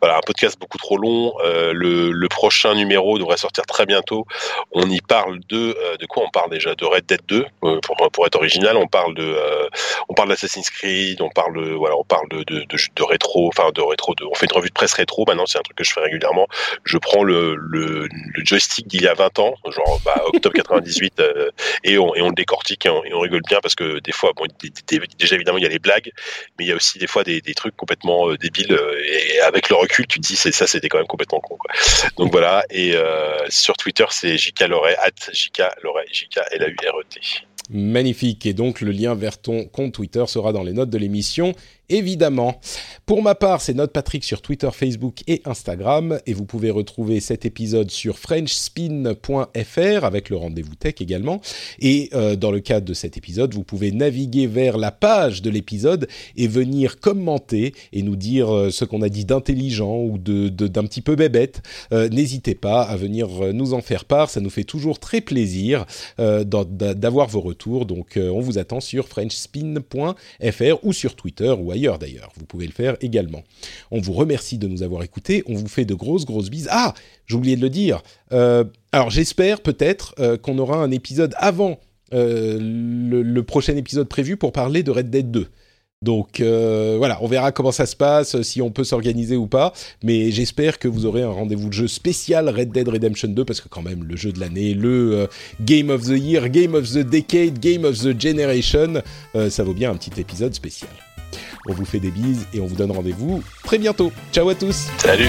voilà 0.00 0.18
un 0.18 0.20
podcast 0.20 0.58
beaucoup 0.58 0.78
trop 0.78 0.98
long. 0.98 1.34
Le, 1.44 2.10
le, 2.10 2.28
prochain 2.28 2.74
numéro 2.74 3.18
devrait 3.18 3.38
sortir 3.38 3.64
très 3.64 3.86
bientôt. 3.86 4.26
On 4.72 4.88
y 4.90 5.00
parle 5.00 5.40
de 5.48 5.76
de 5.98 6.06
quoi? 6.06 6.24
On 6.24 6.30
parle 6.30 6.50
déjà 6.50 6.74
De 6.74 6.84
Red 6.84 7.06
Dead 7.06 7.20
2 7.26 7.46
pour 7.60 7.96
pour 8.12 8.26
être 8.26 8.36
original. 8.36 8.76
On 8.76 8.86
parle 8.86 9.14
de 9.14 9.36
on 10.08 10.14
parle 10.14 10.28
d'Assassin's 10.28 10.70
Creed 10.70 10.97
on 11.20 11.28
parle, 11.30 11.54
de, 11.54 13.02
rétro, 13.02 13.50
on 13.50 14.34
fait 14.34 14.46
une 14.46 14.52
revue 14.52 14.68
de 14.68 14.74
presse 14.74 14.94
rétro. 14.94 15.24
Maintenant, 15.26 15.46
c'est 15.46 15.58
un 15.58 15.62
truc 15.62 15.76
que 15.76 15.84
je 15.84 15.92
fais 15.92 16.00
régulièrement. 16.00 16.46
Je 16.84 16.98
prends 16.98 17.22
le, 17.22 18.08
joystick 18.44 18.86
d'il 18.86 19.02
y 19.02 19.08
a 19.08 19.14
20 19.14 19.38
ans, 19.38 19.54
genre 19.70 20.00
bah, 20.04 20.22
octobre 20.26 20.54
98, 20.54 21.20
euh, 21.20 21.50
et, 21.84 21.98
on, 21.98 22.12
le 22.12 22.34
décortique 22.34 22.86
et 22.86 22.90
on, 22.90 23.20
rigole 23.20 23.42
bien 23.48 23.58
parce 23.60 23.74
que 23.74 23.98
des 24.00 24.12
fois, 24.12 24.32
bon, 24.36 24.46
déjà 25.18 25.34
évidemment, 25.34 25.58
il 25.58 25.64
y 25.64 25.66
a 25.66 25.70
les 25.70 25.78
blagues, 25.78 26.12
mais 26.58 26.64
il 26.64 26.68
y 26.68 26.72
a 26.72 26.76
aussi 26.76 26.98
des 26.98 27.06
fois 27.06 27.24
des, 27.24 27.40
trucs 27.54 27.76
complètement 27.76 28.30
euh, 28.30 28.36
débiles. 28.36 28.72
Euh, 28.72 29.02
et 29.04 29.40
avec 29.40 29.68
le 29.68 29.76
recul, 29.76 30.06
tu 30.06 30.20
te 30.20 30.26
dis, 30.26 30.36
ça, 30.36 30.66
c'était 30.66 30.88
quand 30.88 30.98
même 30.98 31.06
complètement 31.06 31.40
con. 31.40 31.58
Donc 32.16 32.30
voilà. 32.30 32.64
Et 32.70 32.94
sur 33.48 33.76
Twitter, 33.76 34.06
c'est 34.10 34.36
JK 34.38 34.60
Loret, 34.68 34.96
at 34.96 35.32
JK 35.32 35.62
Loret, 35.82 36.06
JK 36.12 36.38
E 36.38 37.02
T. 37.08 37.47
Magnifique. 37.70 38.46
Et 38.46 38.54
donc, 38.54 38.80
le 38.80 38.92
lien 38.92 39.14
vers 39.14 39.40
ton 39.40 39.64
compte 39.64 39.92
Twitter 39.92 40.24
sera 40.26 40.52
dans 40.52 40.62
les 40.62 40.72
notes 40.72 40.90
de 40.90 40.98
l'émission 40.98 41.54
évidemment. 41.88 42.60
Pour 43.08 43.22
ma 43.22 43.34
part, 43.34 43.62
c'est 43.62 43.72
Note 43.72 43.92
Patrick 43.92 44.22
sur 44.22 44.42
Twitter, 44.42 44.68
Facebook 44.70 45.22
et 45.26 45.40
Instagram. 45.46 46.20
Et 46.26 46.34
vous 46.34 46.44
pouvez 46.44 46.70
retrouver 46.70 47.20
cet 47.20 47.46
épisode 47.46 47.90
sur 47.90 48.18
frenchspin.fr 48.18 50.04
avec 50.04 50.28
le 50.28 50.36
rendez-vous 50.36 50.74
tech 50.74 50.96
également. 51.00 51.40
Et 51.78 52.10
euh, 52.12 52.36
dans 52.36 52.50
le 52.50 52.60
cadre 52.60 52.86
de 52.86 52.92
cet 52.92 53.16
épisode, 53.16 53.54
vous 53.54 53.64
pouvez 53.64 53.92
naviguer 53.92 54.46
vers 54.46 54.76
la 54.76 54.90
page 54.90 55.40
de 55.40 55.48
l'épisode 55.48 56.06
et 56.36 56.48
venir 56.48 57.00
commenter 57.00 57.72
et 57.94 58.02
nous 58.02 58.16
dire 58.16 58.54
euh, 58.54 58.70
ce 58.70 58.84
qu'on 58.84 59.00
a 59.00 59.08
dit 59.08 59.24
d'intelligent 59.24 59.96
ou 59.96 60.18
de, 60.18 60.48
d'un 60.48 60.84
petit 60.84 61.00
peu 61.00 61.16
bébête. 61.16 61.62
Euh, 61.92 62.10
n'hésitez 62.10 62.54
pas 62.54 62.82
à 62.82 62.96
venir 62.96 63.28
nous 63.54 63.72
en 63.72 63.80
faire 63.80 64.04
part. 64.04 64.28
Ça 64.28 64.40
nous 64.40 64.50
fait 64.50 64.64
toujours 64.64 64.98
très 64.98 65.22
plaisir 65.22 65.86
d'avoir 66.18 67.28
vos 67.28 67.40
retours. 67.40 67.86
Donc, 67.86 68.18
on 68.18 68.40
vous 68.40 68.58
attend 68.58 68.80
sur 68.80 69.08
frenchspin.fr 69.08 70.84
ou 70.84 70.92
sur 70.92 71.16
Twitter 71.16 71.54
ou 71.58 71.72
d'ailleurs. 71.78 72.32
Vous 72.36 72.44
pouvez 72.44 72.66
le 72.66 72.72
faire 72.72 72.96
également. 73.00 73.42
On 73.90 74.00
vous 74.00 74.12
remercie 74.12 74.58
de 74.58 74.66
nous 74.66 74.82
avoir 74.82 75.02
écoutés. 75.02 75.42
On 75.46 75.54
vous 75.54 75.68
fait 75.68 75.84
de 75.84 75.94
grosses, 75.94 76.24
grosses 76.24 76.50
bises. 76.50 76.68
Ah, 76.70 76.94
j'ai 77.26 77.36
oublié 77.36 77.56
de 77.56 77.62
le 77.62 77.70
dire. 77.70 78.02
Euh, 78.32 78.64
alors 78.92 79.10
j'espère 79.10 79.60
peut-être 79.60 80.14
euh, 80.18 80.36
qu'on 80.36 80.58
aura 80.58 80.76
un 80.76 80.90
épisode 80.90 81.34
avant 81.38 81.78
euh, 82.14 82.58
le, 82.60 83.42
prochain 83.42 83.76
épisode 83.76 84.08
prévu 84.08 84.36
pour 84.36 84.52
parler 84.52 84.82
de 84.82 84.90
Red 84.90 85.10
Dead 85.10 85.30
2. 85.30 85.46
Donc 86.00 86.40
voilà, 86.40 87.18
on 87.22 87.26
verra 87.26 87.50
comment 87.50 87.72
ça 87.72 87.84
se 87.84 87.96
passe, 87.96 88.40
si 88.42 88.62
on 88.62 88.70
peut 88.70 88.84
s'organiser 88.84 89.36
ou 89.36 89.48
pas. 89.48 89.72
Mais 90.04 90.30
j'espère 90.30 90.78
que 90.78 90.86
vous 90.86 91.06
aurez 91.06 91.22
un 91.22 91.30
rendez-vous 91.30 91.68
de 91.68 91.72
jeu 91.72 91.88
spécial 91.88 92.48
Red 92.48 92.70
Dead 92.70 92.88
Redemption 92.88 93.28
2 93.28 93.44
parce 93.44 93.60
que 93.60 93.68
quand 93.68 93.82
même 93.82 94.04
le 94.04 94.14
jeu 94.14 94.30
de 94.30 94.38
l'année, 94.38 94.74
le 94.74 95.28
Game 95.60 95.90
of 95.90 96.02
the 96.02 96.16
Year, 96.16 96.50
Game 96.50 96.74
of 96.74 96.88
the 96.88 96.98
Decade, 96.98 97.58
Game 97.58 97.84
of 97.84 97.98
the 97.98 98.18
Generation, 98.18 99.02
ça 99.50 99.64
vaut 99.64 99.74
bien 99.74 99.90
un 99.90 99.96
petit 99.96 100.20
épisode 100.20 100.54
spécial. 100.54 101.07
On 101.68 101.72
vous 101.72 101.84
fait 101.84 102.00
des 102.00 102.10
bises 102.10 102.46
et 102.54 102.60
on 102.60 102.66
vous 102.66 102.76
donne 102.76 102.92
rendez-vous 102.92 103.42
très 103.62 103.78
bientôt. 103.78 104.12
Ciao 104.32 104.48
à 104.48 104.54
tous. 104.54 104.88
Salut. 104.98 105.28